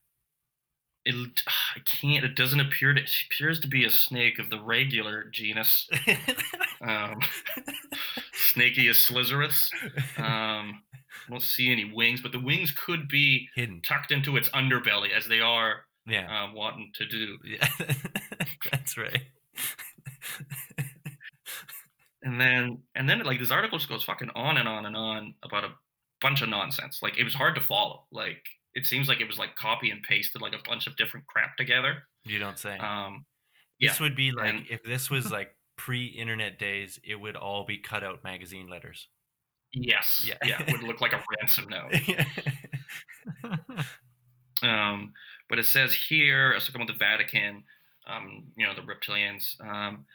It. 1.05 1.43
I 1.77 1.81
can't. 1.81 2.25
It 2.25 2.35
doesn't 2.37 2.61
appear 2.61 2.93
to. 2.95 3.01
It 3.03 3.11
appears 3.31 3.61
to 3.61 3.69
be 3.69 3.85
a 3.85 3.91
snake 3.91 4.39
of 4.39 4.51
the 4.51 4.61
regular 4.61 5.25
genus. 5.33 5.89
Um, 6.81 7.21
Snakeus 8.55 9.11
slicerus. 9.11 9.71
Um, 10.19 10.83
I 11.29 11.31
don't 11.31 11.43
see 11.43 11.71
any 11.71 11.93
wings, 11.93 12.21
but 12.21 12.33
the 12.33 12.41
wings 12.41 12.73
could 12.73 13.09
be 13.09 13.49
Hidden. 13.55 13.83
tucked 13.83 14.11
into 14.13 14.37
its 14.37 14.49
underbelly 14.51 15.11
as 15.17 15.27
they 15.29 15.41
are 15.41 15.85
Yeah. 16.07 16.27
uh, 16.47 16.53
wanting 16.55 16.91
to 16.97 17.07
do. 17.07 17.39
yeah. 17.45 17.69
That's 18.73 18.97
right. 18.99 19.23
And 22.25 22.41
then 22.41 22.79
and 22.95 23.09
then 23.09 23.21
like 23.25 23.41
this 23.41 23.51
article 23.51 23.79
just 23.79 23.89
goes 23.91 24.05
fucking 24.05 24.31
on 24.37 24.57
and 24.57 24.69
on 24.69 24.87
and 24.87 24.97
on 24.97 25.35
about 25.43 25.65
a 25.65 25.71
bunch 26.21 26.41
of 26.43 26.49
nonsense. 26.49 27.01
Like 27.03 27.19
it 27.19 27.25
was 27.25 27.35
hard 27.35 27.57
to 27.57 27.61
follow. 27.61 28.05
Like 28.13 28.43
it 28.75 28.87
seems 28.87 29.09
like 29.09 29.21
it 29.21 29.27
was 29.27 29.39
like 29.39 29.55
copy 29.57 29.91
and 29.91 30.03
pasted 30.03 30.41
like 30.43 30.53
a 30.55 30.69
bunch 30.69 30.87
of 30.87 30.97
different 30.97 31.27
crap 31.27 31.57
together. 31.57 32.05
You 32.25 32.39
don't 32.39 32.59
say. 32.59 32.79
Um, 32.79 33.25
this 33.81 33.99
would 34.01 34.15
be 34.17 34.33
like 34.33 34.55
and- 34.55 34.67
if 34.71 34.83
this 34.85 35.11
was 35.11 35.31
like 35.39 35.55
pre-internet 35.77 36.59
days, 36.59 36.99
it 37.05 37.17
would 37.17 37.37
all 37.37 37.65
be 37.65 37.79
cut 37.79 38.05
out 38.05 38.23
magazine 38.25 38.69
letters. 38.69 39.09
yes, 39.73 40.23
Yeah. 40.27 40.35
yeah, 40.45 40.63
it 40.63 40.71
would 40.73 40.83
look 40.85 41.01
like 41.01 41.13
a 41.13 41.23
ransom 41.41 41.69
note. 41.69 41.93
Um, 44.63 45.13
but 45.49 45.59
it 45.59 45.67
says 45.67 45.93
here, 45.93 46.53
it's 46.53 46.67
talking 46.67 46.83
about 46.83 46.93
the 46.93 46.99
Vatican, 46.99 47.65
um, 48.07 48.45
you 48.57 48.65
know, 48.67 48.75
the 48.75 48.83
reptilians. 48.83 49.61
Um, 49.61 50.07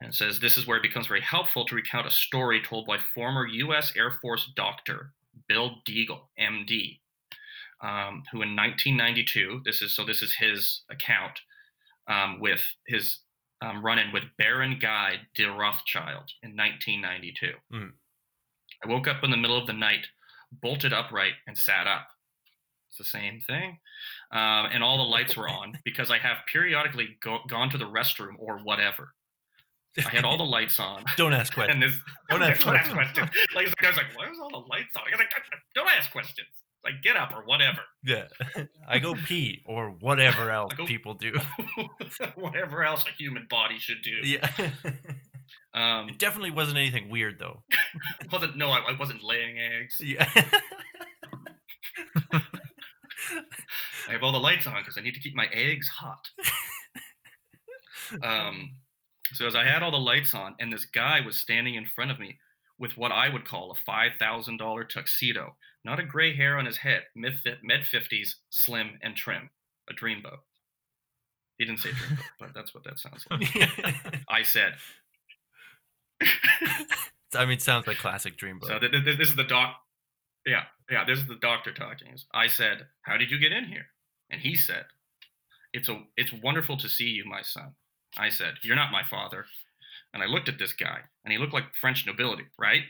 and 0.00 0.10
it 0.10 0.14
says 0.14 0.40
this 0.40 0.56
is 0.56 0.66
where 0.66 0.76
it 0.76 0.82
becomes 0.82 1.06
very 1.06 1.20
helpful 1.20 1.64
to 1.66 1.74
recount 1.76 2.06
a 2.06 2.10
story 2.10 2.60
told 2.62 2.86
by 2.86 2.98
former 3.14 3.46
U.S. 3.46 3.92
Air 3.96 4.10
Force 4.10 4.50
doctor 4.56 5.12
Bill 5.48 5.76
Deagle, 5.86 6.22
M.D., 6.36 7.00
um, 7.82 8.22
who 8.30 8.42
in 8.42 8.56
1992, 8.56 9.62
this 9.64 9.82
is 9.82 9.94
so 9.94 10.04
this 10.04 10.22
is 10.22 10.34
his 10.34 10.82
account 10.90 11.40
um, 12.08 12.40
with 12.40 12.60
his 12.86 13.20
um, 13.62 13.84
run-in 13.84 14.12
with 14.12 14.24
Baron 14.38 14.78
Guy 14.80 15.16
de 15.34 15.46
Rothschild 15.46 16.30
in 16.42 16.56
1992. 16.56 17.52
Mm. 17.72 17.92
I 18.84 18.88
woke 18.88 19.08
up 19.08 19.22
in 19.22 19.30
the 19.30 19.36
middle 19.36 19.58
of 19.58 19.66
the 19.66 19.72
night, 19.72 20.06
bolted 20.62 20.92
upright, 20.92 21.34
and 21.46 21.56
sat 21.56 21.86
up. 21.86 22.08
It's 22.88 22.98
the 22.98 23.04
same 23.04 23.40
thing. 23.46 23.78
Um, 24.32 24.68
and 24.72 24.82
all 24.82 24.96
the 24.96 25.04
lights 25.04 25.36
were 25.36 25.48
on 25.48 25.78
because 25.84 26.10
I 26.10 26.18
have 26.18 26.38
periodically 26.50 27.16
go, 27.22 27.38
gone 27.48 27.70
to 27.70 27.78
the 27.78 27.84
restroom 27.84 28.34
or 28.38 28.58
whatever. 28.58 29.14
I 29.98 30.08
had 30.08 30.24
all 30.24 30.38
the 30.38 30.44
lights 30.44 30.78
on. 30.78 31.04
don't 31.16 31.32
ask 31.32 31.52
questions. 31.52 31.74
And 31.74 31.82
this, 31.82 31.98
Don't 32.28 32.40
don't 32.40 32.50
ask 32.50 32.66
ask, 32.66 32.92
questions. 32.92 33.30
Like 33.54 33.68
the 33.68 33.76
guy's 33.80 33.96
like, 33.96 34.06
why 34.14 34.30
is 34.30 34.38
all 34.40 34.50
the 34.50 34.66
lights 34.68 34.96
on? 34.96 35.02
I 35.06 35.10
was 35.10 35.18
like, 35.18 35.30
don't 35.74 35.88
ask 35.88 36.10
questions. 36.10 36.48
Like, 36.82 37.02
get 37.02 37.16
up 37.16 37.32
or 37.34 37.44
whatever. 37.44 37.80
Yeah. 38.04 38.24
I 38.88 38.98
go 38.98 39.14
pee 39.26 39.62
or 39.66 39.90
whatever 40.00 40.50
else 40.50 40.72
go- 40.74 40.86
people 40.86 41.14
do. 41.14 41.34
whatever 42.36 42.82
else 42.82 43.04
a 43.06 43.12
human 43.22 43.46
body 43.50 43.78
should 43.78 44.02
do. 44.02 44.26
Yeah. 44.26 44.48
Um, 45.74 46.08
it 46.08 46.18
definitely 46.18 46.50
wasn't 46.52 46.78
anything 46.78 47.10
weird 47.10 47.38
though. 47.38 47.62
wasn't 48.32 48.56
no, 48.56 48.70
I, 48.70 48.78
I 48.78 48.96
wasn't 48.98 49.22
laying 49.22 49.56
eggs. 49.58 49.96
Yeah. 50.00 50.26
I 54.08 54.12
have 54.12 54.22
all 54.22 54.32
the 54.32 54.38
lights 54.38 54.66
on 54.66 54.74
because 54.80 54.96
I 54.98 55.02
need 55.02 55.14
to 55.14 55.20
keep 55.20 55.34
my 55.36 55.46
eggs 55.52 55.88
hot. 55.88 56.28
um, 58.22 58.72
so 59.34 59.46
as 59.46 59.54
I 59.54 59.64
had 59.64 59.82
all 59.82 59.90
the 59.92 59.98
lights 59.98 60.34
on, 60.34 60.56
and 60.58 60.72
this 60.72 60.86
guy 60.86 61.20
was 61.20 61.36
standing 61.38 61.74
in 61.76 61.86
front 61.86 62.10
of 62.10 62.18
me 62.18 62.38
with 62.78 62.96
what 62.96 63.12
I 63.12 63.28
would 63.28 63.44
call 63.44 63.70
a 63.70 63.74
five 63.86 64.12
thousand 64.18 64.56
dollar 64.56 64.84
tuxedo, 64.84 65.56
not 65.84 66.00
a 66.00 66.04
gray 66.04 66.34
hair 66.34 66.58
on 66.58 66.66
his 66.66 66.76
head, 66.76 67.02
mid 67.14 67.34
mid 67.62 67.84
fifties, 67.84 68.36
slim 68.50 68.98
and 69.02 69.16
trim, 69.16 69.50
a 69.88 69.94
dreamboat. 69.94 70.40
He 71.58 71.64
didn't 71.64 71.80
say 71.80 71.90
dreamboat, 71.90 72.24
but 72.38 72.54
that's 72.54 72.74
what 72.74 72.84
that 72.84 72.98
sounds 72.98 73.26
like. 73.30 74.22
I 74.28 74.42
said. 74.42 74.74
I 77.34 77.44
mean, 77.44 77.52
it 77.52 77.62
sounds 77.62 77.86
like 77.86 77.98
classic 77.98 78.36
Dreamboat. 78.36 78.66
So 78.66 78.78
th- 78.78 78.92
th- 78.92 79.18
this 79.18 79.30
is 79.30 79.36
the 79.36 79.44
doc. 79.44 79.76
Yeah, 80.46 80.64
yeah. 80.90 81.04
This 81.04 81.18
is 81.18 81.26
the 81.26 81.36
doctor 81.36 81.72
talking. 81.72 82.16
I 82.34 82.48
said, 82.48 82.86
"How 83.02 83.16
did 83.16 83.30
you 83.30 83.38
get 83.38 83.52
in 83.52 83.64
here?" 83.64 83.86
And 84.30 84.40
he 84.40 84.56
said, 84.56 84.84
"It's 85.72 85.88
a, 85.88 86.02
it's 86.16 86.32
wonderful 86.42 86.76
to 86.78 86.88
see 86.88 87.08
you, 87.08 87.24
my 87.24 87.42
son." 87.42 87.74
I 88.16 88.30
said, 88.30 88.54
"You're 88.62 88.76
not 88.76 88.92
my 88.92 89.02
father." 89.04 89.46
And 90.12 90.22
I 90.22 90.26
looked 90.26 90.48
at 90.48 90.58
this 90.58 90.72
guy, 90.72 90.98
and 91.24 91.32
he 91.32 91.38
looked 91.38 91.54
like 91.54 91.74
French 91.80 92.04
nobility, 92.06 92.46
right? 92.58 92.82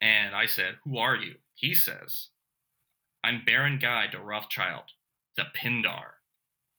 And 0.00 0.34
I 0.34 0.46
said, 0.46 0.76
"Who 0.84 0.98
are 0.98 1.16
you?" 1.16 1.36
He 1.58 1.74
says, 1.74 2.28
"I'm 3.24 3.44
Baron 3.44 3.78
Guy 3.80 4.06
de 4.06 4.20
Rothschild, 4.20 4.92
the 5.36 5.46
Pindar." 5.56 6.14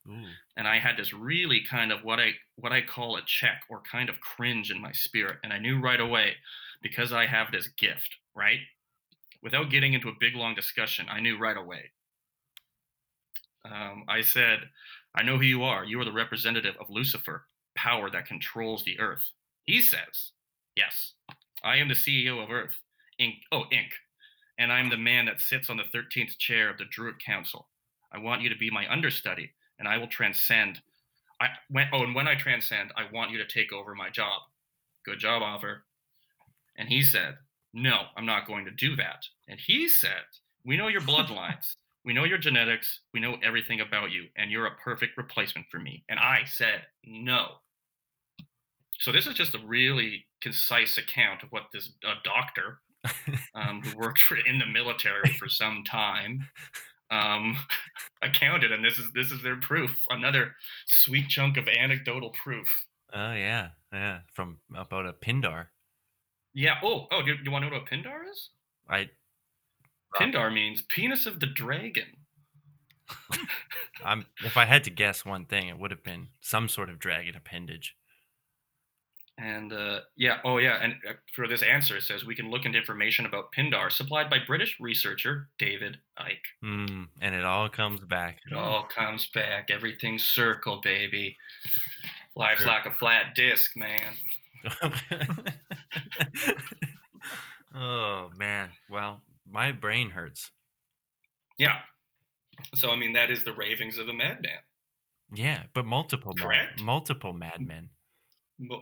Ooh. 0.07 0.25
and 0.55 0.67
I 0.67 0.79
had 0.79 0.97
this 0.97 1.13
really 1.13 1.61
kind 1.61 1.91
of 1.91 2.03
what 2.03 2.19
I 2.19 2.31
what 2.55 2.71
I 2.71 2.81
call 2.81 3.17
a 3.17 3.21
check 3.25 3.63
or 3.69 3.81
kind 3.81 4.09
of 4.09 4.21
cringe 4.21 4.71
in 4.71 4.79
my 4.81 4.93
spirit, 4.93 5.39
and 5.43 5.51
I 5.53 5.59
knew 5.59 5.79
right 5.79 5.99
away 5.99 6.37
because 6.81 7.11
I 7.11 7.25
have 7.25 7.51
this 7.51 7.67
gift, 7.67 8.15
right? 8.33 8.59
Without 9.43 9.69
getting 9.69 9.93
into 9.93 10.09
a 10.09 10.15
big 10.19 10.35
long 10.35 10.55
discussion, 10.55 11.07
I 11.09 11.19
knew 11.19 11.37
right 11.37 11.57
away. 11.57 11.91
Um, 13.65 14.05
I 14.07 14.21
said, 14.21 14.69
"I 15.13 15.23
know 15.23 15.37
who 15.37 15.43
you 15.43 15.63
are. 15.63 15.83
You 15.83 15.99
are 15.99 16.05
the 16.05 16.13
representative 16.13 16.77
of 16.77 16.89
Lucifer, 16.89 17.47
power 17.75 18.09
that 18.09 18.25
controls 18.25 18.83
the 18.83 18.99
earth." 18.99 19.29
He 19.65 19.81
says, 19.81 20.31
"Yes, 20.75 21.13
I 21.63 21.75
am 21.77 21.89
the 21.89 21.95
CEO 21.95 22.39
of 22.39 22.49
Earth, 22.49 22.79
Inc. 23.19 23.43
Oh, 23.51 23.65
Inc. 23.71 23.91
And 24.59 24.71
I'm 24.71 24.89
the 24.89 24.97
man 24.97 25.25
that 25.25 25.41
sits 25.41 25.69
on 25.69 25.77
the 25.77 25.97
13th 25.97 26.37
chair 26.37 26.69
of 26.69 26.77
the 26.77 26.85
Druid 26.85 27.23
Council. 27.23 27.67
I 28.11 28.19
want 28.19 28.41
you 28.41 28.49
to 28.49 28.57
be 28.57 28.69
my 28.69 28.91
understudy." 28.91 29.51
and 29.79 29.87
I 29.87 29.97
will 29.97 30.07
transcend. 30.07 30.81
I 31.41 31.47
when 31.69 31.87
oh, 31.93 32.03
and 32.03 32.13
when 32.13 32.27
I 32.27 32.35
transcend, 32.35 32.91
I 32.95 33.05
want 33.11 33.31
you 33.31 33.37
to 33.37 33.47
take 33.47 33.73
over 33.73 33.95
my 33.95 34.09
job. 34.09 34.41
Good 35.05 35.19
job, 35.19 35.41
Oliver. 35.41 35.83
And 36.77 36.87
he 36.87 37.01
said, 37.01 37.37
No, 37.73 38.03
I'm 38.15 38.25
not 38.25 38.45
going 38.45 38.65
to 38.65 38.71
do 38.71 38.95
that. 38.97 39.23
And 39.47 39.59
he 39.59 39.87
said, 39.87 40.27
We 40.65 40.77
know 40.77 40.89
your 40.89 41.01
bloodlines, 41.01 41.75
we 42.05 42.13
know 42.13 42.25
your 42.25 42.37
genetics, 42.37 42.99
we 43.13 43.21
know 43.21 43.37
everything 43.41 43.79
about 43.79 44.11
you, 44.11 44.25
and 44.35 44.51
you're 44.51 44.67
a 44.67 44.75
perfect 44.83 45.17
replacement 45.17 45.67
for 45.71 45.79
me. 45.79 46.03
And 46.09 46.19
I 46.19 46.41
said, 46.45 46.81
No. 47.05 47.55
So 48.99 49.13
this 49.13 49.27
is 49.27 49.33
just 49.33 49.55
a 49.55 49.65
really 49.65 50.25
concise 50.41 50.97
account 50.97 51.43
of 51.43 51.51
what 51.53 51.63
this 51.71 51.91
uh, 52.05 52.15
doctor, 52.25 52.81
um, 53.55 53.81
who 53.81 53.97
worked 53.97 54.21
for, 54.21 54.37
in 54.37 54.59
the 54.59 54.65
military 54.65 55.29
for 55.33 55.47
some 55.47 55.83
time, 55.85 56.47
um, 57.11 57.57
accounted, 58.21 58.71
and 58.71 58.83
this 58.83 58.97
is 58.97 59.11
this 59.13 59.31
is 59.31 59.41
their 59.41 59.57
proof. 59.57 59.91
Another 60.09 60.55
sweet 60.85 61.27
chunk 61.29 61.57
of 61.57 61.67
anecdotal 61.67 62.31
proof. 62.31 62.67
Oh 63.13 63.33
yeah, 63.33 63.69
yeah. 63.91 64.19
From 64.33 64.57
about 64.75 65.05
a 65.05 65.13
Pindar. 65.13 65.67
Yeah. 66.53 66.75
Oh, 66.83 67.07
oh. 67.11 67.21
Do 67.21 67.31
you, 67.31 67.37
you 67.43 67.51
want 67.51 67.63
to 67.63 67.69
know 67.69 67.77
what 67.77 67.91
a 67.91 67.95
Pindar 67.95 68.29
is? 68.31 68.49
I 68.89 69.09
Pindar 70.15 70.53
means 70.53 70.81
penis 70.81 71.25
of 71.25 71.39
the 71.39 71.45
dragon. 71.47 72.17
I'm 74.05 74.25
if 74.43 74.57
I 74.57 74.65
had 74.65 74.83
to 74.85 74.89
guess 74.89 75.25
one 75.25 75.45
thing, 75.45 75.67
it 75.67 75.79
would 75.79 75.91
have 75.91 76.03
been 76.03 76.29
some 76.41 76.67
sort 76.67 76.89
of 76.89 76.99
dragon 76.99 77.35
appendage. 77.35 77.95
And 79.41 79.71
uh, 79.71 80.01
yeah, 80.17 80.39
oh 80.43 80.57
yeah, 80.57 80.79
and 80.81 80.95
uh, 81.07 81.13
for 81.33 81.47
this 81.47 81.61
answer, 81.63 81.95
it 81.95 82.03
says 82.03 82.25
we 82.25 82.35
can 82.35 82.51
look 82.51 82.65
into 82.65 82.77
information 82.77 83.25
about 83.25 83.53
Pindar 83.57 83.89
supplied 83.89 84.29
by 84.29 84.39
British 84.45 84.75
researcher 84.81 85.47
David 85.57 85.95
Icke. 86.19 86.37
Hmm. 86.61 87.03
and 87.21 87.33
it 87.33 87.45
all 87.45 87.69
comes 87.69 88.01
back. 88.01 88.39
It 88.51 88.57
all 88.57 88.83
comes 88.93 89.29
back. 89.33 89.69
Everything's 89.71 90.25
circle, 90.25 90.81
baby. 90.83 91.37
Life's 92.35 92.63
Sure. 92.63 92.67
like 92.71 92.85
a 92.85 92.91
flat 92.91 93.33
disc, 93.33 93.71
man. 93.77 94.13
oh 97.75 98.29
man. 98.37 98.69
Well, 98.89 99.21
my 99.49 99.71
brain 99.71 100.09
hurts. 100.09 100.51
Yeah. 101.57 101.77
So 102.75 102.91
I 102.91 102.95
mean, 102.97 103.13
that 103.13 103.31
is 103.31 103.43
the 103.43 103.53
ravings 103.53 103.97
of 103.97 104.09
a 104.09 104.13
madman. 104.13 104.51
Yeah, 105.33 105.63
but 105.73 105.85
multiple 105.85 106.33
Correct. 106.33 106.81
multiple 106.81 107.33
madmen, 107.33 107.89
Mo- 108.59 108.81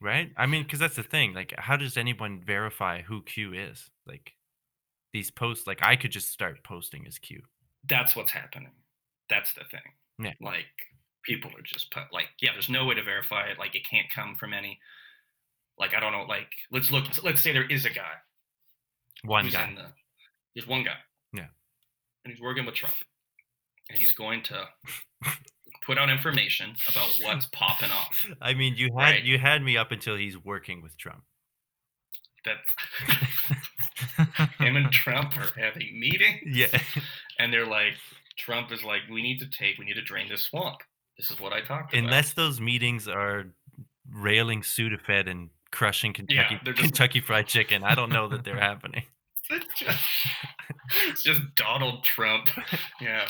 right? 0.00 0.30
I 0.36 0.46
mean, 0.46 0.62
because 0.62 0.78
that's 0.78 0.96
the 0.96 1.02
thing. 1.02 1.34
Like, 1.34 1.54
how 1.56 1.76
does 1.76 1.96
anyone 1.96 2.40
verify 2.44 3.02
who 3.02 3.22
Q 3.22 3.52
is? 3.54 3.90
Like, 4.06 4.32
these 5.12 5.30
posts. 5.30 5.66
Like, 5.66 5.82
I 5.82 5.96
could 5.96 6.12
just 6.12 6.30
start 6.30 6.62
posting 6.62 7.06
as 7.06 7.18
Q. 7.18 7.42
That's 7.88 8.14
what's 8.14 8.32
happening. 8.32 8.72
That's 9.28 9.52
the 9.54 9.64
thing. 9.70 9.80
Yeah. 10.18 10.32
Like 10.40 10.66
people 11.24 11.50
are 11.50 11.62
just 11.62 11.90
put 11.90 12.04
like, 12.12 12.28
yeah, 12.40 12.50
there's 12.52 12.68
no 12.68 12.84
way 12.84 12.94
to 12.94 13.02
verify 13.02 13.46
it. 13.46 13.58
Like 13.58 13.74
it 13.74 13.88
can't 13.88 14.06
come 14.14 14.36
from 14.36 14.52
any. 14.52 14.78
Like 15.78 15.94
I 15.94 16.00
don't 16.00 16.12
know. 16.12 16.24
Like 16.28 16.48
let's 16.70 16.90
look. 16.90 17.04
Let's 17.22 17.42
say 17.42 17.52
there 17.52 17.70
is 17.70 17.84
a 17.84 17.90
guy. 17.90 18.14
One 19.24 19.48
guy. 19.50 19.72
the 19.74 19.86
there's 20.54 20.66
one 20.66 20.84
guy. 20.84 20.96
Yeah. 21.32 21.46
And 22.24 22.32
he's 22.32 22.40
working 22.40 22.64
with 22.64 22.74
Trump. 22.74 22.94
And 23.90 23.98
he's 23.98 24.12
going 24.12 24.42
to 24.44 24.64
put 25.86 25.96
out 25.98 26.10
information 26.10 26.74
about 26.90 27.08
what's 27.22 27.46
popping 27.52 27.90
off. 27.90 28.26
I 28.42 28.52
mean, 28.54 28.74
you 28.76 28.90
had 28.98 29.10
Right. 29.10 29.22
you 29.24 29.38
had 29.38 29.62
me 29.62 29.76
up 29.76 29.92
until 29.92 30.16
he's 30.16 30.36
working 30.36 30.82
with 30.82 30.96
Trump. 30.98 31.22
That 32.44 32.58
him 34.58 34.76
and 34.76 34.90
Trump 34.92 35.36
are 35.36 35.58
having 35.60 35.98
meetings. 35.98 36.40
Yeah. 36.46 36.66
And 37.38 37.52
they're 37.52 37.66
like, 37.66 37.94
Trump 38.38 38.70
is 38.72 38.84
like, 38.84 39.00
we 39.10 39.22
need 39.22 39.38
to 39.40 39.46
take, 39.48 39.78
we 39.78 39.84
need 39.84 39.94
to 39.94 40.02
drain 40.02 40.28
this 40.28 40.44
swamp. 40.44 40.76
This 41.16 41.30
is 41.30 41.40
what 41.40 41.52
I 41.52 41.60
talked 41.60 41.92
about. 41.92 42.04
Unless 42.04 42.34
those 42.34 42.60
meetings 42.60 43.08
are 43.08 43.46
railing 44.12 44.62
Sudafed 44.62 45.28
and 45.28 45.50
crushing 45.72 46.12
Kentucky 46.12 46.60
they're 46.64 46.72
just- 46.74 46.82
Kentucky 46.84 47.20
Fried 47.20 47.46
Chicken, 47.46 47.82
I 47.82 47.94
don't 47.94 48.10
know 48.10 48.28
that 48.28 48.44
they're 48.44 48.60
happening. 48.60 49.02
It's 49.50 49.78
just, 49.78 50.04
it's 51.08 51.22
just 51.22 51.40
Donald 51.54 52.02
Trump, 52.04 52.48
yeah, 53.00 53.26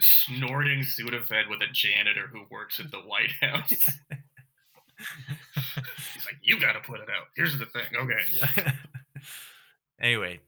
snorting 0.00 0.80
Sudafed 0.80 1.48
with 1.50 1.60
a 1.62 1.66
janitor 1.72 2.28
who 2.32 2.42
works 2.50 2.80
at 2.80 2.90
the 2.90 2.98
White 3.00 3.30
House. 3.40 3.68
He's 5.54 6.24
like, 6.26 6.36
"You 6.42 6.60
got 6.60 6.72
to 6.72 6.80
put 6.80 7.00
it 7.00 7.08
out." 7.10 7.26
Here's 7.36 7.58
the 7.58 7.66
thing. 7.66 7.82
Okay, 7.96 8.20
Yeah. 8.32 8.72
anyway, 10.00 10.40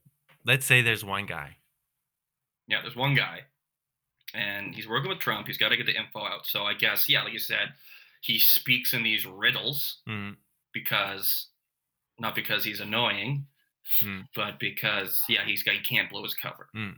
let's 0.45 0.65
say 0.65 0.81
there's 0.81 1.03
one 1.05 1.25
guy. 1.25 1.57
yeah, 2.67 2.81
there's 2.81 2.95
one 2.95 3.13
guy, 3.15 3.41
and 4.33 4.73
he's 4.73 4.87
working 4.87 5.09
with 5.09 5.19
Trump. 5.19 5.47
He's 5.47 5.57
got 5.57 5.69
to 5.69 5.77
get 5.77 5.85
the 5.85 5.95
info 5.97 6.19
out. 6.25 6.45
So 6.45 6.63
I 6.63 6.73
guess, 6.73 7.07
yeah, 7.09 7.23
like 7.23 7.33
you 7.33 7.39
said, 7.39 7.69
he 8.21 8.39
speaks 8.39 8.93
in 8.93 9.03
these 9.03 9.25
riddles 9.25 10.01
Mm, 10.07 10.35
because, 10.73 11.47
not 12.19 12.33
because 12.35 12.63
he's 12.63 12.79
annoying, 12.79 13.45
Hmm. 14.01 14.21
but 14.35 14.59
because, 14.59 15.21
yeah, 15.29 15.45
he's 15.45 15.63
got 15.63 15.75
he 15.75 15.81
can't 15.81 16.09
blow 16.09 16.23
his 16.23 16.33
cover. 16.33 16.67
Hmm. 16.73 16.97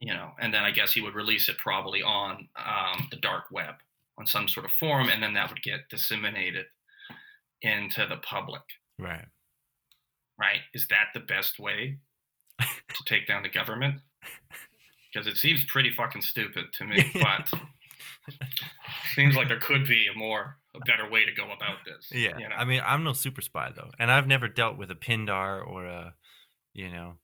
You 0.00 0.12
know, 0.12 0.30
and 0.40 0.52
then 0.52 0.62
I 0.62 0.70
guess 0.70 0.92
he 0.92 1.00
would 1.00 1.14
release 1.14 1.48
it 1.48 1.58
probably 1.58 2.02
on 2.02 2.48
um, 2.56 3.08
the 3.10 3.16
dark 3.16 3.44
web 3.50 3.74
on 4.18 4.26
some 4.26 4.48
sort 4.48 4.66
of 4.66 4.72
forum, 4.72 5.08
and 5.08 5.22
then 5.22 5.34
that 5.34 5.48
would 5.48 5.62
get 5.62 5.88
disseminated 5.90 6.66
into 7.62 8.06
the 8.06 8.16
public. 8.18 8.62
right. 8.98 9.24
Right? 10.38 10.60
Is 10.74 10.88
that 10.88 11.08
the 11.14 11.20
best 11.20 11.60
way 11.60 11.96
to 12.60 13.04
take 13.06 13.28
down 13.28 13.44
the 13.44 13.48
government? 13.48 14.00
Because 15.12 15.28
it 15.28 15.36
seems 15.36 15.64
pretty 15.66 15.92
fucking 15.92 16.22
stupid 16.22 16.64
to 16.72 16.84
me, 16.84 17.08
but 17.14 17.52
seems 19.14 19.36
like 19.36 19.48
there 19.48 19.60
could 19.60 19.86
be 19.86 20.06
a 20.14 20.18
more 20.18 20.56
a 20.74 20.80
better 20.80 21.08
way 21.08 21.24
to 21.24 21.32
go 21.32 21.44
about 21.44 21.78
this. 21.84 22.08
Yeah. 22.10 22.36
you 22.38 22.48
know? 22.48 22.54
I 22.56 22.64
mean, 22.64 22.82
I'm 22.84 23.04
no 23.04 23.12
super 23.12 23.40
spy 23.40 23.70
though, 23.74 23.90
and 23.98 24.10
I've 24.10 24.26
never 24.26 24.48
dealt 24.48 24.76
with 24.76 24.90
a 24.90 24.94
Pindar 24.94 25.66
or 25.66 25.86
a, 25.86 26.14
you 26.72 26.90
know, 26.90 27.14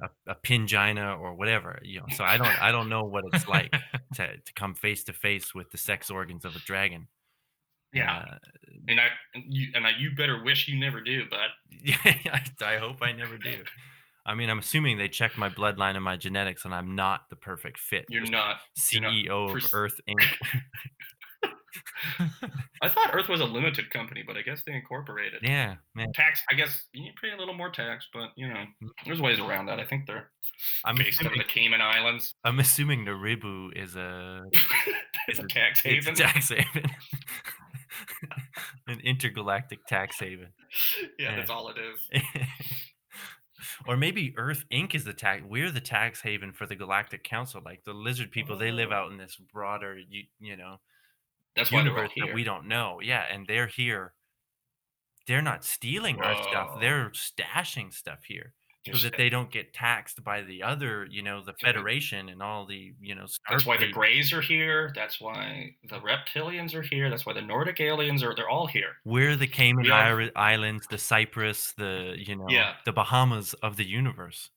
a, 0.00 0.32
a 0.32 0.34
Pingina 0.34 1.18
or 1.18 1.34
whatever. 1.34 1.80
You 1.82 2.00
know, 2.00 2.06
so 2.14 2.24
I 2.24 2.36
don't 2.36 2.62
I 2.62 2.72
don't 2.72 2.88
know 2.88 3.04
what 3.04 3.24
it's 3.32 3.48
like 3.48 3.72
to 4.14 4.36
to 4.36 4.52
come 4.54 4.74
face 4.74 5.04
to 5.04 5.12
face 5.12 5.54
with 5.54 5.70
the 5.70 5.78
sex 5.78 6.10
organs 6.10 6.44
of 6.44 6.54
a 6.56 6.60
dragon. 6.60 7.08
yeah. 7.92 8.18
Uh, 8.18 8.38
and 8.88 9.00
I 9.00 9.08
and 9.34 9.44
you, 9.48 9.68
and 9.74 9.86
I, 9.86 9.90
you 9.98 10.14
better 10.14 10.42
wish 10.42 10.68
you 10.68 10.78
never 10.78 11.00
do, 11.00 11.24
but 11.30 11.38
yeah, 11.70 11.96
I, 12.04 12.42
I 12.64 12.76
hope 12.78 13.02
I 13.02 13.12
never 13.12 13.38
do. 13.38 13.62
I 14.26 14.34
mean, 14.34 14.48
I'm 14.48 14.58
assuming 14.58 14.98
they 14.98 15.08
checked 15.08 15.36
my 15.36 15.50
bloodline 15.50 15.96
and 15.96 16.04
my 16.04 16.16
genetics, 16.16 16.64
and 16.64 16.74
I'm 16.74 16.94
not 16.94 17.28
the 17.28 17.36
perfect 17.36 17.78
fit. 17.78 18.06
you're 18.08 18.24
not. 18.24 18.56
you're 18.90 19.02
not 19.02 19.12
CEO 19.12 19.56
of 19.56 19.74
Earth 19.74 20.00
Inc. 20.08 20.24
I 22.82 22.88
thought 22.88 23.14
Earth 23.14 23.28
was 23.28 23.40
a 23.40 23.44
limited 23.44 23.90
company, 23.90 24.22
but 24.26 24.36
I 24.36 24.42
guess 24.42 24.62
they 24.66 24.72
incorporated. 24.72 25.40
yeah, 25.42 25.76
man. 25.94 26.12
Tax, 26.14 26.42
I 26.50 26.54
guess 26.54 26.84
you 26.92 27.10
pay 27.20 27.32
a 27.32 27.36
little 27.36 27.54
more 27.54 27.70
tax, 27.70 28.06
but 28.12 28.30
you 28.36 28.48
know, 28.48 28.64
mm. 28.82 28.88
there's 29.04 29.20
ways 29.20 29.40
around 29.40 29.66
that. 29.66 29.80
I 29.80 29.84
think 29.84 30.06
they're 30.06 30.30
I'm 30.84 30.96
based 30.96 31.20
in 31.20 31.26
assuming, 31.26 31.38
the 31.46 31.52
Cayman 31.52 31.80
Islands. 31.80 32.34
I'm 32.44 32.58
assuming 32.58 33.04
Naribu 33.04 33.76
is 33.76 33.96
a 33.96 34.42
it's 35.28 35.38
a 35.38 35.46
tax 35.46 35.82
it's 35.84 36.06
a 36.06 36.12
tax 36.12 36.50
haven, 36.50 36.84
an 38.86 39.00
intergalactic 39.00 39.86
tax 39.86 40.18
haven. 40.18 40.48
yeah, 41.18 41.36
that's 41.36 41.50
all 41.50 41.68
it 41.68 41.76
is. 41.78 42.22
Or 43.86 43.96
maybe 43.96 44.34
Earth 44.36 44.64
Inc. 44.72 44.94
is 44.94 45.04
the 45.04 45.12
tax. 45.12 45.42
We're 45.46 45.70
the 45.70 45.80
tax 45.80 46.20
haven 46.20 46.52
for 46.52 46.66
the 46.66 46.76
Galactic 46.76 47.24
Council. 47.24 47.60
Like 47.64 47.84
the 47.84 47.92
lizard 47.94 48.30
people, 48.30 48.56
they 48.56 48.72
live 48.72 48.90
Oh. 48.92 48.94
out 48.96 49.12
in 49.12 49.18
this 49.18 49.36
broader, 49.36 49.98
you, 49.98 50.24
you 50.40 50.56
know, 50.56 50.80
That's 51.56 51.70
universe 51.72 52.10
that 52.16 52.34
we 52.34 52.44
don't 52.44 52.66
know. 52.66 53.00
Yeah, 53.02 53.24
and 53.30 53.46
they're 53.46 53.66
here. 53.66 54.14
They're 55.26 55.42
not 55.42 55.64
stealing 55.64 56.20
our 56.20 56.42
stuff. 56.42 56.80
They're 56.80 57.10
stashing 57.10 57.92
stuff 57.94 58.24
here 58.24 58.52
so 58.92 58.98
that 58.98 59.16
they 59.16 59.28
don't 59.30 59.50
get 59.50 59.72
taxed 59.72 60.22
by 60.22 60.42
the 60.42 60.62
other, 60.62 61.06
you 61.10 61.22
know, 61.22 61.42
the 61.42 61.54
Federation 61.54 62.28
and 62.28 62.42
all 62.42 62.66
the, 62.66 62.92
you 63.00 63.14
know, 63.14 63.26
That's 63.48 63.64
why 63.64 63.78
the 63.78 63.90
Greys 63.90 64.32
are 64.32 64.40
here. 64.42 64.92
That's 64.94 65.20
why 65.20 65.74
the 65.88 66.00
reptilians 66.00 66.74
are 66.74 66.82
here. 66.82 67.08
That's 67.08 67.24
why 67.24 67.32
the 67.32 67.40
Nordic 67.42 67.80
aliens 67.80 68.22
are. 68.22 68.34
They're 68.34 68.48
all 68.48 68.66
here. 68.66 68.96
We're 69.04 69.36
the 69.36 69.46
Cayman 69.46 69.86
Yeah. 69.86 70.28
Islands, 70.36 70.86
the 70.90 70.98
Cyprus, 70.98 71.72
the 71.78 72.14
you 72.18 72.36
know, 72.36 72.46
Yeah. 72.48 72.74
the 72.84 72.92
Bahamas 72.92 73.54
of 73.54 73.76
the 73.76 73.84
universe. 73.84 74.50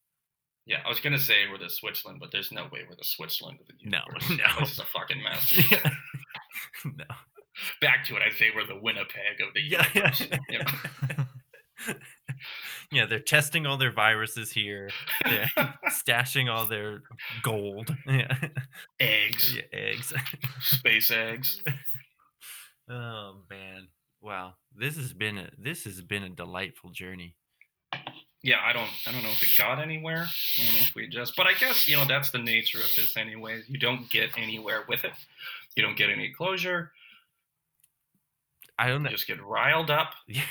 Yeah, 0.65 0.81
I 0.85 0.89
was 0.89 0.99
gonna 0.99 1.17
say 1.19 1.47
we're 1.49 1.57
the 1.59 1.69
Switzerland, 1.69 2.19
but 2.19 2.29
there's 2.33 2.51
no 2.51 2.63
way 2.65 2.85
we're 2.89 2.97
the 2.97 3.03
Switzerland 3.05 3.59
of 3.61 3.67
the 3.67 3.73
universe. 3.79 4.29
no. 4.29 4.35
No, 4.55 4.59
this 4.59 4.71
is 4.73 4.79
a 4.79 4.85
fucking 4.85 5.23
mess. 5.23 5.53
no. 6.85 7.05
Back 7.79 8.03
to 8.07 8.17
it, 8.17 8.21
I'd 8.21 8.33
say 8.33 8.51
we're 8.53 8.67
the 8.67 8.77
Winnipeg 8.77 9.39
of 9.39 9.53
the 9.53 9.61
Yeah. 9.61 9.87
universe. 9.93 10.19
you 10.49 10.59
know? 11.87 11.93
Yeah, 12.91 13.05
they're 13.05 13.19
testing 13.19 13.65
all 13.65 13.77
their 13.77 13.91
viruses 13.91 14.51
here. 14.51 14.89
Yeah. 15.25 15.47
Stashing 15.89 16.51
all 16.51 16.65
their 16.65 17.01
gold. 17.43 17.95
Yeah. 18.07 18.33
eggs, 18.99 19.55
yeah 19.55 19.63
eggs. 19.73 20.13
space 20.61 21.11
eggs. 21.11 21.61
oh 22.89 23.35
man. 23.49 23.87
Wow. 24.21 24.53
This 24.75 24.95
has 24.95 25.13
been 25.13 25.37
a 25.37 25.49
this 25.57 25.83
has 25.83 26.01
been 26.01 26.23
a 26.23 26.29
delightful 26.29 26.91
journey. 26.91 27.35
Yeah, 28.43 28.57
I 28.63 28.71
don't, 28.71 28.89
I 29.05 29.11
don't 29.11 29.23
know 29.23 29.29
if 29.31 29.41
it 29.41 29.49
got 29.57 29.79
anywhere. 29.79 30.25
I 30.57 30.63
don't 30.63 30.73
know 30.73 30.79
if 30.81 30.95
we 30.95 31.07
just, 31.09 31.35
but 31.35 31.47
I 31.47 31.53
guess 31.53 31.87
you 31.87 31.97
know 31.97 32.05
that's 32.05 32.31
the 32.31 32.37
nature 32.37 32.77
of 32.77 32.93
this, 32.95 33.17
anyways. 33.17 33.65
You 33.67 33.79
don't 33.79 34.09
get 34.09 34.29
anywhere 34.37 34.83
with 34.87 35.03
it. 35.03 35.11
You 35.75 35.83
don't 35.83 35.97
get 35.97 36.09
any 36.09 36.31
closure. 36.31 36.91
I 38.79 38.87
don't 38.89 39.03
know. 39.03 39.09
Just 39.09 39.27
get 39.27 39.41
riled 39.43 39.89
up. 39.89 40.13
Yeah, 40.27 40.43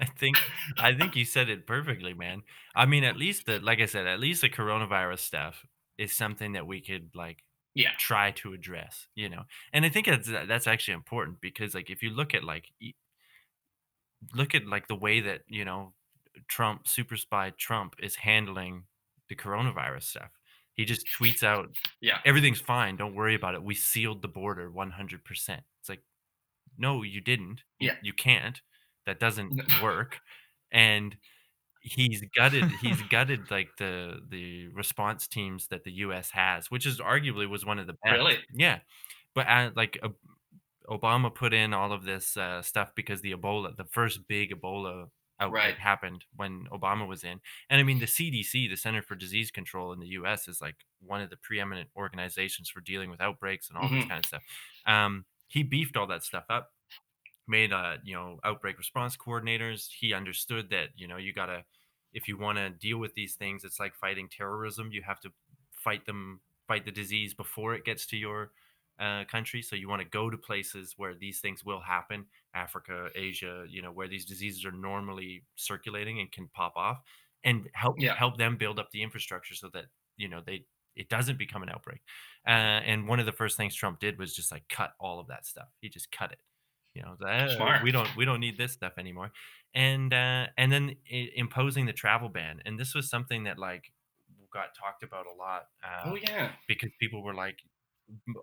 I 0.00 0.06
think 0.06 0.36
I 0.78 0.92
think 0.94 1.16
you 1.16 1.24
said 1.24 1.48
it 1.48 1.66
perfectly, 1.66 2.14
man. 2.14 2.42
I 2.74 2.86
mean, 2.86 3.04
at 3.04 3.16
least 3.16 3.46
the 3.46 3.60
like 3.60 3.80
I 3.80 3.86
said, 3.86 4.06
at 4.06 4.20
least 4.20 4.42
the 4.42 4.50
coronavirus 4.50 5.20
stuff 5.20 5.64
is 5.98 6.12
something 6.14 6.52
that 6.52 6.66
we 6.66 6.80
could 6.80 7.10
like 7.14 7.44
Yeah, 7.74 7.90
try 7.98 8.32
to 8.32 8.52
address, 8.52 9.06
you 9.14 9.28
know. 9.28 9.44
And 9.72 9.84
I 9.84 9.88
think 9.88 10.06
that's 10.06 10.28
that's 10.28 10.66
actually 10.66 10.94
important 10.94 11.40
because 11.40 11.74
like 11.74 11.90
if 11.90 12.02
you 12.02 12.10
look 12.10 12.34
at 12.34 12.44
like 12.44 12.66
look 14.34 14.54
at 14.54 14.66
like 14.66 14.88
the 14.88 14.94
way 14.94 15.20
that, 15.20 15.42
you 15.48 15.64
know, 15.64 15.92
Trump 16.48 16.86
super 16.86 17.16
spy 17.16 17.50
Trump 17.58 17.94
is 18.02 18.16
handling 18.16 18.84
the 19.28 19.34
coronavirus 19.36 20.02
stuff. 20.04 20.30
He 20.74 20.84
just 20.84 21.06
tweets 21.18 21.42
out 21.42 21.70
yeah. 22.00 22.18
everything's 22.24 22.60
fine, 22.60 22.96
don't 22.96 23.14
worry 23.14 23.34
about 23.34 23.54
it. 23.54 23.62
We 23.62 23.74
sealed 23.74 24.22
the 24.22 24.28
border 24.28 24.70
100%. 24.70 25.20
It's 25.80 25.88
like 25.88 26.02
no, 26.80 27.02
you 27.02 27.20
didn't. 27.20 27.62
You- 27.78 27.88
Yeah. 27.90 27.96
You 28.02 28.12
can't. 28.14 28.60
That 29.06 29.20
doesn't 29.20 29.52
work. 29.82 30.20
And 30.72 31.16
he's 31.82 32.22
gutted 32.36 32.64
he's 32.82 33.00
gutted 33.10 33.50
like 33.50 33.68
the 33.78 34.20
the 34.28 34.68
response 34.68 35.26
teams 35.28 35.68
that 35.68 35.84
the 35.84 35.92
US 36.06 36.30
has, 36.30 36.70
which 36.70 36.86
is 36.86 36.98
arguably 37.00 37.48
was 37.48 37.64
one 37.66 37.78
of 37.78 37.86
the 37.86 37.94
best. 38.04 38.12
Really? 38.14 38.38
Yeah. 38.54 38.80
But 39.34 39.48
uh, 39.48 39.70
like 39.76 39.98
uh, 40.02 40.10
Obama 40.88 41.34
put 41.34 41.54
in 41.54 41.72
all 41.74 41.92
of 41.92 42.04
this 42.04 42.36
uh, 42.36 42.62
stuff 42.62 42.92
because 42.94 43.20
the 43.22 43.32
Ebola, 43.34 43.76
the 43.76 43.84
first 43.84 44.26
big 44.28 44.50
Ebola 44.52 45.08
outbreak 45.40 45.64
Right. 45.64 45.78
happened 45.78 46.24
when 46.36 46.66
Obama 46.72 47.06
was 47.08 47.24
in. 47.24 47.40
And 47.70 47.80
I 47.80 47.82
mean, 47.84 47.98
the 47.98 48.06
CDC, 48.06 48.68
the 48.68 48.76
Center 48.76 49.00
for 49.02 49.14
Disease 49.14 49.50
Control 49.50 49.92
in 49.92 50.00
the 50.00 50.08
US, 50.08 50.48
is 50.48 50.60
like 50.60 50.76
one 51.00 51.22
of 51.22 51.30
the 51.30 51.36
preeminent 51.38 51.88
organizations 51.96 52.68
for 52.68 52.80
dealing 52.82 53.08
with 53.10 53.20
outbreaks 53.22 53.68
and 53.70 53.78
all 53.78 53.88
this 53.88 54.04
Mhm. 54.04 54.08
kind 54.08 54.18
of 54.20 54.26
stuff. 54.26 54.42
Um, 54.86 55.24
he 55.50 55.64
beefed 55.64 55.98
all 55.98 56.08
that 56.08 56.24
stuff 56.24 56.46
up, 56.50 56.72
made, 57.48 57.72
uh, 57.72 57.98
you 58.04 58.14
know, 58.14 58.38
outbreak 58.44 58.78
response 58.78 59.16
coordinators. 59.16 59.88
He 59.90 60.12
understood 60.14 60.70
that, 60.70 60.90
you 60.96 61.08
know, 61.08 61.16
you 61.16 61.32
got 61.32 61.46
to, 61.46 61.64
if 62.12 62.28
you 62.28 62.38
want 62.38 62.58
to 62.58 62.70
deal 62.70 62.98
with 62.98 63.14
these 63.14 63.34
things, 63.34 63.64
it's 63.64 63.80
like 63.80 63.94
fighting 63.94 64.28
terrorism. 64.28 64.90
You 64.92 65.02
have 65.02 65.20
to 65.20 65.32
fight 65.72 66.06
them 66.06 66.40
fight 66.68 66.84
the 66.84 66.92
disease 66.92 67.34
before 67.34 67.74
it 67.74 67.84
gets 67.84 68.06
to 68.06 68.16
your 68.16 68.52
uh, 69.00 69.24
country. 69.24 69.62
So 69.62 69.74
you 69.76 69.88
want 69.88 70.02
to 70.02 70.08
go 70.08 70.30
to 70.30 70.38
places 70.38 70.94
where 70.96 71.14
these 71.14 71.40
things 71.40 71.64
will 71.64 71.80
happen, 71.80 72.26
Africa, 72.54 73.08
Asia, 73.14 73.64
you 73.68 73.82
know, 73.82 73.90
where 73.90 74.06
these 74.08 74.24
diseases 74.24 74.64
are 74.64 74.72
normally 74.72 75.44
circulating 75.56 76.20
and 76.20 76.30
can 76.30 76.48
pop 76.48 76.74
off, 76.76 77.00
and 77.44 77.68
help 77.74 77.96
Yeah. 77.96 78.14
help 78.14 78.36
them 78.38 78.56
build 78.56 78.78
up 78.78 78.90
the 78.90 79.02
infrastructure 79.02 79.54
so 79.54 79.68
that 79.70 79.86
you 80.16 80.28
know 80.28 80.42
they 80.44 80.66
it 80.96 81.08
doesn't 81.08 81.38
become 81.38 81.62
an 81.62 81.68
outbreak. 81.70 82.00
Uh, 82.46 82.50
and 82.50 83.06
one 83.08 83.20
of 83.20 83.26
the 83.26 83.32
first 83.32 83.56
things 83.56 83.74
Trump 83.74 84.00
did 84.00 84.18
was 84.18 84.34
just 84.34 84.50
like 84.50 84.68
cut 84.68 84.92
all 85.00 85.20
of 85.20 85.28
that 85.28 85.46
stuff. 85.46 85.68
He 85.80 85.88
just 85.88 86.10
cut 86.12 86.32
it. 86.32 86.40
You 86.94 87.02
know, 87.02 87.16
"Uh, 87.26 87.54
Smart. 87.56 87.82
we 87.84 87.92
don't 87.92 88.08
we 88.16 88.24
don't 88.24 88.40
need 88.40 88.58
this 88.58 88.72
stuff 88.72 88.94
anymore. 88.98 89.30
And 89.74 90.12
uh, 90.12 90.46
and 90.58 90.72
then 90.72 90.96
imposing 91.08 91.86
the 91.86 91.92
travel 91.92 92.28
ban. 92.28 92.60
And 92.64 92.78
this 92.78 92.94
was 92.94 93.08
something 93.08 93.44
that 93.44 93.58
like 93.58 93.92
got 94.52 94.74
talked 94.74 95.02
about 95.04 95.26
a 95.26 95.32
lot. 95.38 95.66
Uh, 95.84 96.10
Oh 96.10 96.16
yeah. 96.16 96.52
because 96.66 96.90
people 97.00 97.22
were 97.22 97.34
like 97.34 97.58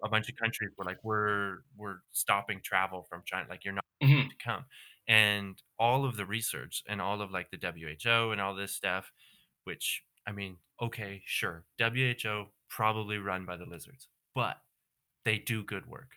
a 0.04 0.08
bunch 0.10 0.30
of 0.30 0.36
countries 0.38 0.72
were 0.78 0.86
like 0.86 1.04
we're 1.04 1.58
we're 1.76 1.98
stopping 2.12 2.62
travel 2.64 3.06
from 3.10 3.22
China 3.26 3.46
like 3.50 3.66
you're 3.66 3.74
not 3.74 3.84
Mhm. 4.02 4.30
to 4.30 4.36
come 4.42 4.66
and 5.10 5.62
all 5.78 6.06
of 6.06 6.16
the 6.16 6.26
research 6.26 6.84
and 6.88 7.02
all 7.02 7.22
of 7.22 7.32
like 7.32 7.50
the 7.52 7.58
WHO 7.58 8.32
and 8.32 8.40
all 8.40 8.56
this 8.56 8.74
stuff 8.74 9.12
which 9.66 10.04
I 10.26 10.32
mean 10.32 10.58
okay 10.82 11.22
sure 11.26 11.66
WHO 11.78 12.52
probably 12.70 13.18
run 13.18 13.46
by 13.46 13.58
the 13.58 13.66
lizards 13.66 14.08
but 14.36 14.58
they 15.26 15.40
do 15.40 15.64
good 15.64 15.86
work 15.88 16.12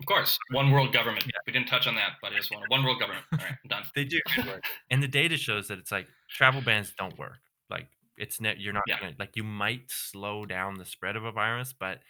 Of 0.00 0.06
course, 0.06 0.38
one 0.50 0.70
world 0.70 0.92
government. 0.92 1.24
We 1.46 1.52
didn't 1.52 1.68
touch 1.68 1.86
on 1.86 1.94
that, 1.94 2.16
but 2.20 2.32
it's 2.32 2.50
one 2.50 2.64
one 2.68 2.84
world 2.84 2.98
government. 2.98 3.24
All 3.38 3.44
right, 3.46 3.56
I'm 3.64 3.68
done. 3.68 3.84
they 3.94 4.04
do 4.04 4.20
good 4.36 4.46
work 4.46 4.64
and 4.90 5.02
the 5.02 5.08
data 5.08 5.36
shows 5.36 5.68
that 5.68 5.78
it's 5.78 5.92
like 5.92 6.08
travel 6.28 6.60
bans 6.60 6.92
don't 6.98 7.18
work 7.18 7.38
like 7.70 7.88
it's 8.16 8.40
net 8.40 8.58
you're 8.58 8.72
not 8.72 8.84
Yeah. 8.86 8.96
gonna 9.00 9.14
like 9.18 9.36
you 9.36 9.44
might 9.44 9.90
slow 9.90 10.46
down 10.46 10.74
the 10.78 10.84
spread 10.84 11.16
of 11.16 11.24
a 11.24 11.32
virus 11.32 11.72
but 11.72 12.00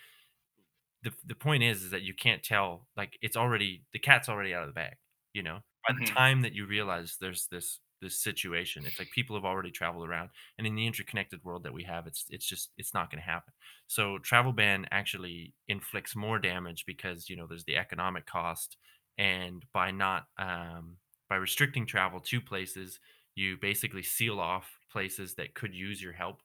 the, 1.02 1.12
the 1.24 1.34
point 1.34 1.62
is 1.62 1.82
is 1.82 1.90
that 1.90 2.02
you 2.02 2.14
can't 2.14 2.42
tell 2.42 2.86
like 2.96 3.18
it's 3.22 3.36
already 3.36 3.84
the 3.92 3.98
cat's 3.98 4.28
already 4.28 4.54
out 4.54 4.62
of 4.62 4.68
the 4.68 4.72
bag 4.74 4.96
you 5.32 5.42
know 5.42 5.60
by 5.88 5.94
the 5.94 6.00
Mhm. 6.00 6.14
time 6.16 6.42
that 6.42 6.52
you 6.52 6.66
realize 6.66 7.16
there's 7.20 7.48
this 7.48 7.80
this 8.02 8.20
situation 8.20 8.84
it's 8.86 8.98
like 8.98 9.10
people 9.12 9.36
have 9.36 9.46
already 9.46 9.70
traveled 9.70 10.06
around 10.08 10.30
and 10.58 10.66
in 10.66 10.74
the 10.74 10.86
interconnected 10.86 11.42
world 11.44 11.62
that 11.64 11.72
we 11.74 11.84
have 11.84 12.06
it's 12.06 12.26
it's 12.30 12.46
just 12.46 12.72
it's 12.76 12.94
not 12.94 13.10
going 13.10 13.20
to 13.20 13.24
happen 13.30 13.54
so 13.86 14.18
travel 14.18 14.52
ban 14.52 14.86
actually 14.90 15.54
inflicts 15.68 16.16
more 16.16 16.38
damage 16.38 16.84
because 16.86 17.30
you 17.30 17.36
know 17.36 17.46
there's 17.46 17.64
the 17.64 17.76
economic 17.78 18.26
cost 18.26 18.76
and 19.18 19.64
by 19.72 19.90
not 19.90 20.28
um, 20.38 20.98
by 21.28 21.36
restricting 21.36 21.86
travel 21.86 22.20
to 22.20 22.40
places 22.40 23.00
you 23.34 23.56
basically 23.56 24.02
seal 24.02 24.40
off 24.40 24.78
places 24.90 25.34
that 25.36 25.54
could 25.54 25.74
use 25.74 26.02
your 26.02 26.12
help 26.12 26.42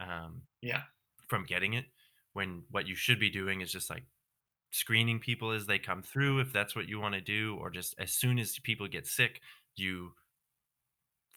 um, 0.00 0.42
Yeah. 0.62 0.84
from 1.28 1.44
getting 1.44 1.74
it 1.74 1.86
when 2.32 2.64
what 2.70 2.86
you 2.86 2.94
should 2.94 3.20
be 3.20 3.30
doing 3.30 3.60
is 3.60 3.72
just 3.72 3.90
like 3.90 4.04
screening 4.72 5.20
people 5.20 5.50
as 5.52 5.66
they 5.66 5.78
come 5.78 6.02
through 6.02 6.40
if 6.40 6.52
that's 6.52 6.76
what 6.76 6.88
you 6.88 7.00
want 7.00 7.14
to 7.14 7.20
do 7.20 7.56
or 7.60 7.70
just 7.70 7.94
as 7.98 8.12
soon 8.12 8.38
as 8.38 8.58
people 8.60 8.88
get 8.88 9.06
sick 9.06 9.42
you 9.76 10.12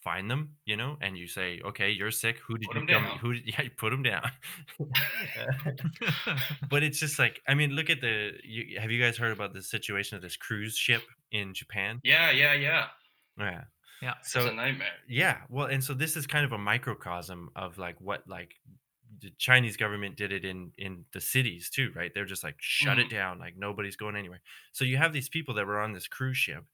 find 0.04 0.30
them 0.30 0.50
you 0.66 0.76
know 0.76 0.98
and 1.00 1.16
you 1.16 1.26
say 1.26 1.60
okay 1.64 1.90
you're 1.90 2.10
sick 2.10 2.36
who 2.46 2.58
did 2.58 2.66
Put 2.68 2.74
you 2.76 2.80
come 2.80 2.86
down. 2.86 3.18
who 3.18 3.32
did, 3.32 3.42
yeah 3.46 3.62
you 3.62 3.70
put 3.70 3.90
them 3.90 4.02
down 4.02 4.30
but 6.70 6.82
it's 6.82 7.00
just 7.00 7.18
like 7.18 7.40
i 7.48 7.54
mean 7.54 7.70
look 7.70 7.88
at 7.88 8.00
the 8.02 8.32
you, 8.44 8.78
have 8.78 8.90
you 8.90 9.02
guys 9.02 9.16
heard 9.16 9.32
about 9.32 9.54
the 9.54 9.62
situation 9.62 10.16
of 10.16 10.22
this 10.22 10.36
cruise 10.36 10.76
ship 10.76 11.02
in 11.32 11.54
japan 11.54 12.00
Yeah, 12.04 12.30
yeah, 12.30 12.52
yeah. 12.52 12.86
yeah 13.38 13.62
Yeah. 14.02 14.14
It's 14.20 14.30
so 14.32 14.46
a 14.46 14.52
nightmare. 14.52 14.88
yeah 15.08 15.38
well 15.48 15.66
and 15.66 15.82
so 15.82 15.94
this 15.94 16.16
is 16.16 16.26
kind 16.26 16.44
of 16.44 16.52
a 16.52 16.58
microcosm 16.58 17.48
of 17.56 17.78
like 17.78 17.96
what 18.00 18.22
like 18.28 18.54
the 19.22 19.30
chinese 19.38 19.76
government 19.76 20.16
did 20.16 20.32
it 20.32 20.44
in 20.44 20.70
in 20.76 21.04
the 21.12 21.20
cities 21.20 21.70
too 21.70 21.90
right 21.94 22.10
they're 22.14 22.24
just 22.24 22.44
like 22.44 22.56
shut 22.58 22.98
it 22.98 23.06
mm-hmm. 23.06 23.16
down 23.16 23.38
like 23.38 23.54
nobody's 23.56 23.96
going 23.96 24.16
anywhere 24.16 24.40
so 24.72 24.84
you 24.84 24.96
have 24.96 25.12
these 25.12 25.28
people 25.28 25.54
that 25.54 25.66
were 25.66 25.80
on 25.80 25.92
this 25.92 26.08
cruise 26.08 26.36
ship 26.36 26.64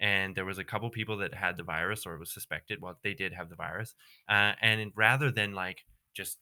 and 0.00 0.34
there 0.34 0.44
was 0.46 0.58
a 0.58 0.64
couple 0.64 0.88
people 0.90 1.16
that 1.18 1.34
had 1.34 1.56
the 1.56 1.62
virus 1.62 2.06
or 2.06 2.18
was 2.18 2.30
suspected 2.32 2.80
well 2.80 2.98
they 3.04 3.14
did 3.14 3.32
have 3.32 3.48
the 3.48 3.56
virus 3.56 3.94
uh, 4.28 4.52
and 4.60 4.92
rather 4.96 5.30
than 5.30 5.52
like 5.54 5.84
just 6.14 6.38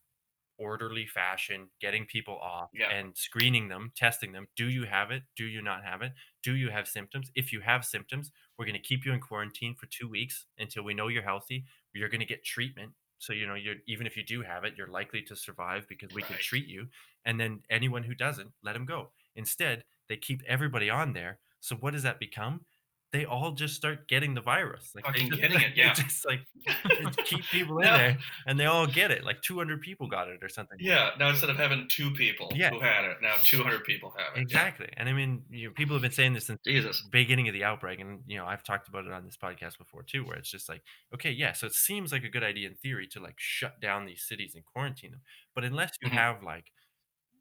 orderly 0.58 1.06
fashion 1.06 1.68
getting 1.80 2.04
people 2.04 2.36
off 2.38 2.70
Yeah. 2.74 2.90
and 2.90 3.16
screening 3.16 3.68
them 3.68 3.92
testing 3.94 4.32
them 4.32 4.48
do 4.56 4.68
you 4.68 4.84
have 4.86 5.10
it? 5.12 5.22
Do 5.36 5.44
you 5.44 5.62
not 5.62 5.84
have 5.84 6.02
it? 6.02 6.12
Do 6.42 6.56
you 6.56 6.70
have 6.70 6.88
symptoms? 6.88 7.30
If 7.36 7.52
you 7.52 7.60
have 7.60 7.84
symptoms 7.84 8.32
we're 8.58 8.64
going 8.64 8.74
to 8.74 8.80
keep 8.88 9.06
you 9.06 9.12
in 9.12 9.20
quarantine 9.20 9.74
for 9.76 9.86
two 9.86 10.08
weeks 10.08 10.46
until 10.58 10.82
we 10.82 10.94
know 10.94 11.06
you're 11.06 11.22
healthy. 11.22 11.64
You're 11.94 12.08
going 12.08 12.20
to 12.20 12.26
get 12.26 12.44
treatment 12.44 12.92
so 13.20 13.32
you 13.32 13.46
know 13.46 13.54
you're 13.54 13.76
even 13.86 14.06
if 14.06 14.16
you 14.16 14.22
do 14.24 14.42
have 14.42 14.62
it 14.64 14.74
you're 14.76 14.86
likely 14.88 15.22
to 15.22 15.34
survive 15.36 15.86
because 15.88 16.12
we 16.14 16.22
can 16.22 16.36
treat 16.38 16.66
you 16.68 16.86
and 17.24 17.38
then 17.40 17.60
anyone 17.70 18.02
who 18.04 18.14
doesn't 18.14 18.50
let 18.62 18.72
them 18.74 18.84
go. 18.84 19.10
Instead 19.36 19.84
they 20.08 20.16
keep 20.16 20.42
everybody 20.48 20.90
on 20.90 21.12
there. 21.12 21.38
So 21.60 21.76
what 21.76 21.92
does 21.92 22.02
that 22.04 22.18
become 22.18 22.62
they 23.10 23.24
all 23.24 23.52
just 23.52 23.74
start 23.74 24.06
getting 24.06 24.34
the 24.34 24.40
virus 24.42 24.90
like 24.94 25.04
Fucking 25.06 25.30
just, 25.30 25.40
getting 25.40 25.60
it, 25.60 25.72
yeah. 25.74 25.94
just 25.94 26.26
like 26.26 26.40
keep 27.24 27.42
people 27.46 27.78
in 27.78 27.84
No. 27.86 27.96
there 27.96 28.18
and 28.46 28.60
they 28.60 28.66
all 28.66 28.86
get 28.86 29.10
it 29.10 29.24
like 29.24 29.40
200 29.42 29.80
people 29.80 30.06
got 30.08 30.28
it 30.28 30.40
or 30.42 30.48
something 30.48 30.76
Yeah. 30.80 31.10
Now 31.18 31.30
instead 31.30 31.48
of 31.50 31.56
having 31.56 31.86
two 31.88 32.10
people 32.12 32.50
Yeah. 32.54 32.70
who 32.70 32.80
had 32.80 33.04
it, 33.04 33.16
now 33.22 33.34
200 33.42 33.84
people 33.84 34.12
have 34.16 34.28
it. 34.34 34.38
Yeah. 34.38 34.42
exactly 34.42 34.88
and 34.96 35.08
i 35.08 35.12
mean 35.12 35.42
you 35.50 35.68
know, 35.68 35.72
people 35.74 35.94
have 35.94 36.02
been 36.02 36.10
saying 36.12 36.34
this 36.34 36.46
since 36.46 36.60
Jesus. 36.66 37.02
beginning 37.10 37.48
of 37.48 37.54
the 37.54 37.64
outbreak 37.64 38.00
and 38.00 38.20
you 38.26 38.36
know 38.38 38.44
i've 38.46 38.62
talked 38.62 38.88
about 38.88 39.06
it 39.06 39.12
on 39.12 39.24
this 39.24 39.36
podcast 39.36 39.78
before 39.78 40.02
too 40.02 40.24
where 40.24 40.36
it's 40.36 40.50
just 40.50 40.68
like 40.68 40.82
okay 41.14 41.30
yeah 41.30 41.52
so 41.52 41.66
it 41.66 41.74
seems 41.74 42.12
like 42.12 42.24
a 42.24 42.28
good 42.28 42.44
idea 42.44 42.68
in 42.68 42.74
theory 42.74 43.06
to 43.06 43.20
like 43.20 43.36
shut 43.38 43.80
down 43.80 44.04
these 44.06 44.22
cities 44.22 44.52
and 44.54 44.64
quarantine 44.64 45.12
them 45.12 45.20
but 45.54 45.64
unless 45.64 45.92
you 46.02 46.08
Mhm. 46.10 46.12
have 46.12 46.42
like 46.42 46.66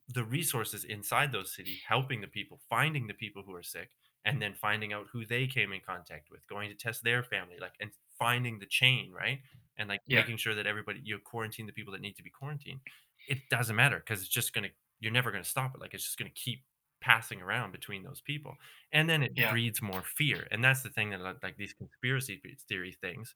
the 0.10 0.23
resources 0.23 0.85
inside 0.85 1.34
those 1.34 1.53
cities 1.53 1.81
helping 1.85 2.22
the 2.22 2.27
people 2.27 2.61
finding 2.69 3.07
the 3.07 3.14
people 3.14 3.44
who 3.45 3.53
are 3.53 3.64
sick 3.64 3.89
and 4.27 4.41
then 4.41 4.53
finding 4.53 4.93
out 4.93 5.07
who 5.11 5.25
they 5.25 5.47
came 5.47 5.71
in 5.73 5.81
contact 5.81 6.29
with 6.31 6.45
going 6.47 6.69
to 6.69 6.75
test 6.75 7.03
their 7.03 7.23
family 7.23 7.55
like 7.61 7.73
and 7.81 7.91
finding 8.19 8.59
the 8.59 8.65
chain 8.79 9.11
right 9.11 9.39
and 9.77 9.89
like 9.89 10.01
Yeah. 10.07 10.19
making 10.21 10.37
sure 10.37 10.55
that 10.55 10.67
everybody 10.67 10.99
you 11.03 11.17
quarantine 11.33 11.65
the 11.67 11.73
people 11.73 11.93
that 11.93 12.01
need 12.01 12.15
to 12.17 12.23
be 12.23 12.29
quarantined 12.39 12.81
it 13.27 13.39
doesn't 13.49 13.75
matter 13.75 13.99
because 13.99 14.19
it's 14.21 14.29
just 14.39 14.53
gonna 14.53 14.69
you're 14.99 15.11
never 15.19 15.31
gonna 15.31 15.43
stop 15.55 15.73
it 15.75 15.81
like 15.81 15.93
it's 15.95 16.03
just 16.03 16.17
gonna 16.19 16.31
keep 16.45 16.59
passing 17.01 17.41
around 17.41 17.71
between 17.71 18.03
those 18.03 18.21
people 18.21 18.55
and 18.91 19.09
then 19.09 19.21
it 19.23 19.31
Yeah. 19.35 19.51
breeds 19.51 19.81
more 19.81 20.03
fear 20.03 20.47
and 20.51 20.63
that's 20.63 20.81
the 20.83 20.89
thing 20.89 21.11
that 21.11 21.21
like- 21.43 21.57
these 21.57 21.73
conspiracy 21.73 22.41
theory 22.69 22.93
things 23.01 23.35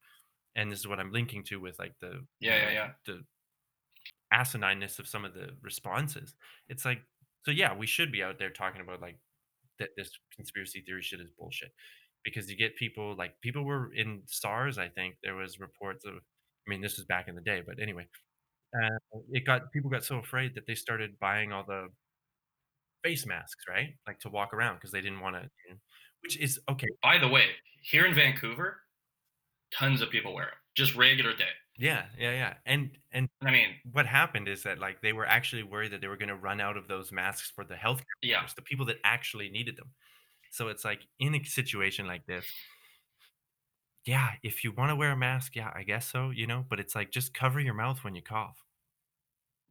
and 0.55 0.71
this 0.71 0.79
is 0.79 0.87
what 0.87 0.99
i'm 0.99 1.11
linking 1.11 1.43
to 1.45 1.59
with 1.59 1.77
like 1.79 1.95
the 1.99 2.25
Yeah, 2.39 2.57
yeah, 2.63 2.71
yeah. 2.71 2.91
the 3.05 3.23
asinineness 4.33 4.97
of 4.99 5.07
some 5.07 5.25
of 5.25 5.33
the 5.33 5.49
responses 5.61 6.35
it's 6.69 6.85
like 6.85 7.01
so 7.45 7.51
yeah 7.51 7.73
we 7.75 7.85
should 7.85 8.11
be 8.11 8.23
out 8.23 8.39
there 8.39 8.49
talking 8.49 8.81
about 8.81 9.01
like 9.01 9.17
that 9.79 9.89
this 9.97 10.11
conspiracy 10.35 10.81
theory 10.81 11.01
shit 11.01 11.19
is 11.21 11.31
bullshit 11.37 11.71
because 12.23 12.49
you 12.49 12.57
get 12.57 12.75
people 12.75 13.15
like 13.17 13.33
people 13.41 13.63
were 13.63 13.93
in 13.93 14.21
stars 14.27 14.77
I 14.77 14.89
think 14.89 15.15
there 15.23 15.35
was 15.35 15.59
reports 15.59 16.05
of. 16.05 16.13
I 16.15 16.69
mean, 16.69 16.81
this 16.81 16.97
was 16.97 17.05
back 17.07 17.27
in 17.27 17.35
the 17.35 17.41
day, 17.41 17.63
but 17.65 17.81
anyway, 17.81 18.07
uh, 18.75 19.19
it 19.31 19.45
got 19.45 19.71
people 19.71 19.89
got 19.89 20.03
so 20.03 20.17
afraid 20.19 20.55
that 20.55 20.67
they 20.67 20.75
started 20.75 21.19
buying 21.19 21.51
all 21.51 21.63
the 21.67 21.87
face 23.03 23.25
masks, 23.25 23.65
right? 23.67 23.95
Like 24.07 24.19
to 24.19 24.29
walk 24.29 24.53
around 24.53 24.75
because 24.75 24.91
they 24.91 25.01
didn't 25.01 25.21
want 25.21 25.35
to. 25.35 25.49
which 26.23 26.37
is 26.37 26.59
okay. 26.69 26.87
By 27.01 27.17
the 27.17 27.27
way, 27.27 27.45
here 27.81 28.05
in 28.05 28.13
Vancouver, 28.13 28.77
tons 29.73 30.01
of 30.01 30.09
people 30.09 30.33
wear 30.33 30.45
them. 30.45 30.55
Just 30.75 30.95
regular 30.95 31.35
day. 31.35 31.49
Yeah, 31.81 32.03
yeah, 32.17 32.31
yeah. 32.31 32.53
And 32.67 32.91
and 33.11 33.27
I 33.41 33.49
mean, 33.49 33.69
what 33.91 34.05
happened 34.05 34.47
is 34.47 34.61
that 34.63 34.77
like 34.77 35.01
they 35.01 35.13
were 35.13 35.25
actually 35.25 35.63
worried 35.63 35.91
that 35.93 36.01
they 36.01 36.07
were 36.07 36.15
going 36.15 36.29
to 36.29 36.35
run 36.35 36.61
out 36.61 36.77
of 36.77 36.87
those 36.87 37.11
masks 37.11 37.51
for 37.55 37.65
the 37.65 37.73
healthcare 37.73 38.03
yeah. 38.21 38.37
workers, 38.37 38.53
the 38.53 38.61
people 38.61 38.85
that 38.85 38.97
actually 39.03 39.49
needed 39.49 39.77
them. 39.77 39.89
So 40.51 40.67
it's 40.67 40.85
like 40.85 40.99
in 41.19 41.33
a 41.33 41.43
situation 41.43 42.05
like 42.05 42.27
this, 42.27 42.45
yeah, 44.05 44.29
if 44.43 44.63
you 44.63 44.73
want 44.73 44.91
to 44.91 44.95
wear 44.95 45.11
a 45.11 45.17
mask, 45.17 45.55
yeah, 45.55 45.71
I 45.73 45.81
guess 45.81 46.05
so, 46.05 46.29
you 46.29 46.45
know, 46.45 46.63
but 46.69 46.79
it's 46.79 46.93
like 46.93 47.09
just 47.09 47.33
cover 47.33 47.59
your 47.59 47.73
mouth 47.73 48.03
when 48.03 48.13
you 48.13 48.21
cough. 48.21 48.63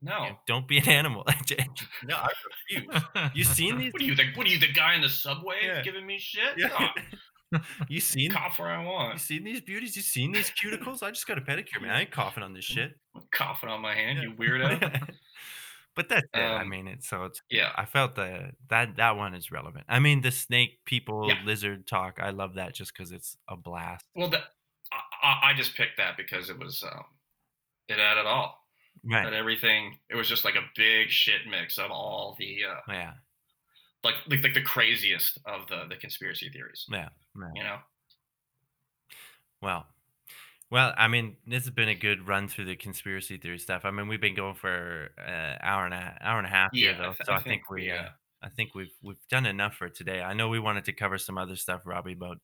No. 0.03 0.25
You 0.25 0.31
know, 0.31 0.37
don't 0.49 0.67
be 0.67 0.79
an 0.79 0.89
animal. 0.89 1.25
no, 2.05 2.17
I 2.17 2.31
refuse. 2.73 3.03
You 3.35 3.45
seen 3.45 3.79
these? 3.79 3.93
What 3.93 4.03
are 4.03 4.05
you 4.05 4.17
the 4.17 4.25
What 4.35 4.49
are 4.49 4.51
you 4.51 4.59
the 4.59 4.73
guy 4.73 4.97
in 4.97 5.03
the 5.03 5.09
subway 5.09 5.59
Yeah. 5.63 5.83
giving 5.83 6.07
me 6.07 6.19
shit? 6.19 6.57
Yeah. 6.57 6.69
No, 6.69 6.89
You 7.89 8.01
seen? 8.01 8.31
cough 8.31 8.59
where 8.59 8.69
I 8.71 8.85
want. 8.85 9.15
You 9.15 9.19
seen 9.19 9.45
these 9.45 9.61
beauties? 9.61 9.97
You 9.97 10.03
seen 10.03 10.33
these 10.33 10.51
cuticles? 10.51 11.03
I 11.03 11.11
just 11.11 11.27
got 11.27 11.39
a 11.39 11.41
pedicure, 11.41 11.81
man. 11.83 11.91
I 11.91 12.01
ain't 12.03 12.11
coughing 12.11 12.43
on 12.43 12.53
this 12.55 12.65
shit. 12.65 12.93
I'm 13.15 13.23
coughing 13.33 13.69
on 13.71 13.81
my 13.81 13.95
hand, 13.95 14.21
you 14.23 14.33
weirdo. 14.39 15.09
but 15.97 16.09
that's 16.09 16.27
it. 16.35 16.39
I 16.39 16.63
Um, 16.63 16.69
mean, 16.69 16.87
it's 16.87 17.09
so 17.09 17.25
it's. 17.25 17.43
yeah. 17.51 17.71
I 17.77 17.85
felt 17.85 18.15
the 18.15 18.53
that 18.69 18.97
that 18.97 19.17
one 19.17 19.35
is 19.35 19.51
relevant. 19.51 19.85
I 19.89 19.99
mean, 19.99 20.21
the 20.21 20.31
snake 20.31 20.79
people 20.85 21.27
Yeah. 21.29 21.39
lizard 21.45 21.87
talk. 21.87 22.19
I 22.23 22.31
love 22.31 22.55
that 22.55 22.75
just 22.75 22.93
because 22.97 23.11
it's 23.13 23.37
a 23.49 23.57
blast. 23.57 24.05
Well, 24.15 24.29
that 24.31 24.43
I, 24.93 24.99
I- 25.23 25.51
I 25.51 25.55
just 25.55 25.75
picked 25.77 25.97
that 25.99 26.17
because 26.17 26.51
it 26.51 26.59
was 26.59 26.83
um, 26.85 27.05
it 27.89 27.99
had 27.99 28.19
it 28.19 28.27
all. 28.27 28.57
Right. 29.05 29.25
And 29.27 29.35
everything. 29.35 29.97
It 30.11 30.15
was 30.17 30.29
just 30.29 30.45
like 30.45 30.57
a 30.57 30.69
big 30.77 31.09
shit 31.09 31.41
mix 31.51 31.79
of 31.79 31.91
all 31.91 32.37
the 32.39 32.59
uh, 32.71 32.81
Yeah. 32.93 33.13
Like 34.05 34.15
like, 34.29 34.43
like 34.43 34.55
the 34.55 34.63
craziest 34.63 35.39
of 35.47 35.67
the 35.69 35.87
the 35.89 35.97
conspiracy 35.97 36.49
theories. 36.51 36.87
Yeah. 36.91 37.09
yeah. 37.37 37.49
You 37.55 37.63
know. 37.65 37.79
Well, 39.63 39.87
Well, 40.71 40.95
I 40.97 41.09
mean, 41.09 41.37
this 41.47 41.65
has 41.65 41.75
been 41.75 41.89
a 41.89 41.95
good 41.95 42.27
run 42.27 42.49
through 42.49 42.65
the 42.67 42.77
conspiracy 42.77 43.37
theory 43.37 43.59
stuff. 43.59 43.85
I 43.85 43.91
mean, 43.91 44.09
we've 44.09 44.21
been 44.21 44.35
going 44.37 44.55
for 44.55 45.11
an 45.19 45.59
hour 45.63 45.85
and 45.85 45.95
a 45.95 46.17
hour 46.21 46.39
and 46.39 46.47
a 46.47 46.51
half 46.51 46.71
here, 46.73 46.93
Yeah, 46.93 46.99
I 46.99 47.03
though. 47.03 47.13
th- 47.13 47.27
so 47.27 47.33
I 47.33 47.37
I, 47.37 47.41
think, 47.41 47.63
think 47.67 47.71
we, 47.71 47.91
uh, 47.91 47.97
uh, 48.05 48.09
I 48.43 48.49
think 48.49 48.75
we've 48.75 48.93
we've 49.03 49.21
done 49.29 49.47
enough 49.47 49.75
for 49.75 49.89
today. 49.91 50.23
I 50.23 50.33
know 50.33 50.49
we 50.49 50.61
wanted 50.61 50.85
to 50.87 50.93
cover 50.93 51.19
some 51.19 51.37
other 51.39 51.57
stuff, 51.57 51.83
Robbie, 51.85 52.13
about 52.15 52.39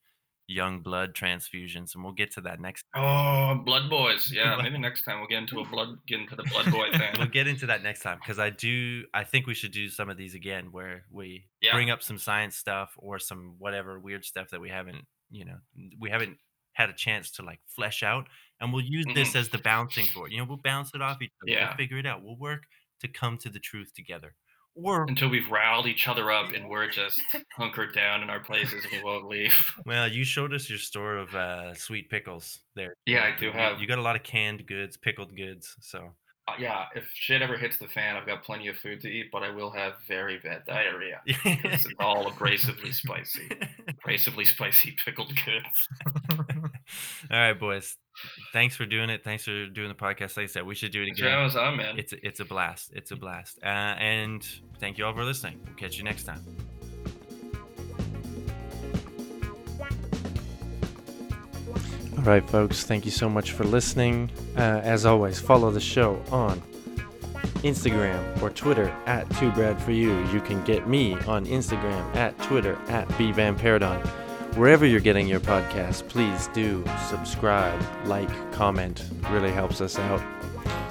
young 0.48 0.80
blood 0.80 1.14
transfusions, 1.14 1.94
and 1.94 2.04
we'll 2.04 2.12
get 2.12 2.32
to 2.32 2.40
that 2.42 2.60
next. 2.60 2.84
Oh, 2.94 3.60
blood 3.64 3.90
boys. 3.90 4.32
Yeah, 4.36 4.60
maybe 4.62 4.78
next 4.78 5.04
time 5.04 5.18
we'll 5.18 5.28
get 5.28 5.38
into 5.38 5.60
a 5.60 5.64
blood 5.64 5.96
get 6.06 6.20
into 6.20 6.36
the 6.36 6.42
blood 6.44 6.70
boy 6.70 6.90
thing. 6.98 7.14
We'll 7.16 7.28
get 7.28 7.46
into 7.46 7.66
that 7.66 7.82
next 7.82 8.02
time 8.02 8.18
because 8.18 8.38
I 8.38 8.50
do. 8.50 9.04
I 9.14 9.24
think 9.24 9.46
we 9.46 9.54
should 9.54 9.72
do 9.72 9.88
some 9.88 10.10
of 10.10 10.16
these 10.16 10.34
again, 10.34 10.68
where 10.72 11.04
we 11.10 11.46
Yeah. 11.62 11.72
bring 11.72 11.90
up 11.90 12.02
some 12.02 12.18
science 12.18 12.56
stuff 12.56 12.92
or 12.98 13.18
some 13.18 13.54
whatever 13.58 13.98
weird 13.98 14.24
stuff 14.24 14.50
that 14.50 14.60
we 14.60 14.68
haven't, 14.68 15.06
you 15.30 15.44
know, 15.44 15.58
we 15.98 16.10
haven't 16.10 16.38
had 16.74 16.90
a 16.90 16.94
chance 16.94 17.30
to 17.32 17.42
like 17.42 17.60
flesh 17.66 18.02
out, 18.02 18.28
and 18.60 18.72
we'll 18.72 18.84
use 18.84 19.06
this 19.14 19.30
mm-hmm. 19.30 19.38
as 19.38 19.48
the 19.48 19.58
bouncing 19.58 20.06
board. 20.14 20.32
You 20.32 20.38
know, 20.38 20.44
we'll 20.44 20.60
bounce 20.62 20.94
it 20.94 21.00
off 21.00 21.22
each 21.22 21.32
other. 21.42 21.52
Yeah. 21.52 21.68
We'll 21.68 21.76
figure 21.76 21.98
it 21.98 22.06
out. 22.06 22.22
We'll 22.22 22.36
work 22.36 22.64
to 23.00 23.08
come 23.08 23.38
to 23.38 23.48
the 23.48 23.58
truth 23.58 23.92
together. 23.94 24.34
Or 24.76 25.04
Until 25.08 25.28
we've 25.30 25.50
riled 25.50 25.86
each 25.86 26.06
other 26.06 26.30
up 26.30 26.52
and 26.52 26.68
we're 26.68 26.88
just 27.02 27.20
hunkered 27.56 27.94
down 27.94 28.22
in 28.22 28.30
our 28.30 28.40
places 28.40 28.84
and 28.84 28.92
we 28.92 29.02
won't 29.02 29.26
leave. 29.26 29.54
well, 29.86 30.06
you 30.06 30.22
showed 30.24 30.52
us 30.52 30.68
your 30.68 30.78
store 30.78 31.16
of 31.16 31.34
uh, 31.34 31.74
sweet 31.74 32.10
pickles 32.10 32.60
there. 32.74 32.94
Yeah, 33.06 33.24
I 33.24 33.38
do 33.38 33.46
You- 33.46 33.52
have. 33.52 33.80
You 33.80 33.86
got 33.86 33.98
a 33.98 34.02
lot 34.02 34.16
of 34.16 34.22
canned 34.22 34.66
goods, 34.66 34.96
pickled 34.96 35.34
goods. 35.34 35.74
So 35.80 36.12
yeah, 36.58 36.84
if 36.94 37.08
shit 37.12 37.42
ever 37.42 37.56
hits 37.56 37.78
the 37.78 37.88
fan, 37.88 38.16
I've 38.16 38.26
got 38.26 38.44
plenty 38.44 38.68
of 38.68 38.76
food 38.76 39.00
to 39.00 39.08
eat, 39.08 39.30
but 39.32 39.42
I 39.42 39.50
will 39.50 39.70
have 39.70 39.94
very 40.06 40.38
bad 40.38 40.64
diarrhea. 40.66 41.20
It's 41.44 41.86
all 41.98 42.30
abrasively 42.30 42.92
spicy. 42.94 43.48
Abrasively 43.88 44.46
spicy 44.46 44.96
pickled 45.04 45.32
goods. 45.44 46.46
All 47.30 47.38
right, 47.38 47.58
boys. 47.58 47.96
Thanks 48.52 48.76
for 48.76 48.86
doing 48.86 49.10
it. 49.10 49.24
Thanks 49.24 49.44
for 49.44 49.66
doing 49.66 49.88
the 49.88 49.94
podcast. 49.94 50.36
Like 50.36 50.44
I 50.44 50.46
said, 50.46 50.66
we 50.66 50.74
should 50.74 50.92
do 50.92 51.02
it 51.02 51.08
again. 51.08 51.50
for 51.50 51.58
on, 51.58 51.76
man. 51.76 51.98
It's 51.98 52.12
a, 52.12 52.26
it's 52.26 52.40
a 52.40 52.44
blast. 52.44 52.92
It's 52.94 53.10
a 53.10 53.16
blast. 53.16 53.58
Uh, 53.62 53.66
and 53.66 54.46
thank 54.78 54.98
you 54.98 55.04
all 55.04 55.14
for 55.14 55.24
listening. 55.24 55.60
We'll 55.64 55.74
catch 55.74 55.98
you 55.98 56.04
next 56.04 56.24
time. 56.24 56.44
Right, 62.26 62.48
folks. 62.48 62.84
Thank 62.84 63.04
you 63.04 63.10
so 63.10 63.28
much 63.28 63.52
for 63.52 63.64
listening. 63.64 64.30
Uh, 64.56 64.80
as 64.82 65.06
always, 65.06 65.38
follow 65.40 65.70
the 65.70 65.80
show 65.80 66.22
on 66.30 66.60
Instagram 67.62 68.42
or 68.42 68.50
Twitter 68.50 68.88
at 69.06 69.28
Two 69.36 69.50
Brad 69.52 69.80
for 69.80 69.92
You. 69.92 70.26
You 70.28 70.40
can 70.40 70.62
get 70.64 70.88
me 70.88 71.14
on 71.26 71.46
Instagram 71.46 72.16
at 72.16 72.36
Twitter 72.42 72.78
at 72.88 73.08
bvamparadon. 73.10 74.04
Wherever 74.56 74.86
you're 74.86 75.00
getting 75.00 75.28
your 75.28 75.40
podcast, 75.40 76.08
please 76.08 76.48
do 76.48 76.82
subscribe, 77.08 77.80
like, 78.06 78.30
comment. 78.52 79.04
Really 79.30 79.52
helps 79.52 79.80
us 79.80 79.98
out. 79.98 80.22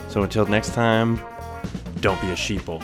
So 0.07 0.23
until 0.23 0.45
next 0.45 0.73
time, 0.73 1.19
don't 2.01 2.21
be 2.21 2.29
a 2.29 2.35
sheeple. 2.35 2.83